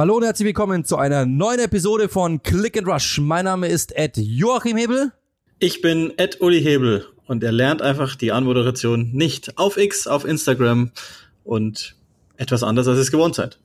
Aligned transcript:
Hallo 0.00 0.16
und 0.16 0.22
herzlich 0.22 0.46
willkommen 0.46 0.86
zu 0.86 0.96
einer 0.96 1.26
neuen 1.26 1.60
Episode 1.60 2.08
von 2.08 2.42
Click 2.42 2.78
and 2.78 2.88
Rush. 2.88 3.18
Mein 3.18 3.44
Name 3.44 3.68
ist 3.68 3.94
Ed 3.94 4.16
Joachim 4.16 4.78
Hebel. 4.78 5.12
Ich 5.58 5.82
bin 5.82 6.14
Ed 6.16 6.40
Uli 6.40 6.62
Hebel 6.62 7.04
und 7.26 7.44
er 7.44 7.52
lernt 7.52 7.82
einfach 7.82 8.16
die 8.16 8.32
Anmoderation 8.32 9.10
nicht 9.12 9.58
auf 9.58 9.76
X, 9.76 10.06
auf 10.06 10.24
Instagram 10.24 10.90
und 11.44 11.96
etwas 12.38 12.62
anders, 12.62 12.88
als 12.88 12.98
es 12.98 13.10
gewohnt 13.10 13.34
seid. 13.34 13.58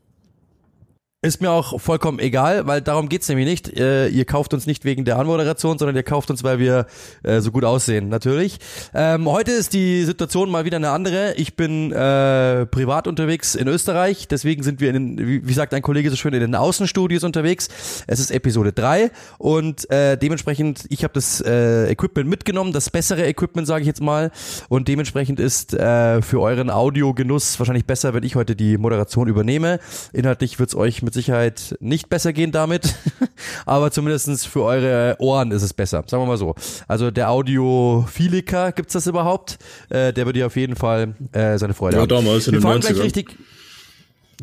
Ist 1.26 1.42
mir 1.42 1.50
auch 1.50 1.82
vollkommen 1.82 2.20
egal, 2.20 2.68
weil 2.68 2.84
darum 2.84 3.10
geht's 3.10 3.28
nämlich 3.30 3.48
nicht. 3.48 3.80
Äh, 3.80 4.10
ihr 4.10 4.26
kauft 4.26 4.54
uns 4.54 4.68
nicht 4.68 4.86
wegen 4.86 5.06
der 5.06 5.18
Anmoderation, 5.18 5.80
sondern 5.80 5.96
ihr 5.96 6.04
kauft 6.04 6.30
uns, 6.30 6.44
weil 6.44 6.60
wir 6.60 6.86
äh, 7.24 7.40
so 7.40 7.52
gut 7.52 7.66
aussehen, 7.66 8.10
natürlich. 8.10 8.60
Ähm, 8.94 9.28
heute 9.28 9.50
ist 9.50 9.74
die 9.74 10.04
Situation 10.04 10.52
mal 10.52 10.66
wieder 10.66 10.78
eine 10.78 10.92
andere. 10.92 11.34
Ich 11.34 11.56
bin 11.56 11.92
äh, 11.92 12.68
privat 12.68 13.08
unterwegs 13.08 13.56
in 13.56 13.68
Österreich, 13.68 14.28
deswegen 14.28 14.62
sind 14.62 14.82
wir 14.82 14.94
in 14.94 15.16
den, 15.18 15.28
wie, 15.28 15.48
wie 15.48 15.54
sagt 15.54 15.74
ein 15.74 15.82
Kollege 15.82 16.12
so 16.12 16.16
schön, 16.16 16.32
in 16.36 16.42
den 16.42 16.54
Außenstudios 16.54 17.24
unterwegs. 17.24 17.70
Es 18.06 18.20
ist 18.20 18.30
Episode 18.30 18.72
3 18.72 19.10
und 19.40 19.90
äh, 19.90 20.20
dementsprechend, 20.20 20.86
ich 20.90 21.04
habe 21.04 21.16
das 21.16 21.42
äh, 21.42 21.90
Equipment 21.90 22.30
mitgenommen, 22.30 22.72
das 22.72 22.92
bessere 22.92 23.26
Equipment, 23.26 23.66
sage 23.66 23.82
ich 23.82 23.88
jetzt 23.88 24.02
mal. 24.02 24.30
Und 24.70 24.88
dementsprechend 24.90 25.40
ist 25.40 25.74
äh, 25.74 26.22
für 26.22 26.40
euren 26.40 26.70
Audiogenuss 26.70 27.58
wahrscheinlich 27.58 27.86
besser, 27.86 28.14
wenn 28.14 28.22
ich 28.22 28.36
heute 28.36 28.56
die 28.56 28.78
Moderation 28.78 29.28
übernehme. 29.28 29.80
Inhaltlich 30.14 30.60
wird's 30.60 30.76
euch 30.76 31.02
mit 31.02 31.15
Sicherheit 31.16 31.76
nicht 31.80 32.10
besser 32.10 32.32
gehen 32.34 32.52
damit, 32.52 32.96
aber 33.66 33.90
zumindestens 33.92 34.46
für 34.46 34.62
eure 34.64 35.16
Ohren 35.20 35.52
ist 35.52 35.64
es 35.64 35.74
besser, 35.74 36.04
sagen 36.06 36.22
wir 36.24 36.28
mal 36.28 36.38
so. 36.38 36.54
Also 36.88 37.10
der 37.12 37.30
Audiophiliker, 37.32 38.72
gibt's 38.72 38.94
das 38.94 39.08
überhaupt? 39.08 39.58
Äh, 39.90 40.14
der 40.14 40.26
würde 40.26 40.46
auf 40.46 40.56
jeden 40.56 40.76
Fall 40.76 41.16
äh, 41.32 41.58
seine 41.58 41.74
Freude 41.74 41.96
Ja, 41.98 42.02
haben. 42.04 42.10
damals 42.10 42.48
in 42.48 42.54
Wir 42.54 42.60
den 42.60 42.64
fahren 42.64 42.80
gleich 42.82 42.94
90ern. 42.94 43.02
richtig... 43.04 43.36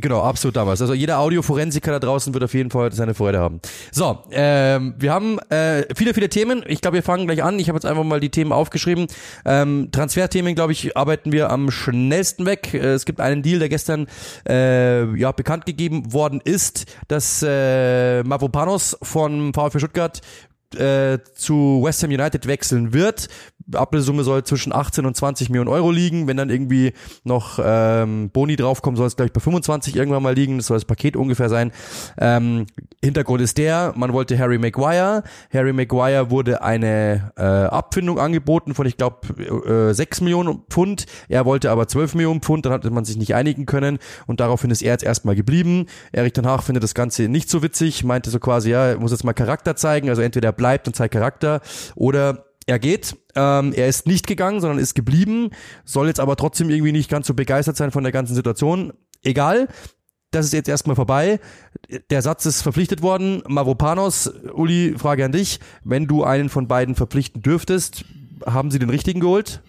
Genau, 0.01 0.23
absolut 0.23 0.57
damals. 0.57 0.81
Also 0.81 0.95
jeder 0.95 1.19
Audioforensiker 1.19 1.93
da 1.93 1.99
draußen 1.99 2.33
wird 2.33 2.45
auf 2.45 2.55
jeden 2.55 2.71
Fall 2.71 2.93
seine 2.93 3.13
Freude 3.15 3.41
haben. 3.41 3.61
So, 3.91 4.21
ähm, 4.31 4.95
wir 4.99 5.13
haben 5.13 5.39
äh, 5.51 5.85
viele, 5.95 6.15
viele 6.15 6.31
Themen. 6.31 6.65
Ich 6.67 6.81
glaube, 6.81 6.95
wir 6.95 7.03
fangen 7.03 7.27
gleich 7.27 7.43
an. 7.43 7.59
Ich 7.59 7.69
habe 7.69 7.77
jetzt 7.77 7.85
einfach 7.85 8.05
mal 8.05 8.21
die 8.21 8.31
Themen 8.31 8.53
aufgeschrieben. 8.53 9.07
Ähm, 9.45 9.91
Transferthemen, 9.93 10.55
glaube 10.55 10.73
ich, 10.73 10.97
arbeiten 10.97 11.31
wir 11.31 11.51
am 11.51 11.71
schnellsten 11.71 12.47
weg. 12.47 12.73
Äh, 12.73 12.93
es 12.93 13.05
gibt 13.05 13.21
einen 13.21 13.43
Deal, 13.43 13.59
der 13.59 13.69
gestern 13.69 14.07
äh, 14.49 15.15
ja 15.15 15.33
bekannt 15.33 15.67
gegeben 15.67 16.13
worden 16.13 16.41
ist, 16.43 16.87
dass 17.09 17.45
äh, 17.47 18.23
Mavropanos 18.23 18.97
von 19.03 19.53
VfB 19.53 19.79
Stuttgart 19.79 20.23
äh, 20.77 21.19
zu 21.35 21.83
West 21.85 22.03
Ham 22.03 22.11
United 22.11 22.47
wechseln 22.47 22.93
wird. 22.93 23.29
Ablösesumme 23.75 24.25
soll 24.25 24.45
zwischen 24.45 24.73
18 24.73 25.07
und 25.07 25.17
20 25.17 25.51
Millionen 25.51 25.69
Euro 25.69 25.91
liegen. 25.91 26.27
Wenn 26.27 26.37
dann 26.37 26.51
irgendwie 26.51 26.93
noch 27.25 27.59
ähm, 27.63 28.31
Boni 28.31 28.57
draufkommen, 28.57 28.97
soll 28.97 29.07
es 29.07 29.17
gleich 29.17 29.33
bei 29.33 29.41
25 29.41 29.97
irgendwann 29.97 30.23
mal 30.23 30.35
liegen. 30.35 30.59
Das 30.59 30.67
soll 30.67 30.77
das 30.77 30.85
Paket 30.85 31.17
ungefähr 31.17 31.49
sein. 31.49 31.73
Ähm, 32.19 32.67
Hintergrund 33.03 33.41
ist 33.43 33.59
der, 33.59 33.93
man 33.97 34.13
wollte 34.13 34.39
Harry 34.39 34.59
Maguire. 34.59 35.23
Harry 35.53 35.73
Maguire 35.73 36.31
wurde 36.31 36.63
eine 36.63 37.33
äh, 37.37 37.43
Abfindung 37.43 38.19
angeboten 38.19 38.75
von, 38.75 38.87
ich 38.87 38.97
glaube, 38.97 39.91
äh, 39.91 39.95
6 39.95 40.21
Millionen 40.21 40.63
Pfund. 40.69 41.07
Er 41.29 41.45
wollte 41.45 41.71
aber 41.71 41.89
12 41.89 42.15
Millionen 42.15 42.41
Pfund. 42.41 42.67
Dann 42.67 42.73
hatte 42.73 42.91
man 42.91 43.05
sich 43.05 43.17
nicht 43.17 43.35
einigen 43.35 43.67
können 43.67 43.99
und 44.27 44.41
daraufhin 44.41 44.71
ist 44.71 44.83
er 44.83 44.93
jetzt 44.93 45.05
erstmal 45.05 45.35
geblieben. 45.35 45.87
Erich 46.13 46.33
Ten 46.33 46.47
Hag 46.47 46.63
findet 46.63 46.83
das 46.83 46.95
Ganze 46.95 47.29
nicht 47.29 47.51
so 47.51 47.63
witzig, 47.63 48.05
meinte 48.05 48.31
so 48.31 48.39
quasi, 48.39 48.71
ja, 48.71 48.97
muss 48.99 49.11
jetzt 49.11 49.25
mal 49.25 49.33
Charakter 49.33 49.77
zeigen. 49.77 50.09
Also 50.09 50.23
entweder 50.23 50.51
er 50.51 50.53
bleibt 50.53 50.87
und 50.87 50.95
zeigt 50.95 51.15
Charakter 51.15 51.61
oder 51.95 52.45
er 52.67 52.79
geht. 52.79 53.17
Ähm, 53.35 53.73
er 53.73 53.89
ist 53.89 54.07
nicht 54.07 54.27
gegangen, 54.27 54.61
sondern 54.61 54.79
ist 54.79 54.95
geblieben, 54.95 55.51
soll 55.85 56.07
jetzt 56.09 56.21
aber 56.21 56.37
trotzdem 56.37 56.71
irgendwie 56.71 56.93
nicht 56.93 57.11
ganz 57.11 57.27
so 57.27 57.35
begeistert 57.35 57.77
sein 57.77 57.91
von 57.91 58.03
der 58.03 58.13
ganzen 58.13 58.35
Situation. 58.35 58.93
Egal, 59.23 59.69
das 60.33 60.47
ist 60.47 60.53
jetzt 60.53 60.69
erstmal 60.69 60.97
vorbei. 60.97 61.41
Der 62.11 62.23
Satz 62.23 62.47
ist 62.47 62.63
verpflichtet 62.63 63.03
worden. 63.03 63.43
Mavropanos, 63.47 64.33
Uli, 64.55 64.95
Frage 64.97 65.25
an 65.25 65.33
dich. 65.33 65.61
Wenn 65.85 66.07
du 66.07 66.25
einen 66.25 66.49
von 66.49 66.69
beiden 66.69 66.95
verpflichten 66.95 67.43
dürftest, 67.43 68.05
haben 68.47 68.71
sie 68.71 68.79
den 68.79 68.91
richtigen 68.91 69.21
geholt? 69.21 69.63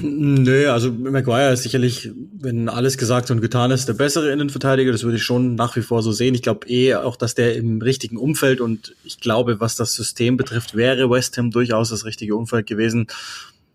Nö, 0.00 0.70
also 0.70 0.90
Maguire 0.90 1.52
ist 1.52 1.62
sicherlich, 1.62 2.10
wenn 2.40 2.68
alles 2.68 2.96
gesagt 2.96 3.30
und 3.30 3.40
getan 3.40 3.70
ist, 3.70 3.86
der 3.86 3.92
bessere 3.92 4.32
Innenverteidiger. 4.32 4.90
Das 4.90 5.04
würde 5.04 5.18
ich 5.18 5.22
schon 5.22 5.54
nach 5.54 5.76
wie 5.76 5.82
vor 5.82 6.02
so 6.02 6.10
sehen. 6.10 6.34
Ich 6.34 6.42
glaube 6.42 6.66
eh 6.68 6.94
auch, 6.94 7.16
dass 7.16 7.34
der 7.34 7.54
im 7.56 7.80
richtigen 7.82 8.16
Umfeld 8.16 8.60
und 8.60 8.94
ich 9.04 9.20
glaube, 9.20 9.60
was 9.60 9.76
das 9.76 9.94
System 9.94 10.36
betrifft, 10.36 10.74
wäre 10.74 11.10
West 11.10 11.36
Ham 11.36 11.50
durchaus 11.50 11.90
das 11.90 12.04
richtige 12.04 12.34
Umfeld 12.34 12.66
gewesen. 12.66 13.08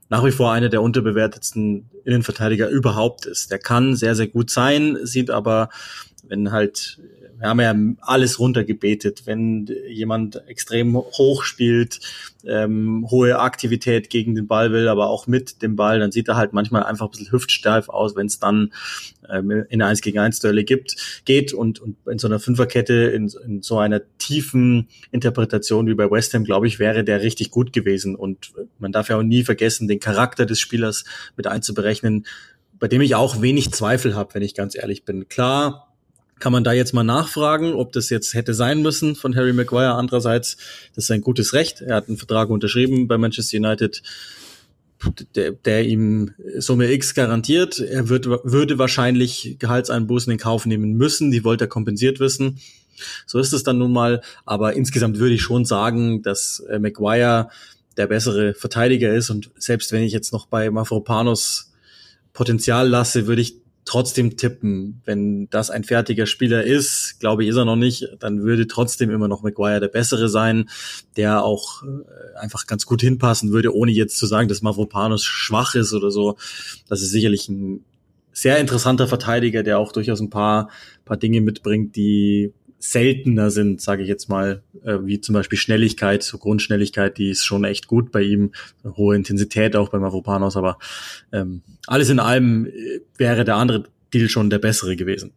Nach 0.09 0.25
wie 0.25 0.31
vor 0.31 0.51
einer 0.51 0.69
der 0.69 0.81
unterbewertetsten 0.81 1.85
Innenverteidiger 2.05 2.69
überhaupt 2.69 3.25
ist. 3.25 3.51
Der 3.51 3.59
kann 3.59 3.95
sehr, 3.95 4.15
sehr 4.15 4.27
gut 4.27 4.49
sein, 4.49 4.97
sieht 5.03 5.29
aber, 5.29 5.69
wenn 6.27 6.51
halt 6.51 6.97
wir 7.39 7.49
haben 7.49 7.61
ja 7.61 7.75
alles 8.01 8.39
runtergebetet, 8.39 9.23
wenn 9.25 9.69
jemand 9.87 10.47
extrem 10.47 10.95
hoch 10.95 11.43
spielt, 11.43 11.99
ähm, 12.45 13.05
hohe 13.09 13.39
Aktivität 13.39 14.09
gegen 14.09 14.35
den 14.35 14.47
Ball 14.47 14.71
will, 14.71 14.87
aber 14.87 15.09
auch 15.09 15.27
mit 15.27 15.61
dem 15.61 15.75
Ball, 15.75 15.99
dann 15.99 16.11
sieht 16.11 16.27
er 16.27 16.35
halt 16.35 16.53
manchmal 16.53 16.83
einfach 16.83 17.07
ein 17.07 17.11
bisschen 17.11 17.31
hüftsteif 17.31 17.89
aus, 17.89 18.15
wenn 18.15 18.27
es 18.27 18.39
dann 18.39 18.73
ähm, 19.29 19.65
in 19.69 19.81
1 19.81 20.01
gegen 20.01 20.19
1 20.19 20.39
Duelle 20.39 20.63
gibt, 20.63 20.95
geht 21.25 21.53
und, 21.53 21.79
und 21.79 21.97
in 22.09 22.17
so 22.17 22.27
einer 22.27 22.39
Fünferkette, 22.39 22.93
in, 22.93 23.31
in 23.45 23.61
so 23.61 23.77
einer 23.77 24.01
tiefen 24.17 24.87
Interpretation 25.11 25.87
wie 25.87 25.95
bei 25.95 26.09
West 26.09 26.33
Ham, 26.33 26.43
glaube 26.43 26.67
ich, 26.67 26.79
wäre 26.79 27.03
der 27.03 27.21
richtig 27.21 27.51
gut 27.51 27.73
gewesen. 27.73 28.15
Und 28.15 28.53
man 28.79 28.91
darf 28.91 29.09
ja 29.09 29.17
auch 29.17 29.23
nie 29.23 29.43
vergessen, 29.43 29.87
den 29.87 29.99
Charakter 29.99 30.45
des 30.45 30.59
Spielers 30.59 31.03
mit 31.35 31.47
einzuberechnen, 31.47 32.25
bei 32.79 32.87
dem 32.87 33.01
ich 33.01 33.15
auch 33.15 33.41
wenig 33.41 33.71
Zweifel 33.71 34.15
habe, 34.15 34.33
wenn 34.35 34.43
ich 34.43 34.53
ganz 34.53 34.75
ehrlich 34.75 35.03
bin. 35.03 35.27
Klar, 35.27 35.86
kann 36.39 36.51
man 36.51 36.63
da 36.63 36.73
jetzt 36.73 36.93
mal 36.93 37.03
nachfragen, 37.03 37.73
ob 37.73 37.91
das 37.91 38.09
jetzt 38.09 38.33
hätte 38.33 38.53
sein 38.53 38.81
müssen 38.81 39.15
von 39.15 39.35
Harry 39.35 39.53
Maguire. 39.53 39.95
Andererseits, 39.95 40.57
das 40.95 41.05
ist 41.05 41.11
ein 41.11 41.21
gutes 41.21 41.53
Recht. 41.53 41.81
Er 41.81 41.95
hat 41.95 42.07
einen 42.07 42.17
Vertrag 42.17 42.49
unterschrieben 42.49 43.07
bei 43.07 43.17
Manchester 43.17 43.57
United, 43.57 44.01
der, 45.35 45.51
der 45.51 45.85
ihm 45.85 46.31
Summe 46.57 46.91
X 46.91 47.13
garantiert. 47.13 47.79
Er 47.79 48.09
wird, 48.09 48.27
würde 48.27 48.77
wahrscheinlich 48.77 49.57
Gehaltseinbußen 49.59 50.31
in 50.31 50.37
Kauf 50.37 50.65
nehmen 50.65 50.93
müssen. 50.93 51.31
Die 51.31 51.43
wollte 51.43 51.65
er 51.65 51.69
kompensiert 51.69 52.19
wissen. 52.19 52.59
So 53.25 53.39
ist 53.39 53.53
es 53.53 53.63
dann 53.63 53.77
nun 53.77 53.91
mal. 53.91 54.21
Aber 54.45 54.73
insgesamt 54.73 55.19
würde 55.19 55.35
ich 55.35 55.41
schon 55.41 55.65
sagen, 55.65 56.21
dass 56.21 56.59
äh, 56.69 56.79
Maguire 56.79 57.49
der 57.95 58.07
bessere 58.07 58.53
Verteidiger 58.53 59.13
ist. 59.13 59.29
Und 59.29 59.49
selbst 59.57 59.91
wenn 59.91 60.03
ich 60.03 60.13
jetzt 60.13 60.33
noch 60.33 60.45
bei 60.45 60.69
Mafropanos 60.69 61.71
Potenzial 62.33 62.87
lasse, 62.87 63.25
würde 63.25 63.41
ich 63.41 63.55
trotzdem 63.87 64.37
tippen, 64.37 65.01
wenn 65.05 65.49
das 65.49 65.71
ein 65.71 65.83
fertiger 65.83 66.25
Spieler 66.25 66.63
ist, 66.63 67.19
glaube 67.19 67.43
ich, 67.43 67.49
ist 67.49 67.55
er 67.55 67.65
noch 67.65 67.77
nicht, 67.77 68.07
dann 68.19 68.43
würde 68.43 68.67
trotzdem 68.67 69.09
immer 69.09 69.27
noch 69.27 69.43
Maguire 69.43 69.79
der 69.79 69.87
bessere 69.87 70.29
sein, 70.29 70.69
der 71.15 71.43
auch 71.43 71.83
äh, 71.83 72.37
einfach 72.37 72.67
ganz 72.67 72.85
gut 72.85 73.01
hinpassen 73.01 73.51
würde, 73.51 73.73
ohne 73.73 73.91
jetzt 73.91 74.17
zu 74.17 74.25
sagen, 74.27 74.49
dass 74.49 74.61
Mavropanos 74.61 75.23
schwach 75.23 75.73
ist 75.73 75.93
oder 75.93 76.11
so. 76.11 76.35
Das 76.87 77.01
ist 77.01 77.11
sicherlich 77.11 77.47
ein 77.47 77.85
sehr 78.33 78.59
interessanter 78.59 79.07
Verteidiger, 79.07 79.63
der 79.63 79.79
auch 79.79 79.91
durchaus 79.91 80.19
ein 80.19 80.29
paar, 80.29 80.69
paar 81.05 81.17
Dinge 81.17 81.41
mitbringt, 81.41 81.95
die 81.95 82.53
seltener 82.79 83.49
sind, 83.51 83.81
sage 83.81 84.03
ich 84.03 84.07
jetzt 84.07 84.29
mal, 84.29 84.61
äh, 84.83 84.97
wie 85.01 85.19
zum 85.19 85.33
Beispiel 85.33 85.57
Schnelligkeit, 85.57 86.23
so 86.23 86.37
Grundschnelligkeit, 86.37 87.17
die 87.17 87.29
ist 87.29 87.43
schon 87.43 87.63
echt 87.63 87.87
gut 87.87 88.11
bei 88.11 88.21
ihm, 88.21 88.51
hohe 88.83 89.15
Intensität 89.15 89.75
auch 89.75 89.89
bei 89.89 89.99
Mavropanos, 89.99 90.57
aber 90.57 90.77
ähm, 91.31 91.61
alles 91.87 92.09
in 92.09 92.19
allem 92.19 92.67
äh, 92.67 93.01
wäre 93.17 93.43
der 93.45 93.55
andere 93.55 93.83
Deal 94.13 94.29
schon 94.29 94.49
der 94.49 94.59
bessere 94.59 94.95
gewesen. 94.95 95.33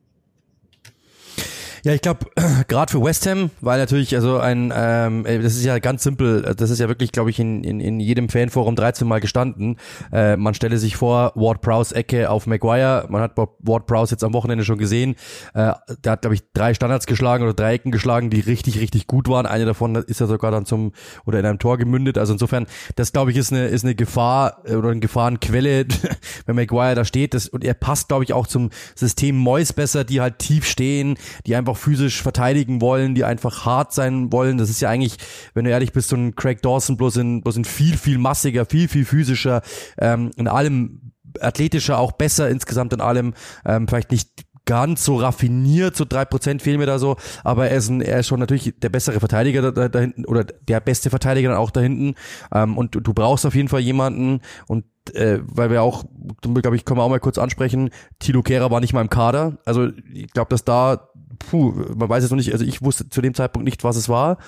Ja, 1.82 1.94
ich 1.94 2.02
glaube, 2.02 2.26
gerade 2.68 2.92
für 2.92 3.02
West 3.02 3.26
Ham, 3.26 3.50
weil 3.60 3.78
natürlich, 3.78 4.14
also 4.14 4.38
ein, 4.38 4.72
ähm, 4.74 5.24
äh, 5.24 5.38
das 5.38 5.56
ist 5.56 5.64
ja 5.64 5.78
ganz 5.78 6.02
simpel, 6.02 6.42
das 6.56 6.68
ist 6.70 6.78
ja 6.78 6.88
wirklich, 6.88 7.10
glaube 7.10 7.30
ich, 7.30 7.38
in, 7.38 7.64
in, 7.64 7.80
in 7.80 8.00
jedem 8.00 8.28
Fanforum 8.28 8.76
13 8.76 9.08
Mal 9.08 9.20
gestanden. 9.20 9.76
Äh, 10.12 10.36
man 10.36 10.52
stelle 10.52 10.76
sich 10.76 10.96
vor, 10.96 11.32
Ward 11.36 11.62
Prowse 11.62 11.94
Ecke 11.94 12.28
auf 12.28 12.46
Maguire, 12.46 13.06
man 13.08 13.22
hat 13.22 13.36
Ward 13.36 13.86
Prowse 13.86 14.12
jetzt 14.12 14.24
am 14.24 14.34
Wochenende 14.34 14.64
schon 14.64 14.76
gesehen, 14.76 15.14
äh, 15.54 15.72
der 16.04 16.12
hat, 16.12 16.22
glaube 16.22 16.34
ich, 16.34 16.42
drei 16.52 16.74
Standards 16.74 17.06
geschlagen 17.06 17.44
oder 17.44 17.54
drei 17.54 17.74
Ecken 17.74 17.92
geschlagen, 17.92 18.28
die 18.28 18.40
richtig, 18.40 18.78
richtig 18.80 19.06
gut 19.06 19.28
waren. 19.28 19.46
Eine 19.46 19.64
davon 19.64 19.94
ist 19.94 20.20
ja 20.20 20.26
sogar 20.26 20.50
dann 20.50 20.66
zum, 20.66 20.92
oder 21.24 21.40
in 21.40 21.46
einem 21.46 21.58
Tor 21.58 21.78
gemündet, 21.78 22.18
also 22.18 22.34
insofern, 22.34 22.66
das, 22.96 23.12
glaube 23.12 23.30
ich, 23.30 23.38
ist 23.38 23.52
eine, 23.52 23.68
ist 23.68 23.84
eine 23.84 23.94
Gefahr 23.94 24.58
äh, 24.66 24.74
oder 24.74 24.90
eine 24.90 25.00
Gefahrenquelle, 25.00 25.86
wenn 26.46 26.56
Maguire 26.56 26.94
da 26.94 27.06
steht, 27.06 27.32
das, 27.32 27.48
und 27.48 27.64
er 27.64 27.74
passt, 27.74 28.08
glaube 28.08 28.24
ich, 28.24 28.34
auch 28.34 28.46
zum 28.46 28.68
System 28.94 29.36
Mois 29.36 29.72
besser, 29.72 30.04
die 30.04 30.20
halt 30.20 30.38
tief 30.38 30.66
stehen, 30.66 31.16
die 31.46 31.56
einfach 31.56 31.69
physisch 31.76 32.22
verteidigen 32.22 32.80
wollen, 32.80 33.14
die 33.14 33.24
einfach 33.24 33.64
hart 33.64 33.92
sein 33.92 34.32
wollen. 34.32 34.58
Das 34.58 34.70
ist 34.70 34.80
ja 34.80 34.88
eigentlich, 34.88 35.16
wenn 35.54 35.64
du 35.64 35.70
ehrlich 35.70 35.92
bist, 35.92 36.08
so 36.08 36.16
ein 36.16 36.34
Craig 36.34 36.62
Dawson 36.62 36.96
bloß 36.96 37.16
in, 37.16 37.42
bloß 37.42 37.56
in 37.56 37.64
viel, 37.64 37.96
viel 37.96 38.18
massiger, 38.18 38.66
viel, 38.66 38.88
viel 38.88 39.04
physischer, 39.04 39.62
ähm, 39.98 40.30
in 40.36 40.48
allem 40.48 41.12
athletischer, 41.40 41.98
auch 41.98 42.12
besser 42.12 42.48
insgesamt 42.48 42.92
in 42.92 43.00
allem, 43.00 43.34
ähm, 43.64 43.86
vielleicht 43.86 44.10
nicht 44.10 44.30
ganz 44.70 45.04
so 45.04 45.16
raffiniert, 45.16 45.96
so 45.96 46.04
drei 46.04 46.24
Prozent 46.24 46.62
fehlen 46.62 46.78
mir 46.78 46.86
da 46.86 47.00
so, 47.00 47.16
aber 47.42 47.68
er 47.68 47.76
ist, 47.76 47.88
ein, 47.88 48.00
er 48.00 48.20
ist 48.20 48.28
schon 48.28 48.38
natürlich 48.38 48.74
der 48.78 48.88
bessere 48.88 49.18
Verteidiger 49.18 49.62
da, 49.62 49.70
da, 49.72 49.88
da 49.88 49.98
hinten 49.98 50.24
oder 50.26 50.44
der 50.44 50.78
beste 50.78 51.10
Verteidiger 51.10 51.48
dann 51.48 51.58
auch 51.58 51.72
da 51.72 51.80
hinten. 51.80 52.14
Ähm, 52.54 52.78
und 52.78 52.94
du, 52.94 53.00
du 53.00 53.12
brauchst 53.12 53.44
auf 53.46 53.56
jeden 53.56 53.68
Fall 53.68 53.80
jemanden. 53.80 54.42
Und 54.68 54.84
äh, 55.14 55.40
weil 55.42 55.70
wir 55.70 55.82
auch, 55.82 56.04
glaube 56.42 56.76
ich, 56.76 56.84
können 56.84 57.00
wir 57.00 57.02
auch 57.02 57.08
mal 57.08 57.18
kurz 57.18 57.38
ansprechen, 57.38 57.90
Tilo 58.20 58.42
Kehrer 58.42 58.70
war 58.70 58.80
nicht 58.80 58.92
mal 58.92 59.00
im 59.00 59.10
Kader, 59.10 59.58
also 59.64 59.88
ich 60.12 60.30
glaube, 60.32 60.50
dass 60.50 60.64
da 60.64 61.09
puh, 61.40 61.72
man 61.96 62.08
weiß 62.08 62.22
jetzt 62.22 62.30
noch 62.30 62.36
nicht, 62.36 62.52
also 62.52 62.64
ich 62.64 62.82
wusste 62.82 63.08
zu 63.08 63.20
dem 63.20 63.34
Zeitpunkt 63.34 63.64
nicht, 63.64 63.82
was 63.82 63.96
es 63.96 64.08
war, 64.08 64.38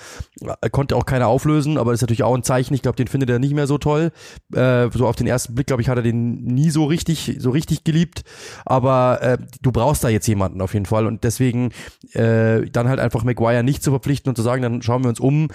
konnte 0.71 0.95
auch 0.95 1.05
keiner 1.05 1.27
auflösen, 1.27 1.77
aber 1.77 1.91
das 1.91 1.97
ist 1.97 2.03
natürlich 2.03 2.23
auch 2.23 2.35
ein 2.35 2.43
Zeichen, 2.43 2.73
ich 2.73 2.81
glaube, 2.81 2.95
den 2.95 3.07
findet 3.07 3.29
er 3.29 3.39
nicht 3.39 3.53
mehr 3.53 3.67
so 3.67 3.77
toll. 3.77 4.11
Äh, 4.53 4.89
so 4.93 5.07
auf 5.07 5.15
den 5.15 5.27
ersten 5.27 5.55
Blick, 5.55 5.67
glaube 5.67 5.81
ich, 5.81 5.89
hat 5.89 5.97
er 5.97 6.03
den 6.03 6.43
nie 6.45 6.69
so 6.69 6.85
richtig, 6.85 7.35
so 7.39 7.49
richtig 7.49 7.83
geliebt, 7.83 8.23
aber 8.65 9.21
äh, 9.21 9.37
du 9.61 9.71
brauchst 9.71 10.03
da 10.03 10.09
jetzt 10.09 10.27
jemanden 10.27 10.61
auf 10.61 10.73
jeden 10.73 10.85
Fall. 10.85 11.07
Und 11.07 11.23
deswegen 11.23 11.71
äh, 12.13 12.61
dann 12.69 12.87
halt 12.87 12.99
einfach 12.99 13.23
Maguire 13.23 13.63
nicht 13.63 13.83
zu 13.83 13.91
verpflichten 13.91 14.29
und 14.29 14.35
zu 14.35 14.41
sagen, 14.41 14.61
dann 14.61 14.81
schauen 14.81 15.03
wir 15.03 15.09
uns 15.09 15.19
um. 15.19 15.49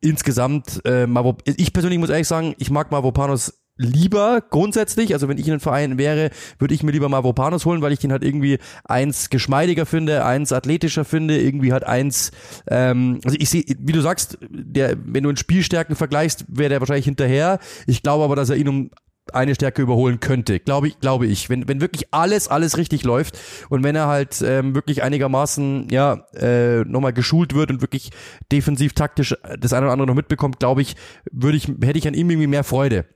Insgesamt, 0.00 0.82
äh, 0.84 1.06
Mavop 1.06 1.42
ich 1.46 1.72
persönlich 1.72 1.98
muss 1.98 2.10
ehrlich 2.10 2.28
sagen, 2.28 2.54
ich 2.58 2.70
mag 2.70 2.90
Mavropanos 2.90 3.63
lieber 3.76 4.42
grundsätzlich, 4.50 5.12
also 5.14 5.28
wenn 5.28 5.38
ich 5.38 5.46
in 5.46 5.52
einem 5.52 5.60
Verein 5.60 5.98
wäre, 5.98 6.30
würde 6.58 6.74
ich 6.74 6.82
mir 6.82 6.92
lieber 6.92 7.08
Mavropanos 7.08 7.66
holen, 7.66 7.82
weil 7.82 7.92
ich 7.92 7.98
den 7.98 8.12
halt 8.12 8.22
irgendwie 8.22 8.58
eins 8.84 9.30
geschmeidiger 9.30 9.86
finde, 9.86 10.24
eins 10.24 10.52
athletischer 10.52 11.04
finde, 11.04 11.40
irgendwie 11.40 11.72
halt 11.72 11.84
eins, 11.84 12.30
ähm, 12.68 13.20
also 13.24 13.36
ich 13.38 13.50
sehe, 13.50 13.64
wie 13.78 13.92
du 13.92 14.00
sagst, 14.00 14.38
der, 14.48 14.96
wenn 15.04 15.24
du 15.24 15.30
in 15.30 15.36
Spielstärken 15.36 15.96
vergleichst, 15.96 16.44
wäre 16.48 16.68
der 16.68 16.80
wahrscheinlich 16.80 17.04
hinterher. 17.04 17.58
Ich 17.86 18.02
glaube 18.02 18.24
aber, 18.24 18.36
dass 18.36 18.50
er 18.50 18.56
ihn 18.56 18.68
um 18.68 18.90
eine 19.32 19.54
Stärke 19.54 19.82
überholen 19.82 20.20
könnte, 20.20 20.60
glaube 20.60 20.88
ich, 20.88 21.00
glaube 21.00 21.26
ich. 21.26 21.48
Wenn, 21.48 21.66
wenn 21.66 21.80
wirklich 21.80 22.12
alles, 22.12 22.48
alles 22.48 22.76
richtig 22.76 23.04
läuft 23.04 23.38
und 23.70 23.82
wenn 23.82 23.96
er 23.96 24.06
halt 24.06 24.42
ähm, 24.42 24.74
wirklich 24.74 25.02
einigermaßen 25.02 25.88
ja 25.90 26.26
äh, 26.34 26.84
nochmal 26.84 27.14
geschult 27.14 27.54
wird 27.54 27.70
und 27.70 27.80
wirklich 27.80 28.10
defensiv 28.52 28.92
taktisch 28.92 29.34
das 29.58 29.72
eine 29.72 29.86
oder 29.86 29.92
andere 29.92 30.08
noch 30.08 30.14
mitbekommt, 30.14 30.60
glaube 30.60 30.82
ich, 30.82 30.94
würde 31.32 31.56
ich, 31.56 31.66
hätte 31.66 31.98
ich 31.98 32.06
an 32.06 32.14
ihm 32.14 32.30
irgendwie 32.30 32.48
mehr 32.48 32.64
Freude. 32.64 33.06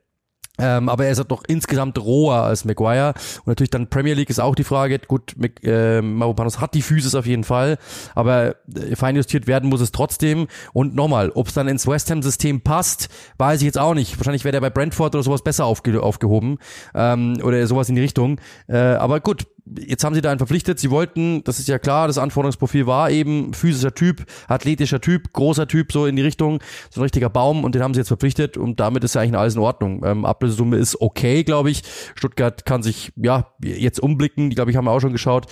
Ähm, 0.59 0.89
aber 0.89 1.07
er 1.07 1.13
ist 1.13 1.19
halt 1.19 1.31
doch 1.31 1.43
insgesamt 1.47 1.99
roher 1.99 2.43
als 2.43 2.65
Maguire. 2.65 3.15
Und 3.39 3.49
natürlich 3.49 3.71
dann 3.71 3.89
Premier 3.89 4.15
League 4.15 4.31
ist 4.31 4.41
auch 4.41 4.55
die 4.55 4.65
Frage. 4.65 4.99
Gut, 4.99 5.35
äh, 5.63 6.03
Mavropanos 6.03 6.61
hat 6.61 6.75
die 6.75 6.83
Physis 6.83 7.15
auf 7.15 7.27
jeden 7.27 7.45
Fall, 7.45 7.79
aber 8.15 8.57
äh, 8.75 8.97
feinjustiert 8.97 9.47
werden 9.47 9.69
muss 9.69 9.81
es 9.81 9.93
trotzdem. 9.93 10.49
Und 10.73 10.95
nochmal, 10.95 11.31
ob 11.31 11.49
es 11.49 11.55
dann 11.55 11.69
ins 11.69 11.87
West 11.87 12.11
Ham-System 12.11 12.61
passt, 12.63 13.09
weiß 13.39 13.61
ich 13.61 13.67
jetzt 13.67 13.79
auch 13.79 13.95
nicht. 13.95 14.19
Wahrscheinlich 14.19 14.45
wäre 14.45 14.53
der 14.53 14.61
bei 14.61 14.71
Brentford 14.71 15.15
oder 15.15 15.25
sowas 15.25 15.43
besser 15.43 15.65
aufge 15.65 16.03
aufgehoben 16.03 16.59
ähm, 16.95 17.39
oder 17.43 17.67
sowas 17.67 17.89
in 17.89 17.95
die 17.95 18.01
Richtung. 18.03 18.41
Äh, 18.67 18.77
aber 18.77 19.21
gut, 19.21 19.47
jetzt 19.79 20.05
haben 20.05 20.15
sie 20.15 20.21
da 20.21 20.31
einen 20.31 20.39
verpflichtet. 20.39 20.79
Sie 20.79 20.91
wollten, 20.91 21.43
das 21.45 21.59
ist 21.59 21.69
ja 21.69 21.79
klar, 21.79 22.07
das 22.07 22.19
Anforderungsprofil 22.19 22.87
war 22.87 23.11
eben 23.11 23.53
physischer 23.55 23.95
Typ, 23.95 24.25
athletischer 24.47 25.01
Typ, 25.01 25.33
großer 25.33 25.67
Typ, 25.67 25.93
so 25.93 26.07
in 26.07 26.17
die 26.17 26.23
Richtung, 26.23 26.61
so 26.91 27.01
ein 27.01 27.03
richtiger 27.03 27.31
Baum 27.31 27.65
und 27.65 27.75
den 27.75 27.83
haben 27.83 27.95
sie 27.95 28.01
jetzt 28.01 28.09
verpflichtet 28.09 28.57
und 28.57 28.81
damit 28.81 29.05
ist 29.05 29.15
ja 29.15 29.21
eigentlich 29.21 29.39
alles 29.39 29.55
in 29.55 29.61
Ordnung. 29.61 30.03
Ähm, 30.05 30.25
Ablösesumme 30.25 30.77
ist 30.77 31.01
okay, 31.01 31.45
glaube 31.45 31.71
ich. 31.71 31.83
Stuttgart 32.15 32.65
kann 32.65 32.83
sich, 32.83 33.13
ja, 33.17 33.53
jetzt 33.63 34.01
umblicken, 34.01 34.51
die 34.51 34.57
glaube 34.57 34.71
ich 34.71 34.77
haben 34.77 34.85
wir 34.85 34.93
auch 34.93 35.01
schon 35.01 35.13
geschaut, 35.13 35.47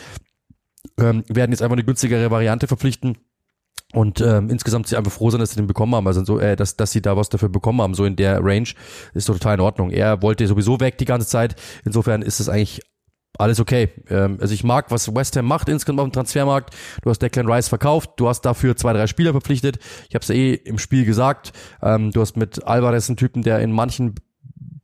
ähm, 0.99 1.25
werden 1.29 1.53
jetzt 1.53 1.63
einfach 1.63 1.77
eine 1.77 1.85
günstigere 1.85 2.31
Variante 2.31 2.67
verpflichten. 2.67 3.19
Und 3.93 4.21
ähm, 4.21 4.51
insgesamt 4.51 4.89
sie 4.89 4.97
einfach 4.97 5.13
froh 5.13 5.31
sein, 5.31 5.41
dass 5.41 5.51
sie 5.51 5.57
den 5.57 5.69
bekommen 5.69 5.95
haben, 5.95 6.07
also 6.07 6.25
so, 6.25 6.41
äh, 6.41 6.57
dass, 6.57 6.77
dass 6.77 6.91
sie 6.91 7.01
da 7.01 7.17
was 7.17 7.29
dafür 7.29 7.49
bekommen 7.49 7.81
haben, 7.81 7.95
so 7.95 8.05
in 8.05 8.17
der 8.17 8.45
Range, 8.45 8.69
ist 9.15 9.27
total 9.27 9.55
in 9.55 9.61
Ordnung. 9.61 9.91
Er 9.91 10.23
wollte 10.23 10.47
sowieso 10.47 10.81
weg 10.81 10.99
die 10.99 11.05
ganze 11.05 11.29
Zeit. 11.29 11.55
Insofern 11.85 12.23
ist 12.23 12.41
es 12.41 12.49
eigentlich 12.49 12.83
alles 13.39 13.61
okay. 13.61 13.91
Ähm, 14.09 14.39
also 14.41 14.55
ich 14.55 14.65
mag, 14.65 14.91
was 14.91 15.15
West 15.15 15.37
Ham 15.37 15.47
macht 15.47 15.69
insgesamt 15.69 16.01
auf 16.01 16.09
dem 16.09 16.13
Transfermarkt. 16.13 16.75
Du 17.03 17.11
hast 17.11 17.21
Declan 17.21 17.51
Rice 17.51 17.69
verkauft, 17.69 18.11
du 18.17 18.29
hast 18.29 18.43
dafür 18.43 18.77
zwei, 18.77 18.93
drei 18.93 19.07
Spieler 19.07 19.33
verpflichtet. 19.33 19.79
Ich 20.09 20.15
habe 20.15 20.23
es 20.23 20.31
eh 20.31 20.55
im 20.55 20.79
Spiel 20.79 21.05
gesagt. 21.05 21.53
Ähm, 21.83 22.11
du 22.11 22.21
hast 22.21 22.37
mit 22.37 22.65
Alvarez 22.65 23.09
einen 23.09 23.17
Typen, 23.17 23.43
der 23.43 23.61
in 23.61 23.73
manchen 23.73 24.15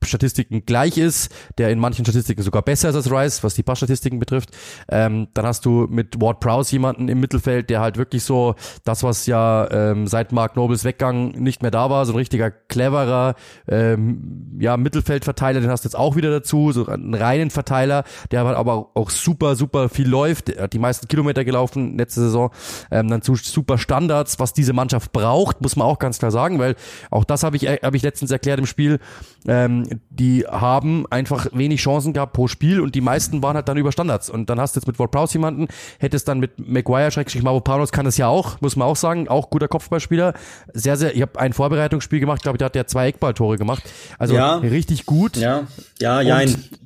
Statistiken 0.06 0.64
gleich 0.66 0.98
ist, 0.98 1.32
der 1.58 1.70
in 1.70 1.78
manchen 1.78 2.04
Statistiken 2.04 2.42
sogar 2.42 2.62
besser 2.62 2.90
ist 2.90 2.96
als 2.96 3.10
Rice, 3.10 3.44
was 3.44 3.54
die 3.54 3.62
Passstatistiken 3.62 4.18
betrifft. 4.18 4.50
Ähm, 4.88 5.28
dann 5.34 5.46
hast 5.46 5.64
du 5.64 5.86
mit 5.90 6.20
Ward 6.20 6.40
Prowse 6.40 6.72
jemanden 6.72 7.08
im 7.08 7.20
Mittelfeld, 7.20 7.70
der 7.70 7.80
halt 7.80 7.96
wirklich 7.96 8.24
so 8.24 8.54
das, 8.84 9.02
was 9.02 9.26
ja 9.26 9.70
ähm, 9.70 10.06
seit 10.06 10.32
Mark 10.32 10.56
Nobles 10.56 10.84
Weggang 10.84 11.30
nicht 11.30 11.62
mehr 11.62 11.70
da 11.70 11.90
war, 11.90 12.06
so 12.06 12.12
ein 12.12 12.16
richtiger 12.16 12.50
cleverer 12.50 13.34
ähm, 13.68 14.56
ja, 14.58 14.76
Mittelfeldverteiler, 14.76 15.60
den 15.60 15.70
hast 15.70 15.84
du 15.84 15.88
jetzt 15.88 15.96
auch 15.96 16.16
wieder 16.16 16.30
dazu, 16.30 16.72
so 16.72 16.86
einen 16.86 17.14
reinen 17.14 17.50
Verteiler, 17.50 18.04
der 18.30 18.42
aber 18.42 18.90
auch 18.94 19.10
super, 19.10 19.56
super 19.56 19.88
viel 19.88 20.08
läuft, 20.08 20.48
er 20.50 20.64
hat 20.64 20.72
die 20.72 20.78
meisten 20.78 21.08
Kilometer 21.08 21.44
gelaufen 21.44 21.96
letzte 21.96 22.20
Saison, 22.20 22.50
ähm, 22.90 23.08
dann 23.08 23.22
zu 23.22 23.34
super 23.34 23.78
Standards, 23.78 24.38
was 24.38 24.52
diese 24.52 24.72
Mannschaft 24.72 25.12
braucht, 25.12 25.60
muss 25.60 25.76
man 25.76 25.86
auch 25.86 25.98
ganz 25.98 26.18
klar 26.18 26.30
sagen, 26.30 26.58
weil 26.58 26.76
auch 27.10 27.24
das 27.24 27.42
habe 27.42 27.56
ich, 27.56 27.66
hab 27.66 27.94
ich 27.94 28.02
letztens 28.02 28.30
erklärt 28.30 28.58
im 28.58 28.66
Spiel, 28.66 28.98
ähm, 29.46 29.91
die 30.10 30.44
haben 30.46 31.06
einfach 31.10 31.46
wenig 31.52 31.80
Chancen 31.80 32.12
gehabt 32.12 32.32
pro 32.32 32.48
Spiel 32.48 32.80
und 32.80 32.94
die 32.94 33.00
meisten 33.00 33.42
waren 33.42 33.56
halt 33.56 33.68
dann 33.68 33.76
über 33.76 33.92
Standards. 33.92 34.30
Und 34.30 34.50
dann 34.50 34.60
hast 34.60 34.76
du 34.76 34.80
jetzt 34.80 34.86
mit 34.86 34.98
Ward 34.98 35.10
Prowse 35.10 35.34
jemanden, 35.34 35.68
hättest 35.98 36.28
dann 36.28 36.40
mit 36.40 36.58
Maguire, 36.58 37.10
Schrägstrich 37.10 37.42
Mavropanos 37.42 37.92
kann 37.92 38.04
das 38.04 38.16
ja 38.16 38.28
auch, 38.28 38.60
muss 38.60 38.76
man 38.76 38.88
auch 38.88 38.96
sagen, 38.96 39.28
auch 39.28 39.50
guter 39.50 39.68
Kopfballspieler. 39.68 40.34
Sehr, 40.72 40.96
sehr, 40.96 41.14
ich 41.14 41.22
habe 41.22 41.38
ein 41.38 41.52
Vorbereitungsspiel 41.52 42.20
gemacht, 42.20 42.42
glaube 42.42 42.56
ich, 42.56 42.58
da 42.58 42.66
hat 42.66 42.74
der 42.74 42.86
zwei 42.86 43.08
Eckballtore 43.08 43.58
gemacht. 43.58 43.82
Also 44.18 44.34
ja. 44.34 44.56
richtig 44.56 45.06
gut. 45.06 45.36
Ja, 45.36 45.66
ja, 46.00 46.20
ja. 46.20 46.40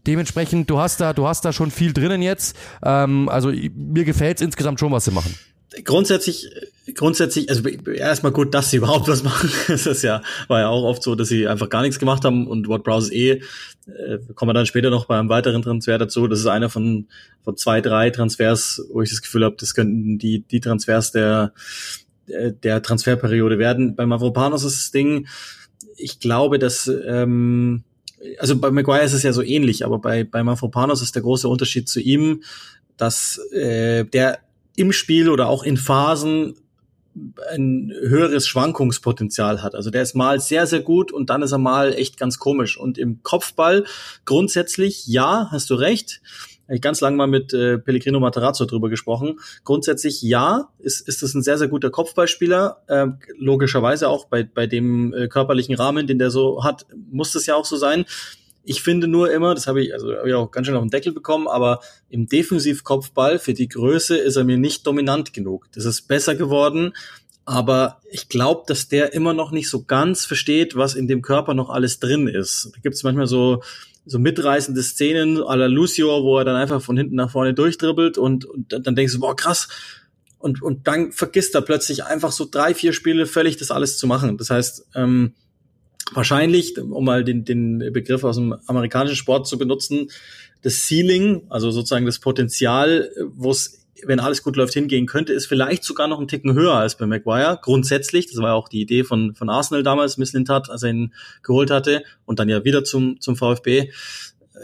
Dementsprechend, 0.06 0.70
du 0.70 0.79
hast 0.79 1.00
da, 1.00 1.12
du 1.12 1.26
hast 1.26 1.44
da 1.44 1.52
schon 1.52 1.70
viel 1.70 1.93
drinnen 1.93 2.23
jetzt. 2.23 2.56
Ähm, 2.85 3.29
also 3.29 3.50
mir 3.50 4.05
gefällt 4.05 4.38
es 4.38 4.43
insgesamt 4.43 4.81
schon, 4.81 4.93
was 4.93 5.05
sie 5.05 5.11
machen 5.11 5.35
grundsätzlich, 5.84 6.50
grundsätzlich, 6.94 7.49
also 7.49 7.69
erstmal 7.69 8.32
gut, 8.32 8.55
dass 8.55 8.70
sie 8.70 8.76
überhaupt 8.78 9.08
was 9.08 9.23
machen. 9.23 9.50
Das 9.69 9.87
ist 9.87 10.02
ja, 10.02 10.23
war 10.49 10.61
ja 10.61 10.69
auch 10.69 10.84
oft 10.84 11.02
so, 11.02 11.14
dass 11.14 11.28
sie 11.28 11.46
einfach 11.46 11.69
gar 11.69 11.82
nichts 11.82 11.99
gemacht 11.99 12.25
haben 12.25 12.46
und 12.46 12.67
Browse 12.67 13.14
eh, 13.14 13.43
äh, 13.87 14.19
kommen 14.34 14.50
wir 14.50 14.55
dann 14.55 14.67
später 14.67 14.90
noch 14.90 15.06
bei 15.06 15.19
einem 15.19 15.28
weiteren 15.28 15.62
Transfer 15.62 15.99
dazu. 15.99 16.26
Das 16.26 16.40
ist 16.40 16.46
einer 16.46 16.70
von, 16.70 17.06
von 17.44 17.56
zwei, 17.56 17.81
drei 17.81 18.11
Transfers, 18.11 18.82
wo 18.93 19.02
ich 19.02 19.11
das 19.11 19.23
Gefühl 19.23 19.44
habe, 19.44 19.56
das 19.58 19.75
könnten 19.75 20.19
die, 20.19 20.40
die 20.40 20.61
Transfers 20.61 21.12
der, 21.12 21.52
der 22.28 22.82
Transferperiode 22.82 23.58
werden. 23.58 23.94
Bei 23.94 24.06
Mavropanos 24.06 24.64
ist 24.64 24.78
das 24.78 24.90
Ding, 24.90 25.26
ich 25.96 26.20
glaube, 26.20 26.58
dass, 26.58 26.90
ähm, 27.06 27.84
also 28.38 28.58
bei 28.58 28.70
Maguire 28.70 29.05
ist 29.05 29.12
es 29.12 29.23
ja 29.23 29.32
so 29.32 29.43
ähnlich, 29.43 29.84
aber 29.84 29.99
bei, 29.99 30.25
bei 30.25 30.43
Mavropanos 30.43 31.02
ist 31.02 31.14
der 31.14 31.23
große 31.23 31.49
Unterschied 31.49 31.88
zu 31.88 32.00
ihm, 32.00 32.43
dass 32.96 33.38
äh, 33.52 34.05
der 34.05 34.40
im 34.76 34.93
Spiel 34.93 35.28
oder 35.28 35.49
auch 35.49 35.62
in 35.62 35.76
Phasen 35.76 36.54
ein 37.50 37.92
höheres 37.99 38.47
Schwankungspotenzial 38.47 39.62
hat. 39.62 39.75
Also 39.75 39.90
der 39.90 40.02
ist 40.02 40.14
mal 40.14 40.38
sehr, 40.38 40.66
sehr 40.66 40.80
gut 40.80 41.12
und 41.12 41.30
dann 41.30 41.42
ist 41.42 41.52
er 41.52 41.59
mal 41.59 41.95
echt 41.95 42.18
ganz 42.18 42.38
komisch. 42.38 42.78
Und 42.78 42.99
im 42.99 43.23
Kopfball 43.23 43.85
grundsätzlich, 44.25 45.06
ja, 45.06 45.49
hast 45.50 45.71
du 45.71 45.75
recht. 45.75 46.21
Ich 46.68 46.80
ganz 46.80 47.00
lange 47.00 47.16
mal 47.16 47.28
mit 47.28 47.54
äh, 47.54 47.78
Pellegrino 47.78 48.18
Matarazzo 48.18 48.64
drüber 48.64 48.90
gesprochen. 48.90 49.38
Grundsätzlich 49.64 50.21
ja, 50.23 50.68
ist, 50.78 51.06
ist 51.06 51.23
das 51.23 51.33
ein 51.35 51.42
sehr, 51.42 51.59
sehr 51.59 51.68
guter 51.68 51.90
Kopfballspieler. 51.90 52.83
Äh, 52.88 53.06
logischerweise 53.38 54.09
auch 54.09 54.26
bei, 54.26 54.42
bei 54.42 54.66
dem 54.66 55.14
äh, 55.14 55.28
körperlichen 55.28 55.76
Rahmen, 55.76 56.06
den 56.06 56.18
der 56.18 56.30
so 56.30 56.64
hat, 56.64 56.87
muss 57.11 57.33
das 57.33 57.47
ja 57.47 57.54
auch 57.54 57.64
so 57.64 57.76
sein. 57.76 58.04
Ich 58.66 58.82
finde 58.82 59.08
nur 59.08 59.30
immer, 59.30 59.54
das 59.54 59.66
habe 59.66 59.82
ich, 59.82 59.94
also 59.94 60.14
habe 60.14 60.28
ich 60.28 60.35
auch 60.35 60.50
ganz 60.50 60.66
schön 60.66 60.76
auf 60.76 60.82
den 60.82 60.90
Deckel 60.90 61.12
bekommen, 61.12 61.49
aber 61.49 61.80
im 62.11 62.26
Defensivkopfball 62.26 63.38
für 63.38 63.54
die 63.54 63.68
Größe 63.68 64.16
ist 64.16 64.37
er 64.37 64.44
mir 64.44 64.58
nicht 64.58 64.87
dominant 64.87 65.32
genug. 65.32 65.68
Das 65.73 65.85
ist 65.85 66.02
besser 66.02 66.35
geworden, 66.35 66.92
aber 67.44 68.00
ich 68.11 68.28
glaube, 68.28 68.64
dass 68.66 68.88
der 68.88 69.14
immer 69.14 69.32
noch 69.32 69.52
nicht 69.52 69.70
so 69.70 69.85
ganz 69.85 70.26
versteht, 70.26 70.76
was 70.76 70.94
in 70.94 71.06
dem 71.06 71.23
Körper 71.23 71.54
noch 71.54 71.70
alles 71.70 72.00
drin 72.00 72.26
ist. 72.26 72.70
Da 72.75 72.80
gibt 72.80 72.96
es 72.96 73.04
manchmal 73.04 73.28
so 73.28 73.62
so 74.06 74.20
mitreißende 74.20 74.82
Szenen 74.82 75.38
à 75.38 75.56
la 75.56 75.66
Lucio, 75.66 76.23
wo 76.23 76.38
er 76.38 76.44
dann 76.44 76.54
einfach 76.54 76.80
von 76.80 76.96
hinten 76.96 77.16
nach 77.16 77.30
vorne 77.30 77.54
durchdribbelt 77.54 78.18
und, 78.18 78.44
und 78.44 78.73
dann 78.73 78.94
denkst 78.94 79.14
du, 79.14 79.20
boah, 79.20 79.35
krass. 79.35 79.68
Und, 80.38 80.62
und 80.62 80.87
dann 80.87 81.11
vergisst 81.11 81.56
er 81.56 81.62
plötzlich 81.62 82.04
einfach 82.04 82.30
so 82.30 82.46
drei, 82.49 82.73
vier 82.73 82.92
Spiele 82.92 83.26
völlig 83.26 83.56
das 83.56 83.73
alles 83.73 83.99
zu 83.99 84.06
machen. 84.06 84.38
Das 84.38 84.50
heißt, 84.50 84.87
ähm, 84.94 85.35
wahrscheinlich, 86.12 86.78
um 86.78 87.04
mal 87.04 87.25
den, 87.25 87.44
den 87.44 87.78
Begriff 87.92 88.25
aus 88.25 88.36
dem 88.36 88.54
amerikanischen 88.66 89.16
Sport 89.16 89.46
zu 89.46 89.58
benutzen, 89.58 90.08
das 90.62 90.86
Ceiling, 90.86 91.42
also 91.48 91.70
sozusagen 91.70 92.06
das 92.06 92.18
Potenzial, 92.18 93.10
wo 93.34 93.50
es, 93.50 93.86
wenn 94.04 94.20
alles 94.20 94.42
gut 94.42 94.56
läuft, 94.56 94.75
hingehen 94.75 95.06
könnte, 95.06 95.32
ist 95.32 95.46
vielleicht 95.46 95.84
sogar 95.84 96.08
noch 96.08 96.20
ein 96.20 96.28
Ticken 96.28 96.54
höher 96.54 96.75
als 96.75 96.96
bei 96.96 97.06
Maguire. 97.06 97.58
Grundsätzlich, 97.62 98.26
das 98.26 98.36
war 98.38 98.48
ja 98.48 98.54
auch 98.54 98.68
die 98.68 98.80
Idee 98.80 99.04
von, 99.04 99.34
von 99.34 99.48
Arsenal 99.48 99.82
damals, 99.82 100.18
Misslintat, 100.18 100.70
als 100.70 100.82
er 100.82 100.90
ihn 100.90 101.14
geholt 101.42 101.70
hatte 101.70 102.02
und 102.25 102.38
dann 102.38 102.48
ja 102.48 102.64
wieder 102.64 102.84
zum, 102.84 103.20
zum 103.20 103.36
VfB. 103.36 103.90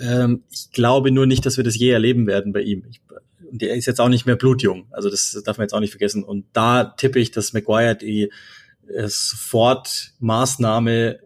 Ähm, 0.01 0.43
ich 0.51 0.71
glaube 0.73 1.11
nur 1.11 1.27
nicht, 1.27 1.47
dass 1.47 1.57
wir 1.57 1.65
das 1.65 1.77
je 1.77 1.91
erleben 1.91 2.27
werden 2.27 2.53
bei 2.53 2.63
ihm. 2.63 2.85
Ich, 2.91 3.01
und 3.51 3.61
der 3.61 3.75
ist 3.75 3.87
jetzt 3.87 4.01
auch 4.01 4.09
nicht 4.09 4.27
mehr 4.27 4.37
blutjung. 4.37 4.87
Also 4.91 5.11
das 5.11 5.43
darf 5.45 5.59
man 5.59 5.67
jetzt 5.67 5.75
auch 5.75 5.81
nicht 5.81 5.91
vergessen. 5.91 6.25
Und 6.25 6.47
da 6.55 6.85
tippe 6.85 7.21
ich, 7.21 7.33
dass 7.33 7.53
Maguire 7.53 7.95
die 7.95 8.33
äh, 8.89 9.09
Sofortmaßnahme 9.09 11.19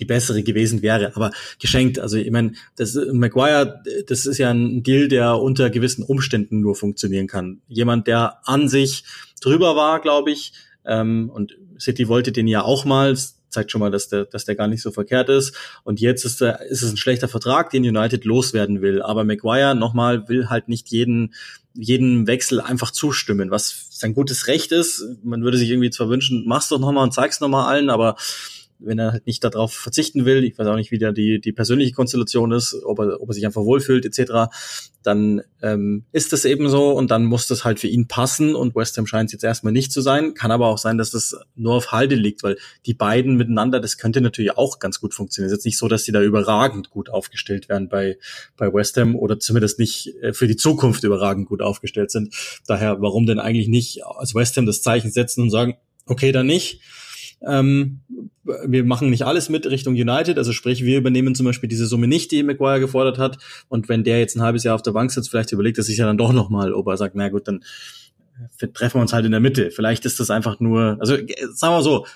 die 0.00 0.04
bessere 0.04 0.42
gewesen 0.42 0.82
wäre. 0.82 1.14
Aber 1.14 1.30
geschenkt, 1.60 1.98
also 1.98 2.16
ich 2.16 2.30
meine, 2.30 2.52
das 2.76 2.98
Maguire, 3.12 3.82
das 4.06 4.26
ist 4.26 4.38
ja 4.38 4.50
ein 4.50 4.82
Deal, 4.82 5.08
der 5.08 5.36
unter 5.36 5.70
gewissen 5.70 6.02
Umständen 6.02 6.60
nur 6.60 6.74
funktionieren 6.74 7.26
kann. 7.26 7.60
Jemand, 7.68 8.06
der 8.06 8.38
an 8.44 8.68
sich 8.68 9.04
drüber 9.40 9.76
war, 9.76 10.00
glaube 10.00 10.30
ich, 10.30 10.52
ähm, 10.84 11.30
und 11.30 11.56
City 11.78 12.08
wollte 12.08 12.32
den 12.32 12.46
ja 12.46 12.62
auch 12.62 12.84
mal, 12.84 13.16
zeigt 13.48 13.70
schon 13.70 13.80
mal, 13.80 13.90
dass 13.90 14.08
der, 14.08 14.24
dass 14.24 14.44
der 14.44 14.54
gar 14.54 14.68
nicht 14.68 14.82
so 14.82 14.90
verkehrt 14.90 15.28
ist. 15.28 15.54
Und 15.82 16.00
jetzt 16.00 16.24
ist, 16.24 16.40
der, 16.40 16.62
ist 16.62 16.82
es 16.82 16.90
ein 16.90 16.96
schlechter 16.96 17.28
Vertrag, 17.28 17.70
den 17.70 17.84
United 17.84 18.24
loswerden 18.24 18.80
will. 18.80 19.02
Aber 19.02 19.24
Maguire 19.24 19.74
nochmal 19.74 20.28
will 20.28 20.48
halt 20.48 20.68
nicht 20.68 20.88
jeden 20.88 21.34
jeden 21.74 22.26
Wechsel 22.26 22.60
einfach 22.60 22.90
zustimmen, 22.90 23.50
was 23.50 23.86
sein 23.90 24.14
gutes 24.14 24.46
Recht 24.48 24.72
ist. 24.72 25.04
Man 25.22 25.42
würde 25.42 25.56
sich 25.56 25.70
irgendwie 25.70 25.90
zwar 25.90 26.08
wünschen, 26.08 26.44
mach's 26.46 26.68
doch 26.68 26.80
nochmal 26.80 27.04
und 27.04 27.14
zeig's 27.14 27.40
nochmal 27.40 27.68
allen, 27.68 27.90
aber 27.90 28.16
wenn 28.80 28.98
er 28.98 29.12
halt 29.12 29.26
nicht 29.26 29.44
darauf 29.44 29.72
verzichten 29.72 30.24
will, 30.24 30.44
ich 30.44 30.58
weiß 30.58 30.66
auch 30.66 30.76
nicht, 30.76 30.90
wie 30.90 30.98
da 30.98 31.12
die, 31.12 31.40
die 31.40 31.52
persönliche 31.52 31.92
Konstellation 31.92 32.52
ist, 32.52 32.74
ob 32.84 32.98
er, 32.98 33.20
ob 33.20 33.28
er 33.28 33.34
sich 33.34 33.46
einfach 33.46 33.62
wohlfühlt, 33.62 34.04
etc., 34.04 34.50
dann 35.02 35.40
ähm, 35.62 36.04
ist 36.12 36.32
das 36.32 36.44
eben 36.44 36.68
so 36.68 36.90
und 36.90 37.10
dann 37.10 37.24
muss 37.24 37.46
das 37.46 37.64
halt 37.64 37.80
für 37.80 37.86
ihn 37.86 38.06
passen 38.06 38.54
und 38.54 38.74
West 38.74 38.98
Ham 38.98 39.06
scheint 39.06 39.28
es 39.28 39.32
jetzt 39.32 39.44
erstmal 39.44 39.72
nicht 39.72 39.92
zu 39.92 40.02
sein. 40.02 40.34
Kann 40.34 40.50
aber 40.50 40.66
auch 40.66 40.76
sein, 40.76 40.98
dass 40.98 41.10
das 41.10 41.36
nur 41.54 41.74
auf 41.74 41.92
Halde 41.92 42.16
liegt, 42.16 42.42
weil 42.42 42.58
die 42.84 42.92
beiden 42.92 43.36
miteinander, 43.36 43.80
das 43.80 43.96
könnte 43.96 44.20
natürlich 44.20 44.58
auch 44.58 44.78
ganz 44.78 45.00
gut 45.00 45.14
funktionieren. 45.14 45.46
Es 45.46 45.52
ist 45.52 45.58
jetzt 45.58 45.64
nicht 45.64 45.78
so, 45.78 45.88
dass 45.88 46.04
die 46.04 46.12
da 46.12 46.20
überragend 46.20 46.90
gut 46.90 47.08
aufgestellt 47.08 47.68
werden 47.68 47.88
bei, 47.88 48.18
bei 48.58 48.72
West 48.72 48.96
Ham 48.98 49.16
oder 49.16 49.38
zumindest 49.40 49.78
nicht 49.78 50.14
äh, 50.20 50.34
für 50.34 50.46
die 50.46 50.56
Zukunft 50.56 51.02
überragend 51.02 51.48
gut 51.48 51.62
aufgestellt 51.62 52.10
sind. 52.10 52.34
Daher, 52.66 53.00
warum 53.00 53.24
denn 53.24 53.38
eigentlich 53.38 53.68
nicht 53.68 54.04
als 54.04 54.34
West 54.34 54.56
Ham 54.58 54.66
das 54.66 54.82
Zeichen 54.82 55.10
setzen 55.10 55.42
und 55.42 55.50
sagen, 55.50 55.76
okay, 56.06 56.32
dann 56.32 56.46
nicht 56.46 56.80
ähm, 57.46 58.00
wir 58.44 58.84
machen 58.84 59.10
nicht 59.10 59.24
alles 59.24 59.48
mit 59.48 59.66
Richtung 59.66 59.94
United, 59.94 60.38
also 60.38 60.52
sprich, 60.52 60.84
wir 60.84 60.98
übernehmen 60.98 61.34
zum 61.34 61.46
Beispiel 61.46 61.68
diese 61.68 61.86
Summe 61.86 62.08
nicht, 62.08 62.32
die 62.32 62.42
Maguire 62.42 62.80
gefordert 62.80 63.18
hat. 63.18 63.38
Und 63.68 63.88
wenn 63.88 64.04
der 64.04 64.18
jetzt 64.18 64.36
ein 64.36 64.42
halbes 64.42 64.64
Jahr 64.64 64.74
auf 64.74 64.82
der 64.82 64.92
Bank 64.92 65.10
sitzt, 65.10 65.30
vielleicht 65.30 65.52
überlegt 65.52 65.78
er 65.78 65.84
sich 65.84 65.96
ja 65.96 66.06
dann 66.06 66.18
doch 66.18 66.32
nochmal, 66.32 66.72
ob 66.72 66.86
er 66.88 66.96
sagt, 66.96 67.14
na 67.14 67.28
gut, 67.28 67.48
dann 67.48 67.64
treffen 68.74 68.98
wir 68.98 69.02
uns 69.02 69.12
halt 69.12 69.24
in 69.24 69.32
der 69.32 69.40
Mitte. 69.40 69.70
Vielleicht 69.70 70.04
ist 70.04 70.20
das 70.20 70.30
einfach 70.30 70.60
nur, 70.60 70.96
also 71.00 71.16
sagen 71.52 71.74
wir 71.74 71.82
so, 71.82 72.06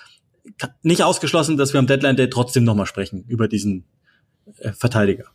nicht 0.83 1.03
ausgeschlossen, 1.03 1.57
dass 1.57 1.73
wir 1.73 1.79
am 1.79 1.87
Deadline 1.87 2.15
Day 2.15 2.29
trotzdem 2.29 2.63
nochmal 2.63 2.85
sprechen 2.85 3.25
über 3.27 3.47
diesen 3.47 3.85
äh, 4.59 4.73
Verteidiger. 4.73 5.25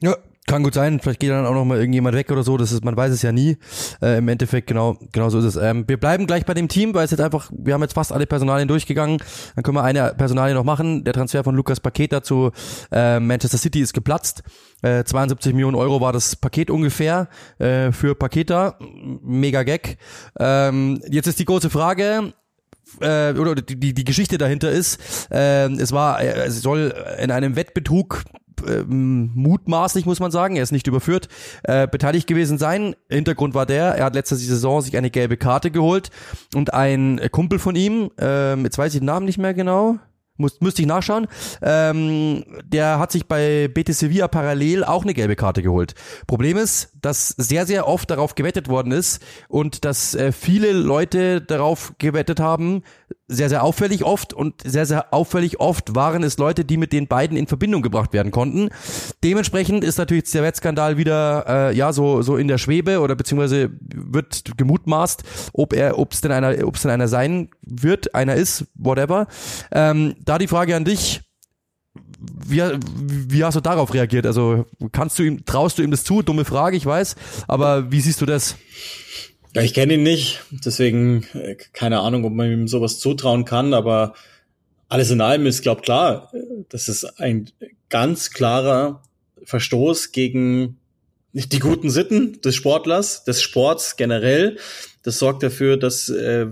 Ja, 0.00 0.16
kann 0.46 0.64
gut 0.64 0.74
sein, 0.74 0.98
vielleicht 1.00 1.20
geht 1.20 1.30
dann 1.30 1.46
auch 1.46 1.54
noch 1.54 1.64
mal 1.64 1.78
irgendjemand 1.78 2.16
weg 2.16 2.30
oder 2.30 2.42
so, 2.42 2.56
das 2.56 2.72
ist, 2.72 2.84
man 2.84 2.96
weiß 2.96 3.12
es 3.12 3.22
ja 3.22 3.30
nie. 3.30 3.56
Äh, 4.02 4.18
Im 4.18 4.28
Endeffekt, 4.28 4.66
genau, 4.66 4.98
genau 5.12 5.30
so 5.30 5.38
ist 5.38 5.44
es. 5.44 5.56
Ähm, 5.56 5.84
wir 5.86 5.98
bleiben 5.98 6.26
gleich 6.26 6.44
bei 6.44 6.54
dem 6.54 6.68
Team, 6.68 6.94
weil 6.94 7.04
es 7.04 7.12
jetzt 7.12 7.20
einfach, 7.20 7.50
wir 7.56 7.74
haben 7.74 7.82
jetzt 7.82 7.94
fast 7.94 8.12
alle 8.12 8.26
Personalien 8.26 8.66
durchgegangen. 8.66 9.18
Dann 9.54 9.62
können 9.62 9.76
wir 9.76 9.84
eine 9.84 10.14
Personalie 10.14 10.54
noch 10.54 10.64
machen. 10.64 11.04
Der 11.04 11.12
Transfer 11.12 11.44
von 11.44 11.54
Lukas 11.54 11.78
Paketa 11.78 12.22
zu 12.22 12.50
äh, 12.90 13.20
Manchester 13.20 13.58
City 13.58 13.80
ist 13.80 13.92
geplatzt. 13.92 14.42
Äh, 14.82 15.04
72 15.04 15.54
Millionen 15.54 15.76
Euro 15.76 16.00
war 16.00 16.12
das 16.12 16.34
Paket 16.34 16.70
ungefähr 16.70 17.28
äh, 17.58 17.92
für 17.92 18.16
Paketa. 18.16 18.78
Mega 19.22 19.62
Gag. 19.62 19.96
Ähm, 20.40 21.00
jetzt 21.08 21.28
ist 21.28 21.38
die 21.38 21.44
große 21.44 21.70
Frage, 21.70 22.34
äh, 23.00 23.32
oder 23.32 23.54
die, 23.54 23.78
die, 23.78 23.94
die 23.94 24.04
Geschichte 24.04 24.38
dahinter 24.38 24.70
ist, 24.70 25.28
äh, 25.30 25.68
es 25.68 25.92
war, 25.92 26.20
äh, 26.20 26.46
es 26.46 26.62
soll 26.62 26.94
in 27.18 27.30
einem 27.30 27.56
Wettbetrug 27.56 28.24
ähm, 28.66 29.30
mutmaßlich 29.34 30.06
muss 30.06 30.20
man 30.20 30.30
sagen, 30.30 30.56
er 30.56 30.62
ist 30.62 30.72
nicht 30.72 30.86
überführt, 30.86 31.28
äh, 31.64 31.86
beteiligt 31.86 32.26
gewesen 32.26 32.58
sein. 32.58 32.94
Hintergrund 33.08 33.54
war 33.54 33.66
der, 33.66 33.94
er 33.94 34.06
hat 34.06 34.14
letzte 34.14 34.36
Saison 34.36 34.80
sich 34.80 34.96
eine 34.96 35.10
gelbe 35.10 35.36
Karte 35.36 35.70
geholt 35.70 36.10
und 36.54 36.72
ein 36.74 37.20
Kumpel 37.30 37.58
von 37.58 37.76
ihm, 37.76 38.10
äh, 38.20 38.56
jetzt 38.56 38.78
weiß 38.78 38.94
ich 38.94 39.00
den 39.00 39.06
Namen 39.06 39.26
nicht 39.26 39.38
mehr 39.38 39.54
genau, 39.54 39.98
muss, 40.36 40.60
müsste 40.60 40.82
ich 40.82 40.88
nachschauen. 40.88 41.26
Ähm, 41.62 42.44
der 42.64 42.98
hat 42.98 43.12
sich 43.12 43.26
bei 43.26 43.68
BT 43.68 43.94
Sevilla 43.94 44.28
parallel 44.28 44.84
auch 44.84 45.02
eine 45.02 45.14
gelbe 45.14 45.36
Karte 45.36 45.62
geholt. 45.62 45.94
Problem 46.26 46.56
ist, 46.56 46.92
dass 47.00 47.28
sehr, 47.28 47.66
sehr 47.66 47.86
oft 47.86 48.10
darauf 48.10 48.34
gewettet 48.34 48.68
worden 48.68 48.92
ist 48.92 49.22
und 49.48 49.84
dass 49.84 50.14
äh, 50.14 50.32
viele 50.32 50.72
Leute 50.72 51.40
darauf 51.40 51.94
gewettet 51.98 52.40
haben, 52.40 52.82
sehr, 53.28 53.48
sehr 53.48 53.64
auffällig 53.64 54.04
oft 54.04 54.32
und 54.32 54.62
sehr, 54.64 54.86
sehr 54.86 55.12
auffällig 55.12 55.60
oft 55.60 55.94
waren 55.94 56.22
es 56.22 56.38
Leute, 56.38 56.64
die 56.64 56.76
mit 56.76 56.92
den 56.92 57.06
beiden 57.06 57.36
in 57.36 57.46
Verbindung 57.46 57.82
gebracht 57.82 58.12
werden 58.12 58.32
konnten. 58.32 58.70
Dementsprechend 59.24 59.84
ist 59.84 59.98
natürlich 59.98 60.30
der 60.30 60.42
Wettskandal 60.42 60.96
wieder 60.96 61.44
äh, 61.48 61.76
ja 61.76 61.92
so 61.92 62.22
so 62.22 62.36
in 62.36 62.48
der 62.48 62.58
Schwebe 62.58 63.00
oder 63.00 63.14
beziehungsweise 63.14 63.70
wird 63.80 64.56
gemutmaßt, 64.56 65.22
ob 65.52 65.72
er, 65.72 65.98
ob 65.98 66.12
es 66.12 66.20
denn 66.20 66.32
einer, 66.32 66.66
ob 66.66 66.80
denn 66.80 66.90
einer 66.90 67.08
sein 67.08 67.48
wird, 67.62 68.14
einer 68.14 68.34
ist, 68.34 68.66
whatever. 68.74 69.26
Ähm, 69.70 70.14
da 70.24 70.38
die 70.38 70.48
Frage 70.48 70.76
an 70.76 70.84
dich. 70.84 71.20
Wie, 72.46 72.62
wie 72.94 73.44
hast 73.44 73.56
du 73.56 73.60
darauf 73.60 73.92
reagiert? 73.94 74.26
Also 74.26 74.66
kannst 74.92 75.18
du 75.18 75.24
ihm, 75.24 75.44
traust 75.44 75.78
du 75.78 75.82
ihm 75.82 75.90
das 75.90 76.04
zu? 76.04 76.22
Dumme 76.22 76.44
Frage, 76.44 76.76
ich 76.76 76.86
weiß. 76.86 77.16
Aber 77.48 77.90
wie 77.90 78.00
siehst 78.00 78.20
du 78.20 78.26
das? 78.26 78.56
Ja, 79.54 79.60
ich 79.62 79.74
kenne 79.74 79.94
ihn 79.94 80.02
nicht, 80.02 80.40
deswegen 80.50 81.26
äh, 81.34 81.56
keine 81.72 82.00
Ahnung, 82.00 82.24
ob 82.24 82.32
man 82.32 82.50
ihm 82.50 82.68
sowas 82.68 82.98
zutrauen 82.98 83.44
kann, 83.44 83.74
aber 83.74 84.14
alles 84.88 85.10
in 85.10 85.20
allem 85.20 85.46
ist, 85.46 85.62
glaub 85.62 85.82
klar, 85.82 86.32
das 86.70 86.88
ist 86.88 87.04
ein 87.20 87.50
ganz 87.90 88.30
klarer 88.30 89.02
Verstoß 89.44 90.12
gegen 90.12 90.78
die 91.32 91.58
guten 91.58 91.90
Sitten 91.90 92.40
des 92.40 92.54
Sportlers, 92.54 93.24
des 93.24 93.42
Sports 93.42 93.96
generell. 93.96 94.58
Das 95.02 95.18
sorgt 95.18 95.42
dafür, 95.42 95.76
dass 95.76 96.08
äh, 96.08 96.46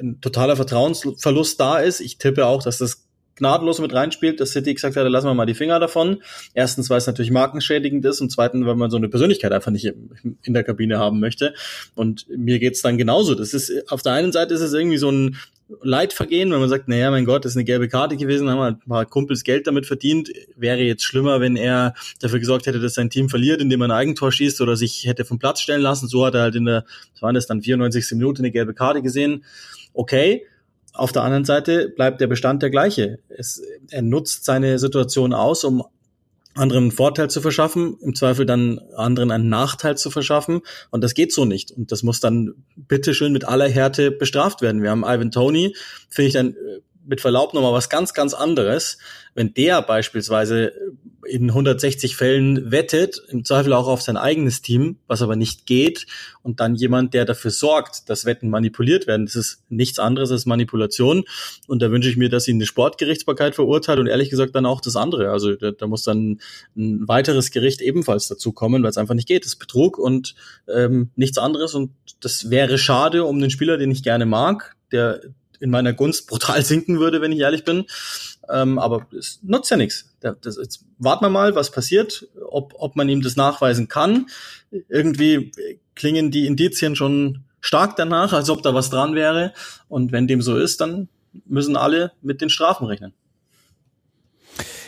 ein 0.00 0.20
totaler 0.20 0.56
Vertrauensverlust 0.56 1.58
da 1.58 1.78
ist. 1.78 2.00
Ich 2.00 2.18
tippe 2.18 2.46
auch, 2.46 2.62
dass 2.62 2.78
das 2.78 3.03
gnadenlos 3.36 3.80
mit 3.80 3.92
reinspielt, 3.92 4.40
dass 4.40 4.50
City 4.50 4.74
gesagt 4.74 4.96
hat, 4.96 5.08
lassen 5.08 5.26
wir 5.26 5.34
mal 5.34 5.46
die 5.46 5.54
Finger 5.54 5.80
davon. 5.80 6.22
Erstens, 6.54 6.90
weil 6.90 6.98
es 6.98 7.06
natürlich 7.06 7.30
markenschädigend 7.30 8.04
ist 8.04 8.20
und 8.20 8.30
zweitens, 8.30 8.66
weil 8.66 8.76
man 8.76 8.90
so 8.90 8.96
eine 8.96 9.08
Persönlichkeit 9.08 9.52
einfach 9.52 9.70
nicht 9.70 9.92
in 10.42 10.54
der 10.54 10.64
Kabine 10.64 10.98
haben 10.98 11.20
möchte. 11.20 11.54
Und 11.94 12.26
mir 12.28 12.58
geht's 12.58 12.82
dann 12.82 12.98
genauso. 12.98 13.34
Das 13.34 13.54
ist, 13.54 13.90
auf 13.90 14.02
der 14.02 14.12
einen 14.12 14.32
Seite 14.32 14.54
ist 14.54 14.60
es 14.60 14.72
irgendwie 14.72 14.98
so 14.98 15.10
ein 15.10 15.36
Leidvergehen, 15.82 16.52
wenn 16.52 16.60
man 16.60 16.68
sagt, 16.68 16.88
naja, 16.88 17.10
mein 17.10 17.24
Gott, 17.24 17.44
das 17.44 17.52
ist 17.52 17.56
eine 17.56 17.64
gelbe 17.64 17.88
Karte 17.88 18.16
gewesen, 18.16 18.50
haben 18.50 18.58
wir 18.58 18.66
ein 18.66 18.78
paar 18.80 19.06
Kumpels 19.06 19.44
Geld 19.44 19.66
damit 19.66 19.86
verdient. 19.86 20.30
Wäre 20.56 20.82
jetzt 20.82 21.04
schlimmer, 21.04 21.40
wenn 21.40 21.56
er 21.56 21.94
dafür 22.20 22.38
gesorgt 22.38 22.66
hätte, 22.66 22.80
dass 22.80 22.94
sein 22.94 23.08
Team 23.08 23.30
verliert, 23.30 23.62
indem 23.62 23.80
er 23.80 23.86
ein 23.86 23.90
Eigentor 23.90 24.30
schießt 24.30 24.60
oder 24.60 24.76
sich 24.76 25.06
hätte 25.06 25.24
vom 25.24 25.38
Platz 25.38 25.60
stellen 25.60 25.80
lassen. 25.80 26.06
So 26.06 26.26
hat 26.26 26.34
er 26.34 26.42
halt 26.42 26.54
in 26.54 26.66
der, 26.66 26.84
was 27.12 27.22
waren 27.22 27.34
das 27.34 27.46
dann, 27.46 27.62
94. 27.62 28.12
Minute 28.12 28.40
eine 28.40 28.50
gelbe 28.50 28.74
Karte 28.74 29.00
gesehen. 29.00 29.44
Okay, 29.94 30.44
auf 30.94 31.12
der 31.12 31.22
anderen 31.22 31.44
Seite 31.44 31.88
bleibt 31.88 32.20
der 32.20 32.28
Bestand 32.28 32.62
der 32.62 32.70
gleiche. 32.70 33.18
Es, 33.28 33.60
er 33.90 34.02
nutzt 34.02 34.44
seine 34.44 34.78
Situation 34.78 35.34
aus, 35.34 35.64
um 35.64 35.84
anderen 36.54 36.84
einen 36.84 36.92
Vorteil 36.92 37.28
zu 37.28 37.40
verschaffen, 37.40 37.98
im 38.00 38.14
Zweifel 38.14 38.46
dann 38.46 38.78
anderen 38.96 39.32
einen 39.32 39.48
Nachteil 39.48 39.96
zu 39.96 40.10
verschaffen. 40.10 40.60
Und 40.90 41.02
das 41.02 41.14
geht 41.14 41.32
so 41.32 41.44
nicht. 41.44 41.72
Und 41.72 41.90
das 41.90 42.04
muss 42.04 42.20
dann 42.20 42.54
bitteschön 42.76 43.32
mit 43.32 43.44
aller 43.44 43.68
Härte 43.68 44.12
bestraft 44.12 44.62
werden. 44.62 44.82
Wir 44.82 44.90
haben 44.90 45.04
Ivan 45.04 45.32
Tony, 45.32 45.74
finde 46.08 46.26
ich 46.28 46.34
dann 46.34 46.50
äh, 46.50 46.80
mit 47.04 47.20
Verlaub 47.20 47.54
nochmal 47.54 47.72
was 47.72 47.88
ganz, 47.88 48.14
ganz 48.14 48.34
anderes. 48.34 48.98
Wenn 49.34 49.52
der 49.52 49.82
beispielsweise 49.82 50.72
in 51.28 51.50
160 51.50 52.16
Fällen 52.16 52.70
wettet, 52.70 53.22
im 53.28 53.44
Zweifel 53.44 53.72
auch 53.72 53.88
auf 53.88 54.02
sein 54.02 54.16
eigenes 54.16 54.62
Team, 54.62 54.98
was 55.06 55.22
aber 55.22 55.36
nicht 55.36 55.66
geht, 55.66 56.06
und 56.42 56.60
dann 56.60 56.74
jemand, 56.74 57.14
der 57.14 57.24
dafür 57.24 57.50
sorgt, 57.50 58.10
dass 58.10 58.26
Wetten 58.26 58.50
manipuliert 58.50 59.06
werden, 59.06 59.24
das 59.24 59.34
ist 59.34 59.62
nichts 59.70 59.98
anderes 59.98 60.30
als 60.30 60.44
Manipulation. 60.44 61.24
Und 61.66 61.80
da 61.80 61.90
wünsche 61.90 62.10
ich 62.10 62.18
mir, 62.18 62.28
dass 62.28 62.46
ihn 62.48 62.56
eine 62.56 62.66
Sportgerichtsbarkeit 62.66 63.54
verurteilt 63.54 63.98
und 63.98 64.08
ehrlich 64.08 64.28
gesagt 64.28 64.54
dann 64.54 64.66
auch 64.66 64.82
das 64.82 64.94
andere. 64.94 65.30
Also 65.30 65.54
da, 65.54 65.70
da 65.70 65.86
muss 65.86 66.04
dann 66.04 66.40
ein 66.76 67.08
weiteres 67.08 67.50
Gericht 67.50 67.80
ebenfalls 67.80 68.28
dazu 68.28 68.52
kommen, 68.52 68.82
weil 68.82 68.90
es 68.90 68.98
einfach 68.98 69.14
nicht 69.14 69.26
geht. 69.26 69.44
Das 69.44 69.52
ist 69.52 69.58
Betrug 69.58 69.96
und 69.98 70.34
ähm, 70.68 71.10
nichts 71.16 71.38
anderes. 71.38 71.74
Und 71.74 71.92
das 72.20 72.50
wäre 72.50 72.76
schade 72.76 73.24
um 73.24 73.40
den 73.40 73.50
Spieler, 73.50 73.78
den 73.78 73.90
ich 73.90 74.02
gerne 74.02 74.26
mag, 74.26 74.76
der 74.92 75.22
in 75.64 75.70
meiner 75.70 75.94
Gunst 75.94 76.28
brutal 76.28 76.62
sinken 76.72 77.00
würde, 77.00 77.20
wenn 77.20 77.32
ich 77.32 77.40
ehrlich 77.40 77.64
bin. 77.64 77.86
Ähm, 78.50 78.78
aber 78.78 79.06
es 79.18 79.40
nutzt 79.42 79.70
ja 79.70 79.78
nichts. 79.78 80.14
Das, 80.20 80.56
jetzt 80.56 80.84
warten 80.98 81.24
wir 81.24 81.30
mal, 81.30 81.54
was 81.54 81.70
passiert, 81.70 82.28
ob, 82.50 82.74
ob 82.76 82.94
man 82.94 83.08
ihm 83.08 83.22
das 83.22 83.36
nachweisen 83.36 83.88
kann. 83.88 84.26
Irgendwie 84.88 85.50
klingen 85.94 86.30
die 86.30 86.46
Indizien 86.46 86.94
schon 86.94 87.44
stark 87.60 87.96
danach, 87.96 88.34
als 88.34 88.50
ob 88.50 88.62
da 88.62 88.74
was 88.74 88.90
dran 88.90 89.14
wäre. 89.14 89.54
Und 89.88 90.12
wenn 90.12 90.26
dem 90.26 90.42
so 90.42 90.56
ist, 90.56 90.82
dann 90.82 91.08
müssen 91.46 91.76
alle 91.76 92.12
mit 92.20 92.42
den 92.42 92.50
Strafen 92.50 92.86
rechnen. 92.86 93.14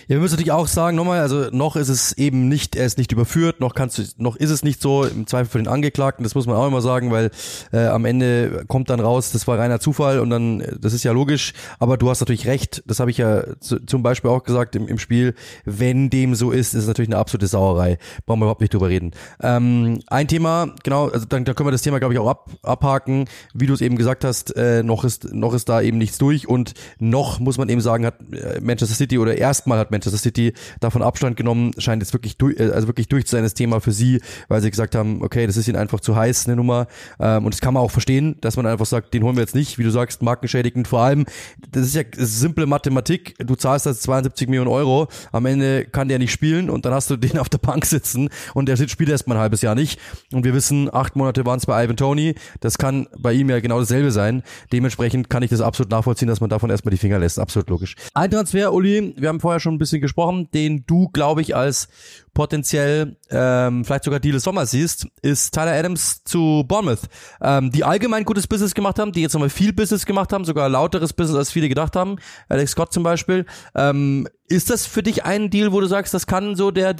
Ja, 0.08 0.14
wir 0.14 0.20
müssen 0.20 0.34
natürlich 0.34 0.52
auch 0.52 0.68
sagen, 0.68 0.96
nochmal, 0.96 1.18
also 1.18 1.48
noch 1.50 1.75
ist 1.75 1.88
es 1.88 2.12
eben 2.12 2.46
nicht, 2.46 2.76
er 2.76 2.86
ist 2.86 2.96
nicht 2.96 3.10
überführt, 3.10 3.58
noch 3.58 3.75
kannst 3.75 3.98
du, 3.98 4.04
noch 4.18 4.36
ist 4.36 4.50
es 4.50 4.62
nicht 4.62 4.80
so 4.80 5.02
im 5.02 5.26
Zweifel 5.26 5.50
für 5.50 5.58
den 5.58 5.66
Angeklagten, 5.66 6.22
das 6.22 6.36
muss 6.36 6.46
man 6.46 6.54
auch 6.54 6.68
immer 6.68 6.80
sagen, 6.80 7.10
weil 7.10 7.32
äh, 7.72 7.88
am 7.88 8.04
Ende 8.04 8.64
kommt 8.68 8.88
dann 8.88 9.00
raus, 9.00 9.32
das 9.32 9.48
war 9.48 9.58
reiner 9.58 9.80
Zufall 9.80 10.20
und 10.20 10.30
dann, 10.30 10.62
das 10.80 10.92
ist 10.92 11.02
ja 11.02 11.10
logisch, 11.10 11.54
aber 11.80 11.96
du 11.96 12.08
hast 12.08 12.20
natürlich 12.20 12.46
recht, 12.46 12.84
das 12.86 13.00
habe 13.00 13.10
ich 13.10 13.18
ja 13.18 13.42
zu, 13.58 13.84
zum 13.84 14.04
Beispiel 14.04 14.30
auch 14.30 14.44
gesagt 14.44 14.76
im, 14.76 14.86
im 14.86 15.00
Spiel, 15.00 15.34
wenn 15.64 16.08
dem 16.08 16.36
so 16.36 16.52
ist, 16.52 16.75
ist 16.75 16.82
es 16.82 16.86
natürlich 16.86 17.08
eine 17.08 17.18
absolute 17.18 17.48
Sauerei, 17.48 17.98
brauchen 18.26 18.38
wir 18.38 18.44
überhaupt 18.44 18.60
nicht 18.60 18.75
drüber 18.75 18.88
reden. 18.88 19.10
Ähm, 19.42 19.98
ein 20.06 20.28
Thema, 20.28 20.68
genau, 20.84 21.08
also 21.08 21.26
dann, 21.26 21.44
da 21.44 21.52
können 21.52 21.66
wir 21.66 21.72
das 21.72 21.82
Thema, 21.82 21.98
glaube 21.98 22.14
ich, 22.14 22.20
auch 22.20 22.28
ab, 22.28 22.50
abhaken, 22.62 23.25
wie 23.54 23.66
du 23.66 23.75
es 23.75 23.80
eben 23.80 23.96
gesagt 23.96 24.22
hast, 24.25 24.54
äh, 24.54 24.84
noch 24.84 25.02
ist, 25.02 25.34
noch 25.34 25.52
ist 25.52 25.68
da 25.68 25.80
eben 25.80 25.98
nichts 25.98 26.16
durch 26.16 26.46
und 26.46 26.75
noch 27.00 27.40
muss 27.40 27.58
man 27.58 27.68
eben 27.68 27.80
sagen, 27.80 28.06
hat 28.06 28.20
äh, 28.30 28.60
Manchester 28.60 28.94
City 28.94 29.18
oder 29.18 29.36
erstmal 29.36 29.80
hat 29.80 29.90
Manchester 29.90 29.96
City 30.03 30.53
davon 30.81 31.03
Abstand 31.03 31.37
genommen, 31.37 31.73
scheint 31.79 32.03
jetzt 32.03 32.12
wirklich 32.12 32.37
durch, 32.37 32.59
äh, 32.59 32.71
also 32.71 32.87
wirklich 32.87 33.09
durch 33.09 33.26
zu 33.26 33.33
sein 33.33 33.43
das 33.43 33.55
Thema 33.55 33.81
für 33.81 33.93
sie, 33.93 34.21
weil 34.49 34.61
sie 34.61 34.71
gesagt 34.71 34.95
haben, 34.95 35.23
okay, 35.23 35.47
das 35.47 35.57
ist 35.57 35.69
ihnen 35.69 35.76
einfach 35.76 36.00
zu 36.00 36.17
heiß, 36.17 36.47
eine 36.47 36.57
Nummer. 36.57 36.87
Ähm, 37.21 37.45
und 37.45 37.55
das 37.55 37.61
kann 37.61 37.75
man 37.75 37.83
auch 37.83 37.91
verstehen, 37.91 38.37
dass 38.41 38.57
man 38.57 38.67
einfach 38.67 38.87
sagt, 38.87 39.15
den 39.15 39.23
holen 39.23 39.37
wir 39.37 39.43
jetzt 39.43 39.55
nicht, 39.55 39.79
wie 39.79 39.83
du 39.83 39.91
sagst, 39.91 40.23
markenschädigend. 40.23 40.88
Vor 40.88 41.00
allem, 41.00 41.26
das 41.71 41.87
ist 41.87 41.95
ja 41.95 42.03
simple 42.17 42.67
Mathematik. 42.67 43.35
Du 43.38 43.55
zahlst 43.55 43.87
das 43.87 44.00
72 44.00 44.49
Millionen 44.49 44.71
Euro, 44.71 45.09
am 45.33 45.47
Ende 45.47 45.85
kann 45.85 46.09
der 46.09 46.19
nicht 46.19 46.33
spielen 46.33 46.71
und 46.71 46.85
dann 46.85 46.93
hast 46.93 47.11
du 47.11 47.17
den 47.26 47.38
auf 47.38 47.49
der 47.49 47.59
Bank 47.59 47.85
sitzen 47.87 48.29
und 48.55 48.69
der 48.69 48.76
spielt 48.76 49.11
erst 49.11 49.26
mal 49.26 49.35
ein 49.37 49.41
halbes 49.41 49.62
Jahr 49.62 49.75
nicht. 49.75 50.00
Und 50.33 50.45
wir 50.45 50.55
wissen, 50.55 50.93
acht 50.93 51.17
Monate 51.17 51.45
waren 51.47 51.59
es 51.59 51.67
bei 51.67 51.85
Ivan 51.85 51.97
Tony. 51.97 52.35
Das 52.61 52.79
kann 52.79 53.07
bei 53.19 53.33
ihm 53.33 53.50
ja 53.50 53.61
genau 53.61 53.81
dasselbe 53.81 54.11
sein. 54.11 54.43
Dementsprechend 54.73 55.31
kann 55.31 55.43
ich 55.43 55.50
das 55.50 55.61
absolut 55.61 55.91
nachvollziehen, 55.91 56.29
dass 56.29 56.41
man 56.41 56.50
davon 56.50 56.71
erstmal 56.71 56.91
die 56.91 56.99
Finger 56.99 57.19
lässt. 57.19 57.38
Absolut 57.38 57.69
logisch. 57.71 57.97
Ein 58.15 58.31
Transfer, 58.31 58.73
Uli, 58.73 59.15
wir 59.17 59.29
haben 59.29 59.41
vorher 59.41 59.61
schon 59.61 59.75
ein 59.75 59.79
bisschen 59.79 59.86
gesprochen, 59.90 60.49
den 60.52 60.85
du, 60.87 61.09
glaube 61.09 61.43
ich, 61.43 61.57
als 61.57 61.88
potenziell 62.35 63.16
ähm, 63.31 63.85
vielleicht 63.85 64.05
sogar 64.05 64.21
Deal 64.21 64.35
des 64.35 64.45
Sommers 64.45 64.71
siehst, 64.71 65.07
ist 65.23 65.55
Tyler 65.55 65.73
Adams 65.73 66.23
zu 66.25 66.64
Bournemouth, 66.69 67.02
ähm, 67.40 67.71
die 67.71 67.85
allgemein 67.85 68.25
gutes 68.25 68.47
Business 68.47 68.75
gemacht 68.75 68.99
haben, 68.99 69.12
die 69.12 69.23
jetzt 69.23 69.33
nochmal 69.33 69.50
viel 69.50 69.73
Business 69.73 70.07
gemacht 70.07 70.33
haben, 70.33 70.45
sogar 70.45 70.69
lauteres 70.69 71.12
Business, 71.12 71.38
als 71.38 71.50
viele 71.50 71.69
gedacht 71.69 71.97
haben. 71.97 72.16
Alex 72.49 72.73
Scott 72.73 72.93
zum 72.93 73.02
Beispiel. 73.02 73.47
Ähm, 73.75 74.28
ist 74.49 74.71
das 74.71 74.87
für 74.87 75.02
dich 75.02 75.25
ein 75.25 75.50
Deal, 75.50 75.73
wo 75.73 75.81
du 75.81 75.87
sagst, 75.87 76.14
das 76.14 76.26
kann 76.26 76.57
so 76.57 76.71
der 76.71 76.97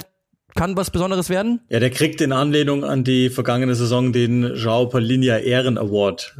kann 0.55 0.75
was 0.75 0.89
Besonderes 0.89 1.29
werden? 1.29 1.61
Ja, 1.69 1.79
der 1.79 1.91
kriegt 1.91 2.19
in 2.19 2.31
Anlehnung 2.31 2.83
an 2.83 3.03
die 3.03 3.29
vergangene 3.29 3.75
Saison 3.75 4.11
den 4.11 4.43
João 4.55 4.89
Paulinha 4.89 5.37
Ehren 5.37 5.77
Award. 5.77 6.35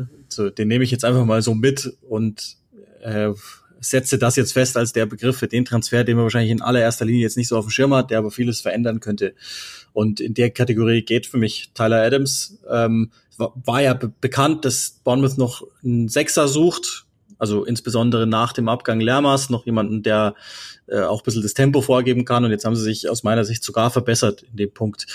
Den 0.58 0.68
nehme 0.68 0.84
ich 0.84 0.92
jetzt 0.92 1.06
einfach 1.06 1.24
mal 1.24 1.42
so 1.42 1.54
mit 1.54 1.94
und 2.10 2.58
äh, 3.04 3.30
setze 3.80 4.18
das 4.18 4.36
jetzt 4.36 4.54
fest 4.54 4.78
als 4.78 4.94
der 4.94 5.06
Begriff 5.06 5.38
für 5.38 5.48
den 5.48 5.66
Transfer, 5.66 6.04
den 6.04 6.16
man 6.16 6.24
wahrscheinlich 6.24 6.52
in 6.52 6.62
allererster 6.62 7.06
Linie 7.06 7.22
jetzt 7.22 7.38
nicht 7.38 7.48
so 7.48 7.58
auf 7.58 7.66
dem 7.66 7.72
Schirm 7.72 7.94
hat, 7.94 8.12
der 8.12 8.20
aber 8.20 8.32
vieles 8.32 8.62
verändern 8.62 9.00
könnte. 9.00 9.34
Und 9.94 10.20
in 10.20 10.34
der 10.34 10.52
Kategorie 10.52 11.02
geht 11.04 11.26
für 11.26 11.38
mich 11.38 11.72
Tyler 11.74 12.02
Adams. 12.04 12.60
Ähm, 12.70 13.12
war, 13.38 13.82
ja 13.82 13.94
be 13.94 14.12
bekannt, 14.22 14.66
dass 14.66 15.00
Bournemouth 15.04 15.38
noch 15.38 15.64
einen 15.84 16.10
Sechser 16.10 16.48
sucht, 16.48 17.06
also 17.38 17.66
insbesondere 17.66 18.26
nach 18.26 18.54
dem 18.54 18.68
Abgang 18.68 19.00
Lermas 19.00 19.50
noch 19.50 19.66
jemanden, 19.66 20.02
der 20.04 20.36
äh, 20.88 21.02
auch 21.02 21.22
ein 21.22 21.24
bisschen 21.24 21.44
das 21.44 21.54
Tempo 21.54 21.82
vorgeben 21.82 22.26
kann. 22.26 22.44
Und 22.46 22.52
jetzt 22.52 22.66
haben 22.66 22.76
sie 22.76 22.84
sich 22.84 23.10
aus 23.10 23.24
meiner 23.24 23.46
Sicht 23.46 23.64
sogar 23.64 23.92
verbessert 23.92 24.44
in 24.52 24.58
dem 24.58 24.74
Punkt. 24.74 25.06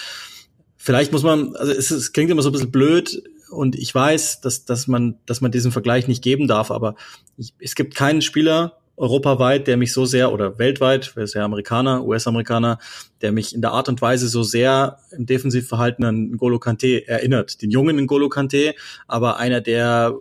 Vielleicht 0.77 1.13
muss 1.13 1.23
man, 1.23 1.55
also 1.57 1.73
es, 1.73 1.91
es 1.91 2.13
klingt 2.13 2.31
immer 2.31 2.43
so 2.43 2.49
ein 2.49 2.53
bisschen 2.53 2.73
blöd, 2.73 3.23
und 3.53 3.77
ich 3.77 3.95
weiß, 3.95 4.41
dass, 4.41 4.65
dass 4.65 4.87
man, 4.87 5.19
dass 5.27 5.41
man 5.41 5.53
diesen 5.53 5.73
Vergleich 5.73 6.09
nicht 6.09 6.23
geben 6.23 6.49
darf, 6.49 6.71
aber 6.71 6.95
ich, 7.37 7.55
es 7.59 7.75
gibt 7.75 7.95
keinen 7.95 8.23
Spieler 8.23 8.79
europaweit, 8.97 9.67
der 9.67 9.77
mich 9.77 9.93
so 9.93 10.05
sehr, 10.05 10.33
oder 10.33 10.59
weltweit, 10.59 11.13
wer 11.15 11.25
ist 11.25 11.35
ja 11.35 11.45
Amerikaner, 11.45 12.05
US-Amerikaner, 12.05 12.79
der 13.21 13.33
mich 13.33 13.55
in 13.55 13.63
der 13.63 13.73
Art 13.73 13.89
und 13.89 14.01
Weise 14.03 14.29
so 14.29 14.43
sehr 14.43 14.99
im 15.17 15.27
Defensivverhalten 15.27 16.05
an 16.05 16.33
N'Golo 16.33 16.59
Kante 16.59 17.07
erinnert. 17.09 17.63
Den 17.63 17.71
jungen 17.71 17.99
N'Golo 17.99 18.29
Kante, 18.29 18.75
aber 19.09 19.39
einer, 19.39 19.61
der 19.61 20.15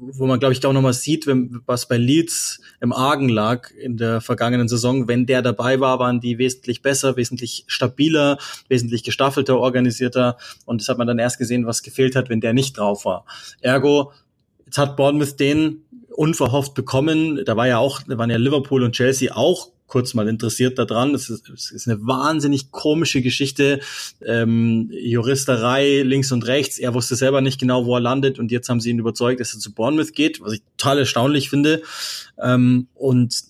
wo 0.00 0.26
man, 0.26 0.38
glaube 0.38 0.52
ich, 0.52 0.64
auch 0.64 0.72
nochmal 0.72 0.92
sieht, 0.92 1.26
wenn, 1.26 1.60
was 1.66 1.88
bei 1.88 1.96
Leeds 1.96 2.60
im 2.80 2.92
Argen 2.92 3.28
lag 3.28 3.70
in 3.70 3.96
der 3.96 4.20
vergangenen 4.20 4.68
Saison. 4.68 5.08
Wenn 5.08 5.26
der 5.26 5.42
dabei 5.42 5.80
war, 5.80 5.98
waren 5.98 6.20
die 6.20 6.38
wesentlich 6.38 6.82
besser, 6.82 7.16
wesentlich 7.16 7.64
stabiler, 7.66 8.38
wesentlich 8.68 9.04
gestaffelter, 9.04 9.58
organisierter. 9.58 10.36
Und 10.64 10.80
das 10.80 10.88
hat 10.88 10.98
man 10.98 11.06
dann 11.06 11.18
erst 11.18 11.38
gesehen, 11.38 11.66
was 11.66 11.82
gefehlt 11.82 12.16
hat, 12.16 12.28
wenn 12.28 12.40
der 12.40 12.52
nicht 12.52 12.78
drauf 12.78 13.04
war. 13.04 13.24
Ergo, 13.60 14.12
jetzt 14.64 14.78
hat 14.78 14.96
Bournemouth 14.96 15.38
den 15.38 15.82
unverhofft 16.10 16.74
bekommen. 16.74 17.44
Da 17.44 17.56
war 17.56 17.68
ja 17.68 17.78
auch, 17.78 18.02
da 18.02 18.18
waren 18.18 18.30
ja 18.30 18.36
Liverpool 18.36 18.82
und 18.82 18.92
Chelsea 18.92 19.34
auch 19.34 19.70
kurz 19.86 20.14
mal 20.14 20.28
interessiert 20.28 20.78
daran. 20.78 21.14
Es 21.14 21.30
ist, 21.30 21.48
es 21.48 21.70
ist 21.70 21.88
eine 21.88 22.04
wahnsinnig 22.06 22.70
komische 22.70 23.22
Geschichte. 23.22 23.80
Ähm, 24.24 24.90
Juristerei 24.92 26.02
links 26.02 26.32
und 26.32 26.46
rechts. 26.46 26.78
Er 26.78 26.94
wusste 26.94 27.16
selber 27.16 27.40
nicht 27.40 27.60
genau, 27.60 27.86
wo 27.86 27.94
er 27.94 28.00
landet 28.00 28.38
und 28.38 28.50
jetzt 28.50 28.68
haben 28.68 28.80
sie 28.80 28.90
ihn 28.90 28.98
überzeugt, 28.98 29.40
dass 29.40 29.54
er 29.54 29.60
zu 29.60 29.72
Bournemouth 29.72 30.12
geht, 30.12 30.40
was 30.40 30.54
ich 30.54 30.62
total 30.76 30.98
erstaunlich 30.98 31.50
finde. 31.50 31.82
Ähm, 32.42 32.88
und 32.94 33.44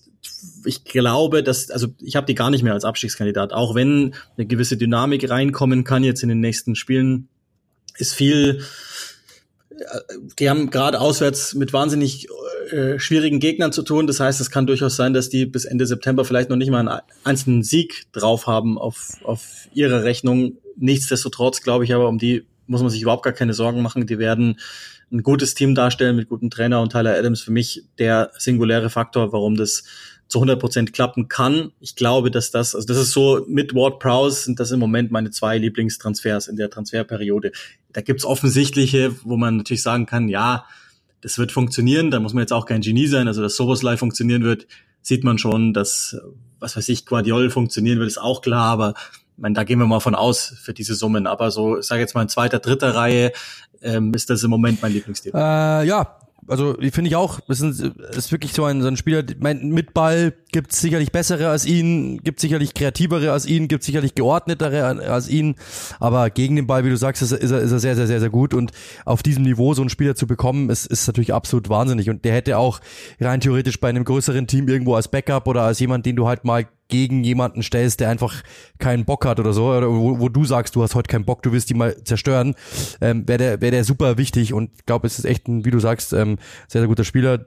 ich 0.65 0.83
glaube, 0.83 1.43
dass, 1.43 1.69
also 1.71 1.87
ich 2.01 2.15
habe 2.15 2.27
die 2.27 2.35
gar 2.35 2.49
nicht 2.49 2.63
mehr 2.63 2.73
als 2.73 2.85
Abstiegskandidat, 2.85 3.53
auch 3.53 3.75
wenn 3.75 4.13
eine 4.37 4.45
gewisse 4.45 4.77
Dynamik 4.77 5.29
reinkommen 5.29 5.83
kann 5.83 6.03
jetzt 6.03 6.23
in 6.23 6.29
den 6.29 6.39
nächsten 6.39 6.75
Spielen, 6.75 7.29
ist 7.97 8.13
viel 8.13 8.61
die 10.39 10.49
haben 10.49 10.69
gerade 10.69 10.99
auswärts 10.99 11.53
mit 11.53 11.73
wahnsinnig 11.73 12.27
äh, 12.71 12.99
schwierigen 12.99 13.39
Gegnern 13.39 13.71
zu 13.71 13.83
tun. 13.83 14.07
Das 14.07 14.19
heißt, 14.19 14.41
es 14.41 14.49
kann 14.49 14.67
durchaus 14.67 14.95
sein, 14.95 15.13
dass 15.13 15.29
die 15.29 15.45
bis 15.45 15.65
Ende 15.65 15.85
September 15.85 16.25
vielleicht 16.25 16.49
noch 16.49 16.57
nicht 16.57 16.71
mal 16.71 16.87
einen 16.87 17.01
einzelnen 17.23 17.63
Sieg 17.63 18.07
drauf 18.11 18.47
haben 18.47 18.77
auf, 18.77 19.17
auf 19.23 19.67
ihre 19.73 20.03
Rechnung. 20.03 20.57
Nichtsdestotrotz 20.75 21.61
glaube 21.61 21.83
ich 21.83 21.93
aber, 21.93 22.07
um 22.07 22.17
die 22.17 22.45
muss 22.67 22.81
man 22.81 22.89
sich 22.89 23.01
überhaupt 23.01 23.23
gar 23.23 23.33
keine 23.33 23.53
Sorgen 23.53 23.81
machen. 23.81 24.07
Die 24.07 24.19
werden 24.19 24.59
ein 25.11 25.23
gutes 25.23 25.53
Team 25.53 25.73
darstellen 25.73 26.15
mit 26.15 26.27
gutem 26.27 26.49
Trainer 26.49 26.81
und 26.81 26.91
Tyler 26.91 27.17
Adams 27.17 27.41
für 27.41 27.51
mich 27.51 27.83
der 27.97 28.31
singuläre 28.37 28.89
Faktor, 28.89 29.31
warum 29.31 29.55
das 29.55 29.83
zu 30.27 30.39
100 30.39 30.59
Prozent 30.59 30.93
klappen 30.93 31.27
kann. 31.27 31.71
Ich 31.79 31.95
glaube, 31.95 32.31
dass 32.31 32.51
das, 32.51 32.75
also 32.75 32.85
das 32.85 32.97
ist 32.97 33.11
so 33.11 33.45
mit 33.47 33.73
Ward 33.73 33.99
Prowse 33.99 34.43
sind 34.43 34.59
das 34.59 34.71
im 34.71 34.79
Moment 34.79 35.11
meine 35.11 35.31
zwei 35.31 35.57
Lieblingstransfers 35.57 36.47
in 36.47 36.57
der 36.57 36.69
Transferperiode. 36.69 37.51
Da 37.93 38.01
gibt's 38.01 38.25
offensichtliche, 38.25 39.15
wo 39.23 39.37
man 39.37 39.57
natürlich 39.57 39.83
sagen 39.83 40.05
kann, 40.05 40.27
ja, 40.27 40.65
das 41.21 41.37
wird 41.37 41.51
funktionieren. 41.51 42.11
Da 42.11 42.19
muss 42.19 42.33
man 42.33 42.41
jetzt 42.41 42.53
auch 42.53 42.65
kein 42.65 42.81
Genie 42.81 43.07
sein. 43.07 43.27
Also 43.27 43.41
dass 43.41 43.55
Soboslai 43.55 43.97
funktionieren 43.97 44.43
wird, 44.43 44.67
sieht 45.01 45.23
man 45.23 45.37
schon. 45.37 45.73
Dass, 45.73 46.17
was 46.59 46.75
weiß 46.75 46.89
ich, 46.89 47.05
Guardiol 47.05 47.49
funktionieren 47.49 47.99
wird, 47.99 48.07
ist 48.07 48.17
auch 48.17 48.41
klar. 48.41 48.71
Aber 48.71 48.93
ich 49.35 49.41
meine, 49.41 49.55
da 49.55 49.63
gehen 49.63 49.79
wir 49.79 49.87
mal 49.87 49.99
von 49.99 50.15
aus 50.15 50.53
für 50.61 50.73
diese 50.73 50.95
Summen. 50.95 51.25
Aber 51.25 51.51
so, 51.51 51.79
ich 51.79 51.85
sage 51.85 52.01
jetzt 52.01 52.15
mal 52.15 52.21
in 52.23 52.29
zweiter, 52.29 52.59
dritter 52.59 52.93
Reihe 52.93 53.31
ähm, 53.81 54.13
ist 54.13 54.29
das 54.29 54.43
im 54.43 54.49
Moment 54.49 54.81
mein 54.81 54.93
Lieblingsthema. 54.93 55.81
Äh, 55.81 55.87
ja, 55.87 56.17
also 56.47 56.75
finde 56.75 57.09
ich 57.09 57.15
auch, 57.15 57.39
das 57.47 57.61
ist, 57.61 57.81
ist 57.81 58.31
wirklich 58.31 58.53
so 58.53 58.63
ein, 58.63 58.81
so 58.81 58.87
ein 58.87 58.97
Spieler, 58.97 59.23
mein, 59.39 59.69
mit 59.69 59.93
Ball 59.93 60.33
gibt 60.51 60.71
es 60.71 60.81
sicherlich 60.81 61.11
bessere 61.11 61.49
als 61.49 61.65
ihn, 61.65 62.21
gibt 62.23 62.39
sicherlich 62.39 62.73
kreativere 62.73 63.31
als 63.31 63.45
ihn, 63.45 63.67
gibt 63.67 63.83
sicherlich 63.83 64.15
geordnetere 64.15 64.85
als 64.85 65.27
ihn, 65.27 65.55
aber 65.99 66.29
gegen 66.29 66.55
den 66.55 66.67
Ball, 66.67 66.85
wie 66.85 66.89
du 66.89 66.97
sagst, 66.97 67.21
ist, 67.21 67.31
ist, 67.31 67.51
er, 67.51 67.61
ist 67.61 67.71
er 67.71 67.79
sehr, 67.79 67.95
sehr, 67.95 68.07
sehr, 68.07 68.19
sehr 68.19 68.29
gut. 68.29 68.53
Und 68.53 68.71
auf 69.05 69.23
diesem 69.23 69.43
Niveau 69.43 69.73
so 69.73 69.81
einen 69.81 69.89
Spieler 69.89 70.15
zu 70.15 70.27
bekommen, 70.27 70.69
ist, 70.69 70.85
ist 70.85 71.07
natürlich 71.07 71.33
absolut 71.33 71.69
wahnsinnig. 71.69 72.09
Und 72.09 72.23
der 72.25 72.33
hätte 72.33 72.57
auch 72.57 72.79
rein 73.19 73.41
theoretisch 73.41 73.79
bei 73.79 73.89
einem 73.89 74.03
größeren 74.03 74.47
Team 74.47 74.67
irgendwo 74.67 74.95
als 74.95 75.09
Backup 75.09 75.47
oder 75.47 75.63
als 75.63 75.79
jemand, 75.79 76.05
den 76.05 76.15
du 76.15 76.27
halt 76.27 76.45
mal 76.45 76.67
gegen 76.87 77.23
jemanden 77.23 77.63
stellst, 77.63 77.99
der 77.99 78.09
einfach 78.09 78.43
keinen 78.79 79.05
Bock 79.05 79.25
hat 79.25 79.39
oder 79.39 79.53
so, 79.53 79.67
oder 79.67 79.89
wo, 79.89 80.19
wo 80.19 80.29
du 80.29 80.45
sagst, 80.45 80.75
du 80.75 80.83
hast 80.83 80.95
heute 80.95 81.07
keinen 81.07 81.25
Bock, 81.25 81.41
du 81.43 81.51
willst 81.51 81.69
die 81.69 81.73
mal 81.73 81.95
zerstören, 82.03 82.55
ähm, 83.01 83.27
wäre 83.27 83.37
der, 83.37 83.61
wäre 83.61 83.71
der 83.71 83.83
super 83.83 84.17
wichtig 84.17 84.53
und 84.53 84.71
ich 84.77 84.85
glaube, 84.85 85.07
es 85.07 85.19
ist 85.19 85.25
echt 85.25 85.47
ein, 85.47 85.65
wie 85.65 85.71
du 85.71 85.79
sagst, 85.79 86.13
ähm, 86.13 86.37
sehr, 86.67 86.81
sehr 86.81 86.87
guter 86.87 87.03
Spieler. 87.03 87.45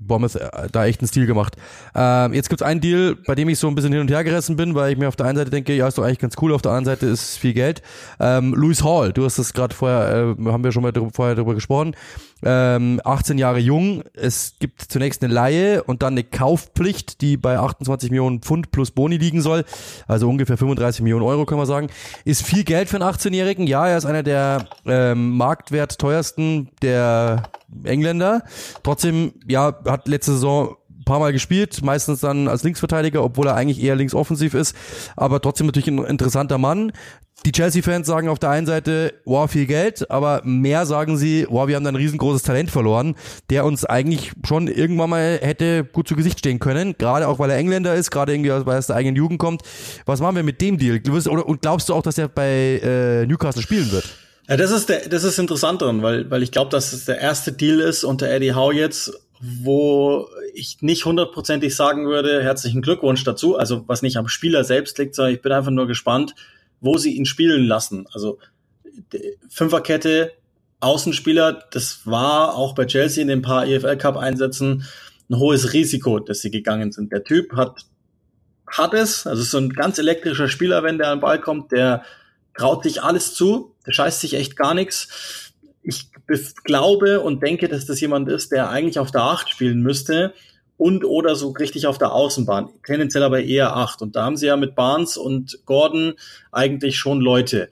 Bournemouth 0.00 0.36
äh, 0.36 0.68
da 0.70 0.86
echt 0.86 1.00
einen 1.00 1.08
Stil 1.08 1.26
gemacht. 1.26 1.56
Ähm, 1.94 2.34
jetzt 2.34 2.48
gibt's 2.48 2.62
einen 2.62 2.80
Deal, 2.80 3.16
bei 3.26 3.34
dem 3.34 3.48
ich 3.48 3.58
so 3.58 3.68
ein 3.68 3.74
bisschen 3.74 3.92
hin 3.92 4.00
und 4.00 4.10
her 4.10 4.22
gerissen 4.24 4.56
bin, 4.56 4.74
weil 4.74 4.92
ich 4.92 4.98
mir 4.98 5.08
auf 5.08 5.16
der 5.16 5.26
einen 5.26 5.36
Seite 5.36 5.50
denke, 5.50 5.74
ja, 5.74 5.88
ist 5.88 5.98
doch 5.98 6.04
eigentlich 6.04 6.20
ganz 6.20 6.36
cool, 6.40 6.52
auf 6.52 6.62
der 6.62 6.72
anderen 6.72 6.96
Seite 6.96 7.06
ist 7.06 7.36
viel 7.36 7.52
Geld. 7.52 7.82
Ähm, 8.20 8.54
Louis 8.54 8.84
Hall, 8.84 9.12
du 9.12 9.24
hast 9.24 9.38
das 9.38 9.52
gerade 9.52 9.74
vorher, 9.74 10.36
äh, 10.38 10.44
haben 10.50 10.64
wir 10.64 10.72
schon 10.72 10.82
mal 10.82 10.92
drüber, 10.92 11.10
vorher 11.12 11.34
darüber 11.34 11.54
gesprochen. 11.54 11.96
Ähm, 12.44 13.00
18 13.04 13.38
Jahre 13.38 13.58
jung. 13.58 14.02
Es 14.14 14.54
gibt 14.58 14.82
zunächst 14.82 15.22
eine 15.22 15.32
Laie 15.32 15.82
und 15.84 16.02
dann 16.02 16.14
eine 16.14 16.24
Kaufpflicht, 16.24 17.20
die 17.20 17.36
bei 17.36 17.58
28 17.58 18.10
Millionen 18.10 18.40
Pfund 18.40 18.70
plus 18.70 18.90
Boni 18.90 19.16
liegen 19.16 19.40
soll. 19.40 19.64
Also 20.08 20.28
ungefähr 20.28 20.56
35 20.56 21.02
Millionen 21.02 21.24
Euro, 21.24 21.46
kann 21.46 21.58
man 21.58 21.66
sagen. 21.66 21.88
Ist 22.24 22.44
viel 22.44 22.64
Geld 22.64 22.88
für 22.88 22.96
einen 22.96 23.08
18-Jährigen. 23.08 23.66
Ja, 23.66 23.86
er 23.86 23.96
ist 23.96 24.06
einer 24.06 24.22
der 24.22 24.68
ähm, 24.86 25.36
marktwert 25.36 25.98
teuersten 25.98 26.70
der 26.82 27.44
Engländer. 27.84 28.42
Trotzdem, 28.82 29.32
ja, 29.46 29.78
hat 29.86 30.08
letzte 30.08 30.32
Saison 30.32 30.76
paar 31.04 31.18
Mal 31.18 31.32
gespielt, 31.32 31.82
meistens 31.82 32.20
dann 32.20 32.48
als 32.48 32.62
Linksverteidiger, 32.62 33.22
obwohl 33.22 33.46
er 33.46 33.54
eigentlich 33.54 33.82
eher 33.82 33.96
linksoffensiv 33.96 34.54
ist, 34.54 34.76
aber 35.16 35.40
trotzdem 35.40 35.66
natürlich 35.66 35.88
ein 35.88 36.04
interessanter 36.04 36.58
Mann. 36.58 36.92
Die 37.44 37.50
Chelsea-Fans 37.50 38.06
sagen 38.06 38.28
auf 38.28 38.38
der 38.38 38.50
einen 38.50 38.66
Seite, 38.66 39.14
wow, 39.24 39.50
viel 39.50 39.66
Geld, 39.66 40.08
aber 40.10 40.42
mehr 40.44 40.86
sagen 40.86 41.16
sie, 41.16 41.44
wow, 41.50 41.66
wir 41.66 41.74
haben 41.74 41.82
da 41.82 41.90
ein 41.90 41.96
riesengroßes 41.96 42.44
Talent 42.44 42.70
verloren, 42.70 43.16
der 43.50 43.64
uns 43.64 43.84
eigentlich 43.84 44.30
schon 44.46 44.68
irgendwann 44.68 45.10
mal 45.10 45.40
hätte 45.42 45.82
gut 45.82 46.06
zu 46.06 46.14
Gesicht 46.14 46.38
stehen 46.38 46.60
können, 46.60 46.94
gerade 46.98 47.26
auch 47.26 47.40
weil 47.40 47.50
er 47.50 47.56
Engländer 47.56 47.96
ist, 47.96 48.12
gerade 48.12 48.32
irgendwie, 48.32 48.50
weil 48.50 48.76
er 48.76 48.78
aus 48.78 48.86
der 48.86 48.96
eigenen 48.96 49.16
Jugend 49.16 49.40
kommt. 49.40 49.62
Was 50.06 50.20
machen 50.20 50.36
wir 50.36 50.44
mit 50.44 50.60
dem 50.60 50.78
Deal? 50.78 51.00
Und 51.28 51.62
glaubst 51.62 51.88
du 51.88 51.94
auch, 51.94 52.02
dass 52.02 52.16
er 52.16 52.28
bei 52.28 52.80
äh, 52.80 53.26
Newcastle 53.26 53.62
spielen 53.62 53.90
wird? 53.90 54.04
Ja, 54.48 54.56
das 54.56 54.70
ist 54.70 54.88
der, 54.88 55.08
das 55.08 55.24
ist 55.24 55.38
interessant 55.38 55.82
dran, 55.82 56.02
weil, 56.02 56.30
weil 56.30 56.44
ich 56.44 56.52
glaube, 56.52 56.70
dass 56.70 56.92
es 56.92 57.06
der 57.06 57.18
erste 57.18 57.52
Deal 57.52 57.80
ist 57.80 58.04
unter 58.04 58.28
Eddie 58.28 58.54
Howe 58.54 58.74
jetzt, 58.74 59.12
wo 59.40 60.28
ich 60.54 60.78
nicht 60.80 61.04
hundertprozentig 61.04 61.74
sagen 61.74 62.06
würde, 62.06 62.42
herzlichen 62.42 62.82
Glückwunsch 62.82 63.24
dazu, 63.24 63.56
also 63.56 63.82
was 63.88 64.02
nicht 64.02 64.16
am 64.16 64.28
Spieler 64.28 64.62
selbst 64.62 64.98
liegt, 64.98 65.16
sondern 65.16 65.34
ich 65.34 65.42
bin 65.42 65.50
einfach 65.50 65.72
nur 65.72 65.88
gespannt, 65.88 66.34
wo 66.82 66.98
sie 66.98 67.16
ihn 67.16 67.24
spielen 67.24 67.64
lassen. 67.64 68.06
Also 68.12 68.38
Fünferkette, 69.48 70.32
Außenspieler, 70.80 71.64
das 71.70 72.06
war 72.06 72.54
auch 72.56 72.74
bei 72.74 72.84
Chelsea 72.84 73.22
in 73.22 73.28
den 73.28 73.40
paar 73.40 73.66
EFL 73.66 73.96
Cup 73.96 74.16
Einsätzen 74.18 74.84
ein 75.30 75.38
hohes 75.38 75.72
Risiko, 75.72 76.18
dass 76.18 76.40
sie 76.40 76.50
gegangen 76.50 76.92
sind. 76.92 77.12
Der 77.12 77.24
Typ 77.24 77.56
hat 77.56 77.86
hat 78.72 78.94
es. 78.94 79.26
Also 79.26 79.42
ist 79.42 79.50
so 79.50 79.58
ein 79.58 79.70
ganz 79.70 79.98
elektrischer 79.98 80.48
Spieler, 80.48 80.82
wenn 80.82 80.98
der 80.98 81.08
an 81.08 81.18
den 81.18 81.20
Ball 81.20 81.40
kommt, 81.40 81.72
der 81.72 82.04
traut 82.56 82.82
sich 82.82 83.02
alles 83.02 83.34
zu, 83.34 83.74
der 83.86 83.92
scheißt 83.92 84.20
sich 84.20 84.34
echt 84.34 84.56
gar 84.56 84.74
nichts. 84.74 85.52
Ich 85.82 86.10
glaube 86.64 87.20
und 87.20 87.42
denke, 87.42 87.68
dass 87.68 87.86
das 87.86 88.00
jemand 88.00 88.28
ist, 88.28 88.52
der 88.52 88.70
eigentlich 88.70 88.98
auf 88.98 89.10
der 89.10 89.22
Acht 89.22 89.50
spielen 89.50 89.82
müsste 89.82 90.32
und 90.76 91.04
oder 91.04 91.36
so 91.36 91.50
richtig 91.50 91.86
auf 91.86 91.98
der 91.98 92.12
Außenbahn. 92.12 92.68
Tendenziell 92.84 93.22
aber 93.22 93.42
eher 93.42 93.76
acht. 93.76 94.02
Und 94.02 94.16
da 94.16 94.24
haben 94.24 94.36
sie 94.36 94.46
ja 94.46 94.56
mit 94.56 94.74
Barnes 94.74 95.16
und 95.16 95.60
Gordon 95.64 96.14
eigentlich 96.50 96.96
schon 96.96 97.20
Leute. 97.20 97.68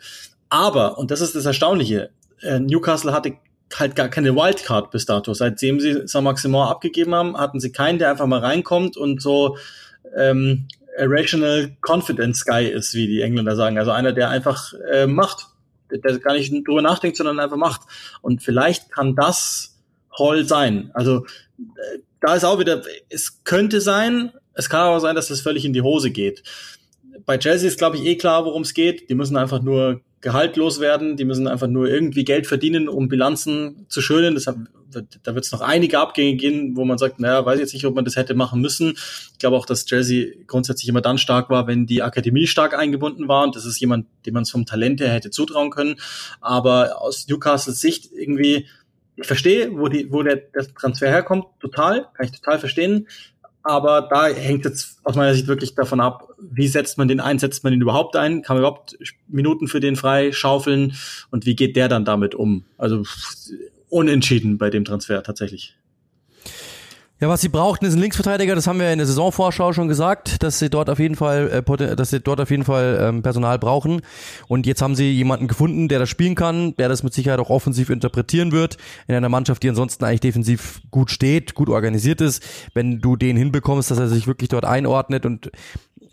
Aber, 0.49 0.99
und 0.99 1.11
das 1.11 1.21
ist 1.21 1.35
das 1.35 1.47
Erstaunliche, 1.47 2.11
äh, 2.43 2.61
Newcastle 2.61 3.13
hatte 3.13 3.35
halt 3.79 3.95
gar 3.95 4.09
keine 4.09 4.35
Wildcard 4.35 4.91
bis 4.91 5.07
dato. 5.07 5.33
Seitdem 5.35 5.81
sie 5.81 6.07
Saint-Maximin 6.07 6.61
abgegeben 6.61 7.15
haben, 7.15 7.37
hatten 7.37 7.61
sie 7.61 7.73
keinen, 7.73 7.99
der 7.99 8.11
einfach 8.11 8.27
mal 8.27 8.41
reinkommt 8.41 8.97
und 8.97 9.23
so 9.23 9.57
ähm, 10.17 10.67
Irrational 10.99 11.77
Confidence 11.81 12.45
Guy 12.45 12.69
ist, 12.69 12.95
wie 12.95 13.07
die 13.07 13.23
Engländer 13.23 13.57
sagen. 13.57 13.79
Also 13.79 13.93
einer, 13.93 14.13
der 14.13 14.29
einfach 14.29 14.73
äh, 14.93 15.07
macht, 15.07 15.47
der 15.91 16.19
gar 16.19 16.35
nicht 16.35 16.53
drüber 16.67 16.83
nachdenkt, 16.83 17.17
sondern 17.17 17.39
einfach 17.39 17.57
macht. 17.57 17.83
Und 18.23 18.43
vielleicht 18.43 18.91
kann 18.91 19.15
das 19.15 19.79
Hall 20.19 20.45
sein. 20.45 20.91
Also 20.95 21.27
äh, 21.59 21.99
da 22.21 22.35
ist 22.35 22.45
auch 22.45 22.59
wieder, 22.59 22.83
es 23.09 23.43
könnte 23.45 23.81
sein, 23.81 24.33
es 24.55 24.69
kann 24.69 24.81
aber 24.81 25.01
sein, 25.01 25.15
dass 25.15 25.29
das 25.29 25.41
völlig 25.41 25.65
in 25.65 25.73
die 25.73 25.83
Hose 25.83 26.11
geht. 26.11 26.43
Bei 27.25 27.39
Chelsea 27.39 27.69
ist, 27.69 27.79
glaube 27.79 27.97
ich, 27.97 28.05
eh 28.05 28.17
klar, 28.17 28.45
worum 28.45 28.63
es 28.63 28.75
geht. 28.75 29.09
Die 29.11 29.15
müssen 29.15 29.37
einfach 29.37 29.63
nur 29.63 30.01
gehaltlos 30.21 30.81
werden, 30.81 31.17
die 31.17 31.25
müssen 31.25 31.49
einfach 31.49 31.67
nur 31.67 31.89
irgendwie 31.89 32.25
Geld 32.25 32.47
verdienen, 32.47 32.89
um 32.89 33.09
Bilanzen 33.09 33.87
zu 33.89 34.03
schönen. 34.03 34.35
Deshalb, 34.35 34.59
da 35.23 35.35
wird 35.35 35.47
es 35.47 35.53
noch 35.53 35.63
einige 35.63 35.99
Abgänge 35.99 36.37
gehen, 36.37 36.77
wo 36.77 36.85
man 36.85 36.99
sagt, 36.99 37.21
naja, 37.21 37.45
weiß 37.47 37.59
jetzt 37.59 37.73
nicht, 37.73 37.87
ob 37.87 37.95
man 37.95 38.05
das 38.05 38.17
hätte 38.17 38.35
machen 38.35 38.61
müssen. 38.61 38.99
Ich 39.33 39.39
glaube 39.39 39.57
auch, 39.57 39.65
dass 39.65 39.87
Chelsea 39.87 40.35
grundsätzlich 40.47 40.89
immer 40.89 41.01
dann 41.01 41.17
stark 41.17 41.49
war, 41.49 41.67
wenn 41.67 41.87
die 41.87 42.03
Akademie 42.03 42.47
stark 42.47 42.79
eingebunden 42.79 43.29
war. 43.29 43.45
Und 43.45 43.57
das 43.57 43.65
ist 43.65 43.81
jemand, 43.81 44.07
dem 44.27 44.35
man 44.35 44.43
es 44.43 44.51
vom 44.51 44.67
Talent 44.67 45.01
her 45.01 45.11
hätte 45.11 45.31
zutrauen 45.31 45.71
können. 45.71 45.97
Aber 46.43 47.01
aus 47.01 47.27
Newcastles 47.27 47.81
Sicht 47.81 48.11
irgendwie, 48.13 48.67
verstehe, 49.23 49.71
wo, 49.73 49.89
die, 49.89 50.11
wo 50.13 50.23
der, 50.23 50.37
der 50.37 50.67
Transfer 50.75 51.09
herkommt, 51.09 51.47
total, 51.61 52.09
kann 52.15 52.27
ich 52.27 52.33
total 52.33 52.59
verstehen. 52.59 53.09
Aber 53.63 54.09
da 54.11 54.27
hängt 54.29 54.65
jetzt 54.65 55.01
aus 55.05 55.17
meiner 55.17 55.35
Sicht 55.35 55.47
wirklich 55.47 55.75
davon 55.75 56.01
ab, 56.01 56.29
wie 56.39 56.67
setzt 56.67 56.97
man 56.97 57.09
den 57.09 57.21
ein, 57.21 57.39
setzt 57.39 57.63
man 57.63 57.73
den 57.73 57.83
überhaupt 57.83 58.17
ein, 58.17 58.43
kann 58.43 58.57
man 58.57 58.63
überhaupt 58.63 58.97
Minuten 59.29 59.69
für 59.69 59.81
den 59.81 59.97
frei 59.97 60.33
schaufeln 60.33 60.95
und 61.31 61.45
wie 61.45 61.55
geht 61.55 61.77
der 61.77 61.89
dann 61.89 62.07
damit 62.07 62.35
um? 62.35 62.65
Also 62.79 63.05
unentschieden 63.91 64.57
bei 64.57 64.71
dem 64.71 64.85
Transfer 64.87 65.23
tatsächlich. 65.23 65.77
Ja, 67.23 67.29
was 67.29 67.43
sie 67.43 67.51
brauchten, 67.51 67.85
ist 67.85 67.93
ein 67.93 68.01
Linksverteidiger. 68.01 68.55
Das 68.55 68.67
haben 68.67 68.81
wir 68.81 68.91
in 68.91 68.97
der 68.97 69.07
Saisonvorschau 69.07 69.75
schon 69.75 69.89
gesagt, 69.89 70.43
dass 70.43 70.59
sie 70.59 70.71
dort 70.71 70.89
auf 70.89 70.99
jeden 70.99 71.17
Fall, 71.17 71.63
äh, 71.69 71.95
dass 71.95 72.09
sie 72.09 72.21
dort 72.21 72.41
auf 72.41 72.51
jeden 72.51 72.65
Fall 72.65 72.99
ähm, 72.99 73.23
Personal 73.23 73.59
brauchen. 73.59 74.01
Und 74.49 74.65
jetzt 74.65 74.81
haben 74.81 74.95
sie 74.95 75.13
jemanden 75.13 75.47
gefunden, 75.47 75.89
der 75.89 75.99
das 75.99 76.09
spielen 76.09 76.35
kann, 76.35 76.75
der 76.77 76.89
das 76.89 77.03
mit 77.03 77.13
Sicherheit 77.13 77.39
auch 77.39 77.51
offensiv 77.51 77.91
interpretieren 77.91 78.53
wird 78.53 78.79
in 79.07 79.15
einer 79.15 79.29
Mannschaft, 79.29 79.63
die 79.63 79.69
ansonsten 79.69 80.03
eigentlich 80.03 80.21
defensiv 80.21 80.81
gut 80.91 81.11
steht, 81.11 81.55
gut 81.55 81.69
organisiert 81.69 82.23
ist. 82.23 82.43
Wenn 82.73 83.01
du 83.01 83.17
den 83.17 83.37
hinbekommst, 83.37 83.91
dass 83.91 83.99
er 83.99 84.09
sich 84.09 84.27
wirklich 84.27 84.49
dort 84.49 84.65
einordnet 84.65 85.27
und 85.27 85.51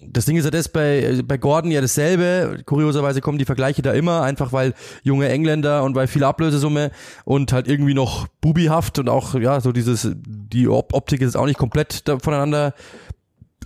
das 0.09 0.25
Ding 0.25 0.37
ist 0.37 0.45
ja 0.45 0.51
das 0.51 0.69
bei, 0.69 1.21
bei 1.25 1.37
Gordon 1.37 1.71
ja 1.71 1.81
dasselbe. 1.81 2.61
Kurioserweise 2.65 3.21
kommen 3.21 3.37
die 3.37 3.45
Vergleiche 3.45 3.81
da 3.81 3.93
immer, 3.93 4.21
einfach 4.21 4.53
weil 4.53 4.73
junge 5.03 5.29
Engländer 5.29 5.83
und 5.83 5.95
weil 5.95 6.07
viel 6.07 6.23
Ablösesumme 6.23 6.91
und 7.25 7.53
halt 7.53 7.67
irgendwie 7.67 7.93
noch 7.93 8.27
bubihaft 8.41 8.99
und 8.99 9.09
auch, 9.09 9.35
ja, 9.35 9.61
so 9.61 9.71
dieses, 9.71 10.11
die 10.15 10.67
Optik 10.67 11.21
ist 11.21 11.35
auch 11.35 11.45
nicht 11.45 11.59
komplett 11.59 12.03
voneinander 12.21 12.73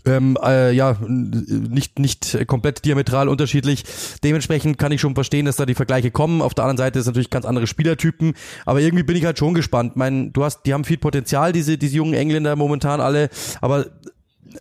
ähm, 0.06 0.38
äh, 0.44 0.72
ja, 0.72 0.98
nicht, 1.08 2.00
nicht 2.00 2.48
komplett 2.48 2.86
diametral 2.86 3.30
unterschiedlich. 3.30 3.84
Dementsprechend 4.24 4.78
kann 4.78 4.92
ich 4.92 5.02
schon 5.02 5.16
verstehen, 5.16 5.46
dass 5.46 5.56
da 5.56 5.66
die 5.66 5.76
Vergleiche 5.76 6.12
kommen. 6.12 6.42
Auf 6.42 6.54
der 6.54 6.64
anderen 6.64 6.78
Seite 6.78 7.00
ist 7.00 7.06
natürlich 7.06 7.30
ganz 7.30 7.46
andere 7.46 7.68
Spielertypen. 7.68 8.34
Aber 8.66 8.82
irgendwie 8.82 9.04
bin 9.04 9.16
ich 9.16 9.26
halt 9.26 9.38
schon 9.38 9.54
gespannt. 9.54 9.96
Mein, 9.96 10.34
du 10.34 10.44
hast, 10.44 10.64
die 10.66 10.74
haben 10.74 10.84
viel 10.86 10.98
Potenzial, 10.98 11.52
diese, 11.52 11.78
diese 11.78 11.96
jungen 11.96 12.14
Engländer 12.14 12.56
momentan 12.56 13.02
alle. 13.02 13.30
Aber 13.62 13.86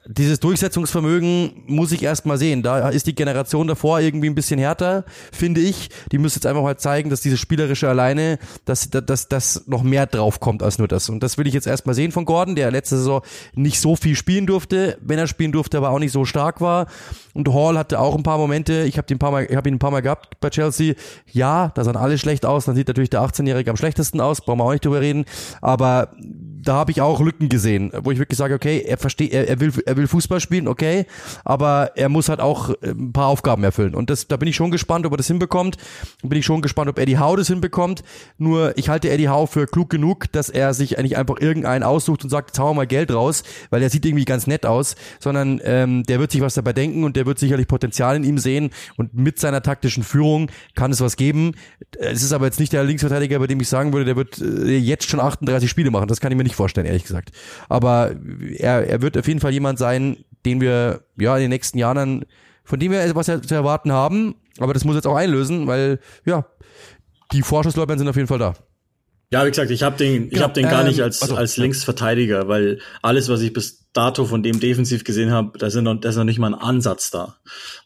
dieses 0.07 0.41
Durchsetzungsvermögen 0.41 1.65
muss 1.67 1.93
ich 1.93 2.03
erst 2.03 2.27
mal 2.27 2.39
sehen. 2.39 2.63
Da 2.63 2.89
ist 2.89 3.07
die 3.07 3.15
Generation 3.15 3.67
davor 3.67 4.01
irgendwie 4.01 4.29
ein 4.29 4.35
bisschen 4.35 4.59
härter, 4.59 5.05
finde 5.33 5.61
ich. 5.61 5.91
Die 6.13 6.19
müsste 6.19 6.39
jetzt 6.39 6.47
einfach 6.47 6.63
mal 6.63 6.77
zeigen, 6.77 7.11
dass 7.11 7.21
diese 7.21 7.37
spielerische 7.37 7.89
alleine, 7.89 8.39
dass, 8.65 8.91
dass, 8.91 9.29
dass 9.29 9.67
noch 9.67 9.83
mehr 9.83 10.07
drauf 10.07 10.41
kommt 10.41 10.63
als 10.63 10.79
nur 10.79 10.89
das. 10.89 11.09
Und 11.09 11.23
das 11.23 11.39
will 11.39 11.47
ich 11.47 11.55
jetzt 11.55 11.67
erst 11.67 11.87
mal 11.87 11.95
sehen 11.95 12.13
von 12.13 12.25
Gordon, 12.25 12.55
der 12.55 12.71
letzte 12.71 12.97
Saison 12.97 13.23
nicht 13.55 13.81
so 13.81 13.97
viel 13.97 14.17
spielen 14.17 14.47
durfte. 14.47 14.99
Wenn 15.01 15.19
er 15.19 15.27
spielen 15.27 15.53
durfte, 15.53 15.79
aber 15.79 15.91
auch 15.91 15.99
nicht 15.99 16.13
so 16.13 16.25
stark 16.25 16.61
war. 16.61 16.87
Und 17.35 17.53
Hall 17.53 17.79
hatte 17.79 18.01
auch 18.01 18.17
ein 18.17 18.23
paar 18.23 18.39
Momente. 18.39 18.83
Ich 18.83 18.99
habe 18.99 19.07
ihn 19.11 19.17
ein 19.17 19.19
paar 19.19 19.31
Mal, 19.31 19.47
ich 19.49 19.57
habe 19.57 19.69
ihn 19.69 19.77
ein 19.77 19.79
paar 19.79 19.91
Mal 19.91 20.03
gehabt 20.03 20.41
bei 20.41 20.51
Chelsea. 20.51 20.95
Ja, 21.33 21.71
da 21.75 21.85
sahen 21.85 21.97
alle 21.97 22.19
schlecht 22.19 22.47
aus. 22.47 22.65
Dann 22.65 22.75
sieht 22.75 22.89
natürlich 22.89 23.11
der 23.11 23.23
18-Jährige 23.23 23.71
am 23.71 23.77
schlechtesten 23.77 24.21
aus. 24.21 24.41
Brauchen 24.41 24.59
wir 24.59 24.65
auch 24.65 24.73
nicht 24.73 24.85
drüber 24.85 25.01
reden. 25.01 25.25
Aber 25.61 26.11
da 26.63 26.75
habe 26.75 26.91
ich 26.91 27.01
auch 27.01 27.21
Lücken 27.21 27.49
gesehen, 27.49 27.93
wo 28.03 28.11
ich 28.11 28.19
wirklich 28.19 28.39
sage, 28.39 28.55
okay, 28.55 28.83
er 28.87 28.99
versteht, 28.99 29.33
er, 29.33 29.49
er 29.49 29.61
will 29.61 29.73
er 29.87 29.97
will 29.97 30.07
Fußball 30.07 30.41
spielen, 30.41 30.69
okay, 30.69 31.07
aber 31.45 31.93
er 31.97 32.09
muss 32.09 32.29
halt 32.29 32.41
auch 32.41 32.71
äh, 32.71 32.91
ein 32.91 33.13
paar 33.13 33.27
Aufgaben 33.27 33.65
erfüllen. 33.65 33.95
Und 33.95 34.11
das, 34.11 34.29
da 34.29 34.37
bin 34.37 34.49
ich 34.49 34.57
schon 34.57 34.71
gespannt, 34.71 35.07
ob 35.07 35.13
er 35.13 35.17
das 35.17 35.27
hinbekommt. 35.27 35.77
Bin 36.23 36.39
ich 36.39 36.45
schon 36.45 36.63
gespannt, 36.63 36.91
ob 36.91 36.99
Eddie 36.99 37.19
Howe 37.19 37.37
das 37.37 37.49
hinbekommt. 37.49 38.03
Nur 38.39 38.77
ich 38.77 38.89
halte 38.89 39.11
Eddie 39.11 39.29
Howe 39.29 39.47
für 39.47 39.67
klug 39.67 39.91
genug, 39.91 40.31
dass 40.33 40.49
er 40.49 40.75
sich 40.75 40.99
eigentlich 40.99 41.17
einfach 41.17 41.41
irgendeinen 41.41 41.83
aussucht 41.83 42.25
und 42.25 42.31
sagt, 42.31 42.59
wir 42.59 42.75
mal 42.75 42.87
Geld 42.87 43.13
raus, 43.13 43.43
weil 43.71 43.83
er 43.83 43.91
sieht 43.91 44.05
irgendwie 44.05 44.25
ganz 44.25 44.47
nett 44.47 44.67
aus, 44.67 44.97
sondern 45.19 45.61
ähm, 45.65 46.03
der 46.05 46.21
wird 46.21 46.31
sich 46.31 46.41
was 46.41 46.55
dabei 46.55 46.73
denken 46.73 47.05
und 47.05 47.17
der 47.17 47.27
wird 47.27 47.39
sicherlich 47.39 47.67
Potenzial 47.67 48.17
in 48.17 48.25
ihm 48.25 48.39
sehen 48.39 48.71
und 48.97 49.15
mit 49.15 49.39
seiner 49.39 49.63
taktischen 49.63 50.03
Führung 50.03 50.51
kann 50.75 50.93
es 50.93 51.01
was 51.01 51.17
geben. 51.17 51.53
Es 51.99 52.23
ist 52.23 52.33
aber 52.33 52.47
jetzt 52.47 52.61
nicht 52.61 52.73
der 52.73 52.85
Linksverteidiger, 52.85 53.39
bei 53.39 53.47
dem 53.47 53.61
ich 53.61 53.69
sagen 53.69 53.93
würde, 53.93 54.05
der 54.05 54.17
wird 54.17 54.41
äh, 54.41 54.77
jetzt 54.77 55.09
schon 55.09 55.21
38 55.21 55.69
Spiele 55.69 55.91
machen. 55.91 56.09
Das 56.09 56.21
kann 56.21 56.31
ich 56.33 56.39
mir 56.39 56.45
nicht 56.45 56.50
vorstellen, 56.55 56.87
ehrlich 56.87 57.05
gesagt. 57.05 57.31
Aber 57.69 58.15
er, 58.57 58.87
er 58.87 59.03
wird 59.03 59.17
auf 59.17 59.29
jeden 59.29 59.41
Fall 59.41 59.53
jemand 59.53 59.79
sein, 59.79 60.25
den 60.45 60.61
wir 60.61 61.05
ja 61.19 61.37
in 61.37 61.43
den 61.43 61.51
nächsten 61.51 61.79
Jahren 61.79 61.97
dann, 61.97 62.25
von 62.65 62.79
dem 62.79 62.93
wir 62.93 63.03
etwas 63.03 63.27
zu 63.27 63.55
erwarten 63.55 63.93
haben. 63.93 64.35
Aber 64.59 64.75
das 64.75 64.85
muss 64.85 64.95
jetzt 64.95 65.07
auch 65.07 65.17
einlösen, 65.17 65.67
weil 65.67 66.01
ja, 66.25 66.47
die 67.33 67.43
Vorschusslorbeeren 67.43 67.99
sind 67.99 68.09
auf 68.09 68.17
jeden 68.17 68.29
Fall 68.29 68.39
da. 68.39 68.55
Ja, 69.33 69.47
wie 69.47 69.51
gesagt, 69.51 69.71
ich 69.71 69.85
habe 69.85 69.97
den, 69.97 70.25
ich 70.25 70.31
genau, 70.31 70.45
hab 70.45 70.55
den 70.55 70.69
gar 70.69 70.81
ähm, 70.81 70.89
nicht 70.89 71.03
als, 71.03 71.23
also, 71.23 71.37
als 71.37 71.57
Linksverteidiger, 71.57 72.49
weil 72.49 72.81
alles, 73.01 73.29
was 73.29 73.41
ich 73.43 73.53
bis 73.53 73.87
dato 73.93 74.25
von 74.25 74.43
dem 74.43 74.59
defensiv 74.59 75.05
gesehen 75.05 75.31
habe, 75.31 75.57
da, 75.57 75.71
sind 75.71 75.85
noch, 75.85 76.01
da 76.01 76.09
ist 76.09 76.17
noch 76.17 76.25
nicht 76.25 76.41
mal 76.41 76.53
ein 76.53 76.61
Ansatz 76.61 77.11
da, 77.11 77.37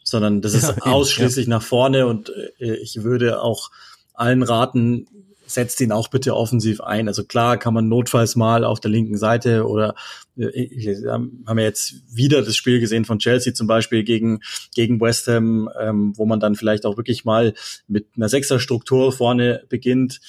sondern 0.03 0.41
das 0.41 0.55
ist 0.55 0.69
ja, 0.69 0.83
ausschließlich 0.83 1.47
ja. 1.47 1.51
nach 1.51 1.63
vorne 1.63 2.07
und 2.07 2.33
äh, 2.59 2.77
ich 2.77 3.03
würde 3.03 3.43
auch 3.43 3.71
allen 4.15 4.43
raten, 4.43 5.07
setzt 5.47 5.81
ihn 5.81 5.93
auch 5.93 6.09
bitte 6.09 6.35
offensiv 6.35 6.81
ein. 6.81 7.09
Also 7.09 7.25
klar 7.25 7.57
kann 7.57 7.75
man 7.75 7.89
notfalls 7.89 8.37
mal 8.37 8.65
auf 8.65 8.81
der 8.81 8.91
linken 8.91 9.17
Seite 9.17 9.67
oder 9.67 9.95
äh, 10.37 10.69
haben 11.07 11.45
wir 11.47 11.65
jetzt 11.65 11.95
wieder 12.15 12.43
das 12.43 12.57
Spiel 12.57 12.81
gesehen 12.81 13.05
von 13.05 13.19
Chelsea 13.19 13.55
zum 13.55 13.67
Beispiel 13.67 14.05
gegen, 14.05 14.41
gegen 14.75 15.01
West 15.01 15.27
Ham, 15.29 15.69
ähm, 15.79 16.13
wo 16.17 16.27
man 16.27 16.41
dann 16.41 16.55
vielleicht 16.55 16.87
auch 16.87 16.97
wirklich 16.97 17.25
mal 17.25 17.55
mit 17.89 18.07
einer 18.17 18.29
Sechserstruktur 18.29 19.13
vorne 19.13 19.65
beginnt. 19.69 20.21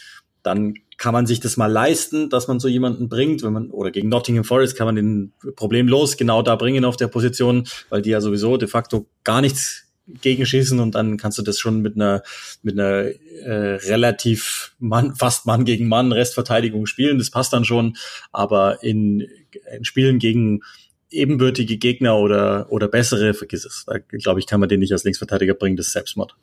Dann 0.43 0.75
kann 0.97 1.13
man 1.13 1.25
sich 1.25 1.39
das 1.39 1.57
mal 1.57 1.71
leisten, 1.71 2.29
dass 2.29 2.47
man 2.47 2.59
so 2.59 2.67
jemanden 2.67 3.09
bringt, 3.09 3.43
wenn 3.43 3.53
man, 3.53 3.71
oder 3.71 3.91
gegen 3.91 4.09
Nottingham 4.09 4.43
Forest 4.43 4.77
kann 4.77 4.85
man 4.85 4.95
den 4.95 5.33
problemlos 5.55 6.17
genau 6.17 6.41
da 6.41 6.55
bringen 6.55 6.85
auf 6.85 6.97
der 6.97 7.07
Position, 7.07 7.67
weil 7.89 8.01
die 8.01 8.11
ja 8.11 8.21
sowieso 8.21 8.57
de 8.57 8.67
facto 8.67 9.07
gar 9.23 9.41
nichts 9.41 9.84
gegenschießen 10.07 10.79
und 10.79 10.95
dann 10.95 11.17
kannst 11.17 11.37
du 11.37 11.41
das 11.41 11.59
schon 11.59 11.81
mit 11.81 11.95
einer 11.95 12.21
mit 12.61 12.79
einer 12.79 13.09
äh, 13.43 13.75
relativ 13.87 14.75
Mann, 14.79 15.15
fast 15.15 15.45
Mann 15.45 15.65
gegen 15.65 15.87
Mann 15.87 16.11
Restverteidigung 16.11 16.85
spielen. 16.85 17.17
Das 17.17 17.31
passt 17.31 17.53
dann 17.53 17.65
schon, 17.65 17.97
aber 18.31 18.83
in, 18.83 19.27
in 19.75 19.83
Spielen 19.83 20.19
gegen 20.19 20.61
ebenbürtige 21.09 21.77
Gegner 21.77 22.17
oder 22.17 22.71
oder 22.71 22.87
bessere, 22.87 23.33
vergiss 23.33 23.65
es. 23.65 23.85
Da 23.87 23.97
glaube 23.97 24.39
ich, 24.39 24.47
kann 24.47 24.59
man 24.59 24.69
den 24.69 24.79
nicht 24.79 24.91
als 24.91 25.03
Linksverteidiger 25.03 25.53
bringen, 25.53 25.77
das 25.77 25.87
ist 25.87 25.93
Selbstmord. 25.93 26.35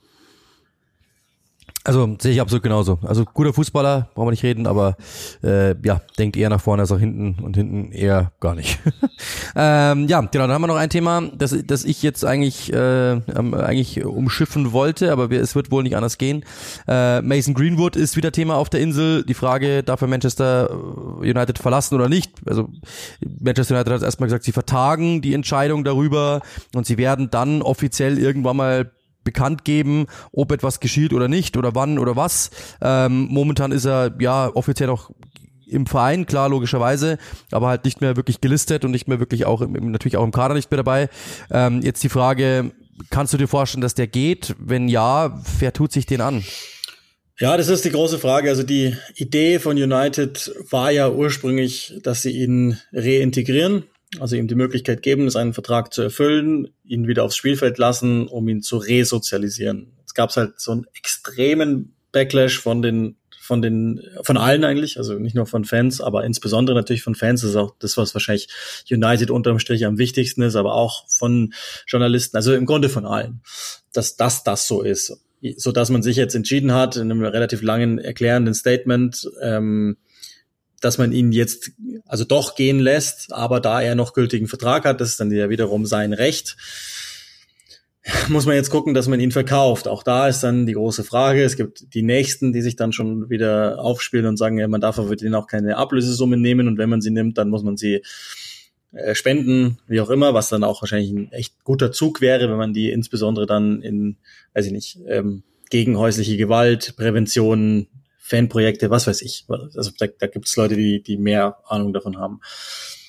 Also 1.85 2.17
sehe 2.21 2.33
ich 2.33 2.41
absolut 2.41 2.63
genauso. 2.63 2.99
Also 3.03 3.25
guter 3.25 3.53
Fußballer, 3.53 4.09
brauchen 4.15 4.29
wir 4.29 4.31
nicht 4.31 4.45
reden, 4.45 4.69
aber 4.69 4.97
äh, 5.43 5.75
ja, 5.85 6.01
denkt 6.17 6.37
eher 6.37 6.49
nach 6.49 6.61
vorne 6.61 6.83
als 6.83 6.91
nach 6.91 7.01
hinten 7.01 7.43
und 7.43 7.57
hinten 7.57 7.91
eher 7.91 8.31
gar 8.39 8.55
nicht. 8.55 8.79
ähm, 9.57 10.07
ja, 10.07 10.21
genau, 10.21 10.47
dann 10.47 10.53
haben 10.53 10.63
wir 10.63 10.69
noch 10.69 10.77
ein 10.77 10.91
Thema, 10.91 11.23
das, 11.37 11.57
das 11.67 11.85
ich 11.85 12.03
jetzt 12.03 12.25
eigentlich, 12.25 12.73
äh, 12.73 13.21
eigentlich 13.27 14.05
umschiffen 14.05 14.73
wollte, 14.73 15.11
aber 15.11 15.31
wir, 15.31 15.41
es 15.41 15.57
wird 15.57 15.73
wohl 15.73 15.83
nicht 15.83 15.97
anders 15.97 16.19
gehen. 16.19 16.45
Äh, 16.87 17.21
Mason 17.23 17.55
Greenwood 17.55 17.97
ist 17.97 18.17
wieder 18.17 18.31
Thema 18.31 18.57
auf 18.57 18.71
der 18.71 18.81
Insel. 18.81 19.25
Die 19.25 19.35
Frage, 19.35 19.83
darf 19.83 20.03
er 20.03 20.09
Manchester 20.09 20.71
United 21.19 21.59
verlassen 21.59 21.97
oder 21.97 22.09
nicht? 22.09 22.31
Also 22.47 22.69
Manchester 23.41 23.75
United 23.75 23.93
hat 23.93 24.03
erstmal 24.03 24.29
gesagt, 24.29 24.45
sie 24.45 24.53
vertagen 24.53 25.21
die 25.21 25.35
Entscheidung 25.35 25.83
darüber 25.83 26.43
und 26.77 26.87
sie 26.87 26.97
werden 26.97 27.31
dann 27.31 27.61
offiziell 27.61 28.19
irgendwann 28.19 28.57
mal 28.57 28.93
bekannt 29.25 29.65
geben, 29.65 30.07
ob 30.33 30.53
etwas 30.53 30.81
geschieht 30.81 31.13
oder 31.13 31.29
nicht 31.29 31.57
oder 31.57 31.75
wann 31.75 31.99
oder 31.99 32.17
was. 32.17 32.51
Ähm, 32.81 33.29
momentan 33.31 33.73
ist 33.73 33.85
er 33.85 34.15
ja 34.19 34.51
offiziell 34.55 34.91
auch 34.91 35.11
im 35.67 35.87
Verein, 35.87 36.27
klar, 36.27 36.49
logischerweise, 36.49 37.19
aber 37.51 37.69
halt 37.69 37.85
nicht 37.85 38.01
mehr 38.01 38.17
wirklich 38.17 38.41
gelistet 38.41 38.85
und 38.85 38.91
nicht 38.91 39.09
mehr 39.09 39.21
wirklich 39.21 39.47
auch 39.47 39.63
im, 39.63 39.91
natürlich 39.91 40.17
auch 40.17 40.25
im 40.25 40.33
Kader 40.33 40.55
nicht 40.55 40.71
mehr 40.71 40.77
dabei. 40.77 41.09
Ähm, 41.51 41.81
jetzt 41.83 42.03
die 42.03 42.09
Frage, 42.09 42.73
kannst 43.11 43.33
du 43.33 43.39
dir 43.39 43.49
vorstellen, 43.49 43.81
dass 43.81 43.95
der 43.95 44.07
geht? 44.07 44.55
Wenn 44.59 44.89
ja, 44.89 45.41
wer 45.59 45.73
tut 45.73 45.93
sich 45.93 46.07
den 46.07 46.21
an? 46.21 46.45
Ja, 47.39 47.57
das 47.57 47.69
ist 47.69 47.85
die 47.85 47.91
große 47.91 48.19
Frage. 48.19 48.51
Also 48.51 48.63
die 48.63 48.97
Idee 49.17 49.59
von 49.59 49.77
United 49.77 50.53
war 50.71 50.91
ja 50.91 51.11
ursprünglich, 51.11 51.95
dass 52.03 52.23
sie 52.23 52.31
ihn 52.31 52.79
reintegrieren, 52.93 53.85
also 54.21 54.37
ihm 54.37 54.49
die 54.49 54.55
Möglichkeit 54.55 55.03
geben, 55.03 55.31
seinen 55.31 55.55
Vertrag 55.55 55.93
zu 55.93 56.03
erfüllen, 56.03 56.69
ihn 56.85 57.07
wieder 57.09 57.25
aufs 57.25 57.37
Spielfeld 57.37 57.79
lassen, 57.79 58.27
um 58.29 58.49
ihn 58.49 58.63
zu 58.63 58.77
resozialisieren. 58.77 59.93
Es 60.07 60.15
gab 60.15 60.35
halt 60.37 60.61
so 60.61 60.73
einen 60.73 60.87
extremen 60.95 61.95
Backlash 62.13 62.59
von 62.59 62.83
den 62.83 63.17
von 63.43 63.61
den, 63.61 64.01
von 64.23 64.37
allen 64.37 64.63
eigentlich, 64.63 64.99
also 64.99 65.15
nicht 65.15 65.35
nur 65.35 65.47
von 65.47 65.65
Fans, 65.65 66.01
aber 66.01 66.25
insbesondere 66.25 66.77
natürlich 66.77 67.03
von 67.03 67.17
Fans. 67.17 67.41
Das 67.41 67.51
ist 67.51 67.57
auch 67.57 67.75
das, 67.81 67.97
was 67.97 68.15
wahrscheinlich 68.15 68.49
United 68.89 69.33
unterm 69.33 69.59
Strich 69.59 69.85
am 69.85 69.99
wichtigsten 69.99 70.43
ist, 70.43 70.55
aber 70.55 70.75
auch 70.75 71.09
von 71.09 71.53
Journalisten, 71.89 72.37
also 72.37 72.55
im 72.55 72.67
Grunde 72.67 72.89
von 72.89 73.05
allen, 73.05 73.43
dass 73.93 74.17
das 74.17 74.45
das 74.45 74.69
so 74.69 74.83
ist. 74.83 75.21
So 75.57 75.73
dass 75.73 75.91
man 75.91 76.05
sich 76.05 76.17
jetzt 76.17 76.37
entschieden 76.37 76.73
hat, 76.73 76.95
in 76.95 77.11
einem 77.11 77.25
relativ 77.25 77.63
langen 77.63 77.99
erklärenden 77.99 78.55
Statement, 78.55 79.29
ähm, 79.43 79.97
dass 80.85 80.99
man 80.99 81.13
ihn 81.13 81.33
jetzt 81.33 81.71
also 82.07 82.25
doch 82.25 82.55
gehen 82.55 82.79
lässt, 82.79 83.33
aber 83.33 83.61
da 83.61 83.81
er 83.81 83.95
noch 83.95 84.13
gültigen 84.13 84.49
Vertrag 84.49 84.85
hat, 84.85 85.01
das 85.01 85.11
ist 85.11 85.21
dann 85.21 85.31
ja 85.31 85.49
wiederum 85.49 85.87
sein 85.87 86.13
Recht 86.13 86.57
muss 88.29 88.47
man 88.47 88.57
jetzt 88.57 88.71
gucken, 88.71 88.95
dass 88.95 89.09
man 89.09 89.21
ihn 89.21 89.31
verkauft. 89.31 89.87
Auch 89.87 90.03
da 90.03 90.27
ist 90.27 90.43
dann 90.43 90.67
die 90.67 90.73
große 90.73 91.05
Frage. 91.05 91.45
Es 91.45 91.57
gibt 91.57 91.95
die 91.95 92.03
Nächsten, 92.03 92.53
die 92.53 92.63
sich 92.63 92.75
dann 92.75 92.93
schon 92.93 93.31
wieder 93.31 93.79
aufspielen 93.79 94.27
und 94.27 94.37
sagen, 94.37 94.59
ja, 94.59 94.67
man 94.67 94.81
darf 94.81 94.99
aber 94.99 95.15
denen 95.15 95.35
auch 95.35 95.47
keine 95.47 95.77
Ablösesumme 95.77 96.37
nehmen 96.37 96.67
und 96.67 96.79
wenn 96.79 96.91
man 96.91 97.01
sie 97.01 97.11
nimmt, 97.11 97.39
dann 97.39 97.49
muss 97.49 97.63
man 97.63 97.77
sie 97.77 98.03
äh, 98.93 99.15
spenden, 99.15 99.79
wie 99.87 100.01
auch 100.01 100.11
immer, 100.11 100.35
was 100.35 100.49
dann 100.49 100.65
auch 100.65 100.83
wahrscheinlich 100.83 101.13
ein 101.13 101.31
echt 101.33 101.63
guter 101.63 101.93
Zug 101.93 102.21
wäre, 102.21 102.51
wenn 102.51 102.59
man 102.59 102.75
die 102.75 102.91
insbesondere 102.91 103.47
dann 103.47 103.83
in, 103.83 104.17
weiß 104.55 104.67
ich 104.67 104.73
nicht, 104.73 104.99
ähm, 105.07 105.45
gegen 105.71 105.97
häusliche 105.97 106.37
Gewalt, 106.37 106.95
Prävention, 106.97 107.87
Fanprojekte, 108.33 108.91
was 108.91 109.07
weiß 109.07 109.23
ich. 109.23 109.45
Also 109.49 109.91
da, 109.99 110.07
da 110.07 110.27
gibt 110.27 110.47
es 110.47 110.57
Leute, 110.57 110.77
die, 110.77 111.03
die 111.03 111.19
mehr 111.19 111.59
Ahnung 111.67 111.93
davon 111.93 112.19
haben. 112.19 112.41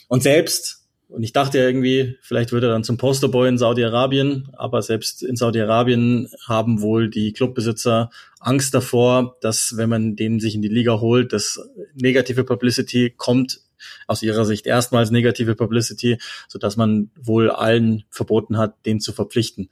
Und 0.07 0.21
selbst 0.21 0.81
und 1.09 1.21
ich 1.21 1.31
dachte 1.31 1.59
ja 1.59 1.65
irgendwie, 1.65 2.17
vielleicht 2.21 2.53
wird 2.53 2.63
er 2.63 2.71
dann 2.71 2.83
zum 2.83 2.97
Posterboy 2.97 3.47
in 3.47 3.59
Saudi-Arabien, 3.59 4.49
aber 4.53 4.81
selbst 4.81 5.21
in 5.21 5.36
Saudi-Arabien 5.36 6.27
haben 6.47 6.81
wohl 6.81 7.07
die 7.07 7.33
Clubbesitzer 7.33 8.09
Angst 8.39 8.73
davor, 8.73 9.38
dass 9.39 9.77
wenn 9.77 9.89
man 9.89 10.15
den 10.15 10.39
sich 10.39 10.55
in 10.55 10.63
die 10.63 10.69
Liga 10.69 10.99
holt, 10.99 11.31
dass 11.31 11.59
negative 11.93 12.43
Publicity 12.43 13.13
kommt, 13.15 13.59
aus 14.07 14.23
ihrer 14.23 14.45
Sicht 14.45 14.65
erstmals 14.65 15.12
negative 15.12 15.55
Publicity, 15.55 16.17
so 16.47 16.57
dass 16.57 16.77
man 16.77 17.12
wohl 17.15 17.51
allen 17.51 18.05
verboten 18.09 18.57
hat, 18.57 18.86
den 18.88 18.99
zu 18.99 19.13
verpflichten. 19.13 19.69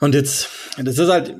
Und 0.00 0.16
jetzt, 0.16 0.48
das 0.78 0.98
ist 0.98 1.08
halt, 1.08 1.34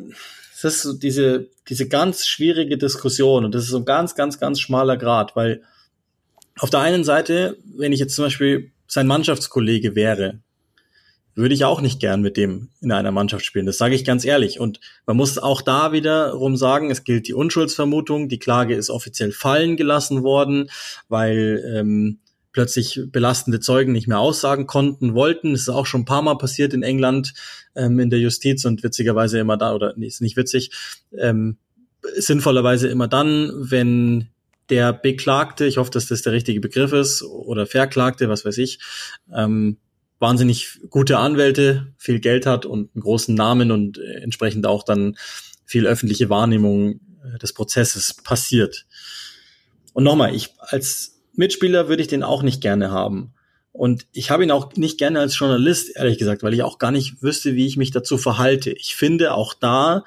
das 0.62 0.76
ist 0.76 0.82
so 0.82 0.92
diese, 0.92 1.48
diese 1.68 1.88
ganz 1.88 2.26
schwierige 2.26 2.78
Diskussion 2.78 3.44
und 3.44 3.54
das 3.54 3.64
ist 3.64 3.70
so 3.70 3.78
ein 3.78 3.84
ganz, 3.84 4.14
ganz, 4.14 4.38
ganz 4.38 4.60
schmaler 4.60 4.96
Grad, 4.96 5.34
weil 5.36 5.62
auf 6.58 6.70
der 6.70 6.80
einen 6.80 7.04
Seite, 7.04 7.58
wenn 7.76 7.92
ich 7.92 8.00
jetzt 8.00 8.14
zum 8.14 8.26
Beispiel 8.26 8.70
sein 8.86 9.06
Mannschaftskollege 9.06 9.94
wäre, 9.94 10.40
würde 11.34 11.54
ich 11.54 11.64
auch 11.64 11.80
nicht 11.80 11.98
gern 11.98 12.20
mit 12.20 12.36
dem 12.36 12.68
in 12.80 12.92
einer 12.92 13.10
Mannschaft 13.10 13.44
spielen. 13.44 13.66
Das 13.66 13.78
sage 13.78 13.94
ich 13.94 14.04
ganz 14.04 14.24
ehrlich. 14.24 14.60
Und 14.60 14.80
man 15.06 15.16
muss 15.16 15.38
auch 15.38 15.62
da 15.62 15.92
wiederum 15.92 16.56
sagen, 16.56 16.90
es 16.90 17.04
gilt 17.04 17.26
die 17.26 17.32
Unschuldsvermutung. 17.32 18.28
Die 18.28 18.38
Klage 18.38 18.74
ist 18.74 18.90
offiziell 18.90 19.32
fallen 19.32 19.78
gelassen 19.78 20.22
worden, 20.22 20.68
weil 21.08 21.64
ähm, 21.74 22.18
plötzlich 22.52 23.00
belastende 23.06 23.60
Zeugen 23.60 23.92
nicht 23.92 24.08
mehr 24.08 24.18
aussagen 24.18 24.66
konnten, 24.66 25.14
wollten. 25.14 25.52
Das 25.52 25.62
ist 25.62 25.68
auch 25.68 25.86
schon 25.86 26.02
ein 26.02 26.06
paar 26.06 26.22
Mal 26.22 26.36
passiert 26.36 26.74
in 26.74 26.82
England 26.82 27.34
ähm, 27.74 27.98
in 27.98 28.10
der 28.10 28.20
Justiz 28.20 28.64
und 28.64 28.82
witzigerweise 28.82 29.38
immer 29.38 29.56
da, 29.56 29.74
oder 29.74 29.94
nee, 29.96 30.06
ist 30.06 30.20
nicht 30.20 30.36
witzig, 30.36 30.70
ähm, 31.18 31.56
sinnvollerweise 32.16 32.88
immer 32.88 33.08
dann, 33.08 33.50
wenn 33.54 34.28
der 34.68 34.92
Beklagte, 34.92 35.66
ich 35.66 35.76
hoffe, 35.76 35.90
dass 35.90 36.06
das 36.06 36.22
der 36.22 36.32
richtige 36.32 36.60
Begriff 36.60 36.92
ist, 36.92 37.22
oder 37.22 37.66
Verklagte, 37.66 38.28
was 38.28 38.44
weiß 38.44 38.58
ich, 38.58 38.78
ähm, 39.34 39.78
wahnsinnig 40.18 40.78
gute 40.88 41.18
Anwälte, 41.18 41.92
viel 41.98 42.20
Geld 42.20 42.46
hat 42.46 42.64
und 42.64 42.90
einen 42.94 43.02
großen 43.02 43.34
Namen 43.34 43.70
und 43.72 43.98
äh, 43.98 44.20
entsprechend 44.22 44.66
auch 44.66 44.84
dann 44.84 45.16
viel 45.64 45.86
öffentliche 45.86 46.30
Wahrnehmung 46.30 47.00
äh, 47.24 47.38
des 47.38 47.52
Prozesses 47.52 48.14
passiert. 48.22 48.86
Und 49.94 50.04
nochmal, 50.04 50.34
ich 50.34 50.54
als 50.58 51.11
Mitspieler 51.34 51.88
würde 51.88 52.02
ich 52.02 52.08
den 52.08 52.22
auch 52.22 52.42
nicht 52.42 52.60
gerne 52.60 52.90
haben. 52.90 53.34
Und 53.72 54.06
ich 54.12 54.30
habe 54.30 54.42
ihn 54.42 54.50
auch 54.50 54.74
nicht 54.76 54.98
gerne 54.98 55.20
als 55.20 55.38
Journalist, 55.38 55.96
ehrlich 55.96 56.18
gesagt, 56.18 56.42
weil 56.42 56.52
ich 56.52 56.62
auch 56.62 56.78
gar 56.78 56.90
nicht 56.90 57.22
wüsste, 57.22 57.54
wie 57.54 57.66
ich 57.66 57.78
mich 57.78 57.90
dazu 57.90 58.18
verhalte. 58.18 58.70
Ich 58.72 58.94
finde 58.94 59.32
auch 59.32 59.54
da, 59.54 60.04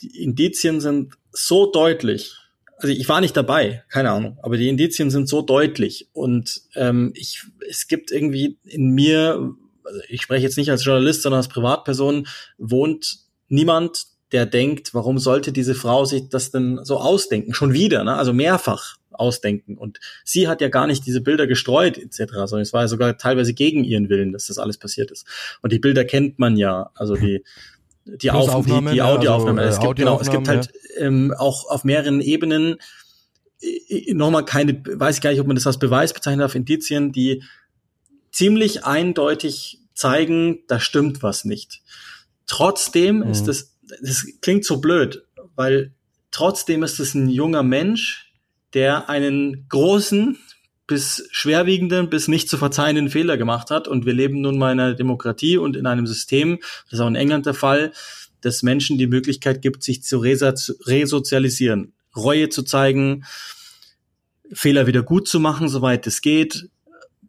die 0.00 0.22
Indizien 0.22 0.80
sind 0.80 1.14
so 1.30 1.70
deutlich, 1.70 2.34
also 2.78 2.88
ich 2.88 3.08
war 3.08 3.20
nicht 3.20 3.36
dabei, 3.36 3.84
keine 3.88 4.10
Ahnung, 4.10 4.38
aber 4.42 4.56
die 4.56 4.68
Indizien 4.68 5.10
sind 5.10 5.28
so 5.28 5.42
deutlich 5.42 6.08
und 6.12 6.62
ähm, 6.74 7.12
ich, 7.14 7.42
es 7.68 7.86
gibt 7.86 8.10
irgendwie 8.10 8.58
in 8.64 8.90
mir, 8.90 9.54
also 9.84 10.00
ich 10.08 10.22
spreche 10.22 10.44
jetzt 10.44 10.56
nicht 10.56 10.70
als 10.70 10.84
Journalist, 10.84 11.22
sondern 11.22 11.38
als 11.38 11.48
Privatperson, 11.48 12.26
wohnt 12.58 13.18
niemand, 13.48 14.06
der 14.32 14.46
denkt, 14.46 14.94
warum 14.94 15.18
sollte 15.18 15.52
diese 15.52 15.74
Frau 15.74 16.04
sich 16.04 16.28
das 16.28 16.50
denn 16.50 16.80
so 16.82 16.98
ausdenken? 16.98 17.54
Schon 17.54 17.72
wieder, 17.72 18.04
ne? 18.04 18.16
also 18.16 18.32
mehrfach 18.32 18.96
ausdenken. 19.14 19.78
Und 19.78 20.00
sie 20.24 20.48
hat 20.48 20.60
ja 20.60 20.68
gar 20.68 20.86
nicht 20.86 21.06
diese 21.06 21.20
Bilder 21.20 21.46
gestreut 21.46 21.98
etc., 21.98 22.32
sondern 22.44 22.60
es 22.62 22.72
war 22.72 22.82
ja 22.82 22.88
sogar 22.88 23.16
teilweise 23.18 23.54
gegen 23.54 23.84
ihren 23.84 24.08
Willen, 24.08 24.32
dass 24.32 24.46
das 24.46 24.58
alles 24.58 24.78
passiert 24.78 25.10
ist. 25.10 25.26
Und 25.62 25.72
die 25.72 25.78
Bilder 25.78 26.04
kennt 26.04 26.38
man 26.38 26.56
ja, 26.56 26.90
also 26.94 27.14
die 27.16 27.42
die, 28.06 28.30
Auf 28.30 28.66
die, 28.66 28.92
die 28.92 29.02
Audioaufnahme. 29.02 29.62
Also, 29.62 29.78
es, 29.78 29.80
gibt, 29.80 29.96
genau, 29.96 30.20
es 30.20 30.30
gibt 30.30 30.46
halt 30.46 30.70
ja. 30.96 31.06
ähm, 31.06 31.34
auch 31.36 31.70
auf 31.70 31.84
mehreren 31.84 32.20
Ebenen 32.20 32.76
äh, 33.62 34.12
nochmal 34.12 34.44
keine, 34.44 34.82
weiß 34.84 35.16
ich 35.16 35.22
gar 35.22 35.30
nicht, 35.30 35.40
ob 35.40 35.46
man 35.46 35.56
das 35.56 35.66
als 35.66 35.78
Beweis 35.78 36.12
bezeichnen 36.12 36.40
darf, 36.40 36.54
Indizien, 36.54 37.12
die 37.12 37.42
ziemlich 38.30 38.84
eindeutig 38.84 39.80
zeigen, 39.94 40.64
da 40.66 40.80
stimmt 40.80 41.22
was 41.22 41.44
nicht. 41.44 41.82
Trotzdem 42.46 43.18
mhm. 43.18 43.30
ist 43.30 43.48
das, 43.48 43.74
das 44.02 44.26
klingt 44.42 44.64
so 44.66 44.80
blöd, 44.80 45.24
weil 45.54 45.94
trotzdem 46.30 46.82
ist 46.82 47.00
es 47.00 47.14
ein 47.14 47.30
junger 47.30 47.62
Mensch, 47.62 48.33
der 48.74 49.08
einen 49.08 49.66
großen, 49.68 50.38
bis 50.86 51.26
schwerwiegenden, 51.30 52.10
bis 52.10 52.28
nicht 52.28 52.48
zu 52.48 52.58
verzeihenden 52.58 53.08
Fehler 53.08 53.36
gemacht 53.36 53.70
hat. 53.70 53.88
Und 53.88 54.04
wir 54.04 54.12
leben 54.12 54.40
nun 54.40 54.58
mal 54.58 54.72
in 54.72 54.80
einer 54.80 54.94
Demokratie 54.94 55.56
und 55.56 55.76
in 55.76 55.86
einem 55.86 56.06
System, 56.06 56.58
das 56.84 56.94
ist 56.94 57.00
auch 57.00 57.08
in 57.08 57.14
England 57.14 57.46
der 57.46 57.54
Fall, 57.54 57.92
dass 58.42 58.62
Menschen 58.62 58.98
die 58.98 59.06
Möglichkeit 59.06 59.62
gibt, 59.62 59.82
sich 59.82 60.02
zu 60.02 60.18
resozialisieren, 60.18 61.94
Reue 62.14 62.50
zu 62.50 62.62
zeigen, 62.62 63.24
Fehler 64.52 64.86
wieder 64.86 65.02
gut 65.02 65.26
zu 65.26 65.40
machen, 65.40 65.68
soweit 65.68 66.06
es 66.06 66.20
geht, 66.20 66.68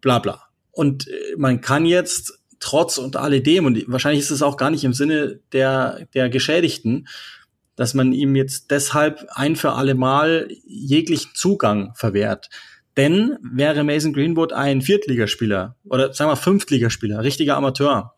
bla 0.01 0.19
bla. 0.19 0.43
Und 0.71 1.07
äh, 1.07 1.11
man 1.37 1.61
kann 1.61 1.85
jetzt 1.85 2.39
trotz 2.59 2.97
und 2.97 3.15
alledem, 3.15 3.65
und 3.65 3.83
wahrscheinlich 3.87 4.21
ist 4.21 4.31
es 4.31 4.41
auch 4.41 4.57
gar 4.57 4.69
nicht 4.69 4.83
im 4.83 4.93
Sinne 4.93 5.39
der, 5.53 6.07
der 6.13 6.29
Geschädigten, 6.29 7.07
dass 7.75 7.93
man 7.93 8.13
ihm 8.13 8.35
jetzt 8.35 8.71
deshalb 8.71 9.27
ein 9.33 9.55
für 9.55 9.73
alle 9.73 9.95
Mal 9.95 10.47
jeglichen 10.65 11.31
Zugang 11.33 11.93
verwehrt. 11.95 12.49
Denn 12.97 13.37
wäre 13.41 13.83
Mason 13.83 14.13
Greenwood 14.13 14.53
ein 14.53 14.81
Viertligaspieler 14.81 15.75
oder 15.83 16.13
sagen 16.13 16.31
wir 16.31 16.37
Fünftligaspieler, 16.37 17.23
richtiger 17.23 17.57
Amateur, 17.57 18.13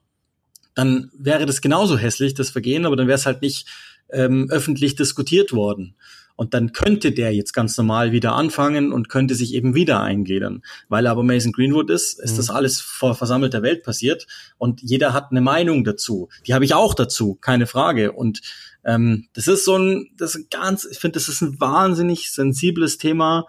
dann 0.76 1.10
wäre 1.18 1.48
das 1.48 1.62
genauso 1.62 1.98
hässlich, 1.98 2.36
das 2.36 2.52
Vergehen, 2.52 2.86
aber 2.86 2.96
dann 2.96 3.08
wäre 3.08 3.18
es 3.18 3.26
halt 3.26 3.42
nicht 3.42 3.68
ähm, 4.10 4.48
öffentlich 4.52 4.96
diskutiert 4.96 5.52
worden. 5.52 5.96
Und 6.36 6.54
dann 6.54 6.72
könnte 6.72 7.12
der 7.12 7.34
jetzt 7.34 7.52
ganz 7.54 7.76
normal 7.78 8.12
wieder 8.12 8.34
anfangen 8.34 8.94
und 8.94 9.10
könnte 9.10 9.34
sich 9.34 9.56
eben 9.56 9.74
wieder 9.74 10.02
eingliedern. 10.02 10.62
Weil 10.88 11.08
er 11.08 11.12
aber 11.12 11.24
Mason 11.24 11.52
Greenwood 11.52 11.90
ist, 11.90 12.20
ist 12.20 12.34
mhm. 12.34 12.38
das 12.38 12.50
alles 12.52 12.80
vor 12.80 13.16
versammelter 13.16 13.64
Welt 13.64 13.82
passiert 13.82 14.28
und 14.60 14.84
jeder 14.84 15.14
hat 15.14 15.32
eine 15.32 15.42
Meinung 15.42 15.84
dazu. 15.84 16.30
Die 16.46 16.54
habe 16.54 16.64
ich 16.64 16.76
auch 16.76 16.94
dazu, 16.94 17.34
keine 17.42 17.66
Frage. 17.66 18.12
Und 18.12 18.42
ähm, 18.88 19.28
das 19.34 19.48
ist 19.48 19.66
so 19.66 19.78
ein, 19.78 20.10
das 20.18 20.34
ist 20.34 20.50
ganz, 20.50 20.88
ich 20.90 20.98
finde, 20.98 21.20
das 21.20 21.30
ist 21.30 21.42
ein 21.42 21.60
wahnsinnig 21.60 22.32
sensibles 22.32 22.98
Thema 22.98 23.46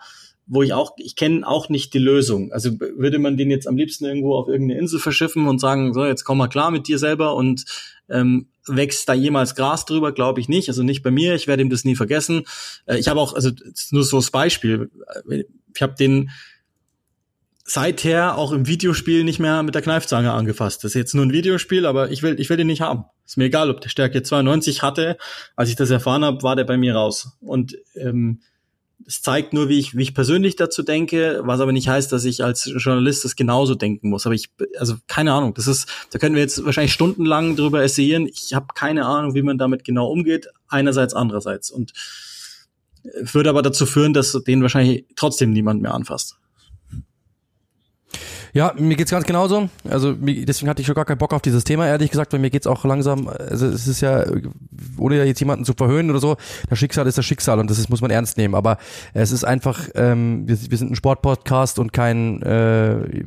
wo 0.48 0.62
ich 0.62 0.72
auch, 0.72 0.92
ich 0.96 1.14
kenne 1.14 1.46
auch 1.46 1.68
nicht 1.68 1.92
die 1.92 1.98
Lösung. 1.98 2.52
Also 2.52 2.80
würde 2.80 3.18
man 3.18 3.36
den 3.36 3.50
jetzt 3.50 3.68
am 3.68 3.76
liebsten 3.76 4.06
irgendwo 4.06 4.34
auf 4.34 4.48
irgendeine 4.48 4.80
Insel 4.80 4.98
verschiffen 4.98 5.46
und 5.46 5.60
sagen, 5.60 5.92
so, 5.92 6.06
jetzt 6.06 6.24
komm 6.24 6.38
mal 6.38 6.48
klar 6.48 6.70
mit 6.70 6.88
dir 6.88 6.98
selber 6.98 7.34
und 7.34 7.64
ähm, 8.08 8.48
wächst 8.66 9.08
da 9.08 9.14
jemals 9.14 9.54
Gras 9.54 9.84
drüber, 9.84 10.12
glaube 10.12 10.40
ich 10.40 10.48
nicht. 10.48 10.68
Also 10.68 10.82
nicht 10.82 11.02
bei 11.02 11.10
mir, 11.10 11.34
ich 11.34 11.46
werde 11.46 11.62
ihm 11.62 11.70
das 11.70 11.84
nie 11.84 11.96
vergessen. 11.96 12.44
Äh, 12.86 12.98
ich 12.98 13.08
habe 13.08 13.20
auch, 13.20 13.34
also 13.34 13.50
nur 13.90 14.04
so 14.04 14.16
das 14.16 14.30
Beispiel, 14.30 14.90
ich 15.74 15.82
habe 15.82 15.94
den 15.94 16.30
seither 17.64 18.38
auch 18.38 18.52
im 18.52 18.66
Videospiel 18.66 19.24
nicht 19.24 19.40
mehr 19.40 19.62
mit 19.62 19.74
der 19.74 19.82
Kneifzange 19.82 20.32
angefasst. 20.32 20.82
Das 20.82 20.92
ist 20.92 20.94
jetzt 20.94 21.14
nur 21.14 21.26
ein 21.26 21.32
Videospiel, 21.32 21.84
aber 21.84 22.10
ich 22.10 22.22
will, 22.22 22.40
ich 22.40 22.48
will 22.48 22.56
den 22.56 22.68
nicht 22.68 22.80
haben. 22.80 23.04
Ist 23.28 23.36
mir 23.36 23.44
egal, 23.44 23.68
ob 23.68 23.82
der 23.82 23.90
Stärke 23.90 24.22
92 24.22 24.82
hatte. 24.82 25.18
Als 25.54 25.68
ich 25.68 25.76
das 25.76 25.90
erfahren 25.90 26.24
habe, 26.24 26.42
war 26.42 26.56
der 26.56 26.64
bei 26.64 26.78
mir 26.78 26.94
raus. 26.94 27.36
Und 27.42 27.76
ähm, 27.94 28.40
es 29.06 29.20
zeigt 29.20 29.52
nur, 29.52 29.68
wie 29.68 29.78
ich, 29.78 29.94
wie 29.94 30.02
ich 30.02 30.14
persönlich 30.14 30.56
dazu 30.56 30.82
denke, 30.82 31.42
was 31.44 31.60
aber 31.60 31.72
nicht 31.72 31.90
heißt, 31.90 32.10
dass 32.10 32.24
ich 32.24 32.42
als 32.42 32.64
Journalist 32.74 33.26
das 33.26 33.36
genauso 33.36 33.74
denken 33.74 34.08
muss. 34.08 34.24
Aber 34.24 34.34
ich, 34.34 34.48
also 34.78 34.96
keine 35.08 35.34
Ahnung, 35.34 35.52
das 35.52 35.66
ist, 35.66 35.88
da 36.10 36.18
können 36.18 36.36
wir 36.36 36.42
jetzt 36.42 36.64
wahrscheinlich 36.64 36.94
stundenlang 36.94 37.54
drüber 37.54 37.82
essayieren. 37.82 38.26
Ich 38.26 38.54
habe 38.54 38.68
keine 38.74 39.04
Ahnung, 39.04 39.34
wie 39.34 39.42
man 39.42 39.58
damit 39.58 39.84
genau 39.84 40.08
umgeht, 40.10 40.48
einerseits, 40.66 41.12
andererseits. 41.12 41.70
Und 41.70 41.92
würde 43.02 43.50
aber 43.50 43.60
dazu 43.60 43.84
führen, 43.84 44.14
dass 44.14 44.32
den 44.32 44.62
wahrscheinlich 44.62 45.04
trotzdem 45.16 45.50
niemand 45.50 45.82
mehr 45.82 45.92
anfasst. 45.92 46.38
Ja, 48.52 48.74
mir 48.78 48.96
geht's 48.96 49.10
ganz 49.10 49.26
genauso. 49.26 49.68
Also 49.88 50.12
deswegen 50.14 50.68
hatte 50.68 50.80
ich 50.80 50.86
schon 50.86 50.94
gar 50.94 51.04
keinen 51.04 51.18
Bock 51.18 51.32
auf 51.32 51.42
dieses 51.42 51.64
Thema, 51.64 51.86
ehrlich 51.86 52.10
gesagt, 52.10 52.32
weil 52.32 52.40
mir 52.40 52.50
geht's 52.50 52.66
auch 52.66 52.84
langsam, 52.84 53.28
also 53.28 53.66
es 53.66 53.86
ist 53.86 54.00
ja, 54.00 54.24
ohne 54.96 55.24
jetzt 55.24 55.40
jemanden 55.40 55.64
zu 55.64 55.74
verhöhnen 55.74 56.10
oder 56.10 56.20
so, 56.20 56.36
das 56.68 56.78
Schicksal 56.78 57.06
ist 57.06 57.18
das 57.18 57.24
Schicksal 57.24 57.58
und 57.58 57.70
das 57.70 57.78
ist, 57.78 57.90
muss 57.90 58.00
man 58.00 58.10
ernst 58.10 58.36
nehmen. 58.38 58.54
Aber 58.54 58.78
es 59.14 59.32
ist 59.32 59.44
einfach, 59.44 59.88
ähm, 59.94 60.48
wir, 60.48 60.58
wir 60.70 60.78
sind 60.78 60.92
ein 60.92 60.96
Sportpodcast 60.96 61.78
und 61.78 61.92
kein, 61.92 62.42
äh, 62.42 63.24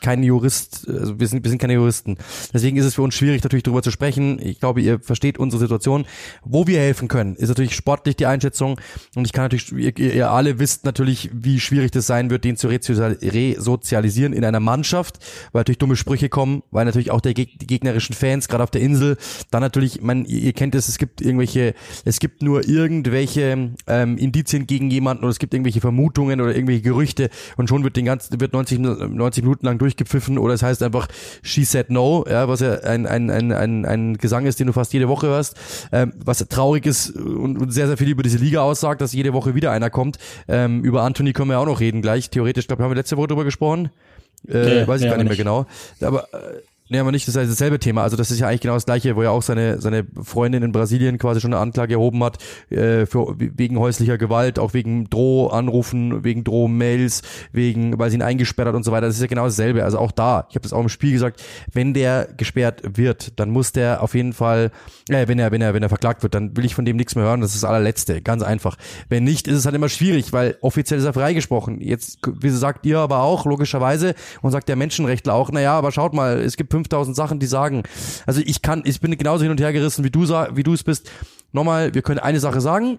kein 0.00 0.22
Jurist, 0.22 0.86
also 0.88 1.18
wir 1.18 1.26
sind, 1.26 1.44
wir 1.44 1.50
sind 1.50 1.58
keine 1.58 1.74
Juristen. 1.74 2.16
Deswegen 2.52 2.76
ist 2.76 2.84
es 2.84 2.94
für 2.94 3.02
uns 3.02 3.14
schwierig, 3.14 3.42
natürlich 3.42 3.62
darüber 3.62 3.82
zu 3.82 3.90
sprechen. 3.90 4.38
Ich 4.40 4.60
glaube, 4.60 4.80
ihr 4.80 5.00
versteht 5.00 5.38
unsere 5.38 5.60
Situation. 5.60 6.06
Wo 6.44 6.66
wir 6.66 6.78
helfen 6.78 7.08
können, 7.08 7.36
ist 7.36 7.48
natürlich 7.48 7.74
sportlich 7.74 8.16
die 8.16 8.26
Einschätzung. 8.26 8.80
Und 9.14 9.26
ich 9.26 9.32
kann 9.32 9.44
natürlich, 9.44 9.72
ihr, 9.72 10.14
ihr 10.14 10.30
alle 10.30 10.58
wisst 10.58 10.84
natürlich, 10.84 11.30
wie 11.32 11.60
schwierig 11.60 11.90
das 11.90 12.06
sein 12.06 12.30
wird, 12.30 12.44
den 12.44 12.56
zu 12.56 12.68
resozialisieren 12.68 14.32
in 14.32 14.44
einer 14.44 14.57
einer 14.58 14.64
Mannschaft, 14.64 15.18
weil 15.52 15.60
natürlich 15.60 15.78
dumme 15.78 15.96
Sprüche 15.96 16.28
kommen, 16.28 16.62
weil 16.70 16.84
natürlich 16.84 17.10
auch 17.10 17.20
der, 17.20 17.34
die 17.34 17.46
gegnerischen 17.46 18.14
Fans, 18.14 18.48
gerade 18.48 18.64
auf 18.64 18.70
der 18.70 18.80
Insel, 18.80 19.16
dann 19.50 19.62
natürlich, 19.62 20.02
man, 20.02 20.24
ihr, 20.24 20.52
kennt 20.52 20.74
es, 20.74 20.88
es 20.88 20.98
gibt 20.98 21.20
irgendwelche, 21.20 21.74
es 22.04 22.18
gibt 22.18 22.42
nur 22.42 22.68
irgendwelche 22.68 23.70
ähm, 23.86 24.18
Indizien 24.18 24.66
gegen 24.66 24.90
jemanden 24.90 25.24
oder 25.24 25.30
es 25.30 25.38
gibt 25.38 25.54
irgendwelche 25.54 25.80
Vermutungen 25.80 26.40
oder 26.40 26.54
irgendwelche 26.54 26.82
Gerüchte 26.82 27.30
und 27.56 27.68
schon 27.68 27.84
wird 27.84 27.96
den 27.96 28.04
ganzen, 28.04 28.40
wird 28.40 28.52
90, 28.52 28.78
90 28.78 29.44
Minuten 29.44 29.66
lang 29.66 29.78
durchgepfiffen 29.78 30.38
oder 30.38 30.54
es 30.54 30.62
heißt 30.62 30.82
einfach 30.82 31.08
She 31.42 31.64
said 31.64 31.90
no, 31.90 32.24
ja, 32.28 32.48
was 32.48 32.60
ja 32.60 32.80
ein, 32.80 33.06
ein, 33.06 33.30
ein, 33.30 33.52
ein, 33.52 33.84
ein 33.84 34.16
Gesang 34.18 34.46
ist, 34.46 34.60
den 34.60 34.66
du 34.66 34.72
fast 34.72 34.92
jede 34.92 35.08
Woche 35.08 35.28
hörst, 35.28 35.56
ähm, 35.92 36.12
was 36.24 36.38
traurig 36.48 36.86
ist 36.86 37.10
und, 37.10 37.58
und 37.58 37.70
sehr, 37.72 37.86
sehr 37.86 37.96
viel 37.96 38.08
über 38.08 38.22
diese 38.22 38.38
Liga 38.38 38.62
aussagt, 38.62 39.00
dass 39.00 39.12
jede 39.12 39.32
Woche 39.32 39.54
wieder 39.54 39.70
einer 39.70 39.90
kommt. 39.90 40.18
Ähm, 40.48 40.82
über 40.82 41.02
Anthony 41.02 41.32
können 41.32 41.50
wir 41.50 41.58
auch 41.58 41.66
noch 41.66 41.80
reden 41.80 42.02
gleich. 42.02 42.30
Theoretisch, 42.30 42.66
glaube 42.66 42.82
haben 42.82 42.90
wir 42.90 42.96
letzte 42.96 43.16
Woche 43.16 43.28
drüber 43.28 43.44
gesprochen. 43.44 43.90
Äh, 44.46 44.52
nee, 44.82 44.86
weiß 44.86 45.00
ich 45.00 45.04
nee, 45.04 45.10
gar 45.10 45.16
nicht 45.18 45.28
mehr 45.28 45.36
genau. 45.36 45.66
Aber 46.00 46.32
äh, 46.32 46.62
Nee, 46.90 46.98
aber 46.98 47.12
nicht, 47.12 47.28
das 47.28 47.36
ist 47.36 47.50
dasselbe 47.50 47.78
Thema. 47.78 48.02
Also 48.02 48.16
das 48.16 48.30
ist 48.30 48.38
ja 48.38 48.48
eigentlich 48.48 48.62
genau 48.62 48.74
das 48.74 48.86
gleiche, 48.86 49.14
wo 49.14 49.22
ja 49.22 49.30
auch 49.30 49.42
seine, 49.42 49.80
seine 49.80 50.06
Freundin 50.22 50.62
in 50.62 50.72
Brasilien 50.72 51.18
quasi 51.18 51.40
schon 51.40 51.52
eine 51.52 51.60
Anklage 51.60 51.94
erhoben 51.94 52.24
hat, 52.24 52.38
äh, 52.70 53.04
für, 53.04 53.34
wegen 53.38 53.78
häuslicher 53.78 54.16
Gewalt, 54.16 54.58
auch 54.58 54.72
wegen 54.72 55.10
Drohanrufen, 55.10 56.24
wegen 56.24 56.44
Drohmails, 56.44 57.22
wegen, 57.52 57.98
weil 57.98 58.10
sie 58.10 58.16
ihn 58.16 58.22
eingesperrt 58.22 58.68
hat 58.68 58.74
und 58.74 58.84
so 58.84 58.92
weiter. 58.92 59.06
Das 59.06 59.16
ist 59.16 59.20
ja 59.20 59.26
genau 59.26 59.44
dasselbe. 59.44 59.84
Also 59.84 59.98
auch 59.98 60.12
da, 60.12 60.46
ich 60.48 60.56
habe 60.56 60.62
das 60.62 60.72
auch 60.72 60.80
im 60.80 60.88
Spiel 60.88 61.12
gesagt, 61.12 61.42
wenn 61.72 61.92
der 61.92 62.28
gesperrt 62.36 62.82
wird, 62.96 63.38
dann 63.38 63.50
muss 63.50 63.72
der 63.72 64.02
auf 64.02 64.14
jeden 64.14 64.32
Fall, 64.32 64.70
äh, 65.10 65.28
wenn 65.28 65.38
er, 65.38 65.50
wenn 65.50 65.60
er, 65.60 65.74
wenn 65.74 65.82
er 65.82 65.90
verklagt 65.90 66.22
wird, 66.22 66.34
dann 66.34 66.56
will 66.56 66.64
ich 66.64 66.74
von 66.74 66.86
dem 66.86 66.96
nichts 66.96 67.14
mehr 67.14 67.24
hören. 67.24 67.42
Das 67.42 67.54
ist 67.54 67.62
das 67.62 67.68
allerletzte. 67.68 68.22
Ganz 68.22 68.42
einfach. 68.42 68.76
Wenn 69.10 69.24
nicht, 69.24 69.46
ist 69.46 69.58
es 69.58 69.64
halt 69.66 69.74
immer 69.74 69.90
schwierig, 69.90 70.32
weil 70.32 70.56
offiziell 70.62 70.98
ist 70.98 71.04
er 71.04 71.12
freigesprochen. 71.12 71.82
Jetzt, 71.82 72.18
wie 72.40 72.48
sagt 72.48 72.86
ihr 72.86 72.98
aber 72.98 73.22
auch, 73.22 73.44
logischerweise, 73.44 74.14
und 74.40 74.52
sagt 74.52 74.70
der 74.70 74.76
Menschenrechtler 74.76 75.34
auch, 75.34 75.52
naja, 75.52 75.74
aber 75.74 75.92
schaut 75.92 76.14
mal, 76.14 76.38
es 76.38 76.56
gibt 76.56 76.77
5000 76.78 77.16
Sachen, 77.16 77.38
die 77.38 77.46
sagen. 77.46 77.82
Also 78.26 78.40
ich 78.44 78.62
kann, 78.62 78.82
ich 78.84 79.00
bin 79.00 79.16
genauso 79.16 79.42
hin 79.42 79.50
und 79.50 79.60
her 79.60 79.72
gerissen, 79.72 80.04
wie 80.04 80.10
du, 80.10 80.20
wie 80.20 80.62
du 80.62 80.72
es 80.72 80.84
bist. 80.84 81.10
Nochmal, 81.52 81.94
wir 81.94 82.02
können 82.02 82.20
eine 82.20 82.40
Sache 82.40 82.60
sagen, 82.60 82.98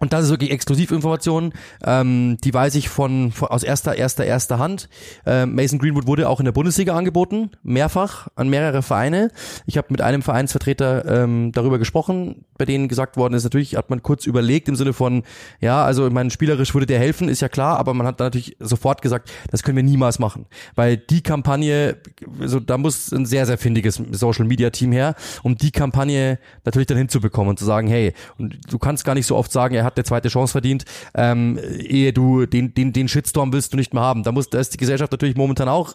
und 0.00 0.12
das 0.12 0.24
ist 0.24 0.30
wirklich 0.30 0.50
Exklusivinformation, 0.50 1.52
ähm, 1.84 2.38
die 2.42 2.52
weiß 2.52 2.74
ich 2.74 2.88
von, 2.88 3.32
von 3.32 3.48
aus 3.48 3.62
erster, 3.62 3.94
erster, 3.94 4.24
erster 4.24 4.58
Hand. 4.58 4.88
Ähm, 5.26 5.54
Mason 5.54 5.78
Greenwood 5.78 6.06
wurde 6.06 6.28
auch 6.28 6.40
in 6.40 6.46
der 6.46 6.52
Bundesliga 6.52 6.96
angeboten, 6.96 7.50
mehrfach 7.62 8.28
an 8.34 8.48
mehrere 8.48 8.82
Vereine. 8.82 9.30
Ich 9.66 9.76
habe 9.76 9.88
mit 9.90 10.00
einem 10.00 10.22
Vereinsvertreter 10.22 11.22
ähm, 11.22 11.52
darüber 11.52 11.78
gesprochen, 11.78 12.44
bei 12.58 12.64
denen 12.64 12.88
gesagt 12.88 13.16
worden 13.16 13.34
ist, 13.34 13.44
natürlich 13.44 13.76
hat 13.76 13.90
man 13.90 14.02
kurz 14.02 14.26
überlegt 14.26 14.68
im 14.68 14.76
Sinne 14.76 14.92
von, 14.92 15.22
ja, 15.60 15.84
also 15.84 16.06
ich 16.06 16.12
meine, 16.12 16.30
spielerisch 16.30 16.74
würde 16.74 16.86
der 16.86 16.98
helfen, 16.98 17.28
ist 17.28 17.40
ja 17.40 17.48
klar, 17.48 17.78
aber 17.78 17.94
man 17.94 18.06
hat 18.06 18.20
dann 18.20 18.26
natürlich 18.26 18.56
sofort 18.58 19.02
gesagt, 19.02 19.30
das 19.50 19.62
können 19.62 19.76
wir 19.76 19.84
niemals 19.84 20.18
machen, 20.18 20.46
weil 20.74 20.96
die 20.96 21.22
Kampagne, 21.22 21.98
also 22.40 22.60
da 22.60 22.78
muss 22.78 23.12
ein 23.12 23.26
sehr, 23.26 23.46
sehr 23.46 23.58
findiges 23.58 24.02
Social 24.12 24.46
Media 24.46 24.70
Team 24.70 24.92
her, 24.92 25.14
um 25.42 25.56
die 25.56 25.70
Kampagne 25.70 26.38
natürlich 26.64 26.86
dann 26.86 26.98
hinzubekommen 26.98 27.50
und 27.50 27.58
zu 27.58 27.64
sagen, 27.64 27.88
hey, 27.88 28.14
und 28.38 28.58
du 28.70 28.78
kannst 28.78 29.04
gar 29.04 29.14
nicht 29.14 29.26
so 29.26 29.36
oft 29.36 29.52
sagen, 29.52 29.74
er 29.74 29.84
hat 29.84 29.89
hat 29.90 29.98
eine 29.98 30.04
zweite 30.04 30.28
Chance 30.28 30.52
verdient, 30.52 30.84
ähm, 31.14 31.58
ehe 31.58 32.12
du 32.12 32.46
den, 32.46 32.74
den, 32.74 32.92
den 32.92 33.08
Shitstorm 33.08 33.52
willst 33.52 33.72
du 33.72 33.76
nicht 33.76 33.94
mehr 33.94 34.02
haben. 34.02 34.22
Da 34.22 34.32
muss, 34.32 34.50
da 34.50 34.58
ist 34.58 34.72
die 34.74 34.78
Gesellschaft 34.78 35.12
natürlich 35.12 35.36
momentan 35.36 35.68
auch 35.68 35.94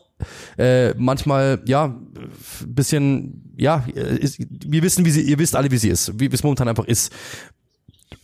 äh, 0.58 0.94
manchmal, 0.98 1.62
ja, 1.66 1.96
bisschen, 2.66 3.54
ja, 3.58 3.86
ist, 3.96 4.40
wir 4.40 4.84
wissen, 4.84 5.06
wie 5.06 5.12
sie, 5.12 5.22
ihr 5.22 5.40
wisst 5.40 5.56
alle, 5.56 5.72
wie 5.72 5.78
sie 5.78 5.90
ist, 5.90 6.20
wie 6.20 6.28
es 6.28 6.44
momentan 6.44 6.68
einfach 6.68 6.86
ist. 6.86 7.12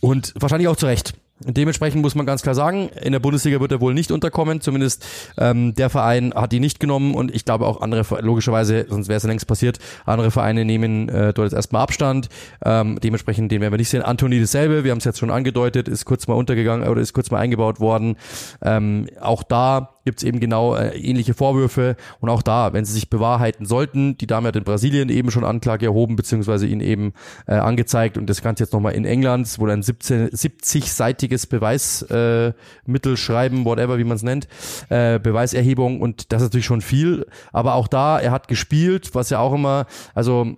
Und 0.00 0.34
wahrscheinlich 0.38 0.68
auch 0.68 0.76
zu 0.76 0.86
Recht. 0.86 1.14
Dementsprechend 1.44 2.02
muss 2.02 2.14
man 2.14 2.26
ganz 2.26 2.42
klar 2.42 2.54
sagen, 2.54 2.88
in 3.00 3.12
der 3.12 3.20
Bundesliga 3.20 3.60
wird 3.60 3.72
er 3.72 3.80
wohl 3.80 3.94
nicht 3.94 4.10
unterkommen. 4.10 4.60
Zumindest 4.60 5.04
ähm, 5.38 5.74
der 5.74 5.90
Verein 5.90 6.32
hat 6.34 6.52
ihn 6.52 6.60
nicht 6.60 6.80
genommen 6.80 7.14
und 7.14 7.34
ich 7.34 7.44
glaube 7.44 7.66
auch 7.66 7.80
andere, 7.80 8.04
logischerweise, 8.20 8.86
sonst 8.88 9.08
wäre 9.08 9.16
es 9.16 9.22
ja 9.22 9.28
längst 9.28 9.46
passiert, 9.46 9.78
andere 10.06 10.30
Vereine 10.30 10.64
nehmen 10.64 11.08
äh, 11.08 11.32
dort 11.32 11.46
jetzt 11.46 11.54
erstmal 11.54 11.82
Abstand. 11.82 12.28
Ähm, 12.64 12.98
dementsprechend, 13.02 13.50
den 13.50 13.60
werden 13.60 13.72
wir 13.72 13.78
nicht 13.78 13.88
sehen. 13.88 14.02
Anthony 14.02 14.40
dasselbe, 14.40 14.84
wir 14.84 14.90
haben 14.90 14.98
es 14.98 15.04
jetzt 15.04 15.18
schon 15.18 15.30
angedeutet, 15.30 15.88
ist 15.88 16.04
kurz 16.04 16.26
mal 16.26 16.34
untergegangen 16.34 16.88
oder 16.88 17.00
ist 17.00 17.12
kurz 17.12 17.30
mal 17.30 17.38
eingebaut 17.38 17.80
worden. 17.80 18.16
Ähm, 18.62 19.08
auch 19.20 19.42
da 19.42 19.91
gibt's 20.04 20.22
eben 20.22 20.40
genau 20.40 20.74
äh, 20.74 20.96
ähnliche 20.98 21.34
Vorwürfe. 21.34 21.96
Und 22.20 22.28
auch 22.28 22.42
da, 22.42 22.72
wenn 22.72 22.84
sie 22.84 22.92
sich 22.92 23.10
bewahrheiten 23.10 23.66
sollten, 23.66 24.16
die 24.18 24.26
Dame 24.26 24.48
hat 24.48 24.56
in 24.56 24.64
Brasilien 24.64 25.08
eben 25.08 25.30
schon 25.30 25.44
Anklage 25.44 25.86
erhoben, 25.86 26.16
beziehungsweise 26.16 26.66
ihn 26.66 26.80
eben 26.80 27.12
äh, 27.46 27.54
angezeigt. 27.54 28.18
Und 28.18 28.28
das 28.28 28.42
Ganze 28.42 28.64
jetzt 28.64 28.72
nochmal 28.72 28.94
in 28.94 29.04
England, 29.04 29.48
wo 29.58 29.66
ein 29.66 29.82
70-seitiges 29.82 31.48
Beweismittel 31.48 33.12
äh, 33.12 33.16
schreiben, 33.16 33.64
whatever, 33.64 33.98
wie 33.98 34.04
man 34.04 34.16
es 34.16 34.22
nennt, 34.22 34.48
äh, 34.88 35.18
Beweiserhebung. 35.18 36.00
Und 36.00 36.32
das 36.32 36.42
ist 36.42 36.48
natürlich 36.48 36.66
schon 36.66 36.80
viel. 36.80 37.26
Aber 37.52 37.74
auch 37.74 37.88
da, 37.88 38.18
er 38.18 38.30
hat 38.32 38.48
gespielt, 38.48 39.14
was 39.14 39.30
ja 39.30 39.38
auch 39.38 39.54
immer, 39.54 39.86
also 40.14 40.56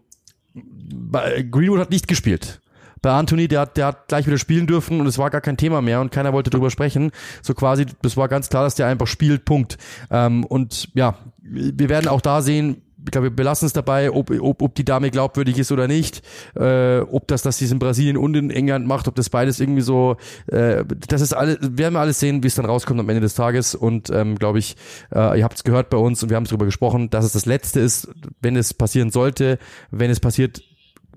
Greenwood 1.51 1.81
hat 1.81 1.91
nicht 1.91 2.07
gespielt 2.07 2.61
bei 3.05 3.13
Anthony, 3.13 3.49
der 3.49 3.61
hat, 3.61 3.77
der 3.77 3.87
hat 3.87 4.09
gleich 4.09 4.27
wieder 4.27 4.39
spielen 4.39 4.67
dürfen 4.67 4.99
und 4.99 5.07
es 5.07 5.19
war 5.19 5.29
gar 5.29 5.43
kein 5.43 5.59
Thema 5.59 5.83
mehr 5.83 6.01
und 6.01 6.11
keiner 6.11 6.33
wollte 6.33 6.49
drüber 6.49 6.71
sprechen. 6.71 7.13
So 7.43 7.53
quasi, 7.53 7.85
das 8.01 8.17
war 8.17 8.29
ganz 8.29 8.49
klar, 8.49 8.65
dass 8.65 8.77
der 8.77 8.87
einfach 8.87 9.07
spielt, 9.07 9.45
Punkt. 9.45 9.77
Ähm, 10.11 10.43
und 10.45 10.89
ja, 10.95 11.19
wir 11.43 11.91
werden 11.91 12.09
auch 12.09 12.23
da 12.23 12.41
sehen, 12.41 12.81
ich 13.05 13.11
glaube, 13.11 13.27
wir 13.27 13.37
belassen 13.37 13.67
es 13.67 13.75
dabei, 13.75 14.11
ob, 14.11 14.31
ob, 14.31 14.63
ob 14.63 14.75
die 14.75 14.87
Dame 14.87 15.11
glaubwürdig 15.11 15.59
ist 15.59 15.71
oder 15.71 15.87
nicht, 15.87 16.23
äh, 16.57 17.01
ob 17.01 17.29
das, 17.29 17.43
dass 17.43 17.59
sie 17.59 17.67
es 17.67 17.73
in 17.73 17.79
Brasilien 17.79 18.17
und 18.17 18.35
in 18.35 18.51
England 18.51 18.87
macht, 18.87 19.07
ob 19.07 19.15
das 19.17 19.29
beides 19.29 19.61
irgendwie 19.61 19.83
so, 19.83 20.17
äh, 20.47 20.83
das 21.07 21.21
ist 21.21 21.35
alles, 21.35 21.59
werden 21.61 21.93
wir 21.93 22.01
alles 22.01 22.21
sehen, 22.21 22.43
wie 22.43 22.47
es 22.47 22.55
dann 22.55 22.65
rauskommt 22.65 22.99
am 22.99 23.09
Ende 23.11 23.21
des 23.21 23.35
Tages 23.35 23.75
und 23.75 24.09
ähm, 24.09 24.39
glaube 24.39 24.61
ich, 24.61 24.77
äh, 25.15 25.39
ihr 25.39 25.45
habt 25.45 25.57
es 25.57 25.65
gehört 25.65 25.91
bei 25.91 25.99
uns 25.99 26.23
und 26.23 26.31
wir 26.31 26.39
haben 26.39 26.45
darüber 26.45 26.65
gesprochen, 26.65 27.11
dass 27.11 27.27
es 27.27 27.33
das 27.33 27.45
Letzte 27.45 27.81
ist, 27.81 28.09
wenn 28.41 28.57
es 28.57 28.73
passieren 28.73 29.11
sollte, 29.11 29.59
wenn 29.91 30.11
es 30.11 30.21
passiert, 30.21 30.63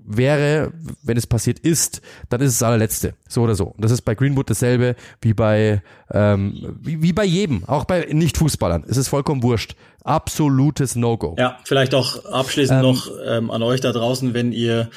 wäre, 0.08 0.72
wenn 1.02 1.16
es 1.16 1.26
passiert 1.26 1.58
ist, 1.58 2.00
dann 2.28 2.40
ist 2.40 2.52
es 2.52 2.58
das 2.58 2.66
allerletzte. 2.66 3.14
So 3.28 3.42
oder 3.42 3.54
so. 3.54 3.66
Und 3.66 3.84
das 3.84 3.92
ist 3.92 4.02
bei 4.02 4.14
Greenwood 4.14 4.48
dasselbe 4.50 4.96
wie 5.20 5.34
bei, 5.34 5.82
ähm, 6.10 6.76
wie, 6.80 7.02
wie 7.02 7.12
bei 7.12 7.24
jedem, 7.24 7.64
auch 7.64 7.84
bei 7.84 8.06
Nicht-Fußballern. 8.10 8.84
Es 8.88 8.96
ist 8.96 9.08
vollkommen 9.08 9.42
wurscht. 9.42 9.74
Absolutes 10.04 10.96
No-Go. 10.96 11.36
Ja, 11.38 11.58
vielleicht 11.64 11.94
auch 11.94 12.24
abschließend 12.24 12.78
ähm, 12.78 12.82
noch 12.82 13.10
ähm, 13.26 13.50
an 13.50 13.62
euch 13.62 13.80
da 13.80 13.92
draußen, 13.92 14.32
wenn 14.32 14.52
ihr 14.52 14.90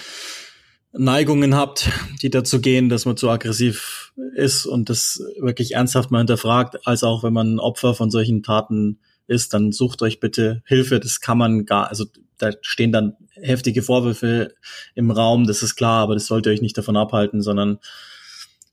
Neigungen 0.93 1.56
habt, 1.56 1.89
die 2.21 2.30
dazu 2.30 2.60
gehen, 2.60 2.89
dass 2.89 3.06
man 3.06 3.17
zu 3.17 3.30
aggressiv 3.30 4.13
ist 4.36 4.65
und 4.65 4.89
das 4.89 5.21
wirklich 5.39 5.76
ernsthaft 5.76 6.12
mal 6.12 6.19
hinterfragt, 6.19 6.86
als 6.86 7.04
auch 7.04 7.24
wenn 7.24 7.34
man 7.34 7.60
Opfer 7.60 7.93
von 7.93 8.12
solchen 8.12 8.43
Taten 8.43 9.00
ist, 9.28 9.54
dann 9.54 9.71
sucht 9.71 10.02
euch 10.02 10.19
bitte 10.19 10.62
Hilfe. 10.65 11.00
Das 11.00 11.21
kann 11.21 11.38
man 11.38 11.65
gar, 11.65 11.88
also 11.88 12.06
da 12.41 12.51
stehen 12.62 12.91
dann 12.91 13.15
heftige 13.34 13.82
Vorwürfe 13.82 14.53
im 14.95 15.11
Raum, 15.11 15.45
das 15.45 15.63
ist 15.63 15.76
klar, 15.76 16.03
aber 16.03 16.13
das 16.13 16.28
sollte 16.28 16.49
euch 16.49 16.61
nicht 16.61 16.78
davon 16.78 16.97
abhalten, 16.97 17.41
sondern 17.41 17.80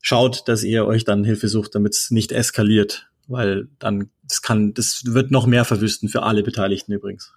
schaut, 0.01 0.49
dass 0.49 0.62
ihr 0.62 0.86
euch 0.86 1.05
dann 1.05 1.24
Hilfe 1.24 1.49
sucht, 1.49 1.74
damit 1.74 1.95
es 1.95 2.11
nicht 2.11 2.32
eskaliert, 2.32 3.09
weil 3.26 3.68
dann 3.78 4.11
das 4.28 4.42
kann, 4.42 4.74
das 4.74 5.03
wird 5.07 5.30
noch 5.30 5.47
mehr 5.47 5.64
verwüsten 5.64 6.09
für 6.09 6.22
alle 6.22 6.42
Beteiligten 6.42 6.92
übrigens. 6.92 7.32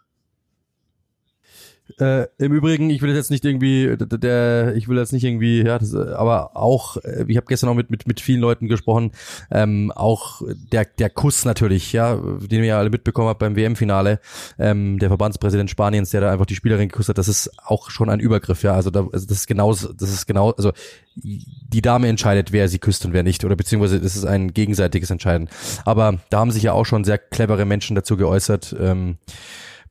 Äh, 2.00 2.28
Im 2.38 2.54
Übrigen, 2.54 2.90
ich 2.90 3.02
will 3.02 3.14
jetzt 3.16 3.32
nicht 3.32 3.46
irgendwie, 3.46 3.96
der, 3.98 4.18
der 4.18 4.76
ich 4.76 4.88
will 4.88 4.98
jetzt 4.98 5.14
nicht 5.14 5.24
irgendwie, 5.24 5.64
ja, 5.64 5.80
das, 5.80 5.96
aber 5.96 6.56
auch, 6.56 6.98
äh, 6.98 7.26
ich 7.28 7.38
habe 7.38 7.48
gestern 7.48 7.70
auch 7.70 7.76
mit, 7.76 7.90
mit, 7.90 8.08
mit 8.08 8.20
vielen 8.20 8.42
Leuten 8.42 8.68
gesprochen, 8.68 9.12
ähm, 9.52 9.92
auch 9.96 10.42
der, 10.72 10.86
der 10.86 11.10
Kuss 11.10 11.46
natürlich, 11.46 11.94
ja, 11.94 12.16
den 12.16 12.62
wir 12.62 12.66
ja 12.66 12.80
alle 12.80 12.90
mitbekommen 12.90 13.28
haben 13.28 13.40
beim 13.40 13.56
WM-Finale, 13.56 14.20
ähm, 14.60 15.00
der 15.00 15.10
Verbandspräsident 15.10 15.70
Spaniens, 15.70 16.12
der 16.12 16.22
da 16.22 16.32
einfach 16.32 16.46
die 16.46 16.56
Spielerin 16.56 16.90
geküsst 16.90 17.10
hat, 17.10 17.18
das 17.18 17.28
ist 17.28 17.52
auch 17.66 17.90
schon 17.90 18.10
ein 18.10 18.20
Übergriff, 18.20 18.64
ja, 18.64 18.74
also, 18.74 18.90
da, 18.90 19.08
also 19.12 19.28
das 19.28 19.38
ist 19.38 19.48
genau, 19.48 19.72
das 19.72 20.10
ist 20.10 20.28
genau, 20.28 20.52
also 20.52 20.72
die 21.16 21.82
Dame 21.82 22.08
entscheidet, 22.08 22.52
wer 22.52 22.68
sie 22.70 22.80
küsst 22.80 23.06
und 23.06 23.14
wer 23.14 23.24
nicht, 23.24 23.44
oder 23.44 23.56
beziehungsweise 23.56 24.00
das 24.00 24.16
ist 24.16 24.26
ein 24.26 24.54
gegenseitiges 24.54 25.10
Entscheiden. 25.10 25.50
Aber 25.86 26.20
da 26.30 26.40
haben 26.40 26.52
sich 26.52 26.64
ja 26.64 26.74
auch 26.74 26.86
schon 26.86 27.04
sehr 27.04 27.18
clevere 27.18 27.66
Menschen 27.66 27.96
dazu 27.96 28.18
geäußert. 28.18 28.76
Ähm, 28.80 29.18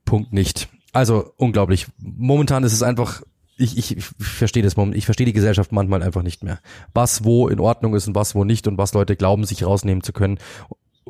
Punkt 0.05 0.33
nicht. 0.33 0.69
Also 0.93 1.33
unglaublich. 1.37 1.87
Momentan 1.99 2.65
ist 2.65 2.73
es 2.73 2.83
einfach, 2.83 3.23
ich, 3.57 3.77
ich, 3.77 3.97
ich 3.97 4.05
verstehe 4.19 4.63
das 4.63 4.77
Moment, 4.77 4.97
ich 4.97 5.05
verstehe 5.05 5.27
die 5.27 5.33
Gesellschaft 5.33 5.73
manchmal 5.73 6.03
einfach 6.03 6.23
nicht 6.23 6.43
mehr. 6.43 6.61
Was 6.95 7.25
wo 7.25 7.49
in 7.49 7.61
Ordnung 7.61 7.95
ist 7.95 8.09
und 8.09 8.15
was 8.15 8.35
wo 8.35 8.45
nicht 8.45 8.67
und 8.67 8.79
was 8.79 8.95
Leute 8.95 9.17
glauben, 9.17 9.45
sich 9.45 9.65
rausnehmen 9.65 10.03
zu 10.03 10.13
können 10.13 10.39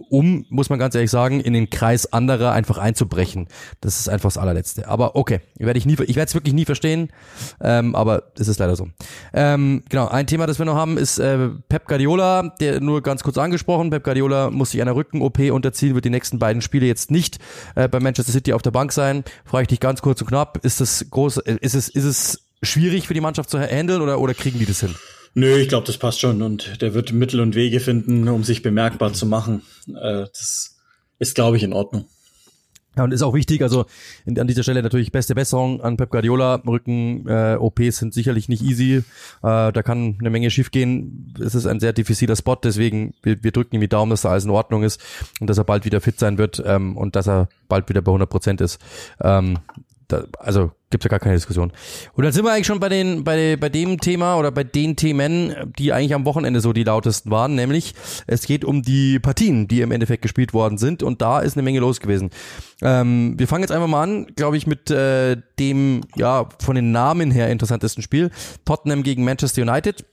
um, 0.09 0.47
muss 0.49 0.71
man 0.71 0.79
ganz 0.79 0.95
ehrlich 0.95 1.11
sagen, 1.11 1.41
in 1.41 1.53
den 1.53 1.71
Kreis 1.71 2.13
anderer 2.13 2.53
einfach 2.53 2.79
einzubrechen. 2.79 3.49
Das 3.81 3.99
ist 3.99 4.09
einfach 4.09 4.29
das 4.29 4.39
allerletzte. 4.39 4.89
Aber 4.89 5.17
okay, 5.17 5.41
werde 5.57 5.79
ich 5.79 5.87
ich 5.87 5.99
werde 5.99 6.29
es 6.29 6.35
wirklich 6.35 6.55
nie 6.55 6.65
verstehen, 6.65 7.11
ähm, 7.61 7.95
aber 7.95 8.25
es 8.39 8.49
ist 8.49 8.59
leider 8.59 8.77
so. 8.77 8.89
Ähm, 9.33 9.83
genau, 9.89 10.09
ein 10.09 10.27
Thema, 10.27 10.47
das 10.47 10.59
wir 10.59 10.67
noch 10.67 10.77
haben, 10.77 10.99
ist 10.99 11.19
äh, 11.19 11.49
Pep 11.69 11.87
Guardiola, 11.87 12.55
der 12.61 12.81
nur 12.81 13.03
ganz 13.03 13.23
kurz 13.23 13.39
angesprochen. 13.39 13.91
Pep 13.91 14.05
Guardiola 14.05 14.51
muss 14.51 14.71
sich 14.71 14.81
einer 14.81 14.95
Rücken-OP 14.95 15.39
unterziehen, 15.51 15.95
wird 15.95 16.05
die 16.05 16.11
nächsten 16.11 16.39
beiden 16.39 16.63
Spiele 16.63 16.87
jetzt 16.87 17.11
nicht 17.11 17.39
äh, 17.75 17.89
bei 17.89 18.01
Manchester 18.01 18.33
City 18.33 18.53
auf 18.53 18.63
der 18.63 18.71
Bank 18.71 18.93
sein. 18.93 19.25
Frage 19.45 19.63
ich 19.63 19.69
dich 19.69 19.81
ganz 19.81 20.03
kurz 20.03 20.21
und 20.21 20.29
knapp, 20.29 20.65
ist 20.65 20.81
das 20.81 21.07
groß, 21.11 21.39
äh, 21.39 21.59
ist 21.61 21.75
es, 21.75 21.89
ist 21.89 22.05
es 22.05 22.45
schwierig 22.63 23.07
für 23.07 23.15
die 23.15 23.21
Mannschaft 23.21 23.51
zu 23.51 23.59
handeln 23.59 24.03
oder, 24.03 24.21
oder 24.21 24.35
kriegen 24.35 24.59
die 24.59 24.67
das 24.67 24.81
hin? 24.81 24.95
Nö, 25.35 25.57
ich 25.57 25.69
glaube, 25.69 25.87
das 25.87 25.99
passt 25.99 26.21
schon 26.21 26.43
und 26.43 26.83
der 26.83 26.95
wird 26.95 27.13
Mittel 27.13 27.41
und 27.41 27.55
Wege 27.55 27.81
finden, 27.81 28.29
um 28.29 28.43
sich 28.43 28.63
bemerkbar 28.63 29.13
zu 29.13 29.27
machen. 29.27 29.63
Äh, 29.89 30.27
das 30.33 30.77
ist, 31.19 31.35
glaube 31.35 31.57
ich, 31.57 31.63
in 31.63 31.73
Ordnung. 31.73 32.07
Ja, 32.97 33.05
und 33.05 33.13
ist 33.13 33.23
auch 33.23 33.35
wichtig, 33.35 33.63
also 33.63 33.87
in, 34.27 34.37
an 34.41 34.49
dieser 34.49 34.65
Stelle 34.65 34.83
natürlich 34.83 35.13
beste 35.13 35.37
Besserung 35.37 35.81
an 35.81 35.97
Pep 35.97 36.11
Guardiola. 36.11 36.57
Rücken 36.67 37.25
äh, 37.29 37.55
OPs 37.55 37.99
sind 37.99 38.13
sicherlich 38.13 38.49
nicht 38.49 38.63
easy. 38.63 38.97
Äh, 38.97 39.03
da 39.43 39.83
kann 39.85 40.17
eine 40.19 40.31
Menge 40.31 40.51
schief 40.51 40.73
gehen. 40.73 41.33
Es 41.39 41.55
ist 41.55 41.67
ein 41.67 41.79
sehr 41.79 41.93
diffiziler 41.93 42.35
Spot, 42.35 42.57
deswegen 42.57 43.15
wir, 43.23 43.45
wir 43.45 43.53
drücken 43.53 43.77
ihm 43.77 43.81
die 43.81 43.89
Daumen, 43.89 44.11
dass 44.11 44.23
da 44.23 44.31
alles 44.31 44.45
in 44.45 44.51
Ordnung 44.51 44.83
ist 44.83 45.01
und 45.39 45.49
dass 45.49 45.59
er 45.59 45.65
bald 45.65 45.85
wieder 45.85 46.01
fit 46.01 46.19
sein 46.19 46.37
wird 46.37 46.61
ähm, 46.67 46.97
und 46.97 47.15
dass 47.15 47.29
er 47.29 47.49
bald 47.69 47.89
wieder 47.89 48.03
bei 48.03 48.11
100 48.11 48.29
Prozent 48.29 48.61
ist. 48.61 48.81
Ähm, 49.21 49.59
da, 50.13 50.25
also 50.39 50.71
gibt's 50.91 51.05
ja 51.05 51.09
gar 51.09 51.21
keine 51.21 51.37
Diskussion. 51.37 51.73
Und 52.15 52.25
dann 52.25 52.33
sind 52.33 52.45
wir 52.45 52.53
eigentlich 52.53 52.67
schon 52.67 52.81
bei 52.81 52.89
den, 52.89 53.23
bei, 53.23 53.57
bei 53.57 53.69
dem 53.69 53.99
Thema 54.01 54.37
oder 54.37 54.51
bei 54.51 54.65
den 54.65 54.97
Themen, 54.97 55.55
die 55.79 55.93
eigentlich 55.93 56.15
am 56.15 56.25
Wochenende 56.25 56.61
so 56.61 56.73
die 56.73 56.85
lautesten 56.85 57.31
waren, 57.31 57.55
nämlich 57.55 57.95
es 58.27 58.43
geht 58.43 58.65
um 58.65 58.83
die 58.83 59.19
Partien, 59.19 59.69
die 59.69 59.81
im 59.81 59.93
Endeffekt 59.93 60.23
gespielt 60.23 60.53
worden 60.53 60.79
sind 60.79 61.03
und 61.03 61.23
da 61.23 61.41
ist 61.41 61.57
eine 61.57 61.63
Menge 61.63 61.81
los 61.81 62.01
gewesen. 62.01 62.31
Ähm, 62.83 63.35
wir 63.39 63.47
fangen 63.47 63.63
jetzt 63.63 63.73
einfach 63.73 63.87
mal 63.87 64.03
an, 64.03 64.27
glaube 64.35 64.57
ich, 64.57 64.67
mit 64.67 64.91
äh, 64.91 65.37
dem 65.59 66.03
ja 66.17 66.49
von 66.59 66.75
den 66.75 66.93
Namen 66.93 67.31
her 67.31 67.49
interessantesten 67.51 68.03
Spiel. 68.03 68.31
Tottenham 68.65 69.03
gegen 69.03 69.25
Manchester 69.25 69.63
United 69.63 70.05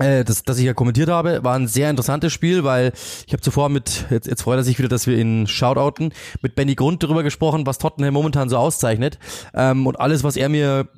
äh, 0.00 0.24
das, 0.24 0.42
das 0.42 0.58
ich 0.58 0.64
ja 0.64 0.74
kommentiert 0.74 1.08
habe, 1.08 1.44
war 1.44 1.54
ein 1.54 1.68
sehr 1.68 1.90
interessantes 1.90 2.32
Spiel, 2.32 2.64
weil 2.64 2.92
ich 3.26 3.32
habe 3.32 3.42
zuvor 3.42 3.68
mit, 3.68 4.06
jetzt, 4.10 4.26
jetzt 4.26 4.42
freut 4.42 4.56
er 4.56 4.64
sich 4.64 4.78
wieder, 4.78 4.88
dass 4.88 5.06
wir 5.06 5.16
ihn 5.16 5.46
shoutouten, 5.46 6.12
mit 6.42 6.54
Benny 6.54 6.74
Grund 6.74 7.02
darüber 7.02 7.22
gesprochen, 7.22 7.66
was 7.66 7.78
Tottenham 7.78 8.14
momentan 8.14 8.48
so 8.48 8.56
auszeichnet. 8.56 9.18
Ähm, 9.54 9.86
und 9.86 10.00
alles, 10.00 10.24
was 10.24 10.36
er 10.36 10.48
mir 10.48 10.88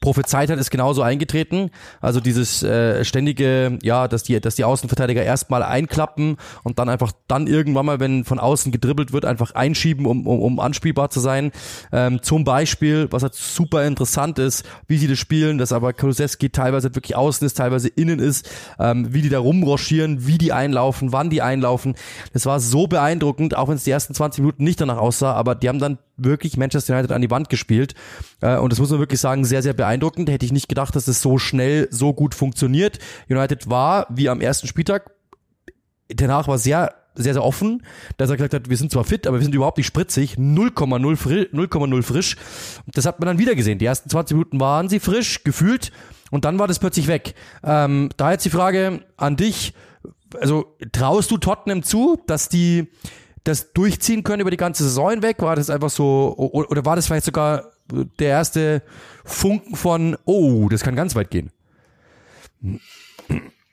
prophezeit 0.00 0.50
hat, 0.50 0.58
ist 0.58 0.70
genauso 0.70 1.02
eingetreten. 1.02 1.70
Also 2.00 2.20
dieses 2.20 2.62
äh, 2.62 3.04
ständige, 3.04 3.78
ja, 3.82 4.08
dass 4.08 4.22
die, 4.22 4.40
dass 4.40 4.54
die 4.56 4.64
Außenverteidiger 4.64 5.22
erstmal 5.22 5.62
einklappen 5.62 6.36
und 6.62 6.78
dann 6.78 6.88
einfach 6.88 7.12
dann 7.28 7.46
irgendwann 7.46 7.86
mal, 7.86 8.00
wenn 8.00 8.24
von 8.24 8.38
außen 8.38 8.72
gedribbelt 8.72 9.12
wird, 9.12 9.24
einfach 9.24 9.54
einschieben, 9.54 10.06
um, 10.06 10.26
um, 10.26 10.40
um 10.40 10.60
anspielbar 10.60 11.10
zu 11.10 11.20
sein. 11.20 11.52
Ähm, 11.92 12.22
zum 12.22 12.44
Beispiel, 12.44 13.08
was 13.10 13.22
halt 13.22 13.34
super 13.34 13.84
interessant 13.86 14.38
ist, 14.38 14.64
wie 14.86 14.96
sie 14.96 15.08
das 15.08 15.18
spielen, 15.18 15.58
dass 15.58 15.72
aber 15.72 15.92
Kulusewski 15.92 16.50
teilweise 16.50 16.94
wirklich 16.94 17.16
außen 17.16 17.46
ist, 17.46 17.54
teilweise 17.54 17.88
innen 17.88 18.18
ist, 18.18 18.48
ähm, 18.78 19.12
wie 19.12 19.22
die 19.22 19.28
da 19.28 19.38
rumroschieren, 19.38 20.26
wie 20.26 20.38
die 20.38 20.52
einlaufen, 20.52 21.12
wann 21.12 21.30
die 21.30 21.42
einlaufen. 21.42 21.94
Das 22.32 22.46
war 22.46 22.60
so 22.60 22.86
beeindruckend, 22.86 23.56
auch 23.56 23.68
wenn 23.68 23.76
es 23.76 23.84
die 23.84 23.90
ersten 23.90 24.14
20 24.14 24.42
Minuten 24.42 24.64
nicht 24.64 24.80
danach 24.80 24.98
aussah, 24.98 25.32
aber 25.32 25.54
die 25.54 25.68
haben 25.68 25.78
dann 25.78 25.98
wirklich 26.24 26.56
Manchester 26.56 26.94
United 26.94 27.12
an 27.12 27.22
die 27.22 27.30
Wand 27.30 27.48
gespielt. 27.48 27.94
Äh, 28.40 28.56
und 28.56 28.72
das 28.72 28.78
muss 28.78 28.90
man 28.90 29.00
wirklich 29.00 29.20
sagen, 29.20 29.44
sehr, 29.44 29.62
sehr 29.62 29.74
beeindruckend. 29.74 30.30
Hätte 30.30 30.46
ich 30.46 30.52
nicht 30.52 30.68
gedacht, 30.68 30.94
dass 30.96 31.08
es 31.08 31.22
so 31.22 31.38
schnell, 31.38 31.88
so 31.90 32.12
gut 32.12 32.34
funktioniert. 32.34 32.98
United 33.28 33.68
war, 33.68 34.06
wie 34.10 34.28
am 34.28 34.40
ersten 34.40 34.66
Spieltag, 34.66 35.10
danach 36.08 36.48
war 36.48 36.58
sehr 36.58 36.94
sehr, 37.16 37.34
sehr 37.34 37.44
offen, 37.44 37.82
dass 38.16 38.30
er 38.30 38.36
gesagt 38.36 38.54
hat, 38.54 38.70
wir 38.70 38.76
sind 38.76 38.92
zwar 38.92 39.04
fit, 39.04 39.26
aber 39.26 39.38
wir 39.38 39.42
sind 39.42 39.54
überhaupt 39.54 39.78
nicht 39.78 39.86
spritzig, 39.86 40.36
0,0 40.36 41.16
frisch, 41.16 41.48
0,0 41.52 42.02
frisch. 42.02 42.36
Das 42.86 43.04
hat 43.04 43.18
man 43.18 43.26
dann 43.26 43.38
wieder 43.38 43.56
gesehen. 43.56 43.78
Die 43.78 43.84
ersten 43.84 44.08
20 44.08 44.36
Minuten 44.36 44.60
waren 44.60 44.88
sie 44.88 45.00
frisch, 45.00 45.42
gefühlt, 45.42 45.90
und 46.30 46.44
dann 46.44 46.58
war 46.58 46.68
das 46.68 46.78
plötzlich 46.78 47.08
weg. 47.08 47.34
Ähm, 47.62 48.10
da 48.16 48.32
jetzt 48.32 48.44
die 48.44 48.50
Frage 48.50 49.00
an 49.16 49.36
dich, 49.36 49.74
also 50.40 50.76
traust 50.92 51.30
du 51.30 51.38
Tottenham 51.38 51.82
zu, 51.82 52.22
dass 52.26 52.48
die 52.48 52.88
das 53.44 53.72
durchziehen 53.72 54.22
können 54.22 54.40
über 54.40 54.50
die 54.50 54.56
ganze 54.56 54.84
Saison 54.84 55.10
hinweg? 55.10 55.40
War 55.40 55.56
das 55.56 55.70
einfach 55.70 55.90
so, 55.90 56.34
oder 56.36 56.84
war 56.84 56.96
das 56.96 57.06
vielleicht 57.06 57.24
sogar 57.24 57.72
der 58.18 58.28
erste 58.28 58.82
Funken 59.24 59.76
von, 59.76 60.16
oh, 60.24 60.68
das 60.68 60.82
kann 60.82 60.94
ganz 60.94 61.14
weit 61.14 61.30
gehen? 61.30 61.50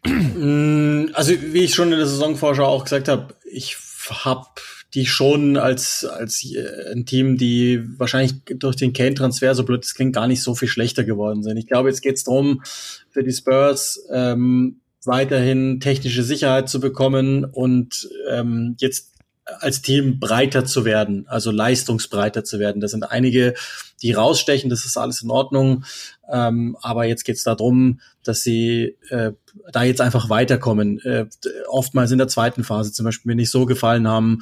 Mm, 0.06 1.10
also, 1.14 1.34
wie 1.34 1.64
ich 1.64 1.76
schon 1.76 1.92
in 1.92 1.98
der 1.98 2.08
Saisonvorschau 2.08 2.66
auch 2.66 2.84
gesagt 2.84 3.08
habe, 3.08 3.36
ich 3.52 3.78
habe 4.10 4.48
die 4.94 5.06
schon 5.06 5.58
als, 5.58 6.06
als 6.06 6.44
äh, 6.46 6.94
ein 6.94 7.06
Team, 7.06 7.38
die 7.38 7.84
wahrscheinlich 7.98 8.36
durch 8.56 8.78
den 8.78 8.94
Kane-Transfer, 8.94 9.54
so 9.54 9.66
blöd 9.66 9.84
das 9.84 9.96
klingt, 9.96 10.16
gar 10.16 10.28
nicht 10.28 10.42
so 10.42 10.56
viel 10.56 10.70
schlechter 10.70 11.04
geworden 11.04 11.44
sind. 11.44 11.58
Ich 11.58 11.68
glaube, 11.68 11.90
jetzt 11.90 12.02
geht 12.02 12.16
es 12.16 12.24
darum, 12.24 12.64
für 13.10 13.24
die 13.24 13.34
Spurs 13.34 14.08
ähm, 14.14 14.80
weiterhin 15.06 15.80
technische 15.80 16.24
Sicherheit 16.24 16.70
zu 16.70 16.80
bekommen 16.80 17.46
und 17.46 18.10
ähm, 18.30 18.76
jetzt 18.80 19.17
als 19.60 19.82
Team 19.82 20.20
breiter 20.20 20.66
zu 20.66 20.86
werden, 20.86 21.26
also 21.28 21.52
leistungsbreiter 21.52 22.44
zu 22.44 22.60
werden. 22.60 22.82
Da 22.82 22.88
sind 22.88 23.10
einige, 23.10 23.54
die 24.02 24.12
rausstechen, 24.12 24.70
das 24.70 24.86
ist 24.86 24.98
alles 24.98 25.22
in 25.22 25.32
Ordnung. 25.32 25.86
Ähm, 26.30 26.78
aber 26.82 27.06
jetzt 27.06 27.24
geht 27.24 27.38
es 27.38 27.44
darum, 27.44 28.02
dass 28.24 28.42
sie 28.42 28.98
äh, 29.10 29.32
da 29.72 29.84
jetzt 29.84 30.02
einfach 30.02 30.30
weiterkommen. 30.30 31.00
Äh, 31.00 31.26
oftmals 31.68 32.12
in 32.12 32.18
der 32.18 32.28
zweiten 32.28 32.64
Phase 32.64 32.92
zum 32.92 33.06
Beispiel 33.06 33.32
mir 33.32 33.36
nicht 33.36 33.52
so 33.52 33.66
gefallen 33.66 34.08
haben. 34.08 34.40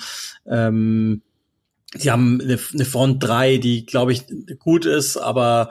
Ähm, 0.48 1.22
sie 1.96 2.12
haben 2.12 2.42
eine, 2.42 2.58
eine 2.74 2.86
Front 2.86 3.24
3, 3.24 3.58
die, 3.58 3.86
glaube 3.86 4.12
ich, 4.12 4.24
gut 4.60 4.86
ist, 4.86 5.18
aber 5.18 5.70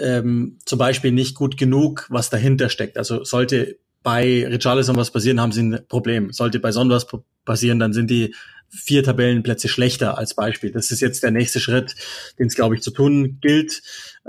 ähm, 0.00 0.58
zum 0.64 0.78
Beispiel 0.78 1.12
nicht 1.12 1.34
gut 1.36 1.56
genug, 1.56 2.06
was 2.10 2.30
dahinter 2.30 2.68
steckt. 2.68 2.98
Also 2.98 3.24
sollte 3.24 3.78
bei 4.02 4.46
Richarlison 4.46 4.96
was 4.96 5.10
passieren, 5.10 5.40
haben 5.40 5.52
sie 5.52 5.62
ein 5.62 5.86
Problem. 5.88 6.32
Sollte 6.32 6.58
bei 6.58 6.72
Son 6.72 6.90
was 6.90 7.06
passieren, 7.44 7.78
dann 7.78 7.92
sind 7.92 8.10
die 8.10 8.34
vier 8.74 9.02
Tabellenplätze 9.02 9.68
schlechter 9.68 10.16
als 10.18 10.34
Beispiel. 10.34 10.72
Das 10.72 10.90
ist 10.90 11.00
jetzt 11.00 11.22
der 11.22 11.30
nächste 11.30 11.60
Schritt, 11.60 11.94
den 12.38 12.46
es, 12.46 12.54
glaube 12.54 12.74
ich, 12.74 12.82
zu 12.82 12.90
tun 12.90 13.38
gilt. 13.40 13.82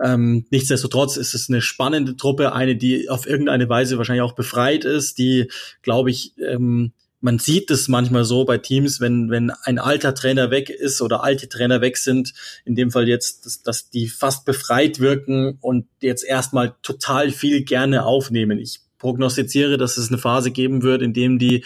Ähm, 0.04 0.46
nichtsdestotrotz 0.50 1.18
ist 1.18 1.34
es 1.34 1.50
eine 1.50 1.62
spannende 1.62 2.18
Truppe, 2.18 2.54
eine, 2.54 2.76
die 2.76 3.10
auf 3.10 3.26
irgendeine 3.26 3.70
Weise 3.70 3.98
wahrscheinlich 3.98 4.24
auch 4.24 4.36
befreit 4.36 4.86
ist, 4.86 5.18
die, 5.18 5.50
glaube 5.82 6.12
ich, 6.12 6.34
ähm, 6.38 6.92
man 7.22 7.40
sieht 7.40 7.72
es 7.72 7.88
manchmal 7.88 8.26
so 8.26 8.44
bei 8.44 8.58
Teams, 8.58 9.00
wenn, 9.00 9.30
wenn 9.30 9.50
ein 9.50 9.80
alter 9.80 10.14
Trainer 10.14 10.52
weg 10.52 10.70
ist 10.70 11.02
oder 11.02 11.24
alte 11.24 11.48
Trainer 11.48 11.80
weg 11.80 11.96
sind, 11.96 12.34
in 12.66 12.76
dem 12.76 12.92
Fall 12.92 13.08
jetzt, 13.08 13.46
dass, 13.46 13.62
dass 13.64 13.90
die 13.90 14.10
fast 14.10 14.44
befreit 14.44 15.00
wirken 15.00 15.58
und 15.62 15.88
jetzt 16.02 16.26
erstmal 16.26 16.76
total 16.82 17.32
viel 17.32 17.64
gerne 17.64 18.06
aufnehmen. 18.06 18.60
Ich 18.60 18.82
prognostiziere, 19.00 19.78
dass 19.78 19.96
es 19.96 20.10
eine 20.10 20.18
Phase 20.18 20.52
geben 20.52 20.84
wird, 20.84 21.02
in 21.02 21.14
dem 21.14 21.40
die 21.40 21.64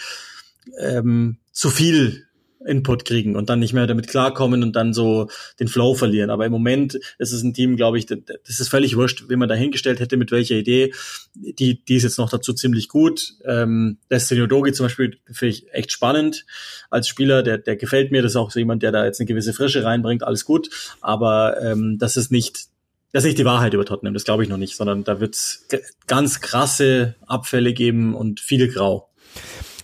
ähm, 0.78 1.38
zu 1.50 1.70
viel 1.70 2.27
Input 2.68 3.04
kriegen 3.04 3.34
und 3.36 3.48
dann 3.48 3.58
nicht 3.58 3.72
mehr 3.72 3.86
damit 3.86 4.08
klarkommen 4.08 4.62
und 4.62 4.76
dann 4.76 4.92
so 4.92 5.28
den 5.58 5.68
Flow 5.68 5.94
verlieren. 5.94 6.30
Aber 6.30 6.46
im 6.46 6.52
Moment 6.52 6.98
ist 7.18 7.32
es 7.32 7.42
ein 7.42 7.54
Team, 7.54 7.76
glaube 7.76 7.98
ich, 7.98 8.06
das 8.06 8.60
ist 8.60 8.68
völlig 8.68 8.96
wurscht, 8.96 9.24
wie 9.28 9.36
man 9.36 9.48
da 9.48 9.54
hingestellt 9.54 10.00
hätte, 10.00 10.16
mit 10.16 10.30
welcher 10.30 10.56
Idee. 10.56 10.92
Die, 11.34 11.84
die 11.84 11.96
ist 11.96 12.02
jetzt 12.02 12.18
noch 12.18 12.30
dazu 12.30 12.52
ziemlich 12.52 12.88
gut. 12.88 13.34
Ähm, 13.44 13.98
Destiny 14.10 14.46
Dogi 14.46 14.72
zum 14.72 14.86
Beispiel 14.86 15.18
finde 15.26 15.54
ich 15.54 15.72
echt 15.72 15.90
spannend 15.90 16.44
als 16.90 17.08
Spieler. 17.08 17.42
Der, 17.42 17.58
der 17.58 17.76
gefällt 17.76 18.12
mir. 18.12 18.22
Das 18.22 18.32
ist 18.32 18.36
auch 18.36 18.50
so 18.50 18.58
jemand, 18.58 18.82
der 18.82 18.92
da 18.92 19.04
jetzt 19.04 19.20
eine 19.20 19.26
gewisse 19.26 19.52
Frische 19.52 19.84
reinbringt. 19.84 20.22
Alles 20.22 20.44
gut. 20.44 20.68
Aber 21.00 21.60
ähm, 21.62 21.98
das 21.98 22.16
ist 22.16 22.30
nicht 22.30 22.68
das 23.12 23.24
ist 23.24 23.28
nicht 23.28 23.38
die 23.38 23.44
Wahrheit 23.46 23.72
über 23.72 23.86
Tottenham, 23.86 24.12
das 24.12 24.24
glaube 24.24 24.42
ich 24.42 24.50
noch 24.50 24.58
nicht, 24.58 24.76
sondern 24.76 25.02
da 25.02 25.18
wird 25.18 25.34
es 25.34 25.66
ganz 26.06 26.40
krasse 26.42 27.14
Abfälle 27.26 27.72
geben 27.72 28.14
und 28.14 28.38
viele 28.38 28.68
Grau. 28.68 29.07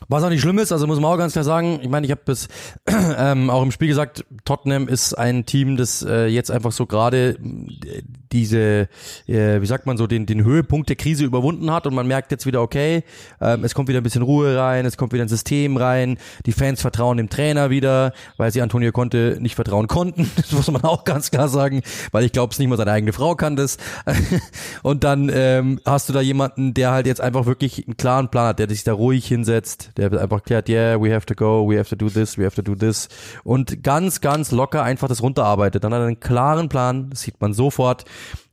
Was 0.09 0.23
auch 0.23 0.29
nicht 0.29 0.41
schlimm 0.41 0.59
ist, 0.59 0.73
also 0.73 0.87
muss 0.87 1.01
man 1.01 1.13
auch 1.13 1.19
ganz 1.19 1.33
klar 1.33 1.45
sagen, 1.45 1.81
ich 1.83 1.89
meine, 1.89 2.07
ich 2.07 2.11
habe 2.11 2.23
bis 2.25 2.49
ähm, 3.19 3.51
auch 3.51 3.63
im 3.63 3.71
Spiel 3.71 3.89
gesagt, 3.89 4.25
Tottenham 4.45 4.89
ist 4.89 5.15
ein 5.15 5.47
Team, 5.47 5.77
das 5.77 6.03
äh, 6.03 6.27
jetzt 6.27 6.51
einfach 6.51 6.73
so 6.73 6.87
gerade 6.87 7.31
äh, 7.31 8.03
diese, 8.33 8.89
äh, 9.29 9.61
wie 9.61 9.67
sagt 9.67 9.87
man 9.87 9.97
so, 9.97 10.07
den, 10.07 10.27
den 10.27 10.45
Höhepunkt 10.45 10.89
der 10.89 10.97
Krise 10.97 11.25
überwunden 11.25 11.71
hat 11.71 11.87
und 11.87 11.95
man 11.95 12.07
merkt 12.07 12.33
jetzt 12.33 12.47
wieder, 12.47 12.61
okay, 12.61 13.05
ähm, 13.41 13.65
es 13.65 13.75
kommt 13.75 13.89
wieder 13.89 14.01
ein 14.01 14.03
bisschen 14.03 14.23
Ruhe 14.23 14.57
rein, 14.59 14.85
es 14.87 14.97
kommt 14.97 15.13
wieder 15.13 15.25
ein 15.25 15.29
System 15.29 15.77
rein, 15.77 16.19
die 16.45 16.53
Fans 16.53 16.81
vertrauen 16.81 17.17
dem 17.17 17.31
Trainer 17.31 17.71
wieder, 17.71 18.13
weil 18.37 18.51
sie 18.51 18.61
Antonio 18.61 18.91
Conte 18.93 19.39
nicht 19.41 19.55
vertrauen 19.55 19.87
konnten, 19.87 20.31
das 20.37 20.53
muss 20.53 20.71
man 20.71 20.83
auch 20.83 21.05
ganz 21.05 21.31
klar 21.31 21.49
sagen, 21.49 21.83
weil 22.11 22.25
ich 22.25 22.33
glaube, 22.33 22.53
es 22.53 22.59
nicht 22.59 22.69
mal 22.69 22.77
seine 22.77 22.91
eigene 22.91 23.13
Frau 23.13 23.37
kann 23.37 23.57
das. 23.57 23.79
und 24.83 25.05
dann 25.05 25.31
ähm, 25.33 25.81
hast 25.85 26.09
du 26.09 26.13
da 26.13 26.21
jemanden, 26.21 26.75
der 26.75 26.91
halt 26.91 27.07
jetzt 27.07 27.21
einfach 27.21 27.47
wirklich 27.47 27.87
einen 27.87 27.97
klaren 27.97 28.31
Plan 28.31 28.49
hat, 28.49 28.59
der 28.59 28.69
sich 28.69 28.83
da 28.83 28.93
ruhig 28.93 29.27
hinsetzt, 29.27 29.93
der 29.97 30.13
einfach 30.21 30.43
klärt, 30.43 30.69
yeah, 30.69 31.01
we 31.01 31.15
have 31.15 31.27
to 31.27 31.35
go, 31.35 31.69
we 31.69 31.79
have 31.79 31.89
to 31.89 31.97
do 31.97 32.09
this, 32.09 32.39
we 32.39 32.45
have 32.45 32.57
to 32.57 32.63
do 32.63 32.75
this 32.75 33.09
und 33.45 33.83
ganz, 33.83 34.21
ganz 34.21 34.51
locker 34.51 34.83
einfach 34.83 35.09
das 35.09 35.23
runterarbeitet. 35.23 35.85
Dann 35.85 35.95
hat 35.95 36.01
er 36.01 36.07
einen 36.07 36.21
klaren 36.21 36.69
Plan, 36.69 37.11
das 37.11 37.23
sieht 37.23 37.41
man 37.41 37.53
sofort 37.53 38.05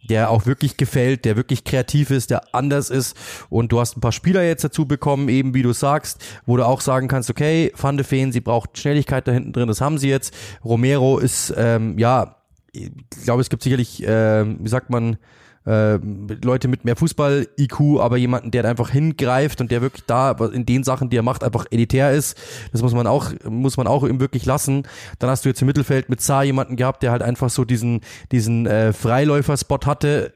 der 0.03 0.29
auch 0.29 0.45
wirklich 0.45 0.77
gefällt, 0.77 1.25
der 1.25 1.35
wirklich 1.35 1.63
kreativ 1.63 2.11
ist, 2.11 2.31
der 2.31 2.55
anders 2.55 2.89
ist 2.89 3.15
und 3.49 3.71
du 3.71 3.79
hast 3.79 3.97
ein 3.97 4.01
paar 4.01 4.11
Spieler 4.11 4.43
jetzt 4.43 4.63
dazu 4.63 4.85
bekommen, 4.85 5.29
eben 5.29 5.53
wie 5.53 5.61
du 5.61 5.73
sagst, 5.73 6.23
wo 6.45 6.57
du 6.57 6.65
auch 6.65 6.81
sagen 6.81 7.07
kannst, 7.07 7.29
okay, 7.29 7.71
Van 7.75 7.97
de 7.97 8.05
Feen, 8.05 8.31
sie 8.31 8.41
braucht 8.41 8.77
Schnelligkeit 8.77 9.27
da 9.27 9.31
hinten 9.31 9.53
drin, 9.53 9.67
das 9.67 9.81
haben 9.81 9.97
sie 9.97 10.09
jetzt. 10.09 10.33
Romero 10.65 11.19
ist, 11.19 11.53
ähm, 11.55 11.97
ja, 11.97 12.37
ich 12.73 12.91
glaube, 13.23 13.41
es 13.41 13.49
gibt 13.49 13.63
sicherlich, 13.63 14.03
äh, 14.03 14.45
wie 14.45 14.69
sagt 14.69 14.89
man, 14.89 15.17
äh, 15.65 15.97
Leute 16.43 16.67
mit 16.67 16.85
mehr 16.85 16.95
Fußball-IQ, 16.95 17.99
aber 17.99 18.17
jemanden, 18.17 18.51
der 18.51 18.65
einfach 18.65 18.89
hingreift 18.89 19.61
und 19.61 19.71
der 19.71 19.81
wirklich 19.81 20.05
da 20.05 20.31
in 20.31 20.65
den 20.65 20.83
Sachen, 20.83 21.09
die 21.09 21.17
er 21.17 21.23
macht, 21.23 21.43
einfach 21.43 21.65
elitär 21.69 22.11
ist. 22.11 22.37
Das 22.71 22.81
muss 22.81 22.93
man 22.93 23.07
auch, 23.07 23.31
muss 23.47 23.77
man 23.77 23.87
auch 23.87 24.03
ihm 24.03 24.19
wirklich 24.19 24.45
lassen. 24.45 24.83
Dann 25.19 25.29
hast 25.29 25.45
du 25.45 25.49
jetzt 25.49 25.61
im 25.61 25.67
Mittelfeld 25.67 26.09
mit 26.09 26.21
Saar 26.21 26.43
jemanden 26.43 26.75
gehabt, 26.75 27.03
der 27.03 27.11
halt 27.11 27.21
einfach 27.21 27.49
so 27.49 27.65
diesen, 27.65 28.01
diesen 28.31 28.65
äh, 28.65 28.93
Freiläufer-Spot 28.93 29.79
hatte, 29.85 30.33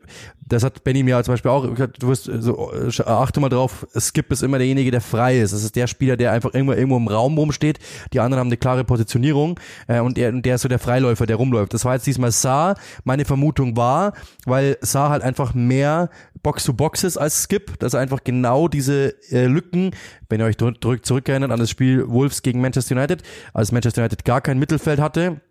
das 0.47 0.63
hat 0.63 0.83
Benny 0.83 1.01
mir 1.03 1.21
zum 1.23 1.33
Beispiel 1.33 1.51
auch, 1.51 1.65
du 1.65 2.07
wirst, 2.07 2.29
so, 2.39 2.71
achte 3.05 3.39
mal 3.39 3.49
drauf, 3.49 3.87
Skip 3.97 4.31
ist 4.31 4.43
immer 4.43 4.59
derjenige, 4.59 4.91
der 4.91 5.01
frei 5.01 5.39
ist. 5.39 5.53
Das 5.53 5.63
ist 5.63 5.75
der 5.75 5.87
Spieler, 5.87 6.17
der 6.17 6.31
einfach 6.31 6.53
irgendwo, 6.53 6.73
irgendwo 6.73 6.97
im 6.97 7.07
Raum 7.07 7.37
rumsteht. 7.37 7.79
Die 8.13 8.19
anderen 8.19 8.39
haben 8.39 8.47
eine 8.47 8.57
klare 8.57 8.83
Positionierung 8.83 9.59
äh, 9.87 9.99
und, 9.99 10.17
er, 10.17 10.29
und 10.29 10.45
der 10.45 10.55
ist 10.55 10.61
so 10.61 10.69
der 10.69 10.79
Freiläufer, 10.79 11.25
der 11.25 11.37
rumläuft. 11.37 11.73
Das 11.73 11.83
war 11.83 11.95
jetzt 11.95 12.05
diesmal 12.05 12.31
Saar. 12.31 12.75
Meine 13.03 13.25
Vermutung 13.25 13.75
war, 13.75 14.13
weil 14.45 14.77
Saar 14.81 15.09
halt 15.09 15.23
einfach 15.23 15.53
mehr 15.55 16.09
Box-to-Box 16.43 17.03
ist 17.03 17.17
als 17.17 17.43
Skip, 17.43 17.79
dass 17.79 17.95
er 17.95 18.01
einfach 18.01 18.23
genau 18.23 18.67
diese 18.67 19.15
äh, 19.31 19.47
Lücken, 19.47 19.91
wenn 20.29 20.41
ihr 20.41 20.45
euch 20.45 20.57
zurückerinnert 20.57 21.51
an 21.51 21.59
das 21.59 21.71
Spiel 21.71 22.07
Wolves 22.07 22.43
gegen 22.43 22.61
Manchester 22.61 22.95
United, 22.95 23.23
als 23.53 23.71
Manchester 23.71 24.03
United 24.03 24.25
gar 24.25 24.41
kein 24.41 24.59
Mittelfeld 24.59 24.99
hatte, 24.99 25.41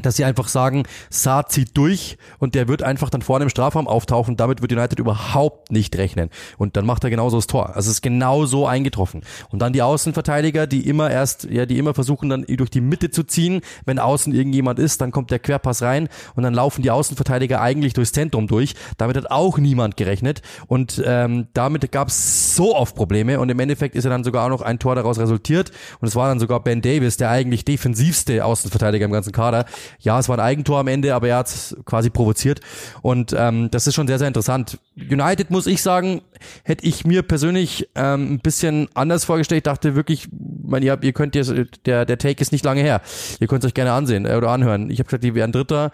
dass 0.00 0.16
sie 0.16 0.24
einfach 0.24 0.48
sagen, 0.48 0.84
Saar 1.08 1.48
zieht 1.48 1.76
durch 1.76 2.18
und 2.38 2.54
der 2.54 2.66
wird 2.66 2.82
einfach 2.82 3.10
dann 3.10 3.22
vorne 3.22 3.44
im 3.44 3.48
Strafraum 3.48 3.86
auftauchen. 3.86 4.36
Damit 4.36 4.60
wird 4.60 4.72
United 4.72 4.98
überhaupt 4.98 5.70
nicht 5.70 5.96
rechnen. 5.96 6.30
Und 6.58 6.76
dann 6.76 6.84
macht 6.84 7.04
er 7.04 7.10
genauso 7.10 7.36
das 7.36 7.46
Tor. 7.46 7.68
Also 7.68 7.90
es 7.90 7.96
ist 7.96 8.02
genau 8.02 8.44
so 8.44 8.66
eingetroffen. 8.66 9.22
Und 9.50 9.60
dann 9.60 9.72
die 9.72 9.82
Außenverteidiger, 9.82 10.66
die 10.66 10.88
immer 10.88 11.10
erst, 11.10 11.44
ja, 11.44 11.64
die 11.64 11.78
immer 11.78 11.94
versuchen 11.94 12.28
dann 12.28 12.44
durch 12.44 12.70
die 12.70 12.80
Mitte 12.80 13.10
zu 13.10 13.22
ziehen. 13.22 13.60
Wenn 13.84 14.00
außen 14.00 14.34
irgendjemand 14.34 14.80
ist, 14.80 15.00
dann 15.00 15.12
kommt 15.12 15.30
der 15.30 15.38
Querpass 15.38 15.82
rein 15.82 16.08
und 16.34 16.42
dann 16.42 16.54
laufen 16.54 16.82
die 16.82 16.90
Außenverteidiger 16.90 17.60
eigentlich 17.60 17.92
durchs 17.92 18.12
Zentrum 18.12 18.48
durch. 18.48 18.74
Damit 18.98 19.16
hat 19.16 19.30
auch 19.30 19.58
niemand 19.58 19.96
gerechnet. 19.96 20.42
Und 20.66 21.02
ähm, 21.06 21.46
damit 21.54 21.92
gab 21.92 22.08
es 22.08 22.56
so 22.56 22.74
oft 22.74 22.96
Probleme. 22.96 23.38
Und 23.38 23.48
im 23.48 23.60
Endeffekt 23.60 23.94
ist 23.94 24.04
ja 24.04 24.10
dann 24.10 24.24
sogar 24.24 24.46
auch 24.46 24.50
noch 24.50 24.62
ein 24.62 24.80
Tor 24.80 24.96
daraus 24.96 25.20
resultiert. 25.20 25.70
Und 26.00 26.08
es 26.08 26.16
war 26.16 26.28
dann 26.28 26.40
sogar 26.40 26.60
Ben 26.60 26.82
Davis, 26.82 27.16
der 27.16 27.30
eigentlich 27.30 27.64
defensivste 27.64 28.44
Außenverteidiger 28.44 29.04
im 29.04 29.12
ganzen 29.12 29.32
Kader, 29.32 29.66
ja, 30.00 30.18
es 30.18 30.28
war 30.28 30.38
ein 30.38 30.44
Eigentor 30.44 30.78
am 30.78 30.88
Ende, 30.88 31.14
aber 31.14 31.28
er 31.28 31.38
hat 31.38 31.48
es 31.48 31.76
quasi 31.84 32.10
provoziert. 32.10 32.60
Und 33.02 33.34
ähm, 33.36 33.70
das 33.70 33.86
ist 33.86 33.94
schon 33.94 34.06
sehr, 34.06 34.18
sehr 34.18 34.28
interessant. 34.28 34.78
United, 34.96 35.50
muss 35.50 35.66
ich 35.66 35.82
sagen, 35.82 36.22
hätte 36.62 36.86
ich 36.86 37.04
mir 37.04 37.22
persönlich 37.22 37.88
ähm, 37.94 38.34
ein 38.34 38.38
bisschen 38.40 38.88
anders 38.94 39.24
vorgestellt. 39.24 39.58
Ich 39.58 39.64
dachte 39.64 39.94
wirklich, 39.94 40.28
man, 40.30 40.82
ihr, 40.82 40.98
ihr 41.02 41.12
könnt 41.12 41.34
jetzt, 41.34 41.52
der, 41.86 42.04
der 42.04 42.18
Take 42.18 42.40
ist 42.40 42.52
nicht 42.52 42.64
lange 42.64 42.80
her. 42.80 43.00
Ihr 43.40 43.46
könnt 43.46 43.64
es 43.64 43.68
euch 43.68 43.74
gerne 43.74 43.92
ansehen 43.92 44.26
äh, 44.26 44.34
oder 44.34 44.50
anhören. 44.50 44.90
Ich 44.90 44.98
habe 44.98 45.06
gesagt, 45.06 45.24
die 45.24 45.34
wären 45.34 45.52
Dritter. 45.52 45.90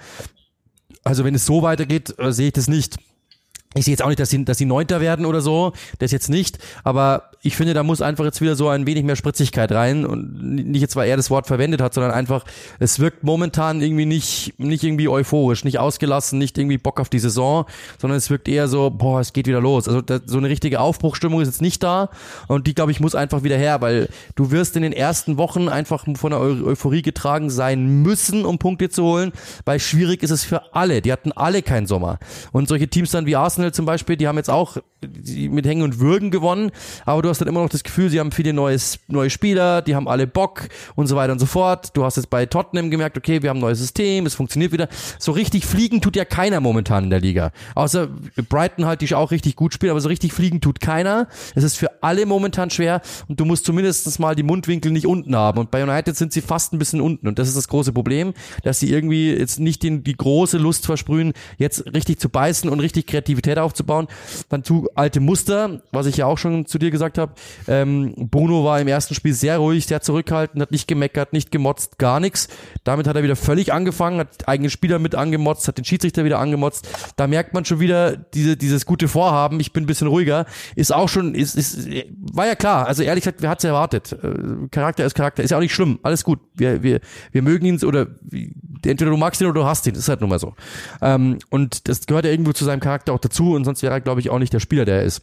Also 1.05 1.25
wenn 1.25 1.35
es 1.35 1.47
so 1.47 1.63
weitergeht, 1.63 2.15
äh, 2.19 2.33
sehe 2.33 2.49
ich 2.49 2.53
das 2.53 2.69
nicht. 2.69 2.97
Ich 3.75 3.85
sehe 3.85 3.93
jetzt 3.93 4.03
auch 4.03 4.09
nicht, 4.09 4.19
dass 4.19 4.31
sie, 4.31 4.45
dass 4.45 4.59
sie 4.59 4.65
Neunter 4.65 5.01
werden 5.01 5.25
oder 5.25 5.41
so, 5.41 5.73
das 6.01 6.11
jetzt 6.11 6.29
nicht, 6.29 6.59
aber 6.83 7.31
ich 7.43 7.57
finde, 7.57 7.73
da 7.73 7.83
muss 7.83 8.03
einfach 8.03 8.25
jetzt 8.25 8.41
wieder 8.43 8.55
so 8.55 8.69
ein 8.69 8.87
wenig 8.87 9.05
mehr 9.05 9.17
Spritzigkeit 9.17 9.73
rein 9.73 10.05
und 10.05 10.43
nicht 10.43 10.83
jetzt, 10.83 10.95
weil 10.97 11.09
er 11.09 11.17
das 11.17 11.31
Wort 11.31 11.47
verwendet 11.47 11.81
hat, 11.81 11.95
sondern 11.95 12.13
einfach, 12.13 12.45
es 12.81 12.99
wirkt 12.99 13.25
momentan 13.25 13.81
irgendwie 13.81 14.05
nicht, 14.05 14.59
nicht 14.59 14.85
irgendwie 14.85 15.09
euphorisch, 15.09 15.65
nicht 15.65 15.79
ausgelassen, 15.79 16.39
nicht 16.39 16.59
irgendwie 16.59 16.77
Bock 16.77 17.01
auf 17.01 17.09
die 17.09 17.19
Saison, 17.19 17.65
sondern 17.99 18.19
es 18.19 18.29
wirkt 18.29 18.47
eher 18.47 18.69
so, 18.69 18.91
boah, 18.91 19.21
es 19.21 19.33
geht 19.33 19.47
wieder 19.47 19.61
los. 19.61 19.89
Also 19.89 20.03
da, 20.03 20.21
so 20.25 20.37
eine 20.37 20.51
richtige 20.51 20.81
Aufbruchstimmung 20.81 21.41
ist 21.41 21.49
jetzt 21.49 21.63
nicht 21.63 21.83
da 21.83 22.11
und 22.47 22.67
die, 22.67 22.75
glaube 22.75 22.93
ich, 22.93 23.01
muss 23.01 23.15
einfach 23.15 23.43
wieder 23.43 23.57
her, 23.57 23.81
weil 23.81 24.09
du 24.35 24.51
wirst 24.51 24.77
in 24.77 24.83
den 24.83 24.93
ersten 24.93 25.39
Wochen 25.39 25.69
einfach 25.69 26.05
von 26.17 26.31
der 26.31 26.41
Euphorie 26.41 27.03
getragen 27.03 27.49
sein 27.49 28.03
müssen, 28.03 28.45
um 28.45 28.59
Punkte 28.59 28.91
zu 28.91 29.05
holen, 29.05 29.33
weil 29.65 29.81
schwierig 29.81 30.23
ist 30.23 30.31
es 30.31 30.45
für 30.45 30.75
alle. 30.75 31.01
Die 31.01 31.13
hatten 31.13 31.33
alle 31.33 31.63
keinen 31.63 31.87
Sommer. 31.87 32.19
Und 32.53 32.69
solche 32.69 32.89
Teams 32.89 33.13
dann 33.13 33.25
wie 33.25 33.37
Arsenal 33.37 33.60
zum 33.73 33.87
Beispiel, 33.87 34.17
die 34.17 34.29
haben 34.29 34.37
jetzt 34.37 34.51
auch 34.51 34.79
mit 35.03 35.67
Hängen 35.67 35.83
und 35.83 35.99
Würgen 35.99 36.31
gewonnen, 36.31 36.71
aber 37.07 37.23
du 37.23 37.29
hast 37.29 37.41
dann 37.41 37.49
immer 37.49 37.63
noch 37.63 37.69
das 37.69 37.83
Gefühl, 37.83 38.11
sie 38.11 38.21
haben 38.21 38.33
viele 38.33 38.53
neues, 38.53 38.99
neue 39.09 39.31
Spieler, 39.31 39.83
die 39.83 39.95
haben 39.95 40.09
alle 40.09 40.27
Bock 40.27 40.69
und 40.95 41.07
so 41.07 41.17
weiter 41.17 41.33
und 41.33 41.39
so 41.39 41.47
fort. 41.47 41.97
Du 41.97 42.05
hast 42.05 42.17
jetzt 42.17 42.31
bei 42.31 42.47
Tottenham 42.47 42.91
gemerkt, 42.91 43.17
okay, 43.17 43.43
wir 43.43 43.51
haben 43.51 43.59
ein 43.59 43.63
neues 43.63 43.79
System, 43.79 44.27
es 44.27 44.35
funktioniert 44.35 44.73
wieder. 44.73 44.89
So 45.19 45.33
richtig 45.33 45.67
fliegen 45.67 46.01
tut 46.01 46.17
ja 46.17 46.25
keiner 46.25 46.61
momentan 46.61 47.05
in 47.05 47.11
der 47.11 47.21
Liga. 47.21 47.53
Außer 47.75 48.09
Brighton 48.49 48.87
halt, 48.87 49.01
die 49.01 49.15
auch 49.15 49.31
richtig 49.31 49.57
gut 49.57 49.75
spielen, 49.75 49.91
aber 49.91 50.01
so 50.01 50.09
richtig 50.09 50.33
fliegen 50.33 50.61
tut 50.61 50.81
keiner. 50.81 51.29
Es 51.55 51.65
ist 51.65 51.77
für 51.77 52.03
alle 52.03 52.27
momentan 52.27 52.71
schwer 52.71 53.01
und 53.29 53.41
du 53.41 53.45
musst 53.45 53.65
zumindest 53.65 54.19
mal 54.21 54.35
die 54.35 54.43
Mundwinkel 54.43 54.93
nicht 54.93 55.07
unten 55.07 55.35
haben. 55.35 55.59
Und 55.59 55.71
bei 55.71 55.83
United 55.83 56.17
sind 56.17 56.33
sie 56.33 56.41
fast 56.41 56.73
ein 56.73 56.79
bisschen 56.79 57.01
unten 57.01 57.27
und 57.27 57.39
das 57.39 57.49
ist 57.49 57.57
das 57.57 57.69
große 57.69 57.93
Problem, 57.93 58.35
dass 58.63 58.81
sie 58.81 58.91
irgendwie 58.91 59.33
jetzt 59.33 59.59
nicht 59.59 59.83
den, 59.83 60.05
die 60.05 60.17
große 60.17 60.59
Lust 60.59 60.87
versprühen, 60.87 61.33
jetzt 61.59 61.87
richtig 61.87 62.21
zu 62.21 62.29
beißen 62.29 62.71
und 62.71 62.81
richtig 62.81 63.07
Kreativität 63.07 63.50
aufzubauen. 63.59 64.09
Dann 64.49 64.65
zu 64.65 64.89
alte 64.95 65.21
Muster, 65.21 65.81
was 65.93 66.07
ich 66.07 66.17
ja 66.17 66.27
auch 66.27 66.39
schon 66.39 66.67
zu 66.67 66.79
dir 66.79 66.91
gesagt 66.91 67.19
habe, 67.19 67.33
ähm, 67.69 68.15
Bruno 68.17 68.65
war 68.65 68.81
im 68.81 68.89
ersten 68.89 69.15
Spiel 69.15 69.35
sehr 69.35 69.59
ruhig, 69.59 69.87
sehr 69.87 70.01
zurückhaltend, 70.01 70.63
hat 70.63 70.71
nicht 70.71 70.89
gemeckert, 70.89 71.33
nicht 71.33 71.51
gemotzt, 71.51 71.99
gar 71.99 72.21
nichts. 72.21 72.49
Damit 72.85 73.07
hat 73.07 73.17
er 73.17 73.23
wieder 73.23 73.37
völlig 73.37 73.73
angefangen, 73.73 74.21
hat 74.21 74.49
eigene 74.49 74.71
Spieler 74.71 74.99
mit 74.99 75.15
angemotzt, 75.15 75.69
hat 75.69 75.79
den 75.79 75.85
Schiedsrichter 75.85 76.25
wieder 76.25 76.39
angemotzt. 76.39 76.89
Da 77.17 77.27
merkt 77.27 77.55
man 77.55 77.65
schon 77.65 77.81
wieder 77.81 78.17
diese, 78.17 78.57
dieses 78.57 78.87
gute 78.87 79.09
Vorhaben, 79.09 79.61
ich 79.61 79.73
bin 79.73 79.85
ein 79.85 79.87
bisschen 79.87 80.09
ruhiger, 80.09 80.47
ist 80.77 80.95
auch 80.95 81.09
schon, 81.09 81.35
ist, 81.35 81.57
ist, 81.57 81.89
war 82.33 82.47
ja 82.47 82.55
klar. 82.55 82.87
Also 82.87 83.03
ehrlich 83.03 83.25
gesagt, 83.25 83.43
wer 83.43 83.51
hat's 83.51 83.65
erwartet? 83.65 84.13
Äh, 84.13 84.69
Charakter 84.71 85.05
ist 85.05 85.15
Charakter, 85.15 85.43
ist 85.43 85.51
ja 85.51 85.57
auch 85.57 85.63
nicht 85.63 85.75
schlimm, 85.75 85.99
alles 86.03 86.25
gut. 86.25 86.41
Wir, 86.55 86.83
wir, 86.83 87.01
wir 87.33 87.43
mögen 87.43 87.67
ihn 87.67 87.83
oder 87.85 88.07
entweder 88.85 89.11
du 89.11 89.17
magst 89.17 89.41
ihn 89.41 89.47
oder 89.47 89.61
du 89.61 89.67
hast 89.67 89.87
ihn, 89.87 89.95
das 89.95 90.05
ist 90.05 90.09
halt 90.09 90.21
nun 90.21 90.31
mal 90.31 90.39
so. 90.39 90.55
Ähm, 91.01 91.39
und 91.51 91.89
das 91.89 92.07
gehört 92.07 92.25
ja 92.25 92.31
irgendwo 92.31 92.53
zu 92.53 92.65
seinem 92.65 92.81
Charakter 92.81 93.13
auch 93.13 93.19
dazu 93.19 93.40
und 93.41 93.65
sonst 93.65 93.83
wäre 93.83 93.95
er, 93.95 94.01
glaube 94.01 94.21
ich, 94.21 94.31
auch 94.31 94.39
nicht 94.39 94.53
der 94.53 94.61
Spieler, 94.61 94.85
der 94.85 94.97
er 94.97 95.05
ist. 95.05 95.23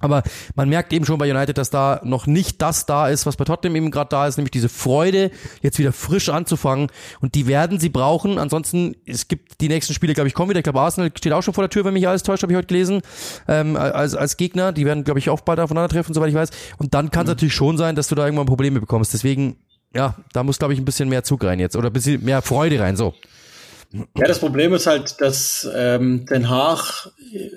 Aber 0.00 0.22
man 0.54 0.68
merkt 0.68 0.92
eben 0.92 1.06
schon 1.06 1.18
bei 1.18 1.30
United, 1.30 1.56
dass 1.56 1.70
da 1.70 2.00
noch 2.04 2.26
nicht 2.26 2.60
das 2.60 2.84
da 2.84 3.08
ist, 3.08 3.26
was 3.26 3.36
bei 3.36 3.44
Tottenham 3.44 3.76
eben 3.76 3.90
gerade 3.90 4.10
da 4.10 4.26
ist, 4.26 4.36
nämlich 4.36 4.50
diese 4.50 4.68
Freude, 4.68 5.30
jetzt 5.62 5.78
wieder 5.78 5.92
frisch 5.92 6.28
anzufangen. 6.28 6.88
Und 7.20 7.34
die 7.34 7.46
werden 7.46 7.78
sie 7.78 7.88
brauchen. 7.88 8.38
Ansonsten, 8.38 8.96
es 9.06 9.28
gibt 9.28 9.60
die 9.60 9.68
nächsten 9.68 9.94
Spiele, 9.94 10.12
glaube 10.12 10.28
ich, 10.28 10.34
kommen 10.34 10.50
wieder. 10.50 10.58
Ich 10.58 10.64
glaube, 10.64 10.80
Arsenal 10.80 11.10
steht 11.16 11.32
auch 11.32 11.42
schon 11.42 11.54
vor 11.54 11.62
der 11.62 11.70
Tür, 11.70 11.84
wenn 11.84 11.94
mich 11.94 12.06
alles 12.06 12.22
täuscht, 12.22 12.42
habe 12.42 12.52
ich 12.52 12.56
heute 12.56 12.66
gelesen, 12.66 13.00
ähm, 13.48 13.76
als, 13.76 14.14
als 14.14 14.36
Gegner. 14.36 14.72
Die 14.72 14.84
werden, 14.84 15.04
glaube 15.04 15.20
ich, 15.20 15.30
auch 15.30 15.40
bald 15.40 15.60
aufeinandertreffen, 15.60 16.12
soweit 16.12 16.28
ich 16.28 16.34
weiß. 16.34 16.50
Und 16.76 16.92
dann 16.92 17.10
kann 17.10 17.22
es 17.22 17.28
mhm. 17.28 17.32
natürlich 17.32 17.54
schon 17.54 17.78
sein, 17.78 17.94
dass 17.94 18.08
du 18.08 18.14
da 18.14 18.24
irgendwann 18.24 18.46
Probleme 18.46 18.80
bekommst. 18.80 19.14
Deswegen, 19.14 19.56
ja, 19.94 20.16
da 20.32 20.42
muss, 20.42 20.58
glaube 20.58 20.74
ich, 20.74 20.80
ein 20.80 20.84
bisschen 20.84 21.08
mehr 21.08 21.22
Zug 21.22 21.44
rein 21.44 21.60
jetzt 21.60 21.76
oder 21.76 21.88
ein 21.88 21.92
bisschen 21.92 22.22
mehr 22.24 22.42
Freude 22.42 22.80
rein, 22.80 22.96
so. 22.96 23.14
Ja, 24.16 24.26
das 24.26 24.40
Problem 24.40 24.74
ist 24.74 24.86
halt, 24.86 25.20
dass 25.20 25.68
ähm, 25.72 26.26
Den 26.26 26.48
Haag, 26.48 27.10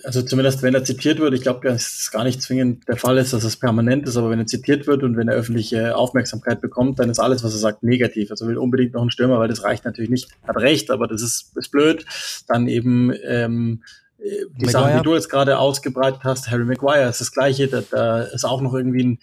also 0.04 0.22
zumindest 0.22 0.62
wenn 0.62 0.76
er 0.76 0.84
zitiert 0.84 1.20
wird, 1.20 1.34
ich 1.34 1.42
glaube, 1.42 1.68
dass 1.68 2.02
es 2.02 2.12
gar 2.12 2.24
nicht 2.24 2.42
zwingend 2.42 2.88
der 2.88 2.98
Fall 2.98 3.18
ist, 3.18 3.34
dass 3.34 3.44
es 3.44 3.58
permanent 3.58 4.08
ist, 4.08 4.18
aber 4.18 4.30
wenn 4.30 4.40
er 4.40 4.46
zitiert 4.46 4.86
wird 4.86 5.02
und 5.02 5.18
wenn 5.18 5.30
er 5.30 5.36
öffentliche 5.36 5.96
Aufmerksamkeit 5.96 6.62
bekommt, 6.62 7.00
dann 7.00 7.10
ist 7.10 7.20
alles, 7.20 7.44
was 7.44 7.54
er 7.54 7.60
sagt, 7.60 7.82
negativ. 7.82 8.30
Also 8.30 8.48
will 8.48 8.58
unbedingt 8.58 8.94
noch 8.94 9.02
einen 9.02 9.10
Stürmer, 9.10 9.40
weil 9.40 9.48
das 9.48 9.64
reicht 9.64 9.86
natürlich 9.86 10.12
nicht. 10.12 10.30
Hat 10.48 10.58
recht, 10.58 10.92
aber 10.92 11.08
das 11.08 11.24
ist, 11.24 11.58
ist 11.58 11.72
blöd. 11.72 12.06
Dann 12.48 12.68
eben 12.68 13.14
ähm, 13.26 13.84
die 14.20 14.66
Maguire. 14.66 14.72
Sachen, 14.72 14.98
die 14.98 15.04
du 15.04 15.16
jetzt 15.16 15.30
gerade 15.30 15.58
ausgebreitet 15.58 16.22
hast, 16.24 16.52
Harry 16.52 16.66
Maguire 16.66 17.10
ist 17.10 17.22
das 17.22 17.32
Gleiche. 17.32 17.68
Da, 17.68 17.82
da 17.90 18.22
ist 18.22 18.46
auch 18.46 18.62
noch 18.62 18.74
irgendwie 18.74 19.04
ein 19.04 19.20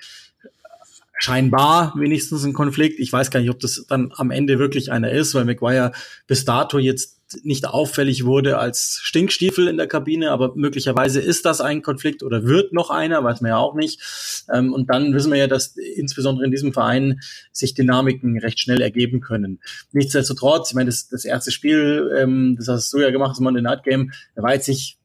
scheinbar 1.25 1.95
wenigstens 1.97 2.45
ein 2.45 2.53
Konflikt. 2.53 3.01
Ich 3.01 3.11
weiß 3.11 3.31
gar 3.31 3.41
nicht, 3.41 3.49
ob 3.49 3.59
das 3.59 3.87
dann 3.89 4.13
am 4.15 4.31
Ende 4.31 4.59
wirklich 4.59 4.93
einer 4.93 5.11
ist, 5.11 5.35
weil 5.35 5.47
McGuire 5.47 5.93
bis 6.27 6.45
dato 6.45 6.79
jetzt 6.79 7.15
nicht, 7.43 7.67
auffällig 7.67 8.27
wurde 8.27 8.59
als 8.59 9.01
Stinkstiefel 9.03 9.67
in 9.67 9.79
der 9.79 9.89
Kabine, 9.89 10.31
aber 10.31 10.55
möglicherweise 10.55 11.21
ist 11.21 11.47
das 11.47 11.63
ein 11.63 11.83
Konflikt 11.83 12.23
oder 12.23 12.45
wird 12.45 12.73
noch 12.73 12.91
einer, 12.91 13.25
weiß 13.25 13.41
man 13.41 13.49
ja 13.49 13.57
auch 13.57 13.75
nicht. 13.75 14.45
Ähm, 14.53 14.73
und 14.73 14.91
dann 14.91 15.15
wissen 15.15 15.33
wir 15.33 15.39
ja, 15.39 15.47
dass 15.47 15.77
insbesondere 15.77 16.45
in 16.45 16.51
diesem 16.51 16.75
Verein 16.75 17.21
sich 17.51 17.75
Dynamiken 17.75 18.39
recht 18.39 18.61
schnell 18.61 18.83
ergeben 18.83 19.21
können. 19.21 19.61
Nichtsdestotrotz, 19.93 20.71
ich 20.71 20.75
meine, 20.75 20.91
das, 20.91 21.09
das 21.09 21.25
erste 21.25 21.51
Spiel, 21.51 22.15
ähm, 22.17 22.57
das 22.59 22.69
hast 22.69 22.93
du 22.93 23.01
ja 23.01 23.11
gemacht, 23.11 23.33
das 23.33 23.41
Monday 23.41 23.63
Night 23.63 23.83
Game, 23.83 24.13
da 24.37 24.43
war 24.43 24.55
jetzt 24.55 24.69
nicht, 24.69 24.99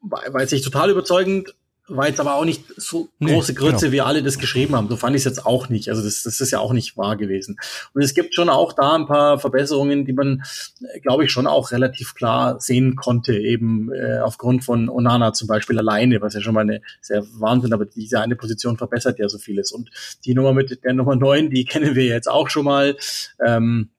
war 0.00 0.40
jetzt 0.40 0.52
nicht 0.52 0.64
total 0.64 0.90
überzeugend, 0.90 1.54
war 1.88 2.06
jetzt 2.06 2.20
aber 2.20 2.36
auch 2.36 2.44
nicht 2.44 2.64
so 2.76 3.08
große 3.20 3.54
Grütze, 3.54 3.86
genau. 3.86 3.92
wie 3.92 4.00
alle 4.00 4.22
das 4.22 4.38
geschrieben 4.38 4.76
haben. 4.76 4.88
So 4.88 4.96
fand 4.96 5.16
ich 5.16 5.20
es 5.20 5.24
jetzt 5.24 5.44
auch 5.44 5.68
nicht. 5.68 5.88
Also 5.88 6.02
das, 6.02 6.22
das 6.22 6.40
ist 6.40 6.52
ja 6.52 6.60
auch 6.60 6.72
nicht 6.72 6.96
wahr 6.96 7.16
gewesen. 7.16 7.56
Und 7.92 8.02
es 8.02 8.14
gibt 8.14 8.34
schon 8.34 8.48
auch 8.48 8.72
da 8.72 8.94
ein 8.94 9.06
paar 9.06 9.38
Verbesserungen, 9.38 10.04
die 10.04 10.12
man, 10.12 10.42
äh, 10.80 11.00
glaube 11.00 11.24
ich, 11.24 11.32
schon 11.32 11.46
auch 11.46 11.72
relativ 11.72 12.14
klar 12.14 12.60
sehen 12.60 12.94
konnte, 12.94 13.36
eben 13.36 13.92
äh, 13.92 14.18
aufgrund 14.20 14.64
von 14.64 14.88
Onana 14.88 15.32
zum 15.32 15.48
Beispiel 15.48 15.78
alleine, 15.78 16.20
was 16.20 16.34
ja 16.34 16.40
schon 16.40 16.54
mal 16.54 16.60
eine 16.60 16.82
sehr 17.00 17.24
Wahnsinn, 17.38 17.72
aber 17.72 17.84
diese 17.84 18.20
eine 18.20 18.36
Position 18.36 18.78
verbessert 18.78 19.18
ja 19.18 19.28
so 19.28 19.38
vieles. 19.38 19.72
Und 19.72 19.90
die 20.24 20.34
Nummer 20.34 20.52
mit 20.52 20.84
der 20.84 20.94
Nummer 20.94 21.16
neun, 21.16 21.50
die 21.50 21.64
kennen 21.72 21.96
wir 21.96 22.04
jetzt 22.04 22.30
auch 22.30 22.48
schon 22.48 22.64
mal. 22.64 22.96
Ähm, 23.44 23.90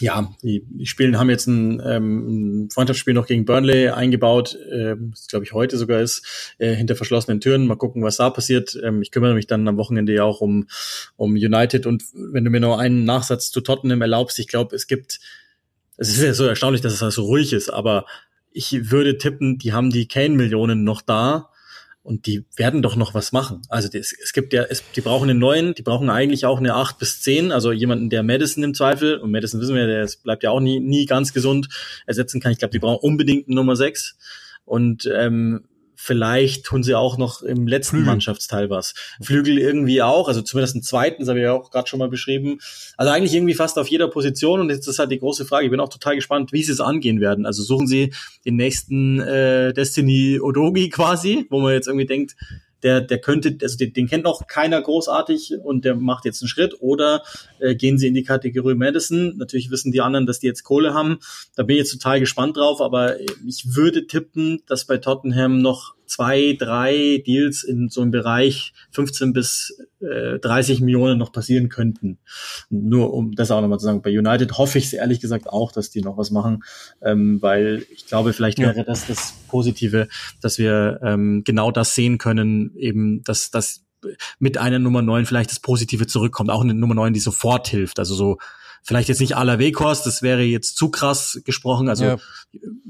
ja, 0.00 0.34
die, 0.42 0.64
die 0.66 0.86
spielen, 0.86 1.18
haben 1.18 1.30
jetzt 1.30 1.46
ein, 1.46 1.80
ähm, 1.84 2.64
ein 2.64 2.70
Freundschaftsspiel 2.70 3.14
noch 3.14 3.26
gegen 3.26 3.44
Burnley 3.44 3.90
eingebaut, 3.90 4.56
äh, 4.70 4.96
glaube 5.28 5.44
ich 5.44 5.52
heute 5.52 5.76
sogar 5.76 6.00
ist, 6.00 6.54
äh, 6.58 6.74
hinter 6.74 6.96
verschlossenen 6.96 7.40
Türen. 7.40 7.66
Mal 7.66 7.76
gucken, 7.76 8.02
was 8.02 8.16
da 8.16 8.30
passiert. 8.30 8.78
Ähm, 8.82 9.02
ich 9.02 9.10
kümmere 9.10 9.34
mich 9.34 9.46
dann 9.46 9.68
am 9.68 9.76
Wochenende 9.76 10.14
ja 10.14 10.24
auch 10.24 10.40
um, 10.40 10.66
um 11.16 11.32
United 11.32 11.86
und 11.86 12.02
wenn 12.14 12.44
du 12.44 12.50
mir 12.50 12.60
noch 12.60 12.78
einen 12.78 13.04
Nachsatz 13.04 13.50
zu 13.50 13.60
Tottenham 13.60 14.00
erlaubst, 14.00 14.38
ich 14.38 14.48
glaube, 14.48 14.74
es 14.74 14.86
gibt, 14.86 15.20
es 15.98 16.08
ist 16.08 16.22
ja 16.22 16.32
so 16.32 16.46
erstaunlich, 16.46 16.80
dass 16.80 17.00
es 17.00 17.14
so 17.14 17.24
ruhig 17.24 17.52
ist, 17.52 17.68
aber 17.68 18.06
ich 18.52 18.90
würde 18.90 19.18
tippen, 19.18 19.58
die 19.58 19.72
haben 19.74 19.90
die 19.90 20.08
Kane-Millionen 20.08 20.82
noch 20.82 21.02
da 21.02 21.50
und 22.02 22.26
die 22.26 22.44
werden 22.56 22.82
doch 22.82 22.96
noch 22.96 23.14
was 23.14 23.32
machen. 23.32 23.62
Also 23.68 23.88
das, 23.88 24.12
es 24.12 24.32
gibt 24.32 24.52
ja, 24.52 24.64
es, 24.64 24.82
die 24.92 25.00
brauchen 25.00 25.28
einen 25.28 25.38
neuen, 25.38 25.74
die 25.74 25.82
brauchen 25.82 26.08
eigentlich 26.08 26.46
auch 26.46 26.58
eine 26.58 26.74
acht 26.74 26.98
bis 26.98 27.20
zehn, 27.20 27.52
also 27.52 27.72
jemanden, 27.72 28.10
der 28.10 28.22
Madison 28.22 28.64
im 28.64 28.74
Zweifel, 28.74 29.18
und 29.18 29.30
Madison 29.30 29.60
wissen 29.60 29.74
wir, 29.74 29.86
der 29.86 30.08
bleibt 30.22 30.42
ja 30.42 30.50
auch 30.50 30.60
nie, 30.60 30.80
nie 30.80 31.06
ganz 31.06 31.32
gesund, 31.32 31.68
ersetzen 32.06 32.40
kann. 32.40 32.52
Ich 32.52 32.58
glaube, 32.58 32.72
die 32.72 32.78
brauchen 32.78 33.00
unbedingt 33.02 33.48
einen 33.48 33.56
Nummer 33.56 33.76
sechs. 33.76 34.16
Und 34.64 35.10
ähm, 35.12 35.64
Vielleicht 36.02 36.64
tun 36.64 36.82
sie 36.82 36.94
auch 36.94 37.18
noch 37.18 37.42
im 37.42 37.66
letzten 37.66 37.96
Flügel. 37.96 38.06
Mannschaftsteil 38.06 38.70
was. 38.70 38.94
Flügel 39.20 39.58
irgendwie 39.58 40.00
auch, 40.00 40.28
also 40.28 40.40
zumindest 40.40 40.74
einen 40.74 40.82
zweiten, 40.82 41.20
das 41.20 41.28
habe 41.28 41.40
ich 41.40 41.42
ja 41.42 41.52
auch 41.52 41.70
gerade 41.70 41.88
schon 41.88 41.98
mal 41.98 42.08
beschrieben. 42.08 42.58
Also 42.96 43.12
eigentlich 43.12 43.34
irgendwie 43.34 43.52
fast 43.52 43.78
auf 43.78 43.86
jeder 43.86 44.08
Position 44.08 44.60
und 44.60 44.70
jetzt 44.70 44.88
ist 44.88 44.98
halt 44.98 45.10
die 45.10 45.18
große 45.18 45.44
Frage. 45.44 45.66
Ich 45.66 45.70
bin 45.70 45.78
auch 45.78 45.90
total 45.90 46.14
gespannt, 46.14 46.52
wie 46.52 46.62
sie 46.62 46.72
es 46.72 46.80
angehen 46.80 47.20
werden. 47.20 47.44
Also 47.44 47.62
suchen 47.62 47.86
sie 47.86 48.14
den 48.46 48.56
nächsten 48.56 49.20
äh, 49.20 49.74
Destiny 49.74 50.40
Odogi 50.40 50.88
quasi, 50.88 51.46
wo 51.50 51.60
man 51.60 51.74
jetzt 51.74 51.86
irgendwie 51.86 52.06
denkt, 52.06 52.34
der, 52.82 53.00
der 53.00 53.18
könnte, 53.18 53.56
also 53.62 53.76
den, 53.76 53.92
den 53.92 54.08
kennt 54.08 54.24
noch 54.24 54.46
keiner 54.46 54.80
großartig 54.80 55.54
und 55.62 55.84
der 55.84 55.94
macht 55.94 56.24
jetzt 56.24 56.42
einen 56.42 56.48
Schritt. 56.48 56.80
Oder 56.80 57.22
äh, 57.58 57.74
gehen 57.74 57.98
sie 57.98 58.08
in 58.08 58.14
die 58.14 58.24
Kategorie 58.24 58.74
Madison. 58.74 59.36
Natürlich 59.36 59.70
wissen 59.70 59.92
die 59.92 60.00
anderen, 60.00 60.26
dass 60.26 60.40
die 60.40 60.46
jetzt 60.46 60.64
Kohle 60.64 60.94
haben. 60.94 61.18
Da 61.56 61.62
bin 61.62 61.76
ich 61.76 61.80
jetzt 61.80 61.92
total 61.92 62.20
gespannt 62.20 62.56
drauf, 62.56 62.80
aber 62.80 63.20
ich 63.20 63.74
würde 63.74 64.06
tippen, 64.06 64.62
dass 64.66 64.86
bei 64.86 64.98
Tottenham 64.98 65.60
noch 65.60 65.94
zwei, 66.10 66.56
drei 66.58 67.22
Deals 67.24 67.62
in 67.62 67.88
so 67.88 68.02
einem 68.02 68.10
Bereich 68.10 68.72
15 68.90 69.32
bis 69.32 69.78
äh, 70.00 70.40
30 70.40 70.80
Millionen 70.80 71.18
noch 71.18 71.30
passieren 71.30 71.68
könnten. 71.68 72.18
Nur 72.68 73.14
um 73.14 73.36
das 73.36 73.52
auch 73.52 73.60
nochmal 73.60 73.78
zu 73.78 73.84
sagen, 73.84 74.02
bei 74.02 74.10
United 74.10 74.58
hoffe 74.58 74.78
ich 74.78 74.86
es 74.86 74.92
ehrlich 74.92 75.20
gesagt 75.20 75.48
auch, 75.48 75.70
dass 75.70 75.90
die 75.90 76.02
noch 76.02 76.18
was 76.18 76.32
machen, 76.32 76.64
ähm, 77.00 77.40
weil 77.40 77.86
ich 77.94 78.06
glaube, 78.06 78.32
vielleicht 78.32 78.58
ja. 78.58 78.74
wäre 78.74 78.84
das 78.84 79.06
das 79.06 79.34
Positive, 79.46 80.08
dass 80.42 80.58
wir 80.58 80.98
ähm, 81.04 81.42
genau 81.44 81.70
das 81.70 81.94
sehen 81.94 82.18
können, 82.18 82.74
eben, 82.76 83.22
dass 83.22 83.52
das 83.52 83.84
mit 84.40 84.58
einer 84.58 84.80
Nummer 84.80 85.02
9 85.02 85.26
vielleicht 85.26 85.50
das 85.50 85.60
Positive 85.60 86.08
zurückkommt, 86.08 86.50
auch 86.50 86.62
eine 86.62 86.74
Nummer 86.74 86.94
9, 86.94 87.12
die 87.12 87.20
sofort 87.20 87.68
hilft, 87.68 88.00
also 88.00 88.14
so 88.14 88.38
vielleicht 88.82 89.08
jetzt 89.08 89.20
nicht 89.20 89.36
aller 89.36 89.58
Weghorst, 89.58 90.06
das 90.06 90.22
wäre 90.22 90.42
jetzt 90.42 90.76
zu 90.76 90.90
krass 90.90 91.40
gesprochen, 91.44 91.88
also 91.88 92.04
ja. 92.04 92.16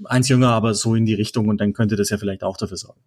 eins 0.05 0.29
jünger, 0.29 0.51
aber 0.51 0.75
so 0.75 0.95
in 0.95 1.07
die 1.07 1.15
Richtung 1.15 1.49
und 1.49 1.61
dann 1.61 1.73
könnte 1.73 1.97
das 1.97 2.11
ja 2.11 2.19
vielleicht 2.19 2.43
auch 2.43 2.57
dafür 2.57 2.77
sorgen. 2.77 3.01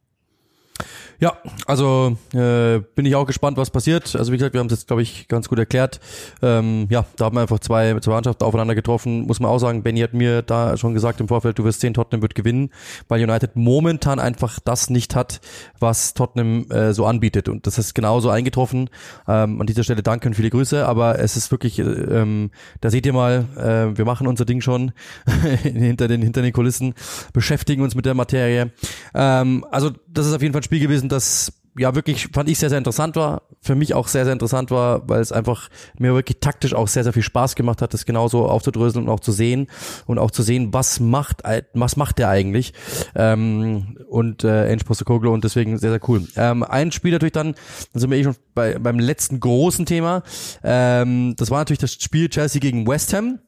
Ja, 1.23 1.37
also 1.67 2.17
äh, 2.33 2.81
bin 2.95 3.05
ich 3.05 3.15
auch 3.15 3.25
gespannt, 3.25 3.55
was 3.55 3.69
passiert. 3.69 4.13
Also 4.13 4.33
wie 4.33 4.35
gesagt, 4.35 4.53
wir 4.53 4.59
haben 4.59 4.67
es 4.67 4.73
jetzt, 4.73 4.87
glaube 4.87 5.03
ich, 5.03 5.29
ganz 5.29 5.47
gut 5.47 5.57
erklärt. 5.57 6.01
Ähm, 6.41 6.87
ja, 6.89 7.05
da 7.15 7.23
haben 7.23 7.37
wir 7.37 7.41
einfach 7.43 7.59
zwei, 7.59 7.97
zwei 8.01 8.11
Mannschaften 8.11 8.43
aufeinander 8.43 8.75
getroffen. 8.75 9.21
Muss 9.21 9.39
man 9.39 9.49
auch 9.49 9.59
sagen, 9.59 9.83
Benny 9.83 10.01
hat 10.01 10.13
mir 10.13 10.41
da 10.41 10.75
schon 10.75 10.93
gesagt 10.93 11.21
im 11.21 11.29
Vorfeld, 11.29 11.57
du 11.57 11.63
wirst 11.63 11.79
sehen, 11.79 11.93
Tottenham 11.93 12.21
wird 12.23 12.35
gewinnen, 12.35 12.71
weil 13.07 13.23
United 13.23 13.55
momentan 13.55 14.19
einfach 14.19 14.59
das 14.59 14.89
nicht 14.89 15.15
hat, 15.15 15.39
was 15.79 16.13
Tottenham 16.13 16.69
äh, 16.69 16.93
so 16.93 17.05
anbietet. 17.05 17.47
Und 17.47 17.67
das 17.67 17.77
ist 17.77 17.95
genauso 17.95 18.29
eingetroffen. 18.29 18.89
Ähm, 19.25 19.61
an 19.61 19.65
dieser 19.65 19.85
Stelle 19.85 20.03
danke 20.03 20.27
und 20.27 20.33
viele 20.33 20.49
Grüße, 20.49 20.85
aber 20.85 21.19
es 21.19 21.37
ist 21.37 21.51
wirklich, 21.51 21.79
äh, 21.79 21.83
ähm, 21.83 22.51
da 22.81 22.89
seht 22.89 23.05
ihr 23.05 23.13
mal, 23.13 23.45
äh, 23.55 23.97
wir 23.97 24.03
machen 24.03 24.27
unser 24.27 24.43
Ding 24.43 24.59
schon 24.59 24.91
hinter, 25.63 26.09
den, 26.09 26.21
hinter 26.21 26.41
den 26.41 26.51
Kulissen, 26.51 26.95
beschäftigen 27.31 27.81
uns 27.81 27.95
mit 27.95 28.05
der 28.05 28.13
Materie. 28.13 28.73
Ähm, 29.15 29.65
also 29.71 29.91
das 30.09 30.27
ist 30.27 30.33
auf 30.33 30.41
jeden 30.41 30.51
Fall 30.51 30.59
ein 30.59 30.65
Spiel 30.65 30.81
gewesen, 30.81 31.12
das 31.13 31.53
ja 31.77 31.95
wirklich, 31.95 32.27
fand 32.27 32.49
ich 32.49 32.59
sehr, 32.59 32.69
sehr 32.69 32.77
interessant 32.77 33.15
war. 33.15 33.43
Für 33.61 33.75
mich 33.75 33.93
auch 33.93 34.07
sehr, 34.07 34.25
sehr 34.25 34.33
interessant 34.33 34.71
war, 34.71 35.07
weil 35.07 35.21
es 35.21 35.31
einfach 35.31 35.69
mir 35.97 36.13
wirklich 36.13 36.39
taktisch 36.39 36.73
auch 36.73 36.87
sehr, 36.87 37.03
sehr 37.03 37.13
viel 37.13 37.23
Spaß 37.23 37.55
gemacht 37.55 37.81
hat, 37.81 37.93
das 37.93 38.05
genauso 38.05 38.45
aufzudröseln 38.47 39.05
und 39.05 39.09
auch 39.09 39.19
zu 39.19 39.31
sehen 39.31 39.67
und 40.05 40.19
auch 40.19 40.31
zu 40.31 40.43
sehen, 40.43 40.73
was 40.73 40.99
macht, 40.99 41.41
was 41.73 41.95
macht 41.95 42.19
der 42.19 42.29
eigentlich 42.29 42.73
ähm, 43.15 43.97
und 44.07 44.43
äh, 44.43 44.71
Ange 44.71 44.83
Postecoglou 44.85 45.33
und 45.33 45.43
deswegen 45.43 45.77
sehr, 45.77 45.91
sehr 45.91 46.09
cool. 46.09 46.27
Ähm, 46.35 46.63
ein 46.63 46.91
Spiel 46.91 47.11
natürlich 47.11 47.33
dann, 47.33 47.55
dann 47.93 47.99
sind 47.99 48.11
wir 48.11 48.17
eh 48.17 48.23
schon 48.23 48.35
bei, 48.53 48.77
beim 48.77 48.99
letzten 48.99 49.39
großen 49.39 49.85
Thema, 49.85 50.23
ähm, 50.63 51.35
das 51.37 51.49
war 51.49 51.59
natürlich 51.59 51.79
das 51.79 51.93
Spiel 51.93 52.29
Chelsea 52.29 52.59
gegen 52.59 52.87
West 52.87 53.13
Ham. 53.13 53.39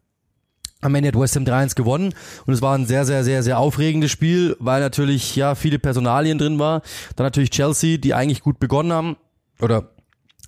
Am 0.82 0.94
Ende 0.94 1.08
hat 1.08 1.20
West 1.20 1.36
Ham 1.36 1.44
3-1 1.44 1.76
gewonnen. 1.76 2.14
Und 2.46 2.54
es 2.54 2.62
war 2.62 2.78
ein 2.78 2.86
sehr, 2.86 3.06
sehr, 3.06 3.24
sehr, 3.24 3.44
sehr 3.44 3.60
aufregendes 3.60 4.12
Spiel, 4.12 4.56
weil 4.60 4.82
natürlich 4.82 5.36
ja 5.36 5.56
viele 5.56 5.80
Personalien 5.80 6.38
drin 6.38 6.60
war. 6.60 6.82
Dann 7.16 7.26
natürlich 7.26 7.50
Chelsea, 7.50 7.98
die 7.98 8.14
eigentlich 8.14 8.42
gut 8.42 8.60
begonnen 8.60 8.94
haben. 8.94 9.18
Oder 9.62 9.90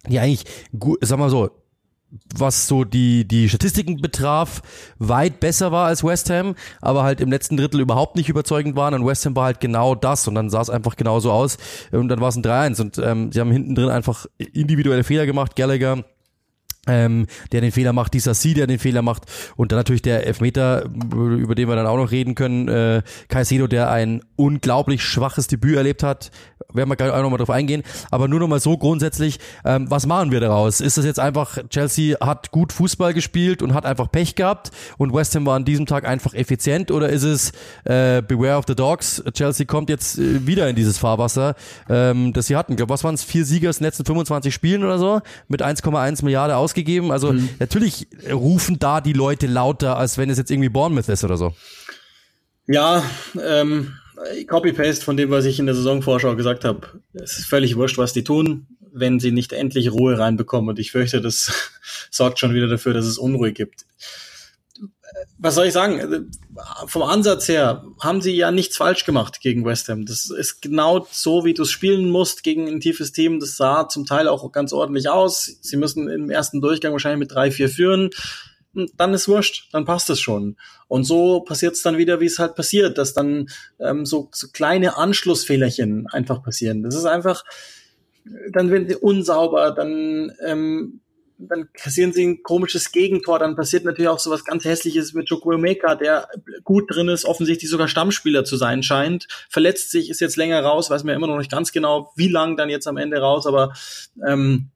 die 0.08 0.20
eigentlich 0.20 0.44
gut, 0.78 1.00
sag 1.02 1.18
mal 1.18 1.30
so, 1.30 1.50
was 2.36 2.68
so 2.68 2.84
die, 2.84 3.28
die 3.28 3.50
Statistiken 3.50 3.98
betraf, 3.98 4.62
weit 4.98 5.40
besser 5.40 5.72
war 5.72 5.88
als 5.88 6.04
West 6.04 6.30
Ham, 6.30 6.56
aber 6.82 7.04
halt 7.04 7.20
im 7.20 7.30
letzten 7.30 7.58
Drittel 7.58 7.82
überhaupt 7.82 8.16
nicht 8.16 8.30
überzeugend 8.30 8.76
waren. 8.76 8.94
Und 8.94 9.06
West 9.06 9.26
Ham 9.26 9.36
war 9.36 9.46
halt 9.46 9.60
genau 9.60 9.96
das. 9.96 10.28
Und 10.28 10.36
dann 10.36 10.50
sah 10.50 10.62
es 10.62 10.70
einfach 10.70 10.96
genauso 10.96 11.32
aus. 11.32 11.58
Und 11.92 12.10
dann 12.10 12.22
war 12.22 12.30
es 12.30 12.36
ein 12.36 12.44
3-1 12.44 12.82
und 12.82 12.98
ähm, 13.00 13.32
sie 13.32 13.40
haben 13.40 13.52
hinten 13.52 13.76
drin 13.76 13.90
einfach 13.90 14.26
individuelle 14.38 15.04
Fehler 15.04 15.26
gemacht, 15.26 15.56
Gallagher 15.56 16.04
ähm, 16.88 17.28
der 17.52 17.62
den 17.62 17.72
Fehler 17.72 17.94
macht, 17.94 18.14
dieser 18.14 18.34
Sie, 18.34 18.54
der 18.54 18.68
den 18.68 18.80
Fehler 18.80 19.02
macht. 19.02 19.24
Und 19.56 19.72
dann 19.72 19.80
natürlich 19.80 20.02
der 20.02 20.26
Elfmeter, 20.26 20.86
über 20.86 21.56
den 21.56 21.68
wir 21.68 21.76
dann 21.76 21.88
auch 21.88 21.98
noch 21.98 22.12
reden 22.12 22.36
können, 22.36 22.68
äh, 22.68 23.02
Caicedo, 23.28 23.68
der 23.68 23.90
ein 23.90 24.22
unglaublich 24.36 25.04
schwaches 25.04 25.48
Debüt 25.48 25.76
erlebt 25.76 26.04
hat, 26.04 26.32
werden 26.74 26.90
wir 26.90 26.96
gleich 26.96 27.12
auch 27.12 27.22
nochmal 27.22 27.38
drauf 27.38 27.50
eingehen, 27.50 27.84
aber 28.12 28.28
nur 28.28 28.40
nochmal 28.40 28.60
so 28.60 28.78
grundsätzlich, 28.78 29.40
ähm, 29.66 29.90
was 29.90 30.06
machen 30.06 30.32
wir 30.32 30.40
daraus? 30.40 30.82
Ist 30.82 30.98
das 30.98 31.06
jetzt 31.06 31.20
einfach, 31.20 31.58
Chelsea 31.70 32.18
hat 32.20 32.52
gut 32.52 32.74
Fußball 32.74 33.14
gespielt 33.14 33.62
und 33.62 33.74
hat 33.74 33.86
einfach 33.86 34.12
Pech 34.12 34.36
gehabt 34.36 34.72
und 34.98 35.14
West 35.14 35.36
Ham 35.36 35.46
war 35.46 35.56
an 35.56 35.66
diesem 35.66 35.86
Tag 35.86 36.06
einfach 36.06 36.34
effizient? 36.34 36.92
Oder 36.92 37.10
ist 37.10 37.24
es 37.24 37.52
äh, 37.86 38.22
Beware 38.22 38.58
of 38.58 38.66
the 38.68 38.76
Dogs, 38.76 39.24
Chelsea 39.34 39.66
kommt 39.66 39.90
jetzt 39.90 40.18
äh, 40.18 40.46
wieder 40.46 40.70
in 40.70 40.76
dieses 40.76 40.98
Fahrwasser, 40.98 41.56
ähm, 41.90 42.34
das 42.34 42.48
sie 42.48 42.56
hatten, 42.56 42.74
ich 42.74 42.78
glaube, 42.78 42.94
was 42.94 43.04
waren 43.04 43.16
es, 43.16 43.24
vier 43.24 43.46
Sieger 43.46 43.70
in 43.70 43.76
den 43.76 43.84
letzten 43.84 44.06
25 44.06 44.54
Spielen 44.54 44.84
oder 44.84 45.00
so, 45.00 45.22
mit 45.48 45.64
1,1 45.64 46.24
Milliarden 46.24 46.56
ausgegeben 46.56 46.77
gegeben. 46.86 47.12
Also 47.12 47.34
mhm. 47.34 47.50
natürlich 47.60 48.08
rufen 48.32 48.80
da 48.80 49.02
die 49.02 49.14
Leute 49.14 49.48
lauter, 49.48 49.98
als 49.98 50.18
wenn 50.18 50.30
es 50.30 50.38
jetzt 50.38 50.52
irgendwie 50.52 50.70
Bournemouth 50.70 51.10
ist 51.10 51.24
oder 51.24 51.38
so. 51.38 51.54
Ja, 52.68 53.04
ähm, 53.42 53.94
Copy-Paste 54.48 55.04
von 55.04 55.18
dem, 55.18 55.30
was 55.30 55.46
ich 55.46 55.60
in 55.60 55.66
der 55.66 55.76
Saisonvorschau 55.76 56.36
gesagt 56.36 56.66
habe. 56.66 57.02
Es 57.14 57.38
ist 57.38 57.46
völlig 57.46 57.76
wurscht, 57.76 57.98
was 57.98 58.14
die 58.14 58.24
tun, 58.24 58.68
wenn 58.92 59.20
sie 59.20 59.32
nicht 59.32 59.54
endlich 59.54 59.92
Ruhe 59.92 60.18
reinbekommen. 60.18 60.70
Und 60.70 60.80
ich 60.80 60.92
fürchte, 60.92 61.22
das 61.22 61.72
sorgt 62.12 62.40
schon 62.40 62.54
wieder 62.54 62.68
dafür, 62.68 62.94
dass 62.94 63.06
es 63.06 63.18
Unruhe 63.18 63.52
gibt 63.52 63.86
was 65.40 65.56
soll 65.56 65.68
ich 65.68 65.74
sagen? 65.74 66.32
Vom 66.88 67.04
Ansatz 67.04 67.48
her 67.48 67.86
haben 68.00 68.22
sie 68.22 68.36
ja 68.36 68.52
nichts 68.52 68.78
falsch 68.78 69.06
gemacht 69.06 69.40
gegen 69.40 69.66
West 69.66 69.88
Ham. 69.88 70.06
Das 70.06 70.30
ist 70.30 70.62
genau 70.62 71.08
so, 71.12 71.46
wie 71.46 71.54
du 71.54 71.64
es 71.64 71.72
spielen 71.72 72.10
musst 72.10 72.44
gegen 72.44 72.68
ein 72.68 72.80
tiefes 72.80 73.12
Team. 73.12 73.40
Das 73.40 73.56
sah 73.56 73.88
zum 73.88 74.06
Teil 74.06 74.28
auch 74.28 74.52
ganz 74.52 74.74
ordentlich 74.74 75.10
aus. 75.10 75.60
Sie 75.62 75.78
müssen 75.78 76.10
im 76.10 76.30
ersten 76.32 76.60
Durchgang 76.60 76.92
wahrscheinlich 76.92 77.20
mit 77.20 77.32
drei, 77.32 77.52
vier 77.52 77.70
führen. 77.70 78.10
Dann 78.96 79.14
ist 79.14 79.28
wurscht, 79.28 79.70
dann 79.74 79.86
passt 79.86 80.10
es 80.10 80.20
schon. 80.20 80.58
Und 80.88 81.04
so 81.04 81.42
passiert 81.42 81.74
es 81.74 81.82
dann 81.82 81.98
wieder, 81.98 82.20
wie 82.20 82.26
es 82.26 82.40
halt 82.40 82.56
passiert, 82.56 82.98
dass 82.98 83.14
dann 83.14 83.48
ähm, 83.80 84.06
so, 84.06 84.30
so 84.32 84.48
kleine 84.50 84.98
Anschlussfehlerchen 84.98 86.08
einfach 86.08 86.44
passieren. 86.44 86.84
Das 86.84 86.96
ist 86.96 87.06
einfach, 87.06 87.44
dann 88.52 88.72
werden 88.72 88.88
sie 88.88 88.96
unsauber, 88.96 89.72
dann 89.72 90.32
ähm, 90.46 91.02
dann 91.38 91.70
kassieren 91.74 92.14
sie 92.14 92.26
ein 92.26 92.44
komisches 92.44 92.92
Gegentor, 92.92 93.40
dann 93.40 93.56
passiert 93.56 93.86
natürlich 93.86 94.10
auch 94.10 94.20
so 94.20 94.32
was 94.32 94.44
ganz 94.44 94.66
hässliches 94.66 95.14
mit 95.14 95.28
Chukwuemeka, 95.28 95.96
der 95.96 96.28
gut 96.64 96.94
drin 96.94 97.10
ist, 97.10 97.26
offensichtlich 97.26 97.70
sogar 97.70 97.88
Stammspieler 97.88 98.44
zu 98.44 98.58
sein 98.58 98.84
scheint, 98.84 99.28
verletzt 99.50 99.92
sich, 99.92 100.10
ist 100.10 100.20
jetzt 100.20 100.38
länger 100.38 100.62
raus, 100.62 100.90
weiß 100.90 101.04
man 101.04 101.16
immer 101.16 101.28
noch 101.28 101.38
nicht 101.38 101.52
ganz 101.52 101.72
genau, 101.72 102.12
wie 102.16 102.30
lang 102.30 102.58
dann 102.58 102.70
jetzt 102.70 102.88
am 102.88 102.98
Ende 102.98 103.20
raus, 103.20 103.46
aber 103.46 103.74
ähm, 104.28 104.72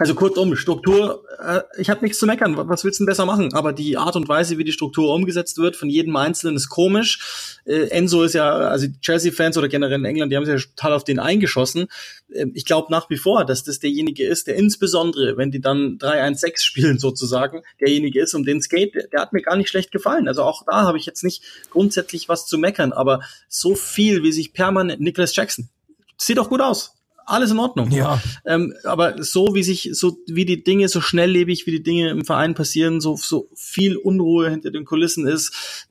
also 0.00 0.14
kurzum, 0.14 0.56
Struktur, 0.56 1.24
äh, 1.44 1.60
ich 1.76 1.90
habe 1.90 2.00
nichts 2.00 2.18
zu 2.18 2.24
meckern. 2.24 2.56
Was 2.56 2.84
willst 2.84 2.98
du 2.98 3.04
denn 3.04 3.06
besser 3.06 3.26
machen? 3.26 3.52
Aber 3.52 3.74
die 3.74 3.98
Art 3.98 4.16
und 4.16 4.30
Weise, 4.30 4.56
wie 4.56 4.64
die 4.64 4.72
Struktur 4.72 5.14
umgesetzt 5.14 5.58
wird, 5.58 5.76
von 5.76 5.90
jedem 5.90 6.16
Einzelnen 6.16 6.56
ist 6.56 6.70
komisch. 6.70 7.60
Äh, 7.66 7.90
Enzo 7.90 8.22
ist 8.22 8.32
ja, 8.32 8.50
also 8.50 8.86
Chelsea-Fans 9.02 9.58
oder 9.58 9.68
generell 9.68 9.98
in 9.98 10.06
England, 10.06 10.32
die 10.32 10.36
haben 10.36 10.46
sich 10.46 10.54
ja 10.54 10.70
total 10.74 10.94
auf 10.94 11.04
den 11.04 11.18
eingeschossen. 11.18 11.88
Äh, 12.32 12.46
ich 12.54 12.64
glaube 12.64 12.90
nach 12.90 13.10
wie 13.10 13.18
vor, 13.18 13.44
dass 13.44 13.62
das 13.62 13.78
derjenige 13.78 14.26
ist, 14.26 14.46
der 14.46 14.56
insbesondere, 14.56 15.36
wenn 15.36 15.50
die 15.50 15.60
dann 15.60 15.98
3-1-6 15.98 16.60
spielen 16.62 16.98
sozusagen, 16.98 17.60
derjenige 17.78 18.22
ist, 18.22 18.32
um 18.32 18.44
den 18.44 18.56
es 18.56 18.70
geht, 18.70 18.94
der 19.12 19.20
hat 19.20 19.34
mir 19.34 19.42
gar 19.42 19.56
nicht 19.56 19.68
schlecht 19.68 19.92
gefallen. 19.92 20.28
Also 20.28 20.44
auch 20.44 20.64
da 20.64 20.84
habe 20.84 20.96
ich 20.96 21.04
jetzt 21.04 21.24
nicht 21.24 21.42
grundsätzlich 21.68 22.26
was 22.26 22.46
zu 22.46 22.56
meckern, 22.56 22.94
aber 22.94 23.20
so 23.50 23.74
viel 23.74 24.22
wie 24.22 24.32
sich 24.32 24.54
permanent 24.54 25.02
Nicholas 25.02 25.36
Jackson, 25.36 25.68
sieht 26.16 26.38
doch 26.38 26.48
gut 26.48 26.62
aus 26.62 26.94
alles 27.26 27.50
in 27.50 27.58
Ordnung. 27.58 27.90
Ja. 27.90 28.20
Ähm, 28.44 28.74
aber 28.84 29.22
so 29.22 29.54
wie 29.54 29.62
sich, 29.62 29.90
so 29.92 30.18
wie 30.26 30.44
die 30.44 30.64
Dinge, 30.64 30.88
so 30.88 31.00
schnelllebig 31.00 31.66
wie 31.66 31.72
die 31.72 31.82
Dinge 31.82 32.10
im 32.10 32.24
Verein 32.24 32.54
passieren, 32.54 33.00
so, 33.00 33.16
so 33.16 33.48
viel 33.54 33.96
Unruhe 33.96 34.50
hinter 34.50 34.70
den 34.70 34.84
Kulissen 34.84 35.26
ist, 35.26 35.88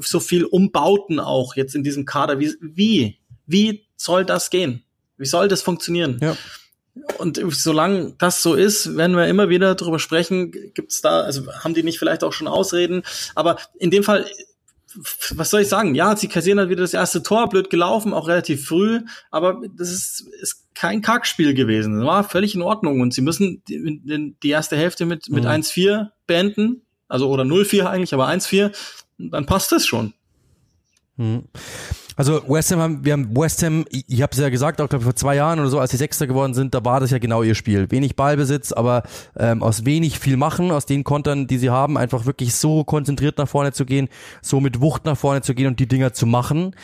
so 0.00 0.20
viel 0.20 0.44
Umbauten 0.44 1.20
auch 1.20 1.56
jetzt 1.56 1.74
in 1.74 1.84
diesem 1.84 2.04
Kader. 2.04 2.38
Wie, 2.38 2.54
wie, 2.60 3.18
wie 3.46 3.86
soll 3.96 4.24
das 4.24 4.50
gehen? 4.50 4.82
Wie 5.16 5.26
soll 5.26 5.48
das 5.48 5.62
funktionieren? 5.62 6.18
Ja. 6.22 6.36
Und 7.18 7.40
solange 7.50 8.14
das 8.18 8.42
so 8.42 8.54
ist, 8.54 8.96
werden 8.96 9.16
wir 9.16 9.26
immer 9.26 9.48
wieder 9.48 9.74
darüber 9.74 9.98
sprechen, 9.98 10.52
gibt's 10.74 11.00
da, 11.00 11.20
also 11.20 11.46
haben 11.52 11.74
die 11.74 11.82
nicht 11.82 11.98
vielleicht 11.98 12.24
auch 12.24 12.32
schon 12.32 12.48
Ausreden, 12.48 13.02
aber 13.34 13.58
in 13.78 13.90
dem 13.90 14.02
Fall 14.02 14.26
was 15.34 15.50
soll 15.50 15.60
ich 15.60 15.68
sagen? 15.68 15.94
Ja, 15.94 16.16
sie 16.16 16.28
kassieren 16.28 16.58
halt 16.58 16.70
wieder 16.70 16.82
das 16.82 16.94
erste 16.94 17.22
Tor, 17.22 17.48
blöd 17.48 17.70
gelaufen, 17.70 18.14
auch 18.14 18.28
relativ 18.28 18.66
früh, 18.66 19.00
aber 19.30 19.60
das 19.76 19.90
ist, 19.90 20.26
ist 20.40 20.66
kein 20.74 21.02
Kackspiel 21.02 21.54
gewesen. 21.54 21.98
Das 21.98 22.06
war 22.06 22.24
völlig 22.24 22.54
in 22.54 22.62
Ordnung 22.62 23.00
und 23.00 23.12
sie 23.12 23.20
müssen 23.20 23.62
die, 23.68 24.34
die 24.42 24.50
erste 24.50 24.76
Hälfte 24.76 25.06
mit, 25.06 25.28
mit 25.28 25.44
mhm. 25.44 25.50
1-4 25.50 26.08
beenden, 26.26 26.82
also 27.08 27.28
oder 27.28 27.42
0-4 27.42 27.84
eigentlich, 27.84 28.14
aber 28.14 28.28
1-4, 28.28 28.74
dann 29.18 29.46
passt 29.46 29.72
das 29.72 29.86
schon. 29.86 30.14
Mhm. 31.16 31.44
Also 32.18 32.42
West 32.48 32.72
Ham 32.72 32.80
haben, 32.80 33.04
wir 33.04 33.12
haben 33.12 33.36
West 33.36 33.62
Ham, 33.62 33.84
ich 33.90 34.22
habe 34.22 34.32
es 34.32 34.38
ja 34.40 34.48
gesagt, 34.48 34.80
auch 34.80 34.88
glaube 34.88 35.04
vor 35.04 35.14
zwei 35.14 35.36
Jahren 35.36 35.60
oder 35.60 35.68
so, 35.68 35.78
als 35.78 35.92
sie 35.92 35.96
Sechster 35.96 36.26
geworden 36.26 36.52
sind, 36.52 36.74
da 36.74 36.84
war 36.84 36.98
das 36.98 37.12
ja 37.12 37.18
genau 37.18 37.44
ihr 37.44 37.54
Spiel. 37.54 37.92
Wenig 37.92 38.16
Ballbesitz, 38.16 38.72
aber 38.72 39.04
ähm, 39.38 39.62
aus 39.62 39.84
wenig 39.84 40.18
viel 40.18 40.36
machen, 40.36 40.72
aus 40.72 40.84
den 40.84 41.04
Kontern, 41.04 41.46
die 41.46 41.58
sie 41.58 41.70
haben, 41.70 41.96
einfach 41.96 42.26
wirklich 42.26 42.56
so 42.56 42.82
konzentriert 42.82 43.38
nach 43.38 43.48
vorne 43.48 43.72
zu 43.72 43.86
gehen, 43.86 44.08
so 44.42 44.58
mit 44.58 44.80
Wucht 44.80 45.04
nach 45.04 45.16
vorne 45.16 45.42
zu 45.42 45.54
gehen 45.54 45.68
und 45.68 45.78
die 45.78 45.86
Dinger 45.86 46.12
zu 46.12 46.26
machen 46.26 46.74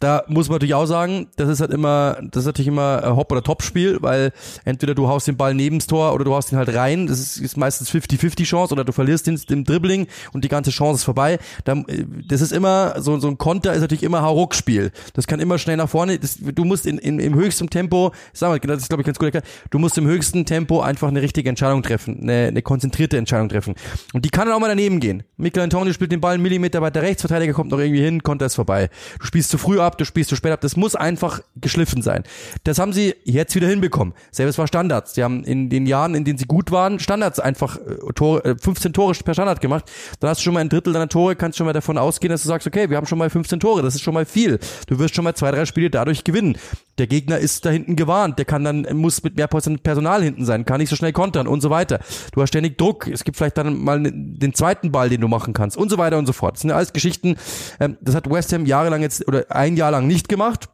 da 0.00 0.24
muss 0.28 0.48
man 0.48 0.56
natürlich 0.56 0.74
auch 0.74 0.86
sagen, 0.86 1.28
das 1.36 1.48
ist 1.50 1.60
halt 1.60 1.70
immer, 1.70 2.18
das 2.22 2.42
ist 2.42 2.46
natürlich 2.46 2.68
immer 2.68 3.04
ein 3.04 3.16
Hop- 3.16 3.30
oder 3.30 3.42
Top-Spiel, 3.42 3.98
weil 4.00 4.32
entweder 4.64 4.94
du 4.94 5.08
haust 5.08 5.28
den 5.28 5.36
Ball 5.36 5.54
nebens 5.54 5.86
Tor 5.86 6.14
oder 6.14 6.24
du 6.24 6.34
haust 6.34 6.50
ihn 6.52 6.58
halt 6.58 6.74
rein. 6.74 7.06
Das 7.06 7.20
ist, 7.20 7.36
ist 7.36 7.58
meistens 7.58 7.90
50-50 7.90 8.44
Chance 8.44 8.72
oder 8.72 8.84
du 8.84 8.92
verlierst 8.92 9.26
den 9.26 9.38
im 9.50 9.64
Dribbling 9.64 10.06
und 10.32 10.42
die 10.42 10.48
ganze 10.48 10.70
Chance 10.70 11.00
ist 11.00 11.04
vorbei. 11.04 11.38
Das 11.64 12.40
ist 12.40 12.52
immer, 12.52 12.94
so, 13.00 13.18
so 13.18 13.28
ein 13.28 13.36
Konter 13.36 13.74
ist 13.74 13.82
natürlich 13.82 14.02
immer 14.02 14.22
Hauruck-Spiel. 14.22 14.90
Das 15.12 15.26
kann 15.26 15.38
immer 15.38 15.58
schnell 15.58 15.76
nach 15.76 15.88
vorne. 15.88 16.18
Das, 16.18 16.38
du 16.40 16.64
musst 16.64 16.86
in, 16.86 16.96
in, 16.98 17.18
im 17.20 17.34
höchsten 17.34 17.68
Tempo, 17.68 18.12
sag 18.32 18.48
mal, 18.48 18.58
das 18.58 18.82
ist 18.82 18.88
glaube 18.88 19.02
ich 19.02 19.06
ganz 19.06 19.18
gut 19.18 19.26
erklärt, 19.26 19.44
du 19.70 19.78
musst 19.78 19.98
im 19.98 20.06
höchsten 20.06 20.46
Tempo 20.46 20.80
einfach 20.80 21.08
eine 21.08 21.20
richtige 21.20 21.50
Entscheidung 21.50 21.82
treffen, 21.82 22.20
eine, 22.22 22.48
eine 22.48 22.62
konzentrierte 22.62 23.18
Entscheidung 23.18 23.50
treffen. 23.50 23.74
Und 24.14 24.24
die 24.24 24.30
kann 24.30 24.46
dann 24.46 24.56
auch 24.56 24.60
mal 24.60 24.68
daneben 24.68 25.00
gehen. 25.00 25.24
Michael 25.36 25.64
Antonio 25.64 25.92
spielt 25.92 26.10
den 26.10 26.22
Ball 26.22 26.34
einen 26.34 26.42
Millimeter 26.42 26.80
weiter 26.80 27.02
rechts, 27.02 27.20
Verteidiger 27.20 27.52
kommt 27.52 27.70
noch 27.70 27.78
irgendwie 27.78 28.02
hin, 28.02 28.22
Konter 28.22 28.46
ist 28.46 28.54
vorbei. 28.54 28.88
Du 29.18 29.26
spielst 29.26 29.50
zu 29.50 29.58
früh 29.58 29.78
ab, 29.78 29.89
ab, 29.90 29.98
du 29.98 30.04
spielst 30.04 30.30
zu 30.30 30.36
spät 30.36 30.52
ab. 30.52 30.60
Das 30.60 30.76
muss 30.76 30.94
einfach 30.94 31.40
geschliffen 31.56 32.02
sein. 32.02 32.24
Das 32.64 32.78
haben 32.78 32.92
sie 32.92 33.14
jetzt 33.24 33.54
wieder 33.54 33.68
hinbekommen. 33.68 34.14
Selbes 34.30 34.58
war 34.58 34.66
Standards. 34.66 35.14
Sie 35.14 35.24
haben 35.24 35.44
in 35.44 35.68
den 35.68 35.86
Jahren, 35.86 36.14
in 36.14 36.24
denen 36.24 36.38
sie 36.38 36.46
gut 36.46 36.70
waren, 36.70 36.98
Standards 37.00 37.40
einfach 37.40 37.76
äh, 37.76 38.12
Tore, 38.14 38.56
15 38.60 38.90
äh, 38.90 38.92
Tore 38.92 39.14
per 39.24 39.34
Standard 39.34 39.60
gemacht. 39.60 39.90
Dann 40.20 40.30
hast 40.30 40.40
du 40.40 40.44
schon 40.44 40.54
mal 40.54 40.60
ein 40.60 40.68
Drittel 40.68 40.92
deiner 40.92 41.08
Tore, 41.08 41.36
kannst 41.36 41.58
schon 41.58 41.66
mal 41.66 41.72
davon 41.72 41.98
ausgehen, 41.98 42.30
dass 42.30 42.42
du 42.42 42.48
sagst, 42.48 42.66
okay, 42.66 42.90
wir 42.90 42.96
haben 42.96 43.06
schon 43.06 43.18
mal 43.18 43.30
15 43.30 43.60
Tore, 43.60 43.82
das 43.82 43.94
ist 43.94 44.02
schon 44.02 44.14
mal 44.14 44.24
viel. 44.24 44.58
Du 44.86 44.98
wirst 44.98 45.14
schon 45.14 45.24
mal 45.24 45.34
zwei, 45.34 45.50
drei 45.50 45.64
Spiele 45.64 45.90
dadurch 45.90 46.24
gewinnen. 46.24 46.56
Der 47.00 47.06
Gegner 47.06 47.38
ist 47.38 47.64
da 47.64 47.70
hinten 47.70 47.96
gewarnt, 47.96 48.36
der 48.36 48.44
kann 48.44 48.62
dann, 48.62 48.86
muss 48.92 49.22
mit 49.22 49.34
mehr 49.34 49.48
Personal 49.48 50.22
hinten 50.22 50.44
sein, 50.44 50.66
kann 50.66 50.80
nicht 50.80 50.90
so 50.90 50.96
schnell 50.96 51.14
kontern 51.14 51.46
und 51.46 51.62
so 51.62 51.70
weiter. 51.70 51.98
Du 52.32 52.42
hast 52.42 52.50
ständig 52.50 52.76
Druck, 52.76 53.08
es 53.08 53.24
gibt 53.24 53.38
vielleicht 53.38 53.56
dann 53.56 53.82
mal 53.82 54.02
den 54.02 54.52
zweiten 54.52 54.92
Ball, 54.92 55.08
den 55.08 55.22
du 55.22 55.26
machen 55.26 55.54
kannst 55.54 55.78
und 55.78 55.88
so 55.88 55.96
weiter 55.96 56.18
und 56.18 56.26
so 56.26 56.34
fort. 56.34 56.56
Das 56.56 56.60
sind 56.60 56.72
alles 56.72 56.92
Geschichten, 56.92 57.36
ähm, 57.80 57.96
das 58.02 58.14
hat 58.14 58.28
West 58.30 58.52
Ham 58.52 58.66
jahrelang 58.66 59.00
jetzt, 59.00 59.26
oder 59.26 59.46
ein 59.48 59.78
Jahr 59.78 59.90
lang 59.90 60.06
nicht 60.08 60.28
gemacht. 60.28 60.68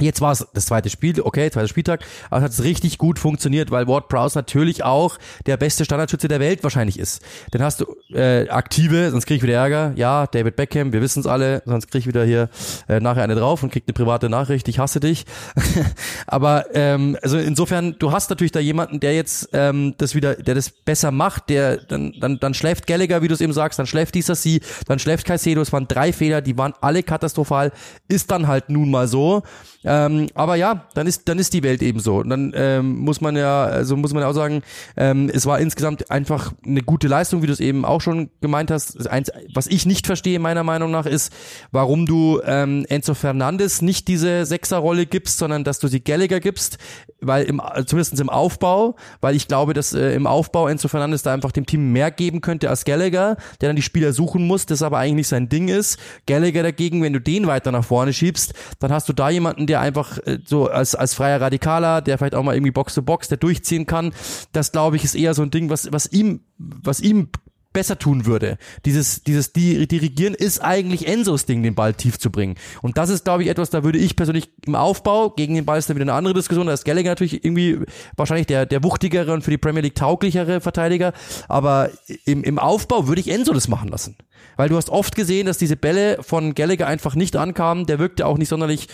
Jetzt 0.00 0.20
war 0.20 0.32
es 0.32 0.46
das 0.54 0.66
zweite 0.66 0.90
Spiel, 0.90 1.20
okay, 1.20 1.50
zweiter 1.50 1.68
Spieltag, 1.68 2.04
aber 2.30 2.44
es 2.44 2.58
hat 2.58 2.64
richtig 2.64 2.98
gut 2.98 3.18
funktioniert, 3.18 3.70
weil 3.70 3.86
Ward 3.86 4.08
Prowse 4.08 4.36
natürlich 4.36 4.84
auch 4.84 5.18
der 5.46 5.56
beste 5.56 5.84
Standardschütze 5.84 6.28
der 6.28 6.40
Welt 6.40 6.62
wahrscheinlich 6.62 6.98
ist. 6.98 7.22
Dann 7.50 7.62
hast 7.62 7.80
du 7.80 7.86
äh, 8.12 8.48
aktive, 8.48 9.10
sonst 9.10 9.26
krieg 9.26 9.38
ich 9.38 9.42
wieder 9.42 9.54
Ärger. 9.54 9.92
Ja, 9.96 10.26
David 10.26 10.56
Beckham, 10.56 10.92
wir 10.92 11.00
wissen 11.00 11.20
es 11.20 11.26
alle, 11.26 11.62
sonst 11.64 11.90
krieg 11.90 12.00
ich 12.00 12.06
wieder 12.06 12.24
hier 12.24 12.48
äh, 12.88 13.00
nachher 13.00 13.22
eine 13.22 13.34
drauf 13.34 13.62
und 13.62 13.72
krieg 13.72 13.84
eine 13.86 13.94
private 13.94 14.28
Nachricht, 14.28 14.68
ich 14.68 14.78
hasse 14.78 15.00
dich. 15.00 15.24
aber 16.26 16.66
ähm, 16.74 17.16
also 17.22 17.38
insofern, 17.38 17.96
du 17.98 18.12
hast 18.12 18.30
natürlich 18.30 18.52
da 18.52 18.60
jemanden, 18.60 19.00
der 19.00 19.14
jetzt 19.14 19.50
ähm, 19.52 19.94
das 19.98 20.14
wieder, 20.14 20.34
der 20.34 20.54
das 20.54 20.70
besser 20.70 21.10
macht, 21.10 21.48
der 21.50 21.78
dann 21.78 22.12
dann 22.20 22.38
dann 22.38 22.54
schläft 22.54 22.86
Gallagher, 22.86 23.22
wie 23.22 23.28
du 23.28 23.34
es 23.34 23.40
eben 23.40 23.52
sagst, 23.52 23.78
dann 23.78 23.86
schläft 23.86 24.14
dieser 24.14 24.34
sie, 24.34 24.60
dann 24.86 24.98
schläft 24.98 25.26
Caicedo. 25.26 25.60
Es 25.60 25.72
waren 25.72 25.88
drei 25.88 26.12
Fehler, 26.12 26.40
die 26.40 26.56
waren 26.58 26.74
alle 26.80 27.02
katastrophal. 27.02 27.72
Ist 28.08 28.30
dann 28.30 28.46
halt 28.46 28.70
nun 28.70 28.90
mal 28.90 29.08
so. 29.08 29.42
Ähm, 29.82 30.28
aber 30.34 30.56
ja, 30.56 30.86
dann 30.94 31.06
ist, 31.06 31.28
dann 31.28 31.38
ist 31.38 31.54
die 31.54 31.62
Welt 31.62 31.82
eben 31.82 32.00
so. 32.00 32.16
Und 32.16 32.28
dann 32.28 32.52
ähm, 32.54 32.98
muss 32.98 33.20
man 33.20 33.36
ja, 33.36 33.64
also 33.64 33.96
muss 33.96 34.12
man 34.12 34.22
ja 34.22 34.28
auch 34.28 34.34
sagen, 34.34 34.62
ähm, 34.96 35.30
es 35.32 35.46
war 35.46 35.58
insgesamt 35.58 36.10
einfach 36.10 36.52
eine 36.66 36.82
gute 36.82 37.08
Leistung, 37.08 37.42
wie 37.42 37.46
du 37.46 37.52
es 37.52 37.60
eben 37.60 37.84
auch 37.84 38.00
schon 38.00 38.30
gemeint 38.42 38.70
hast. 38.70 39.08
Eins, 39.08 39.30
was 39.54 39.66
ich 39.66 39.86
nicht 39.86 40.06
verstehe, 40.06 40.38
meiner 40.38 40.64
Meinung 40.64 40.90
nach, 40.90 41.06
ist, 41.06 41.32
warum 41.70 42.04
du 42.04 42.40
ähm, 42.44 42.84
Enzo 42.88 43.14
Fernandes 43.14 43.80
nicht 43.80 44.08
diese 44.08 44.44
Sechserrolle 44.44 45.06
gibst, 45.06 45.38
sondern 45.38 45.64
dass 45.64 45.78
du 45.78 45.88
sie 45.88 46.00
Gallagher 46.00 46.40
gibst, 46.40 46.76
weil 47.20 47.44
im, 47.44 47.62
zumindest 47.86 48.20
im 48.20 48.28
Aufbau, 48.28 48.96
weil 49.22 49.34
ich 49.34 49.48
glaube, 49.48 49.72
dass 49.72 49.94
äh, 49.94 50.14
im 50.14 50.26
Aufbau 50.26 50.68
Enzo 50.68 50.88
Fernandes 50.88 51.22
da 51.22 51.32
einfach 51.32 51.52
dem 51.52 51.64
Team 51.64 51.92
mehr 51.92 52.10
geben 52.10 52.42
könnte 52.42 52.68
als 52.68 52.84
Gallagher, 52.84 53.36
der 53.60 53.70
dann 53.70 53.76
die 53.76 53.82
Spieler 53.82 54.12
suchen 54.12 54.46
muss, 54.46 54.66
das 54.66 54.82
aber 54.82 54.98
eigentlich 54.98 55.14
nicht 55.14 55.28
sein 55.28 55.48
Ding 55.48 55.68
ist. 55.68 55.98
Gallagher 56.26 56.62
dagegen, 56.62 57.02
wenn 57.02 57.14
du 57.14 57.20
den 57.20 57.46
weiter 57.46 57.72
nach 57.72 57.84
vorne 57.84 58.12
schiebst, 58.12 58.52
dann 58.78 58.92
hast 58.92 59.08
du 59.08 59.14
da 59.14 59.30
jemanden, 59.30 59.69
der 59.70 59.80
einfach 59.80 60.18
äh, 60.26 60.38
so 60.44 60.66
als, 60.66 60.94
als 60.94 61.14
freier 61.14 61.40
Radikaler, 61.40 62.02
der 62.02 62.18
vielleicht 62.18 62.34
auch 62.34 62.42
mal 62.42 62.54
irgendwie 62.54 62.72
Box 62.72 62.94
to 62.94 63.02
Box, 63.02 63.28
der 63.28 63.38
durchziehen 63.38 63.86
kann, 63.86 64.12
das 64.52 64.72
glaube 64.72 64.96
ich 64.96 65.04
ist 65.04 65.14
eher 65.14 65.32
so 65.32 65.42
ein 65.42 65.50
Ding, 65.50 65.70
was, 65.70 65.92
was 65.92 66.10
ihm, 66.12 66.40
was 66.58 67.00
ihm 67.00 67.28
besser 67.72 67.98
tun 67.98 68.26
würde. 68.26 68.58
Dieses, 68.84 69.22
dieses 69.22 69.52
Dirigieren 69.52 70.34
ist 70.34 70.58
eigentlich 70.58 71.06
Enzos 71.06 71.46
Ding, 71.46 71.62
den 71.62 71.76
Ball 71.76 71.94
tief 71.94 72.18
zu 72.18 72.30
bringen. 72.30 72.56
Und 72.82 72.98
das 72.98 73.10
ist, 73.10 73.24
glaube 73.24 73.44
ich, 73.44 73.48
etwas, 73.48 73.70
da 73.70 73.84
würde 73.84 73.98
ich 73.98 74.16
persönlich 74.16 74.50
im 74.66 74.74
Aufbau, 74.74 75.30
gegen 75.30 75.54
den 75.54 75.64
Ball 75.64 75.78
ist 75.78 75.88
dann 75.88 75.96
wieder 75.96 76.04
eine 76.04 76.14
andere 76.14 76.34
Diskussion, 76.34 76.66
da 76.66 76.72
ist 76.72 76.84
Gallagher 76.84 77.10
natürlich 77.10 77.44
irgendwie 77.44 77.78
wahrscheinlich 78.16 78.48
der, 78.48 78.66
der 78.66 78.82
wuchtigere 78.82 79.32
und 79.32 79.42
für 79.42 79.52
die 79.52 79.58
Premier 79.58 79.82
League 79.82 79.94
tauglichere 79.94 80.60
Verteidiger, 80.60 81.12
aber 81.48 81.90
im, 82.24 82.42
im 82.42 82.58
Aufbau 82.58 83.06
würde 83.06 83.20
ich 83.20 83.28
Enzo 83.28 83.52
das 83.52 83.68
machen 83.68 83.88
lassen. 83.88 84.16
Weil 84.56 84.68
du 84.68 84.76
hast 84.76 84.90
oft 84.90 85.16
gesehen, 85.16 85.46
dass 85.46 85.58
diese 85.58 85.76
Bälle 85.76 86.18
von 86.22 86.54
Gallagher 86.54 86.86
einfach 86.86 87.14
nicht 87.14 87.36
ankamen. 87.36 87.86
Der 87.86 87.98
wirkte 87.98 88.26
auch 88.26 88.38
nicht 88.38 88.48
sonderlich, 88.48 88.88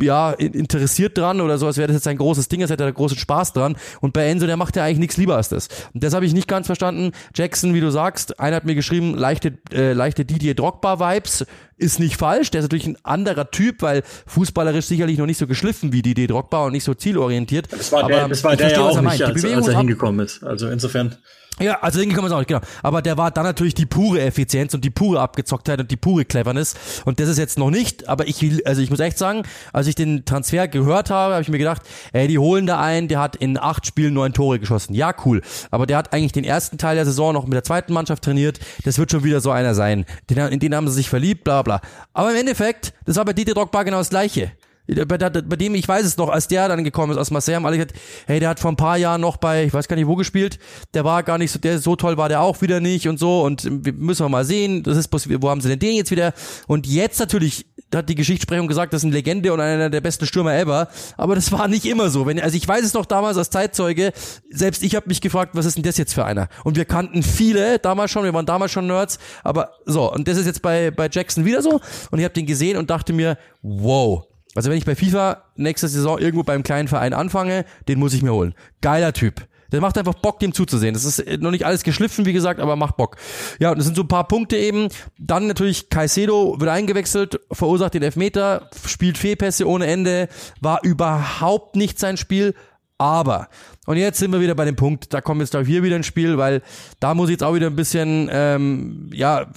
ja, 0.00 0.32
interessiert 0.32 1.18
dran 1.18 1.40
oder 1.40 1.58
so, 1.58 1.66
als 1.66 1.76
wäre 1.76 1.88
das 1.88 1.96
jetzt 1.96 2.06
ein 2.06 2.18
großes 2.18 2.48
Ding, 2.48 2.62
als 2.62 2.70
hätte 2.70 2.84
er 2.84 2.92
großen 2.92 3.18
Spaß 3.18 3.52
dran. 3.52 3.76
Und 4.00 4.12
bei 4.12 4.26
Enzo, 4.28 4.46
der 4.46 4.56
macht 4.56 4.76
ja 4.76 4.84
eigentlich 4.84 4.98
nichts 4.98 5.16
lieber 5.16 5.36
als 5.36 5.48
das. 5.48 5.68
Und 5.92 6.04
das 6.04 6.14
habe 6.14 6.24
ich 6.24 6.34
nicht 6.34 6.48
ganz 6.48 6.66
verstanden. 6.66 7.12
Jackson, 7.34 7.74
wie 7.74 7.80
du 7.80 7.90
sagst, 7.90 8.38
einer 8.38 8.56
hat 8.56 8.64
mir 8.64 8.74
geschrieben, 8.74 9.14
leichte, 9.14 9.58
äh, 9.72 9.92
leichte 9.92 10.24
Didier 10.24 10.54
Drogba-Vibes. 10.54 11.46
Ist 11.78 12.00
nicht 12.00 12.16
falsch, 12.16 12.50
der 12.50 12.60
ist 12.60 12.64
natürlich 12.64 12.86
ein 12.86 12.96
anderer 13.02 13.50
Typ, 13.50 13.82
weil 13.82 14.02
fußballerisch 14.26 14.86
sicherlich 14.86 15.18
noch 15.18 15.26
nicht 15.26 15.36
so 15.36 15.46
geschliffen 15.46 15.92
wie 15.92 16.00
Didier 16.00 16.26
Drogba 16.26 16.64
und 16.64 16.72
nicht 16.72 16.84
so 16.84 16.94
zielorientiert. 16.94 17.68
Das 17.70 17.92
war 17.92 18.06
der, 18.06 18.28
das 18.28 18.42
war 18.44 18.56
der 18.56 18.70
ja 18.70 18.80
auch 18.80 19.00
nicht, 19.00 19.22
als, 19.22 19.44
als 19.44 19.68
er 19.68 19.78
hingekommen 19.78 20.24
ist. 20.24 20.42
Also 20.42 20.68
insofern. 20.68 21.16
Ja, 21.58 21.78
also 21.80 22.00
hingekommen 22.00 22.30
ist 22.30 22.34
auch 22.34 22.38
nicht, 22.38 22.48
genau. 22.48 22.60
Aber 22.82 23.00
der 23.00 23.16
war 23.16 23.30
dann 23.30 23.44
natürlich 23.44 23.72
die 23.74 23.86
pure 23.86 24.20
Effizienz 24.20 24.74
und 24.74 24.84
die 24.84 24.90
pure 24.90 25.20
Abgezocktheit 25.20 25.80
und 25.80 25.90
die 25.90 25.96
pure 25.96 26.26
Cleverness. 26.26 26.74
Und 27.06 27.18
das 27.18 27.30
ist 27.30 27.38
jetzt 27.38 27.58
noch 27.58 27.70
nicht, 27.70 28.08
aber 28.08 28.28
ich 28.28 28.42
will, 28.42 28.62
also 28.66 28.82
ich 28.82 28.90
muss 28.90 29.00
echt 29.00 29.16
sagen, 29.16 29.42
als 29.72 29.86
ich 29.86 29.94
den 29.94 30.26
Transfer 30.26 30.68
gehört 30.68 31.08
habe, 31.08 31.32
habe 31.32 31.42
ich 31.42 31.48
mir 31.48 31.56
gedacht, 31.56 31.80
ey, 32.12 32.28
die 32.28 32.38
holen 32.38 32.66
da 32.66 32.78
einen, 32.78 33.08
der 33.08 33.20
hat 33.20 33.36
in 33.36 33.58
acht 33.58 33.86
Spielen 33.86 34.12
neun 34.12 34.34
Tore 34.34 34.58
geschossen. 34.58 34.92
Ja, 34.92 35.14
cool. 35.24 35.40
Aber 35.70 35.86
der 35.86 35.96
hat 35.96 36.12
eigentlich 36.12 36.32
den 36.32 36.44
ersten 36.44 36.76
Teil 36.76 36.96
der 36.96 37.06
Saison 37.06 37.32
noch 37.32 37.44
mit 37.44 37.54
der 37.54 37.64
zweiten 37.64 37.94
Mannschaft 37.94 38.22
trainiert. 38.22 38.60
Das 38.84 38.98
wird 38.98 39.10
schon 39.10 39.24
wieder 39.24 39.40
so 39.40 39.50
einer 39.50 39.74
sein. 39.74 40.04
Den, 40.28 40.38
in 40.38 40.60
den 40.60 40.74
haben 40.74 40.86
sie 40.88 40.94
sich 40.94 41.08
verliebt, 41.08 41.44
bla 41.44 41.62
bla. 41.62 41.80
Aber 42.12 42.32
im 42.32 42.36
Endeffekt, 42.36 42.92
das 43.06 43.16
war 43.16 43.24
bei 43.24 43.32
Dieter 43.32 43.54
Drogba 43.54 43.82
genau 43.82 43.98
das 43.98 44.10
gleiche. 44.10 44.52
Bei, 44.86 45.16
bei, 45.18 45.56
dem, 45.56 45.74
ich 45.74 45.88
weiß 45.88 46.04
es 46.04 46.16
noch, 46.16 46.28
als 46.28 46.48
der 46.48 46.68
dann 46.68 46.84
gekommen 46.84 47.12
ist 47.12 47.18
aus 47.18 47.30
Marseille, 47.30 47.56
haben 47.56 47.66
alle 47.66 47.76
gesagt, 47.76 47.94
hey, 48.26 48.38
der 48.38 48.50
hat 48.50 48.60
vor 48.60 48.70
ein 48.70 48.76
paar 48.76 48.96
Jahren 48.96 49.20
noch 49.20 49.36
bei, 49.36 49.64
ich 49.64 49.74
weiß 49.74 49.88
gar 49.88 49.96
nicht 49.96 50.06
wo 50.06 50.14
gespielt, 50.14 50.58
der 50.94 51.04
war 51.04 51.22
gar 51.22 51.38
nicht 51.38 51.50
so, 51.50 51.58
der 51.58 51.78
so 51.80 51.96
toll 51.96 52.16
war 52.16 52.28
der 52.28 52.40
auch 52.40 52.60
wieder 52.62 52.80
nicht 52.80 53.08
und 53.08 53.18
so. 53.18 53.42
Und 53.42 53.64
müssen 53.98 54.24
wir 54.24 54.28
mal 54.28 54.44
sehen, 54.44 54.82
das 54.82 54.96
ist, 54.96 55.10
wo 55.12 55.50
haben 55.50 55.60
sie 55.60 55.68
denn 55.68 55.78
den 55.78 55.96
jetzt 55.96 56.10
wieder? 56.10 56.32
Und 56.66 56.86
jetzt 56.86 57.18
natürlich 57.18 57.66
hat 57.94 58.08
die 58.08 58.14
Geschichtssprechung 58.14 58.66
gesagt, 58.66 58.92
das 58.92 59.02
ist 59.02 59.06
eine 59.06 59.14
Legende 59.14 59.52
und 59.52 59.60
einer 59.60 59.90
der 59.90 60.00
besten 60.00 60.26
Stürmer 60.26 60.54
ever, 60.56 60.88
aber 61.16 61.34
das 61.34 61.52
war 61.52 61.68
nicht 61.68 61.84
immer 61.84 62.10
so. 62.10 62.26
Wenn, 62.26 62.40
also 62.40 62.56
ich 62.56 62.66
weiß 62.66 62.84
es 62.84 62.94
noch 62.94 63.06
damals 63.06 63.36
als 63.36 63.50
Zeitzeuge, 63.50 64.12
selbst 64.50 64.82
ich 64.82 64.94
habe 64.94 65.08
mich 65.08 65.20
gefragt, 65.20 65.52
was 65.54 65.66
ist 65.66 65.76
denn 65.76 65.84
das 65.84 65.96
jetzt 65.96 66.14
für 66.14 66.24
einer? 66.24 66.48
Und 66.64 66.76
wir 66.76 66.84
kannten 66.84 67.22
viele 67.22 67.78
damals 67.78 68.10
schon, 68.10 68.24
wir 68.24 68.34
waren 68.34 68.46
damals 68.46 68.72
schon 68.72 68.86
Nerds, 68.86 69.18
aber 69.42 69.70
so, 69.84 70.12
und 70.12 70.28
das 70.28 70.36
ist 70.36 70.46
jetzt 70.46 70.62
bei, 70.62 70.90
bei 70.90 71.08
Jackson 71.10 71.44
wieder 71.44 71.62
so. 71.62 71.80
Und 72.10 72.18
ich 72.18 72.24
habe 72.24 72.34
den 72.34 72.46
gesehen 72.46 72.76
und 72.76 72.90
dachte 72.90 73.12
mir, 73.12 73.38
wow, 73.62 74.24
also 74.56 74.70
wenn 74.70 74.78
ich 74.78 74.84
bei 74.84 74.96
FIFA 74.96 75.44
nächste 75.56 75.88
Saison 75.88 76.18
irgendwo 76.18 76.42
beim 76.42 76.62
kleinen 76.62 76.88
Verein 76.88 77.12
anfange, 77.12 77.64
den 77.88 77.98
muss 77.98 78.14
ich 78.14 78.22
mir 78.22 78.32
holen. 78.32 78.54
Geiler 78.80 79.12
Typ. 79.12 79.46
Der 79.72 79.80
macht 79.80 79.98
einfach 79.98 80.14
Bock, 80.14 80.38
dem 80.38 80.52
zuzusehen. 80.52 80.94
Das 80.94 81.04
ist 81.04 81.40
noch 81.40 81.50
nicht 81.50 81.66
alles 81.66 81.82
geschliffen, 81.82 82.24
wie 82.24 82.32
gesagt, 82.32 82.60
aber 82.60 82.76
macht 82.76 82.96
Bock. 82.96 83.16
Ja, 83.58 83.70
und 83.70 83.78
das 83.78 83.86
sind 83.86 83.96
so 83.96 84.02
ein 84.02 84.08
paar 84.08 84.28
Punkte 84.28 84.56
eben. 84.56 84.88
Dann 85.18 85.48
natürlich 85.48 85.90
Caicedo 85.90 86.60
wird 86.60 86.70
eingewechselt, 86.70 87.40
verursacht 87.50 87.94
den 87.94 88.02
Elfmeter, 88.02 88.70
spielt 88.86 89.18
Fehlpässe 89.18 89.68
ohne 89.68 89.86
Ende, 89.86 90.28
war 90.60 90.80
überhaupt 90.84 91.76
nicht 91.76 91.98
sein 91.98 92.16
Spiel. 92.16 92.54
Aber, 92.98 93.48
und 93.84 93.98
jetzt 93.98 94.18
sind 94.18 94.32
wir 94.32 94.40
wieder 94.40 94.54
bei 94.54 94.64
dem 94.64 94.76
Punkt, 94.76 95.12
da 95.12 95.20
kommt 95.20 95.42
jetzt 95.42 95.54
auch 95.54 95.66
hier 95.66 95.82
wieder 95.82 95.96
ins 95.96 96.06
Spiel, 96.06 96.38
weil 96.38 96.62
da 96.98 97.12
muss 97.12 97.28
ich 97.28 97.32
jetzt 97.32 97.42
auch 97.42 97.54
wieder 97.54 97.66
ein 97.66 97.76
bisschen, 97.76 98.30
ähm, 98.32 99.10
ja, 99.12 99.48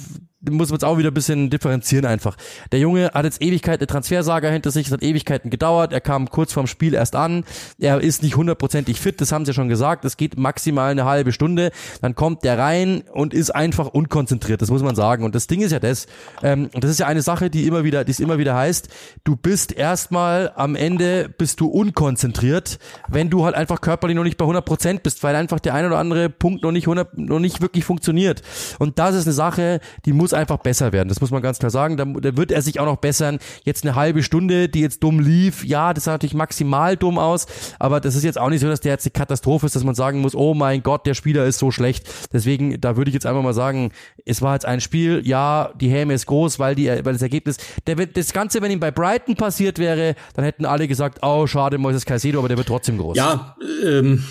muss 0.42 0.70
man 0.70 0.76
jetzt 0.76 0.86
auch 0.86 0.98
wieder 0.98 1.12
ein 1.12 1.14
bisschen 1.14 1.50
differenzieren 1.50 2.06
einfach. 2.06 2.38
Der 2.72 2.80
Junge 2.80 3.12
hat 3.14 3.26
jetzt 3.26 3.42
Ewigkeit 3.42 3.80
eine 3.80 3.88
Transfersaga 3.88 4.50
hinter 4.50 4.72
sich, 4.72 4.88
es 4.88 4.94
hat 4.94 5.04
Ewigkeiten 5.04 5.50
gedauert, 5.50 5.92
er 5.92 6.00
kam 6.00 6.30
kurz 6.30 6.54
vorm 6.54 6.68
Spiel 6.68 6.94
erst 6.94 7.16
an, 7.16 7.44
er 7.78 8.00
ist 8.00 8.24
nicht 8.24 8.38
hundertprozentig 8.38 9.00
fit, 9.00 9.20
das 9.20 9.32
haben 9.32 9.46
sie 9.46 9.50
ja 9.50 9.54
schon 9.54 9.68
gesagt, 9.68 10.06
es 10.06 10.16
geht 10.16 10.38
maximal 10.38 10.92
eine 10.92 11.06
halbe 11.06 11.34
Stunde, 11.34 11.72
dann 12.02 12.16
kommt 12.16 12.44
der 12.44 12.58
rein 12.58 13.04
und 13.12 13.34
ist 13.34 13.52
einfach 13.52 13.88
unkonzentriert, 13.88 14.62
das 14.62 14.72
muss 14.72 14.82
man 14.82 14.96
sagen. 14.96 15.26
Und 15.26 15.36
das 15.36 15.48
Ding 15.48 15.62
ist 15.62 15.72
ja 15.72 15.80
das, 15.80 16.08
ähm, 16.42 16.70
das 16.74 16.92
ist 16.92 17.00
ja 17.00 17.08
eine 17.08 17.22
Sache, 17.22 17.50
die 17.50 17.68
immer 17.68 17.84
wieder, 17.84 18.06
die 18.06 18.12
es 18.12 18.20
immer 18.20 18.38
wieder 18.38 18.56
heißt, 18.56 18.88
du 19.26 19.36
bist 19.36 19.74
erstmal 19.74 20.54
am 20.56 20.76
Ende, 20.76 21.30
bist 21.38 21.60
du 21.60 21.68
unkonzentriert, 21.68 22.80
wenn 23.10 23.30
du 23.30 23.44
halt 23.44 23.56
einfach 23.56 23.82
körperlich 23.82 24.16
noch 24.16 24.24
nicht 24.24 24.38
bei 24.38 24.46
100 24.46 24.64
Prozent 24.64 25.04
bist, 25.04 25.22
weil 25.24 25.36
einfach 25.36 25.60
der 25.60 25.74
ein 25.74 25.86
oder 25.86 25.98
andere 25.98 26.30
Punkt 26.30 26.64
noch 26.64 26.72
nicht 26.72 26.86
100, 26.88 27.18
noch 27.18 27.40
nicht 27.40 27.62
wirklich 27.62 27.84
funktioniert. 27.84 28.42
Und 28.80 29.00
das 29.00 29.16
ist 29.16 29.26
eine 29.26 29.34
Sache, 29.34 29.82
die 30.06 30.14
muss 30.14 30.29
muss 30.30 30.40
einfach 30.40 30.58
besser 30.58 30.92
werden. 30.92 31.10
Das 31.10 31.22
muss 31.22 31.32
man 31.32 31.42
ganz 31.42 31.60
klar 31.60 31.72
sagen. 31.72 31.98
Da, 31.98 32.06
da 32.06 32.38
wird 32.38 32.52
er 32.52 32.62
sich 32.62 32.80
auch 32.80 32.86
noch 32.86 32.98
bessern. 32.98 33.40
Jetzt 33.64 33.84
eine 33.84 33.96
halbe 33.96 34.22
Stunde, 34.22 34.70
die 34.70 34.82
jetzt 34.82 35.02
dumm 35.04 35.20
lief. 35.20 35.66
Ja, 35.66 35.94
das 35.94 36.04
sah 36.04 36.12
natürlich 36.12 36.36
maximal 36.36 36.98
dumm 36.98 37.18
aus. 37.18 37.48
Aber 37.80 38.00
das 38.00 38.16
ist 38.16 38.24
jetzt 38.24 38.38
auch 38.38 38.50
nicht 38.50 38.62
so, 38.62 38.68
dass 38.68 38.82
der 38.82 38.94
jetzt 38.94 39.06
eine 39.06 39.12
Katastrophe 39.12 39.66
ist, 39.66 39.76
dass 39.76 39.84
man 39.84 39.96
sagen 39.96 40.22
muss, 40.22 40.36
oh 40.36 40.54
mein 40.54 40.84
Gott, 40.84 41.06
der 41.06 41.14
Spieler 41.16 41.46
ist 41.46 41.60
so 41.60 41.72
schlecht. 41.72 42.08
Deswegen, 42.32 42.80
da 42.80 42.96
würde 42.96 43.10
ich 43.10 43.14
jetzt 43.14 43.26
einfach 43.26 43.42
mal 43.42 43.54
sagen, 43.54 43.92
es 44.26 44.42
war 44.42 44.54
jetzt 44.54 44.66
ein 44.66 44.82
Spiel. 44.82 45.22
Ja, 45.26 45.72
die 45.80 45.90
Häme 45.90 46.14
ist 46.14 46.28
groß, 46.28 46.60
weil 46.60 46.76
die, 46.76 46.88
weil 46.88 47.14
das 47.14 47.22
Ergebnis, 47.22 47.58
der 47.88 47.98
wird, 47.98 48.16
das 48.16 48.34
Ganze, 48.34 48.62
wenn 48.62 48.72
ihm 48.72 48.80
bei 48.80 48.92
Brighton 48.92 49.36
passiert 49.36 49.80
wäre, 49.80 50.16
dann 50.36 50.46
hätten 50.46 50.66
alle 50.66 50.88
gesagt, 50.88 51.20
oh, 51.24 51.48
schade, 51.48 51.78
Moises 51.78 52.06
Caicedo, 52.06 52.40
aber 52.40 52.48
der 52.48 52.58
wird 52.58 52.68
trotzdem 52.68 52.98
groß. 52.98 53.18
Ja, 53.18 53.56
ähm, 53.86 54.24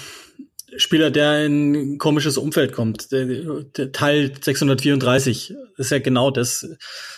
Spieler, 0.79 1.11
der 1.11 1.45
in 1.45 1.73
ein 1.73 1.99
komisches 1.99 2.39
Umfeld 2.39 2.73
kommt. 2.73 3.11
Der, 3.11 3.27
der 3.27 3.93
Teil 3.93 4.33
634 4.41 5.55
ist 5.77 5.91
ja 5.91 5.99
genau 5.99 6.31
das. 6.31 6.69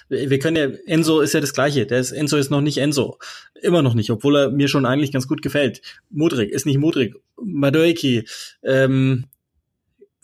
Wir 0.08 0.38
können 0.38 0.56
ja, 0.56 0.78
Enzo 0.86 1.20
ist 1.20 1.34
ja 1.34 1.40
das 1.40 1.52
Gleiche. 1.52 1.86
Der 1.86 2.00
ist, 2.00 2.10
Enzo 2.10 2.38
ist 2.38 2.50
noch 2.50 2.62
nicht 2.62 2.78
Enzo. 2.78 3.18
Immer 3.60 3.82
noch 3.82 3.94
nicht, 3.94 4.10
obwohl 4.10 4.36
er 4.36 4.50
mir 4.50 4.68
schon 4.68 4.86
eigentlich 4.86 5.12
ganz 5.12 5.28
gut 5.28 5.42
gefällt. 5.42 5.82
Mudrik 6.08 6.50
ist 6.50 6.64
nicht 6.64 6.78
Mudrik. 6.78 7.14
Madueki, 7.36 8.26
ähm, 8.62 9.26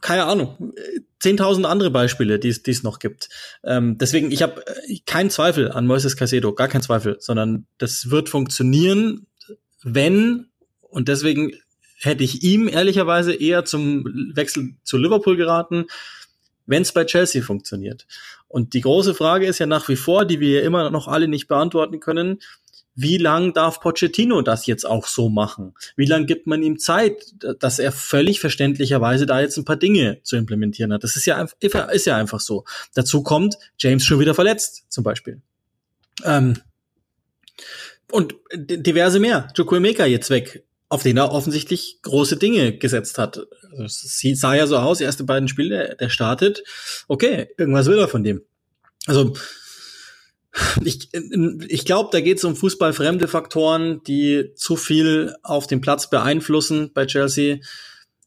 keine 0.00 0.24
Ahnung. 0.24 0.72
10.000 1.22 1.64
andere 1.64 1.90
Beispiele, 1.90 2.38
die 2.38 2.48
es 2.48 2.82
noch 2.82 2.98
gibt. 2.98 3.28
Ähm, 3.64 3.98
deswegen, 3.98 4.30
ich 4.30 4.42
habe 4.42 4.62
keinen 5.04 5.30
Zweifel 5.30 5.70
an 5.70 5.86
Moises 5.86 6.16
Casedo, 6.16 6.54
gar 6.54 6.68
keinen 6.68 6.82
Zweifel, 6.82 7.16
sondern 7.20 7.66
das 7.78 8.10
wird 8.10 8.28
funktionieren, 8.28 9.26
wenn, 9.82 10.48
und 10.80 11.08
deswegen 11.08 11.52
hätte 11.98 12.24
ich 12.24 12.42
ihm 12.42 12.68
ehrlicherweise 12.68 13.34
eher 13.34 13.64
zum 13.64 14.04
Wechsel 14.34 14.74
zu 14.84 14.96
Liverpool 14.98 15.36
geraten, 15.36 15.86
wenn 16.66 16.82
es 16.82 16.92
bei 16.92 17.04
Chelsea 17.04 17.42
funktioniert. 17.42 18.06
Und 18.48 18.74
die 18.74 18.80
große 18.80 19.14
Frage 19.14 19.46
ist 19.46 19.58
ja 19.58 19.66
nach 19.66 19.88
wie 19.88 19.96
vor, 19.96 20.24
die 20.24 20.40
wir 20.40 20.60
ja 20.60 20.66
immer 20.66 20.90
noch 20.90 21.08
alle 21.08 21.28
nicht 21.28 21.48
beantworten 21.48 22.00
können, 22.00 22.40
wie 22.98 23.18
lang 23.18 23.52
darf 23.52 23.80
Pochettino 23.80 24.40
das 24.40 24.66
jetzt 24.66 24.86
auch 24.86 25.06
so 25.06 25.28
machen? 25.28 25.74
Wie 25.96 26.06
lang 26.06 26.24
gibt 26.24 26.46
man 26.46 26.62
ihm 26.62 26.78
Zeit, 26.78 27.34
dass 27.60 27.78
er 27.78 27.92
völlig 27.92 28.40
verständlicherweise 28.40 29.26
da 29.26 29.40
jetzt 29.40 29.58
ein 29.58 29.66
paar 29.66 29.76
Dinge 29.76 30.22
zu 30.22 30.36
implementieren 30.36 30.94
hat? 30.94 31.04
Das 31.04 31.14
ist 31.14 31.26
ja, 31.26 31.36
einfach, 31.36 31.90
ist 31.90 32.06
ja 32.06 32.16
einfach 32.16 32.40
so. 32.40 32.64
Dazu 32.94 33.22
kommt 33.22 33.58
James 33.78 34.04
schon 34.04 34.18
wieder 34.18 34.34
verletzt, 34.34 34.86
zum 34.88 35.04
Beispiel. 35.04 35.42
Ähm, 36.24 36.58
und 38.10 38.34
diverse 38.54 39.20
mehr. 39.20 39.48
Chukwemeka 39.54 40.06
jetzt 40.06 40.30
weg 40.30 40.64
auf 40.88 41.02
den 41.02 41.16
er 41.16 41.32
offensichtlich 41.32 41.98
große 42.02 42.36
Dinge 42.36 42.76
gesetzt 42.78 43.18
hat. 43.18 43.40
Also 43.70 43.84
es 43.84 44.40
sah 44.40 44.54
ja 44.54 44.66
so 44.66 44.76
aus, 44.76 45.00
erste 45.00 45.24
beiden 45.24 45.48
Spiele, 45.48 45.96
der 45.98 46.10
startet. 46.10 46.62
Okay, 47.08 47.48
irgendwas 47.58 47.86
will 47.86 47.98
er 47.98 48.08
von 48.08 48.22
dem. 48.22 48.42
Also 49.06 49.34
ich, 50.84 51.10
ich 51.68 51.84
glaube, 51.84 52.10
da 52.12 52.20
geht 52.20 52.38
es 52.38 52.44
um 52.44 52.56
fußballfremde 52.56 53.28
Faktoren, 53.28 54.02
die 54.04 54.52
zu 54.54 54.76
viel 54.76 55.34
auf 55.42 55.66
dem 55.66 55.80
Platz 55.80 56.08
beeinflussen 56.08 56.92
bei 56.94 57.06
Chelsea, 57.06 57.58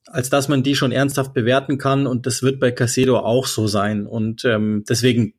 als 0.05 0.29
dass 0.29 0.47
man 0.47 0.61
die 0.61 0.75
schon 0.75 0.91
ernsthaft 0.91 1.33
bewerten 1.33 1.77
kann. 1.77 2.07
Und 2.07 2.25
das 2.25 2.43
wird 2.43 2.59
bei 2.59 2.71
Casedo 2.71 3.19
auch 3.19 3.47
so 3.47 3.67
sein. 3.67 4.05
Und 4.05 4.45
ähm, 4.45 4.83
deswegen 4.87 5.33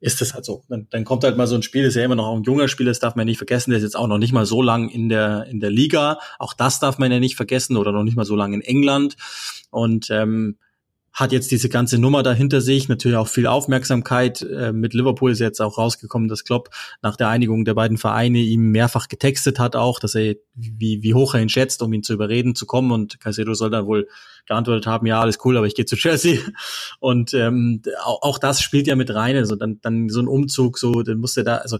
ist 0.00 0.20
das 0.20 0.34
halt 0.34 0.44
so. 0.44 0.64
Dann, 0.68 0.86
dann 0.90 1.04
kommt 1.04 1.24
halt 1.24 1.36
mal 1.36 1.46
so 1.46 1.54
ein 1.54 1.62
Spiel, 1.62 1.84
ist 1.84 1.94
ja 1.94 2.04
immer 2.04 2.16
noch 2.16 2.34
ein 2.34 2.42
junger 2.42 2.68
Spieler, 2.68 2.90
das 2.90 3.00
darf 3.00 3.16
man 3.16 3.26
nicht 3.26 3.38
vergessen, 3.38 3.70
der 3.70 3.78
ist 3.78 3.84
jetzt 3.84 3.96
auch 3.96 4.06
noch 4.06 4.18
nicht 4.18 4.32
mal 4.32 4.46
so 4.46 4.62
lang 4.62 4.88
in 4.88 5.08
der, 5.08 5.46
in 5.46 5.60
der 5.60 5.70
Liga. 5.70 6.18
Auch 6.38 6.54
das 6.54 6.80
darf 6.80 6.98
man 6.98 7.12
ja 7.12 7.20
nicht 7.20 7.36
vergessen 7.36 7.76
oder 7.76 7.92
noch 7.92 8.04
nicht 8.04 8.16
mal 8.16 8.24
so 8.24 8.34
lang 8.34 8.54
in 8.54 8.62
England. 8.62 9.16
Und 9.70 10.08
ähm, 10.10 10.56
hat 11.12 11.32
jetzt 11.32 11.50
diese 11.50 11.68
ganze 11.68 11.98
Nummer 11.98 12.22
dahinter 12.22 12.60
sich, 12.60 12.88
natürlich 12.88 13.16
auch 13.16 13.28
viel 13.28 13.46
Aufmerksamkeit. 13.46 14.42
Äh, 14.42 14.72
mit 14.72 14.94
Liverpool 14.94 15.32
ist 15.32 15.40
jetzt 15.40 15.60
auch 15.60 15.76
rausgekommen, 15.76 16.28
dass 16.28 16.44
Klopp 16.44 16.70
nach 17.02 17.16
der 17.16 17.28
Einigung 17.28 17.64
der 17.64 17.74
beiden 17.74 17.98
Vereine 17.98 18.38
ihm 18.38 18.70
mehrfach 18.70 19.08
getextet 19.08 19.58
hat, 19.58 19.74
auch, 19.74 19.98
dass 19.98 20.14
er 20.14 20.36
wie, 20.54 21.02
wie 21.02 21.14
hoch 21.14 21.34
er 21.34 21.42
ihn 21.42 21.48
schätzt, 21.48 21.82
um 21.82 21.92
ihn 21.92 22.02
zu 22.02 22.12
überreden 22.12 22.54
zu 22.54 22.64
kommen. 22.64 22.92
Und 22.92 23.20
Caicedo 23.20 23.54
soll 23.54 23.70
dann 23.70 23.86
wohl 23.86 24.08
geantwortet 24.46 24.86
haben, 24.86 25.06
ja, 25.06 25.20
alles 25.20 25.38
cool, 25.44 25.56
aber 25.56 25.66
ich 25.66 25.74
gehe 25.74 25.84
zu 25.84 25.96
Chelsea. 25.96 26.38
Und 27.00 27.34
ähm, 27.34 27.82
auch, 28.04 28.22
auch 28.22 28.38
das 28.38 28.62
spielt 28.62 28.86
ja 28.86 28.94
mit 28.94 29.12
rein. 29.12 29.36
Also 29.36 29.56
dann, 29.56 29.80
dann 29.82 30.08
so 30.08 30.20
ein 30.20 30.28
Umzug, 30.28 30.78
so, 30.78 31.02
dann 31.02 31.18
musste 31.18 31.42
da, 31.42 31.56
also 31.56 31.78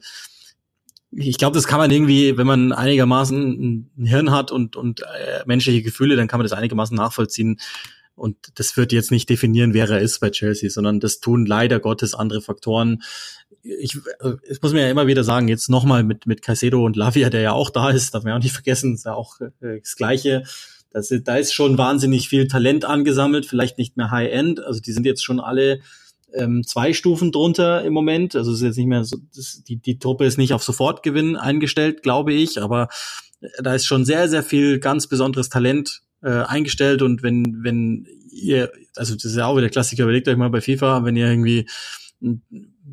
ich 1.12 1.38
glaube, 1.38 1.54
das 1.54 1.66
kann 1.66 1.78
man 1.78 1.90
irgendwie, 1.90 2.36
wenn 2.36 2.46
man 2.46 2.72
einigermaßen 2.72 3.90
ein 3.96 4.06
Hirn 4.06 4.30
hat 4.30 4.52
und, 4.52 4.76
und 4.76 5.00
äh, 5.02 5.42
menschliche 5.44 5.82
Gefühle, 5.82 6.14
dann 6.14 6.28
kann 6.28 6.38
man 6.38 6.44
das 6.44 6.56
einigermaßen 6.56 6.96
nachvollziehen 6.96 7.58
und 8.14 8.36
das 8.56 8.76
wird 8.76 8.92
jetzt 8.92 9.10
nicht 9.10 9.28
definieren, 9.28 9.74
wer 9.74 9.88
er 9.88 10.00
ist 10.00 10.18
bei 10.20 10.30
Chelsea, 10.30 10.68
sondern 10.68 11.00
das 11.00 11.20
tun 11.20 11.46
leider 11.46 11.80
Gottes 11.80 12.14
andere 12.14 12.42
Faktoren. 12.42 13.02
Ich, 13.62 13.96
äh, 14.20 14.34
ich 14.48 14.60
muss 14.60 14.72
mir 14.72 14.82
ja 14.82 14.90
immer 14.90 15.06
wieder 15.06 15.24
sagen, 15.24 15.48
jetzt 15.48 15.70
nochmal 15.70 16.04
mit, 16.04 16.26
mit 16.26 16.42
Caicedo 16.42 16.84
und 16.84 16.96
Lavia, 16.96 17.30
der 17.30 17.40
ja 17.40 17.52
auch 17.52 17.70
da 17.70 17.90
ist, 17.90 18.14
darf 18.14 18.24
man 18.24 18.32
ja 18.32 18.36
auch 18.38 18.42
nicht 18.42 18.52
vergessen, 18.52 18.94
ist 18.94 19.06
ja 19.06 19.14
auch 19.14 19.40
äh, 19.40 19.80
das 19.80 19.96
Gleiche. 19.96 20.44
Das, 20.92 21.12
da 21.24 21.36
ist 21.36 21.52
schon 21.52 21.78
wahnsinnig 21.78 22.28
viel 22.28 22.48
Talent 22.48 22.84
angesammelt, 22.84 23.46
vielleicht 23.46 23.78
nicht 23.78 23.96
mehr 23.96 24.10
High-End. 24.10 24.60
Also 24.60 24.80
die 24.80 24.92
sind 24.92 25.06
jetzt 25.06 25.24
schon 25.24 25.40
alle 25.40 25.80
ähm, 26.34 26.64
zwei 26.66 26.92
Stufen 26.92 27.32
drunter 27.32 27.82
im 27.84 27.92
Moment. 27.92 28.36
Also 28.36 28.50
es 28.50 28.58
ist 28.58 28.64
jetzt 28.64 28.76
nicht 28.76 28.86
mehr 28.86 29.04
so, 29.04 29.18
das, 29.34 29.62
die, 29.66 29.76
die 29.76 29.98
Truppe 29.98 30.26
ist 30.26 30.38
nicht 30.38 30.52
auf 30.52 30.62
Sofortgewinn 30.62 31.36
eingestellt, 31.36 32.02
glaube 32.02 32.32
ich, 32.32 32.60
aber 32.60 32.88
da 33.62 33.74
ist 33.74 33.86
schon 33.86 34.04
sehr, 34.04 34.28
sehr 34.28 34.42
viel 34.42 34.78
ganz 34.78 35.06
besonderes 35.06 35.48
Talent 35.48 36.02
äh, 36.22 36.30
eingestellt 36.30 37.02
und 37.02 37.22
wenn, 37.22 37.62
wenn 37.62 38.06
ihr, 38.30 38.70
also 38.96 39.14
das 39.14 39.24
ist 39.24 39.36
ja 39.36 39.46
auch 39.46 39.56
wieder 39.56 39.68
Klassiker, 39.68 40.04
überlegt 40.04 40.28
euch 40.28 40.36
mal 40.36 40.50
bei 40.50 40.60
FIFA, 40.60 41.04
wenn 41.04 41.16
ihr 41.16 41.28
irgendwie 41.28 41.66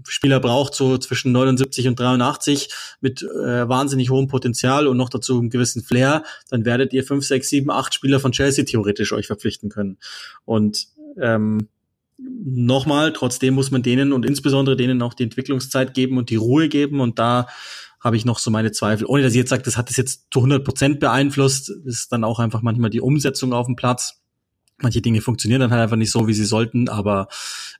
Spieler 0.08 0.40
braucht, 0.40 0.74
so 0.74 0.98
zwischen 0.98 1.32
79 1.32 1.88
und 1.88 2.00
83 2.00 2.70
mit 3.02 3.24
äh, 3.24 3.68
wahnsinnig 3.68 4.10
hohem 4.10 4.28
Potenzial 4.28 4.88
und 4.88 4.98
noch 4.98 5.10
dazu 5.10 5.38
einem 5.38 5.50
gewissen 5.50 5.84
Flair, 5.84 6.24
dann 6.50 6.66
werdet 6.66 6.94
ihr 6.94 7.04
5, 7.04 7.26
6, 7.26 7.50
7, 7.50 7.72
8 7.72 7.94
Spieler 7.94 8.20
von 8.20 8.32
Chelsea 8.32 8.64
theoretisch 8.64 9.12
euch 9.14 9.28
verpflichten 9.28 9.70
können. 9.70 9.98
Und 10.46 10.88
ähm, 11.20 11.68
nochmal, 12.18 13.14
trotzdem 13.14 13.54
muss 13.54 13.72
man 13.72 13.84
denen 13.84 14.14
und 14.14 14.26
insbesondere 14.26 14.76
denen 14.76 15.02
auch 15.02 15.14
die 15.14 15.24
Entwicklungszeit 15.24 15.94
geben 15.94 16.18
und 16.18 16.30
die 16.30 16.36
Ruhe 16.36 16.70
geben 16.70 17.00
und 17.00 17.20
da 17.20 17.48
habe 18.00 18.16
ich 18.16 18.26
noch 18.26 18.40
so 18.40 18.52
meine 18.52 18.72
Zweifel. 18.72 19.06
Ohne 19.08 19.24
dass 19.24 19.34
ich 19.34 19.38
jetzt 19.38 19.50
sage, 19.50 19.64
das 19.64 19.78
hat 19.78 19.90
es 19.90 19.98
jetzt 19.98 20.28
zu 20.32 20.40
100 20.40 20.64
Prozent 20.64 21.00
beeinflusst, 21.00 21.70
ist 21.70 22.12
dann 22.12 22.24
auch 22.24 22.40
einfach 22.40 22.62
manchmal 22.62 22.90
die 22.90 23.02
Umsetzung 23.02 23.54
auf 23.54 23.66
dem 23.66 23.76
Platz. 23.76 24.22
Manche 24.80 25.02
Dinge 25.02 25.22
funktionieren 25.22 25.62
dann 25.62 25.72
halt 25.72 25.82
einfach 25.82 25.96
nicht 25.96 26.12
so, 26.12 26.28
wie 26.28 26.34
sie 26.34 26.46
sollten, 26.46 26.88
aber 26.88 27.28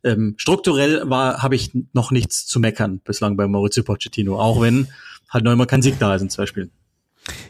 ähm, 0.04 0.34
strukturell 0.38 1.08
war 1.08 1.44
habe 1.44 1.56
ich 1.56 1.72
noch 1.94 2.10
nichts 2.12 2.48
zu 2.48 2.60
meckern 2.60 3.00
bislang 3.04 3.38
bei 3.38 3.48
Maurizio 3.48 3.84
Pochettino, 3.84 4.40
auch 4.40 4.62
wenn 4.62 4.88
halt 5.30 5.44
neunmal 5.44 5.68
kein 5.68 5.84
Sieg 5.84 6.00
da 6.00 6.16
ist 6.16 6.24
in 6.24 6.30
zwei 6.32 6.48
Spielen. 6.48 6.72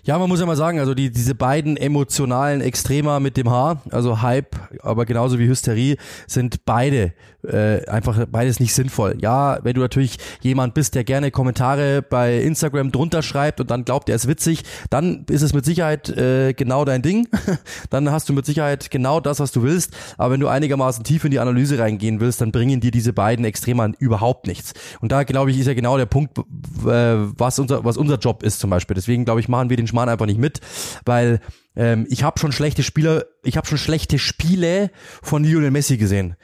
Ja, 0.04 0.18
man 0.18 0.30
muss 0.30 0.40
ja 0.40 0.46
mal 0.46 0.56
sagen, 0.56 0.80
also 0.80 0.94
die, 0.94 1.12
diese 1.12 1.36
beiden 1.36 1.78
emotionalen 1.78 2.62
Extremer 2.62 3.20
mit 3.20 3.38
dem 3.38 3.50
Haar, 3.50 3.82
also 3.92 4.22
Hype, 4.22 4.56
aber 4.82 5.06
genauso 5.06 5.38
wie 5.40 5.48
Hysterie, 5.48 5.98
sind 6.28 6.66
beide 6.66 7.14
äh, 7.48 7.86
einfach 7.88 8.26
beides 8.26 8.60
nicht 8.60 8.74
sinnvoll. 8.74 9.18
Ja, 9.22 9.60
wenn 9.64 9.74
du 9.74 9.82
natürlich 9.82 10.18
jemand 10.42 10.74
bist, 10.74 10.96
der 10.96 11.04
gerne 11.04 11.32
Kommentare 11.32 12.02
bei 12.02 12.40
Instagram 12.40 12.92
drunter 12.92 13.22
schreibt 13.22 13.60
und 13.60 13.72
dann 13.72 13.86
glaubt, 13.86 14.10
er 14.10 14.16
ist 14.16 14.28
witzig, 14.28 14.64
dann 14.90 15.26
ist 15.30 15.42
es 15.42 15.54
mit 15.54 15.66
Sicherheit 15.66 16.10
äh, 16.10 16.54
genau 16.54 16.86
dein 16.86 17.02
Ding. 17.02 17.28
dann 17.90 18.12
hast 18.12 18.30
du 18.30 18.34
mit 18.34 18.46
Sicherheit 18.46 18.92
genau 18.92 19.20
das, 19.20 19.40
was 19.40 19.52
du 19.52 19.64
willst. 19.64 19.96
Aber 20.18 20.34
wenn 20.34 20.40
du 20.40 20.48
einigermaßen 20.48 21.04
tief 21.04 21.24
in 21.26 21.32
die 21.32 21.40
Analyse 21.40 21.80
reingehen 21.80 22.20
willst, 22.20 22.42
dann 22.42 22.52
bringen 22.52 22.80
dir 22.80 22.92
diese 22.92 23.14
beiden 23.14 23.46
Extremer 23.46 23.92
überhaupt 24.00 24.48
nichts. 24.48 24.74
Und 25.00 25.12
da 25.12 25.24
glaube 25.24 25.52
ich, 25.52 25.60
ist 25.60 25.68
ja 25.68 25.74
genau 25.74 25.98
der 25.98 26.06
Punkt, 26.06 26.38
was 26.84 27.60
unser, 27.60 27.86
was 27.86 27.98
unser 27.98 28.18
Job 28.18 28.44
ist 28.44 28.60
zum 28.60 28.70
Beispiel. 28.70 28.96
Deswegen 28.96 29.26
glaube 29.26 29.40
ich, 29.40 29.48
machen 29.48 29.67
wir 29.70 29.78
den 29.78 29.88
Schmarrn 29.88 30.10
einfach 30.10 30.26
nicht 30.26 30.40
mit, 30.40 30.62
weil 31.06 31.40
ähm, 31.76 32.08
ich 32.10 32.24
habe 32.24 32.40
schon 32.40 32.52
schlechte 32.52 32.84
Spieler, 32.84 33.26
ich 33.44 33.58
habe 33.58 33.68
schon 33.68 33.78
schlechte 33.78 34.20
Spiele 34.20 34.92
von 35.22 35.44
Lionel 35.44 35.72
Messi 35.72 35.98
gesehen. 35.98 36.36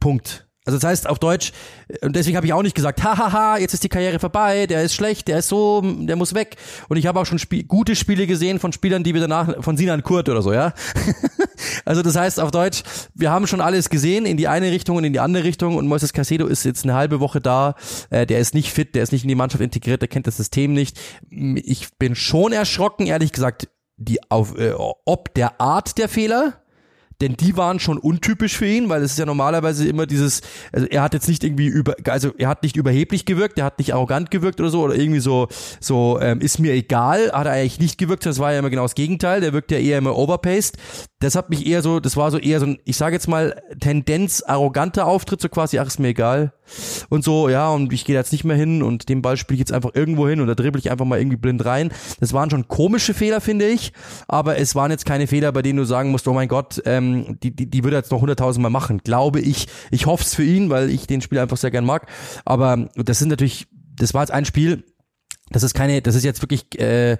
Punkt. 0.00 0.48
Also 0.66 0.78
das 0.78 0.88
heißt 0.88 1.08
auf 1.08 1.18
Deutsch, 1.18 1.52
und 2.00 2.16
deswegen 2.16 2.36
habe 2.36 2.46
ich 2.46 2.52
auch 2.54 2.62
nicht 2.62 2.74
gesagt, 2.74 3.02
hahaha, 3.02 3.58
jetzt 3.58 3.74
ist 3.74 3.84
die 3.84 3.90
Karriere 3.90 4.18
vorbei, 4.18 4.66
der 4.66 4.82
ist 4.82 4.94
schlecht, 4.94 5.28
der 5.28 5.40
ist 5.40 5.48
so, 5.48 5.82
der 5.82 6.16
muss 6.16 6.34
weg. 6.34 6.56
Und 6.88 6.96
ich 6.96 7.06
habe 7.06 7.20
auch 7.20 7.26
schon 7.26 7.38
Spie 7.38 7.64
gute 7.64 7.94
Spiele 7.94 8.26
gesehen 8.26 8.58
von 8.58 8.72
Spielern, 8.72 9.04
die 9.04 9.12
wir 9.12 9.20
danach, 9.20 9.62
von 9.62 9.76
Sinan 9.76 10.02
Kurt 10.02 10.30
oder 10.30 10.40
so, 10.40 10.54
ja. 10.54 10.72
also 11.84 12.00
das 12.00 12.16
heißt 12.16 12.40
auf 12.40 12.50
Deutsch, 12.50 12.82
wir 13.14 13.30
haben 13.30 13.46
schon 13.46 13.60
alles 13.60 13.90
gesehen, 13.90 14.24
in 14.24 14.38
die 14.38 14.48
eine 14.48 14.70
Richtung 14.70 14.96
und 14.96 15.04
in 15.04 15.12
die 15.12 15.20
andere 15.20 15.44
Richtung. 15.44 15.76
Und 15.76 15.86
Moises 15.86 16.14
Casedo 16.14 16.46
ist 16.46 16.64
jetzt 16.64 16.84
eine 16.84 16.94
halbe 16.94 17.20
Woche 17.20 17.42
da, 17.42 17.74
äh, 18.08 18.24
der 18.26 18.38
ist 18.38 18.54
nicht 18.54 18.72
fit, 18.72 18.94
der 18.94 19.02
ist 19.02 19.12
nicht 19.12 19.24
in 19.24 19.28
die 19.28 19.34
Mannschaft 19.34 19.62
integriert, 19.62 20.00
der 20.00 20.08
kennt 20.08 20.26
das 20.26 20.38
System 20.38 20.72
nicht. 20.72 20.98
Ich 21.30 21.98
bin 21.98 22.14
schon 22.14 22.52
erschrocken, 22.52 23.06
ehrlich 23.06 23.32
gesagt, 23.32 23.68
die 23.96 24.18
auf, 24.30 24.58
äh, 24.58 24.72
ob 24.74 25.34
der 25.34 25.60
Art 25.60 25.98
der 25.98 26.08
Fehler, 26.08 26.63
denn 27.24 27.36
die 27.38 27.56
waren 27.56 27.80
schon 27.80 27.96
untypisch 27.96 28.56
für 28.56 28.66
ihn, 28.66 28.90
weil 28.90 29.02
es 29.02 29.12
ist 29.12 29.18
ja 29.18 29.24
normalerweise 29.24 29.88
immer 29.88 30.06
dieses, 30.06 30.42
also 30.72 30.86
er 30.86 31.02
hat 31.02 31.14
jetzt 31.14 31.26
nicht 31.26 31.42
irgendwie 31.42 31.66
über, 31.66 31.94
also 32.06 32.32
er 32.36 32.48
hat 32.48 32.62
nicht 32.62 32.76
überheblich 32.76 33.24
gewirkt, 33.24 33.58
er 33.58 33.64
hat 33.64 33.78
nicht 33.78 33.94
arrogant 33.94 34.30
gewirkt 34.30 34.60
oder 34.60 34.68
so 34.68 34.82
oder 34.82 34.94
irgendwie 34.94 35.20
so, 35.20 35.48
so 35.80 36.18
ähm, 36.20 36.40
ist 36.40 36.58
mir 36.58 36.74
egal, 36.74 37.32
hat 37.32 37.46
er 37.46 37.52
eigentlich 37.52 37.80
nicht 37.80 37.96
gewirkt, 37.96 38.26
das 38.26 38.38
war 38.38 38.52
ja 38.52 38.58
immer 38.58 38.68
genau 38.68 38.82
das 38.82 38.94
Gegenteil, 38.94 39.40
der 39.40 39.54
wirkt 39.54 39.70
ja 39.70 39.78
eher 39.78 39.98
immer 39.98 40.16
overpaced. 40.16 40.76
Das 41.20 41.34
hat 41.34 41.48
mich 41.48 41.66
eher 41.66 41.80
so, 41.80 42.00
das 42.00 42.18
war 42.18 42.30
so 42.30 42.36
eher 42.36 42.60
so 42.60 42.66
ein, 42.66 42.78
ich 42.84 42.98
sage 42.98 43.14
jetzt 43.14 43.28
mal 43.28 43.62
Tendenz 43.80 44.42
arroganter 44.46 45.06
Auftritt, 45.06 45.40
so 45.40 45.48
quasi, 45.48 45.78
ach 45.78 45.86
ist 45.86 45.98
mir 45.98 46.08
egal 46.08 46.52
und 47.08 47.24
so, 47.24 47.48
ja 47.48 47.70
und 47.70 47.92
ich 47.92 48.04
gehe 48.04 48.16
jetzt 48.16 48.32
nicht 48.32 48.44
mehr 48.44 48.56
hin 48.56 48.82
und 48.82 49.08
den 49.08 49.22
Ball 49.22 49.38
spiele 49.38 49.54
ich 49.54 49.60
jetzt 49.60 49.72
einfach 49.72 49.90
irgendwo 49.94 50.28
hin 50.28 50.40
und 50.40 50.46
da 50.46 50.54
dribbel 50.54 50.78
ich 50.78 50.90
einfach 50.90 51.04
mal 51.06 51.18
irgendwie 51.18 51.36
blind 51.36 51.64
rein. 51.64 51.90
Das 52.20 52.34
waren 52.34 52.50
schon 52.50 52.68
komische 52.68 53.14
Fehler, 53.14 53.40
finde 53.40 53.66
ich, 53.66 53.92
aber 54.28 54.58
es 54.58 54.74
waren 54.74 54.90
jetzt 54.90 55.06
keine 55.06 55.26
Fehler, 55.26 55.52
bei 55.52 55.62
denen 55.62 55.78
du 55.78 55.84
sagen 55.84 56.10
musst, 56.10 56.28
oh 56.28 56.34
mein 56.34 56.48
Gott, 56.48 56.82
ähm, 56.84 57.13
ähm, 57.14 57.38
die, 57.42 57.54
die, 57.54 57.70
die 57.70 57.84
würde 57.84 57.96
er 57.96 58.00
jetzt 58.00 58.10
noch 58.10 58.20
hunderttausendmal 58.20 58.70
machen, 58.70 58.98
glaube 58.98 59.40
ich. 59.40 59.66
Ich 59.90 60.06
hoffe 60.06 60.24
es 60.24 60.34
für 60.34 60.44
ihn, 60.44 60.70
weil 60.70 60.90
ich 60.90 61.06
den 61.06 61.20
Spieler 61.20 61.42
einfach 61.42 61.56
sehr 61.56 61.70
gern 61.70 61.84
mag. 61.84 62.08
Aber 62.44 62.88
das 62.96 63.18
sind 63.18 63.28
natürlich, 63.28 63.66
das 63.96 64.14
war 64.14 64.22
jetzt 64.22 64.30
ein 64.30 64.44
Spiel, 64.44 64.84
das 65.50 65.62
ist 65.62 65.74
keine, 65.74 66.00
das 66.00 66.14
ist 66.14 66.24
jetzt 66.24 66.40
wirklich 66.40 66.78
äh, 66.80 67.18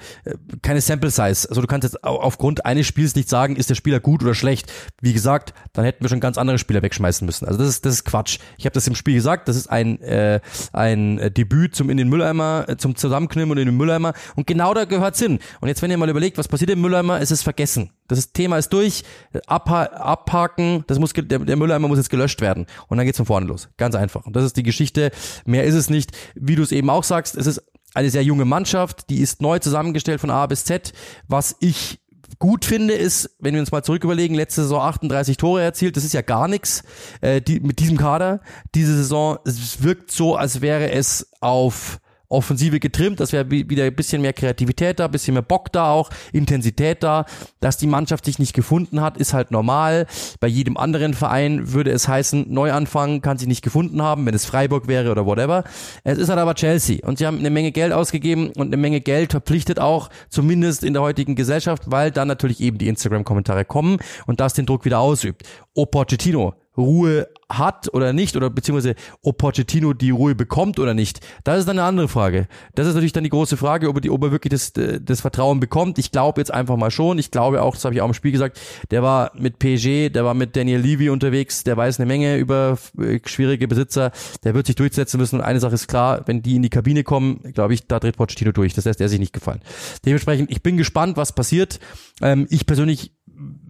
keine 0.62 0.80
Sample 0.80 1.10
Size. 1.10 1.48
Also 1.48 1.60
du 1.60 1.66
kannst 1.66 1.84
jetzt 1.84 2.02
aufgrund 2.04 2.64
eines 2.64 2.86
Spiels 2.86 3.14
nicht 3.14 3.28
sagen, 3.28 3.56
ist 3.56 3.68
der 3.68 3.74
Spieler 3.74 4.00
gut 4.00 4.22
oder 4.22 4.34
schlecht. 4.34 4.72
Wie 5.02 5.12
gesagt, 5.12 5.52
dann 5.74 5.84
hätten 5.84 6.02
wir 6.02 6.08
schon 6.08 6.20
ganz 6.20 6.38
andere 6.38 6.56
Spieler 6.58 6.80
wegschmeißen 6.82 7.26
müssen. 7.26 7.46
Also 7.46 7.58
das 7.58 7.68
ist 7.68 7.84
das 7.84 7.94
ist 7.94 8.04
Quatsch. 8.04 8.38
Ich 8.56 8.64
habe 8.64 8.72
das 8.72 8.86
im 8.86 8.94
Spiel 8.94 9.14
gesagt. 9.14 9.46
Das 9.48 9.56
ist 9.56 9.66
ein 9.68 10.00
äh, 10.00 10.40
ein 10.72 11.32
Debüt 11.36 11.76
zum 11.76 11.90
in 11.90 11.98
den 11.98 12.08
Mülleimer, 12.08 12.64
äh, 12.66 12.76
zum 12.78 12.96
Zusammenknimmen 12.96 13.52
und 13.52 13.58
in 13.58 13.66
den 13.66 13.76
Mülleimer. 13.76 14.14
Und 14.36 14.46
genau 14.46 14.72
da 14.72 14.86
gehört's 14.86 15.18
hin. 15.18 15.38
Und 15.60 15.68
jetzt 15.68 15.82
wenn 15.82 15.90
ihr 15.90 15.98
mal 15.98 16.08
überlegt, 16.08 16.38
was 16.38 16.48
passiert 16.48 16.70
im 16.70 16.80
Mülleimer, 16.80 17.20
ist 17.20 17.30
es 17.30 17.42
vergessen. 17.42 17.90
Das 18.08 18.32
Thema 18.32 18.58
ist 18.58 18.72
durch, 18.72 19.02
abha 19.46 19.84
abhaken, 19.84 20.84
das 20.86 20.98
muss 20.98 21.12
der, 21.12 21.38
der 21.38 21.56
Mülleimer 21.56 21.88
muss 21.88 21.98
jetzt 21.98 22.10
gelöscht 22.10 22.40
werden 22.40 22.66
und 22.88 22.96
dann 22.96 23.06
geht's 23.06 23.16
von 23.18 23.26
vorne 23.26 23.46
los. 23.46 23.68
Ganz 23.76 23.94
einfach. 23.94 24.26
Und 24.26 24.34
das 24.34 24.44
ist 24.44 24.56
die 24.56 24.62
Geschichte. 24.62 25.10
Mehr 25.44 25.64
ist 25.64 25.74
es 25.74 25.90
nicht. 25.90 26.12
Wie 26.34 26.54
du 26.56 26.62
es 26.62 26.72
eben 26.72 26.90
auch 26.90 27.04
sagst, 27.04 27.36
es 27.36 27.46
ist 27.46 27.62
eine 27.94 28.10
sehr 28.10 28.22
junge 28.22 28.44
Mannschaft, 28.44 29.08
die 29.08 29.20
ist 29.20 29.40
neu 29.40 29.58
zusammengestellt 29.58 30.20
von 30.20 30.30
A 30.30 30.46
bis 30.46 30.64
Z. 30.64 30.92
Was 31.28 31.56
ich 31.60 32.00
gut 32.38 32.64
finde, 32.64 32.94
ist, 32.94 33.30
wenn 33.38 33.54
wir 33.54 33.60
uns 33.60 33.72
mal 33.72 33.82
zurück 33.82 34.04
überlegen, 34.04 34.34
letzte 34.34 34.62
Saison 34.62 34.82
38 34.82 35.36
Tore 35.36 35.62
erzielt, 35.62 35.96
das 35.96 36.04
ist 36.04 36.14
ja 36.14 36.22
gar 36.22 36.48
nichts 36.48 36.82
äh, 37.20 37.40
die, 37.40 37.60
mit 37.60 37.78
diesem 37.78 37.96
Kader. 37.96 38.40
Diese 38.74 38.96
Saison, 38.96 39.38
es 39.44 39.82
wirkt 39.82 40.10
so, 40.10 40.36
als 40.36 40.60
wäre 40.60 40.90
es 40.90 41.30
auf 41.40 42.00
Offensive 42.34 42.80
getrimmt, 42.80 43.20
das 43.20 43.32
wäre 43.32 43.50
wieder 43.50 43.84
ein 43.84 43.94
bisschen 43.94 44.22
mehr 44.22 44.32
Kreativität 44.32 45.00
da, 45.00 45.06
ein 45.06 45.10
bisschen 45.10 45.34
mehr 45.34 45.42
Bock 45.42 45.72
da 45.72 45.90
auch, 45.90 46.10
Intensität 46.32 47.02
da. 47.02 47.24
Dass 47.60 47.78
die 47.78 47.86
Mannschaft 47.86 48.24
sich 48.24 48.38
nicht 48.38 48.52
gefunden 48.52 49.00
hat, 49.00 49.16
ist 49.16 49.32
halt 49.32 49.50
normal. 49.50 50.06
Bei 50.40 50.48
jedem 50.48 50.76
anderen 50.76 51.14
Verein 51.14 51.72
würde 51.72 51.90
es 51.90 52.08
heißen, 52.08 52.52
Neuanfang 52.52 53.22
kann 53.22 53.38
sich 53.38 53.48
nicht 53.48 53.62
gefunden 53.62 54.02
haben, 54.02 54.26
wenn 54.26 54.34
es 54.34 54.44
Freiburg 54.44 54.88
wäre 54.88 55.10
oder 55.10 55.26
whatever. 55.26 55.64
Es 56.02 56.18
ist 56.18 56.28
halt 56.28 56.38
aber 56.38 56.54
Chelsea 56.54 57.06
und 57.06 57.18
sie 57.18 57.26
haben 57.26 57.38
eine 57.38 57.50
Menge 57.50 57.72
Geld 57.72 57.92
ausgegeben 57.92 58.50
und 58.56 58.66
eine 58.66 58.76
Menge 58.76 59.00
Geld 59.00 59.30
verpflichtet 59.30 59.78
auch, 59.78 60.10
zumindest 60.28 60.84
in 60.84 60.92
der 60.92 61.02
heutigen 61.02 61.34
Gesellschaft, 61.34 61.84
weil 61.86 62.10
dann 62.10 62.28
natürlich 62.28 62.60
eben 62.60 62.78
die 62.78 62.88
Instagram-Kommentare 62.88 63.64
kommen 63.64 63.98
und 64.26 64.40
das 64.40 64.54
den 64.54 64.66
Druck 64.66 64.84
wieder 64.84 64.98
ausübt. 64.98 65.42
O 65.74 65.86
Pochettino, 65.86 66.54
Ruhe 66.76 67.28
hat 67.48 67.92
oder 67.92 68.12
nicht 68.12 68.36
oder 68.36 68.50
beziehungsweise 68.50 68.94
ob 69.22 69.38
Pochettino 69.38 69.92
die 69.92 70.10
Ruhe 70.10 70.34
bekommt 70.34 70.78
oder 70.78 70.94
nicht, 70.94 71.20
das 71.44 71.60
ist 71.60 71.68
dann 71.68 71.78
eine 71.78 71.86
andere 71.86 72.08
Frage. 72.08 72.48
Das 72.74 72.86
ist 72.86 72.94
natürlich 72.94 73.12
dann 73.12 73.24
die 73.24 73.30
große 73.30 73.56
Frage, 73.56 73.88
ob 73.88 73.96
er, 73.96 74.00
die, 74.00 74.10
ob 74.10 74.22
er 74.22 74.32
wirklich 74.32 74.50
das, 74.50 74.72
das 74.72 75.20
Vertrauen 75.20 75.60
bekommt. 75.60 75.98
Ich 75.98 76.10
glaube 76.10 76.40
jetzt 76.40 76.52
einfach 76.52 76.76
mal 76.76 76.90
schon. 76.90 77.18
Ich 77.18 77.30
glaube 77.30 77.62
auch, 77.62 77.74
das 77.74 77.84
habe 77.84 77.94
ich 77.94 78.00
auch 78.00 78.08
im 78.08 78.14
Spiel 78.14 78.32
gesagt, 78.32 78.60
der 78.90 79.02
war 79.02 79.32
mit 79.34 79.58
PSG, 79.58 80.10
der 80.10 80.24
war 80.24 80.34
mit 80.34 80.56
Daniel 80.56 80.80
Levy 80.80 81.10
unterwegs, 81.10 81.64
der 81.64 81.76
weiß 81.76 82.00
eine 82.00 82.06
Menge 82.06 82.38
über 82.38 82.78
äh, 82.98 83.20
schwierige 83.24 83.68
Besitzer, 83.68 84.10
der 84.42 84.54
wird 84.54 84.66
sich 84.66 84.76
durchsetzen 84.76 85.18
müssen. 85.18 85.36
Und 85.36 85.44
eine 85.44 85.60
Sache 85.60 85.74
ist 85.74 85.86
klar, 85.86 86.22
wenn 86.26 86.42
die 86.42 86.56
in 86.56 86.62
die 86.62 86.70
Kabine 86.70 87.04
kommen, 87.04 87.40
glaube 87.52 87.74
ich, 87.74 87.86
da 87.86 88.00
dreht 88.00 88.16
Pochettino 88.16 88.52
durch. 88.52 88.74
Das 88.74 88.84
lässt 88.84 89.00
er 89.00 89.08
sich 89.08 89.20
nicht 89.20 89.32
gefallen. 89.32 89.60
Dementsprechend, 90.04 90.50
ich 90.50 90.62
bin 90.62 90.76
gespannt, 90.76 91.16
was 91.16 91.32
passiert. 91.32 91.78
Ähm, 92.20 92.46
ich 92.50 92.66
persönlich 92.66 93.12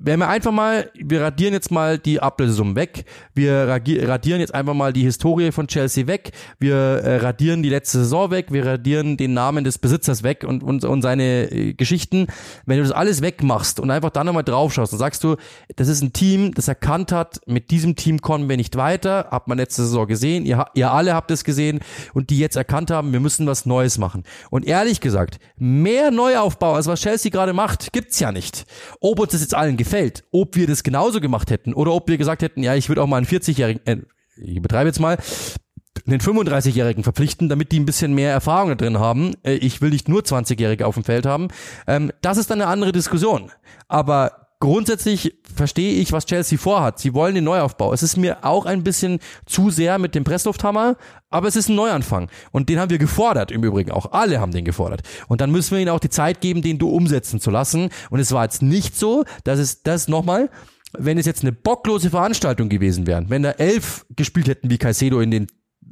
wenn 0.05 0.19
wir 0.19 0.29
einfach 0.29 0.53
mal, 0.53 0.91
wir 0.95 1.23
radieren 1.23 1.55
jetzt 1.55 1.71
mal 1.71 1.99
die 1.99 2.21
Ablösesummen 2.21 2.77
weg, 2.77 3.07
wir 3.35 3.67
radieren 3.67 4.41
jetzt 4.41 4.55
einfach 4.55 4.75
mal 4.75 4.93
die 4.93 5.03
Historie 5.03 5.51
von 5.51 5.67
Chelsea 5.67 6.07
weg, 6.07 6.33
wir 6.59 6.75
äh, 6.75 7.17
radieren 7.17 7.63
die 7.63 7.71
letzte 7.71 7.99
Saison 7.99 8.31
weg, 8.31 8.49
wir 8.51 8.67
radieren 8.67 9.17
den 9.17 9.33
Namen 9.33 9.65
des 9.65 9.79
Besitzers 9.79 10.23
weg 10.23 10.45
und, 10.47 10.63
und, 10.63 10.85
und 10.85 11.01
seine 11.01 11.51
äh, 11.51 11.73
Geschichten. 11.73 12.27
Wenn 12.67 12.77
du 12.77 12.83
das 12.83 12.93
alles 12.93 13.23
wegmachst 13.23 13.81
und 13.81 13.91
einfach 13.91 14.11
dann 14.11 14.27
nochmal 14.27 14.45
draufschaust, 14.45 14.93
dann 14.93 14.99
sagst 14.99 15.25
du, 15.25 15.37
das 15.77 15.89
ist 15.89 16.03
ein 16.03 16.13
Team, 16.13 16.53
das 16.53 16.69
erkannt 16.69 17.11
hat, 17.11 17.41
mit 17.47 17.71
diesem 17.71 17.97
Team 17.97 18.21
kommen 18.21 18.47
wir 18.49 18.59
nicht 18.59 18.77
weiter, 18.77 19.29
hat 19.31 19.49
man 19.49 19.57
letzte 19.57 19.83
Saison 19.85 20.07
gesehen, 20.07 20.45
ihr, 20.45 20.67
ihr 20.75 20.93
alle 20.93 21.15
habt 21.15 21.31
es 21.31 21.45
gesehen 21.45 21.81
und 22.13 22.29
die 22.29 22.39
jetzt 22.39 22.57
erkannt 22.57 22.91
haben, 22.91 23.13
wir 23.13 23.21
müssen 23.21 23.47
was 23.47 23.65
Neues 23.65 23.97
machen. 23.97 24.25
Und 24.51 24.67
ehrlich 24.67 25.01
gesagt, 25.01 25.39
mehr 25.57 26.11
Neuaufbau, 26.11 26.75
als 26.75 26.89
was 26.89 27.01
Chelsea 27.01 27.31
gerade 27.31 27.55
macht, 27.55 27.91
gibt's 27.95 28.21
ja 28.21 28.33
nicht. 28.33 28.67
Ob 29.01 29.19
uns 29.19 29.33
das 29.33 29.41
jetzt 29.41 29.55
allen 29.55 29.79
gefällt, 29.79 29.94
ob 30.33 30.57
wir 30.57 30.67
das 30.67 30.83
genauso 30.83 31.21
gemacht 31.21 31.51
hätten 31.51 31.75
oder 31.75 31.93
ob 31.93 32.09
wir 32.09 32.19
gesagt 32.19 32.43
hätten, 32.43 32.63
ja, 32.63 32.75
ich 32.75 32.89
würde 32.89 33.03
auch 33.03 33.07
mal 33.07 33.19
einen 33.19 33.27
40-jährigen, 33.27 33.87
äh, 33.87 33.97
ich 34.37 34.61
betreibe 34.61 34.89
jetzt 34.89 35.01
mal, 35.01 35.19
einen 36.07 36.21
35-Jährigen 36.21 37.05
verpflichten, 37.05 37.49
damit 37.49 37.73
die 37.73 37.81
ein 37.81 37.87
bisschen 37.87 38.15
mehr 38.15 38.33
Erfahrung 38.33 38.77
drin 38.77 38.99
haben. 38.99 39.35
Äh, 39.43 39.55
ich 39.55 39.81
will 39.81 39.91
nicht 39.91 40.09
nur 40.09 40.23
20-Jährige 40.23 40.87
auf 40.87 40.95
dem 40.95 41.05
Feld 41.05 41.27
haben. 41.27 41.49
Ähm, 41.87 42.13
das 42.21 42.37
ist 42.37 42.51
dann 42.51 42.61
eine 42.61 42.71
andere 42.71 42.93
Diskussion. 42.93 43.51
Aber 43.89 44.44
grundsätzlich 44.65 45.37
verstehe 45.55 46.01
ich, 46.01 46.11
was 46.12 46.25
Chelsea 46.25 46.59
vorhat. 46.59 46.99
Sie 46.99 47.12
wollen 47.12 47.35
den 47.35 47.45
Neuaufbau. 47.45 47.93
Es 47.93 48.03
ist 48.03 48.17
mir 48.17 48.45
auch 48.45 48.65
ein 48.65 48.83
bisschen 48.83 49.21
zu 49.45 49.71
sehr 49.71 49.99
mit 49.99 50.15
dem 50.15 50.25
Presslufthammer, 50.25 50.97
aber 51.29 51.49
es 51.49 51.57
ist 51.57 51.69
ein 51.69 51.75
Neuanfang. 51.77 52.31
Und 52.51 52.71
den 52.71 52.79
haben 52.81 52.91
wir 52.91 52.99
gefordert, 52.99 53.53
im 53.53 53.62
Übrigen 53.62 53.91
auch. 53.91 54.12
Alle 54.12 54.41
haben 54.41 54.53
den 54.53 54.65
gefordert. 54.65 55.03
Und 55.29 55.43
dann 55.43 55.51
müssen 55.51 55.73
wir 55.73 55.81
ihnen 55.81 55.91
auch 55.91 56.01
die 56.01 56.09
Zeit 56.09 56.41
geben, 56.41 56.62
den 56.62 56.79
du 56.79 56.89
umsetzen 56.89 57.41
zu 57.41 57.51
lassen. 57.51 57.91
Und 58.09 58.21
es 58.21 58.33
war 58.33 58.45
jetzt 58.45 58.62
nicht 58.62 58.97
so, 58.97 59.25
dass 59.45 59.59
es 59.59 59.83
das 59.83 60.09
nochmal, 60.09 60.49
wenn 60.97 61.19
es 61.19 61.27
jetzt 61.27 61.43
eine 61.43 61.53
bocklose 61.53 62.09
Veranstaltung 62.09 62.71
gewesen 62.71 63.07
wäre, 63.07 63.29
wenn 63.29 63.43
da 63.43 63.51
elf 63.51 64.07
gespielt 64.17 64.49
hätten 64.49 64.71
wie 64.71 64.79
Caicedo 64.79 65.21
in 65.21 65.31
den 65.31 65.47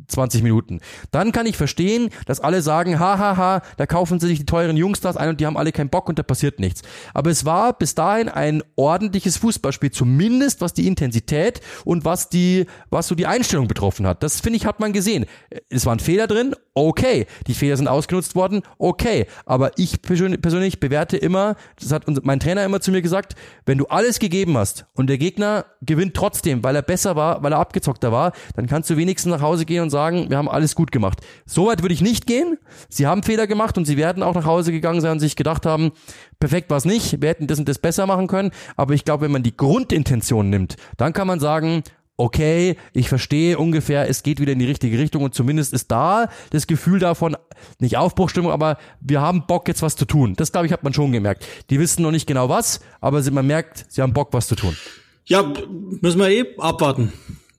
20 0.08 0.42
Minuten. 0.42 0.80
Dann 1.10 1.32
kann 1.32 1.46
ich 1.46 1.56
verstehen, 1.56 2.10
dass 2.26 2.40
alle 2.40 2.62
sagen, 2.62 2.98
hahaha, 2.98 3.36
ha, 3.36 3.36
ha, 3.36 3.62
da 3.76 3.86
kaufen 3.86 4.20
sie 4.20 4.26
sich 4.26 4.38
die 4.38 4.46
teuren 4.46 4.76
Jungstars 4.76 5.16
ein 5.16 5.30
und 5.30 5.40
die 5.40 5.46
haben 5.46 5.56
alle 5.56 5.72
keinen 5.72 5.90
Bock 5.90 6.08
und 6.08 6.18
da 6.18 6.22
passiert 6.22 6.60
nichts. 6.60 6.82
Aber 7.14 7.30
es 7.30 7.44
war 7.44 7.72
bis 7.72 7.94
dahin 7.94 8.28
ein 8.28 8.62
ordentliches 8.76 9.36
Fußballspiel, 9.38 9.90
zumindest 9.90 10.60
was 10.60 10.74
die 10.74 10.86
Intensität 10.86 11.60
und 11.84 12.04
was 12.04 12.28
die, 12.28 12.66
was 12.90 13.08
so 13.08 13.14
die 13.14 13.26
Einstellung 13.26 13.68
betroffen 13.68 14.06
hat. 14.06 14.22
Das 14.22 14.40
finde 14.40 14.56
ich, 14.56 14.66
hat 14.66 14.80
man 14.80 14.92
gesehen. 14.92 15.26
Es 15.68 15.86
waren 15.86 16.00
Fehler 16.00 16.26
drin, 16.26 16.54
okay. 16.74 17.26
Die 17.46 17.54
Fehler 17.54 17.76
sind 17.76 17.88
ausgenutzt 17.88 18.34
worden, 18.34 18.62
okay. 18.78 19.26
Aber 19.46 19.72
ich 19.76 20.02
persönlich 20.02 20.80
bewerte 20.80 21.16
immer, 21.16 21.56
das 21.78 21.92
hat 21.92 22.04
mein 22.24 22.40
Trainer 22.40 22.64
immer 22.64 22.80
zu 22.80 22.90
mir 22.90 23.02
gesagt, 23.02 23.34
wenn 23.66 23.78
du 23.78 23.86
alles 23.86 24.18
gegeben 24.18 24.56
hast 24.56 24.86
und 24.94 25.08
der 25.08 25.18
Gegner 25.18 25.66
gewinnt 25.80 26.14
trotzdem, 26.14 26.62
weil 26.64 26.76
er 26.76 26.82
besser 26.82 27.16
war, 27.16 27.42
weil 27.42 27.52
er 27.52 27.58
abgezockter 27.58 28.12
war, 28.12 28.32
dann 28.54 28.66
kannst 28.66 28.90
du 28.90 28.96
wenigstens 28.96 29.32
nach 29.32 29.42
Hause 29.42 29.64
gehen 29.64 29.82
und 29.82 29.90
sagen, 29.92 30.28
wir 30.28 30.36
haben 30.36 30.48
alles 30.48 30.74
gut 30.74 30.90
gemacht. 30.90 31.20
Soweit 31.46 31.82
würde 31.82 31.94
ich 31.94 32.00
nicht 32.00 32.26
gehen. 32.26 32.58
Sie 32.88 33.06
haben 33.06 33.22
Fehler 33.22 33.46
gemacht 33.46 33.78
und 33.78 33.84
sie 33.84 33.96
werden 33.96 34.24
auch 34.24 34.34
nach 34.34 34.46
Hause 34.46 34.72
gegangen 34.72 35.00
sein 35.00 35.12
und 35.12 35.20
sich 35.20 35.36
gedacht 35.36 35.64
haben, 35.64 35.92
perfekt 36.40 36.70
war 36.70 36.78
es 36.78 36.84
nicht, 36.84 37.22
wir 37.22 37.28
hätten 37.28 37.46
das 37.46 37.60
und 37.60 37.68
das 37.68 37.78
besser 37.78 38.06
machen 38.06 38.26
können. 38.26 38.50
Aber 38.76 38.94
ich 38.94 39.04
glaube, 39.04 39.24
wenn 39.24 39.32
man 39.32 39.44
die 39.44 39.56
Grundintention 39.56 40.50
nimmt, 40.50 40.76
dann 40.96 41.12
kann 41.12 41.28
man 41.28 41.38
sagen, 41.38 41.84
okay, 42.16 42.76
ich 42.92 43.08
verstehe 43.08 43.58
ungefähr, 43.58 44.08
es 44.08 44.22
geht 44.22 44.40
wieder 44.40 44.52
in 44.52 44.58
die 44.58 44.66
richtige 44.66 44.98
Richtung 44.98 45.22
und 45.24 45.34
zumindest 45.34 45.72
ist 45.72 45.90
da 45.90 46.28
das 46.50 46.66
Gefühl 46.66 46.98
davon, 46.98 47.36
nicht 47.78 47.96
Aufbruchstimmung, 47.96 48.52
aber 48.52 48.78
wir 49.00 49.20
haben 49.20 49.46
Bock 49.46 49.68
jetzt 49.68 49.82
was 49.82 49.96
zu 49.96 50.04
tun. 50.04 50.34
Das 50.36 50.52
glaube 50.52 50.66
ich 50.66 50.72
hat 50.72 50.84
man 50.84 50.92
schon 50.92 51.12
gemerkt. 51.12 51.46
Die 51.70 51.80
wissen 51.80 52.02
noch 52.02 52.10
nicht 52.10 52.26
genau 52.26 52.48
was, 52.48 52.80
aber 53.00 53.22
man 53.30 53.46
merkt, 53.46 53.86
sie 53.88 54.02
haben 54.02 54.12
Bock 54.12 54.28
was 54.32 54.46
zu 54.46 54.54
tun. 54.54 54.76
Ja, 55.24 55.52
müssen 56.00 56.20
wir 56.20 56.28
eh 56.28 56.56
abwarten, 56.58 57.12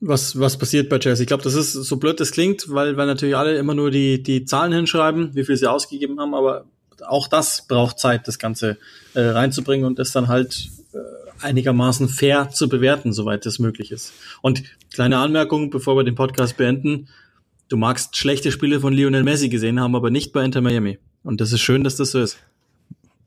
was, 0.06 0.38
was 0.38 0.58
passiert 0.58 0.88
bei 0.88 0.98
Chelsea. 0.98 1.22
Ich 1.22 1.28
glaube, 1.28 1.42
das 1.42 1.54
ist 1.54 1.72
so 1.72 1.96
blöd 1.96 2.20
das 2.20 2.30
klingt, 2.30 2.66
weil, 2.68 2.96
weil 2.96 3.06
natürlich 3.06 3.36
alle 3.36 3.56
immer 3.56 3.74
nur 3.74 3.90
die, 3.90 4.22
die 4.22 4.44
Zahlen 4.44 4.72
hinschreiben, 4.72 5.34
wie 5.34 5.44
viel 5.44 5.56
sie 5.56 5.70
ausgegeben 5.70 6.20
haben, 6.20 6.34
aber 6.34 6.66
auch 7.06 7.28
das 7.28 7.66
braucht 7.66 7.98
Zeit, 7.98 8.28
das 8.28 8.38
Ganze 8.38 8.76
äh, 9.14 9.20
reinzubringen 9.20 9.86
und 9.86 9.98
das 9.98 10.12
dann 10.12 10.28
halt 10.28 10.70
äh, 10.92 10.98
einigermaßen 11.40 12.08
fair 12.08 12.50
zu 12.50 12.68
bewerten, 12.68 13.12
soweit 13.12 13.46
das 13.46 13.58
möglich 13.58 13.90
ist. 13.90 14.12
Und 14.42 14.62
kleine 14.92 15.18
Anmerkung, 15.18 15.70
bevor 15.70 15.96
wir 15.96 16.04
den 16.04 16.14
Podcast 16.14 16.56
beenden. 16.56 17.08
Du 17.68 17.76
magst 17.76 18.16
schlechte 18.16 18.52
Spiele 18.52 18.80
von 18.80 18.92
Lionel 18.92 19.24
Messi 19.24 19.48
gesehen 19.48 19.80
haben, 19.80 19.96
aber 19.96 20.10
nicht 20.10 20.32
bei 20.32 20.44
Inter 20.44 20.60
Miami. 20.60 20.98
Und 21.22 21.40
das 21.40 21.52
ist 21.52 21.62
schön, 21.62 21.82
dass 21.82 21.96
das 21.96 22.10
so 22.10 22.20
ist. 22.20 22.38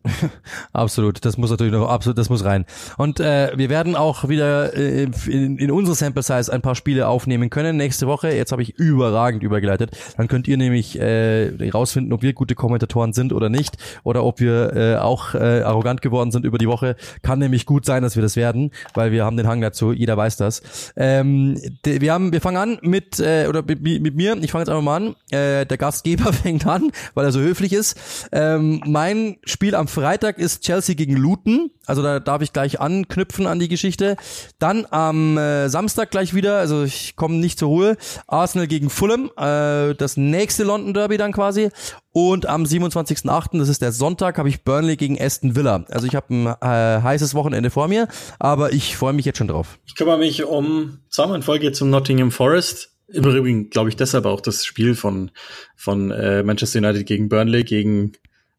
absolut, 0.73 1.23
das 1.25 1.37
muss 1.37 1.49
natürlich 1.49 1.73
noch 1.73 1.89
absolut, 1.89 2.17
das 2.17 2.29
muss 2.29 2.43
rein. 2.43 2.65
Und 2.97 3.19
äh, 3.19 3.51
wir 3.55 3.69
werden 3.69 3.95
auch 3.95 4.27
wieder 4.29 4.75
äh, 4.75 5.07
in, 5.27 5.57
in 5.57 5.71
unsere 5.71 5.95
Sample 5.95 6.23
Size 6.23 6.51
ein 6.51 6.61
paar 6.61 6.75
Spiele 6.75 7.07
aufnehmen 7.07 7.49
können 7.49 7.77
nächste 7.77 8.07
Woche. 8.07 8.29
Jetzt 8.29 8.51
habe 8.51 8.61
ich 8.61 8.77
überragend 8.77 9.43
übergeleitet. 9.43 9.91
Dann 10.17 10.27
könnt 10.27 10.47
ihr 10.47 10.57
nämlich 10.57 10.99
äh, 10.99 11.69
rausfinden, 11.69 12.13
ob 12.13 12.21
wir 12.21 12.33
gute 12.33 12.55
Kommentatoren 12.55 13.13
sind 13.13 13.33
oder 13.33 13.49
nicht 13.49 13.77
oder 14.03 14.23
ob 14.23 14.39
wir 14.39 14.75
äh, 14.75 14.95
auch 14.97 15.33
äh, 15.33 15.61
arrogant 15.61 16.01
geworden 16.01 16.31
sind 16.31 16.45
über 16.45 16.57
die 16.57 16.67
Woche. 16.67 16.95
Kann 17.21 17.39
nämlich 17.39 17.65
gut 17.65 17.85
sein, 17.85 18.03
dass 18.03 18.15
wir 18.15 18.23
das 18.23 18.35
werden, 18.35 18.71
weil 18.93 19.11
wir 19.11 19.25
haben 19.25 19.37
den 19.37 19.47
Hang 19.47 19.61
dazu. 19.61 19.91
Jeder 19.91 20.17
weiß 20.17 20.37
das. 20.37 20.61
Ähm, 20.95 21.59
wir 21.83 22.13
haben, 22.13 22.31
wir 22.31 22.41
fangen 22.41 22.57
an 22.57 22.79
mit 22.81 23.19
äh, 23.19 23.47
oder 23.47 23.63
mit, 23.63 23.81
mit 23.81 24.15
mir. 24.15 24.37
Ich 24.41 24.51
fange 24.51 24.63
jetzt 24.63 24.69
einfach 24.69 24.83
mal 24.83 24.97
an. 24.97 25.15
Äh, 25.31 25.65
der 25.65 25.77
Gastgeber 25.77 26.33
fängt 26.33 26.65
an, 26.65 26.91
weil 27.13 27.25
er 27.25 27.31
so 27.31 27.39
höflich 27.39 27.73
ist. 27.73 27.97
Ähm, 28.31 28.81
mein 28.85 29.37
Spiel 29.43 29.75
am 29.75 29.87
Freitag 29.97 30.37
ist 30.37 30.61
Chelsea 30.61 30.93
gegen 30.93 31.17
Luton. 31.17 31.71
Also 31.87 32.03
da 32.03 32.19
darf 32.19 32.43
ich 32.43 32.53
gleich 32.53 32.79
anknüpfen 32.79 33.47
an 33.47 33.57
die 33.57 33.67
Geschichte. 33.67 34.15
Dann 34.59 34.85
am 34.91 35.39
äh, 35.39 35.69
Samstag 35.69 36.11
gleich 36.11 36.35
wieder, 36.35 36.59
also 36.59 36.83
ich 36.83 37.15
komme 37.15 37.37
nicht 37.37 37.57
zur 37.57 37.69
Ruhe. 37.69 37.97
Arsenal 38.27 38.67
gegen 38.67 38.91
Fulham, 38.91 39.31
äh, 39.37 39.95
das 39.95 40.15
nächste 40.15 40.65
London 40.65 40.93
Derby 40.93 41.17
dann 41.17 41.31
quasi. 41.31 41.69
Und 42.11 42.45
am 42.45 42.65
27.08., 42.65 43.57
das 43.57 43.69
ist 43.69 43.81
der 43.81 43.91
Sonntag, 43.91 44.37
habe 44.37 44.49
ich 44.49 44.63
Burnley 44.63 44.97
gegen 44.97 45.19
Aston 45.19 45.55
Villa. 45.55 45.83
Also 45.89 46.05
ich 46.05 46.13
habe 46.13 46.31
ein 46.31 46.45
äh, 46.45 47.01
heißes 47.01 47.33
Wochenende 47.33 47.71
vor 47.71 47.87
mir, 47.87 48.07
aber 48.37 48.73
ich 48.73 48.97
freue 48.97 49.13
mich 49.13 49.25
jetzt 49.25 49.39
schon 49.39 49.47
drauf. 49.47 49.79
Ich 49.87 49.95
kümmere 49.95 50.19
mich 50.19 50.43
um 50.43 50.99
zweimal 51.09 51.37
in 51.37 51.41
Folge 51.41 51.71
zum 51.71 51.89
Nottingham 51.89 52.29
Forest. 52.29 52.91
Im 53.07 53.23
Übrigen 53.23 53.71
glaube 53.71 53.89
ich 53.89 53.95
deshalb 53.95 54.27
auch 54.27 54.41
das 54.41 54.63
Spiel 54.63 54.93
von, 54.93 55.31
von 55.75 56.11
äh, 56.11 56.43
Manchester 56.43 56.77
United 56.77 57.07
gegen 57.07 57.29
Burnley 57.29 57.63
gegen 57.63 58.11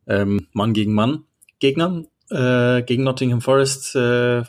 ähm, 0.08 0.48
Mann 0.52 0.72
gegen 0.72 0.94
Mann. 0.94 1.24
Gegner. 1.58 2.04
Äh, 2.30 2.82
gegen 2.82 3.04
Nottingham 3.04 3.40
Forest 3.40 3.96
äh, 3.96 4.42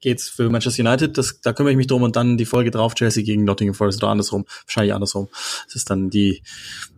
geht's 0.00 0.28
für 0.28 0.48
Manchester 0.48 0.82
United. 0.82 1.18
Das, 1.18 1.40
da 1.42 1.52
kümmere 1.52 1.72
ich 1.72 1.76
mich 1.76 1.86
drum 1.86 2.02
und 2.02 2.16
dann 2.16 2.38
die 2.38 2.46
Folge 2.46 2.70
drauf 2.70 2.94
Chelsea 2.94 3.22
gegen 3.24 3.44
Nottingham 3.44 3.74
Forest 3.74 4.02
oder 4.02 4.10
andersrum. 4.10 4.46
Wahrscheinlich 4.64 4.94
andersrum. 4.94 5.28
Das 5.66 5.74
ist 5.74 5.90
dann 5.90 6.08
die, 6.08 6.42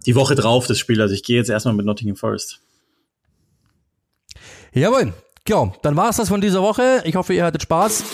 die 0.07 0.15
Woche 0.15 0.37
drauf 0.37 0.69
das 0.69 0.79
Spiel. 0.79 1.01
Also 1.01 1.15
ich 1.15 1.25
gehe 1.25 1.39
jetzt 1.39 1.51
erstmal 1.51 1.75
mit 1.75 1.87
Nottingham 1.87 2.17
Forest. 2.17 2.61
Jawohl. 4.73 5.13
Ja, 5.49 5.73
dann 5.83 5.97
war's 5.97 6.19
das 6.19 6.29
von 6.29 6.41
dieser 6.41 6.63
Woche. 6.63 7.03
Ich 7.05 7.17
hoffe, 7.17 7.33
ihr 7.33 7.45
hattet 7.45 7.63
Spaß. 7.63 8.05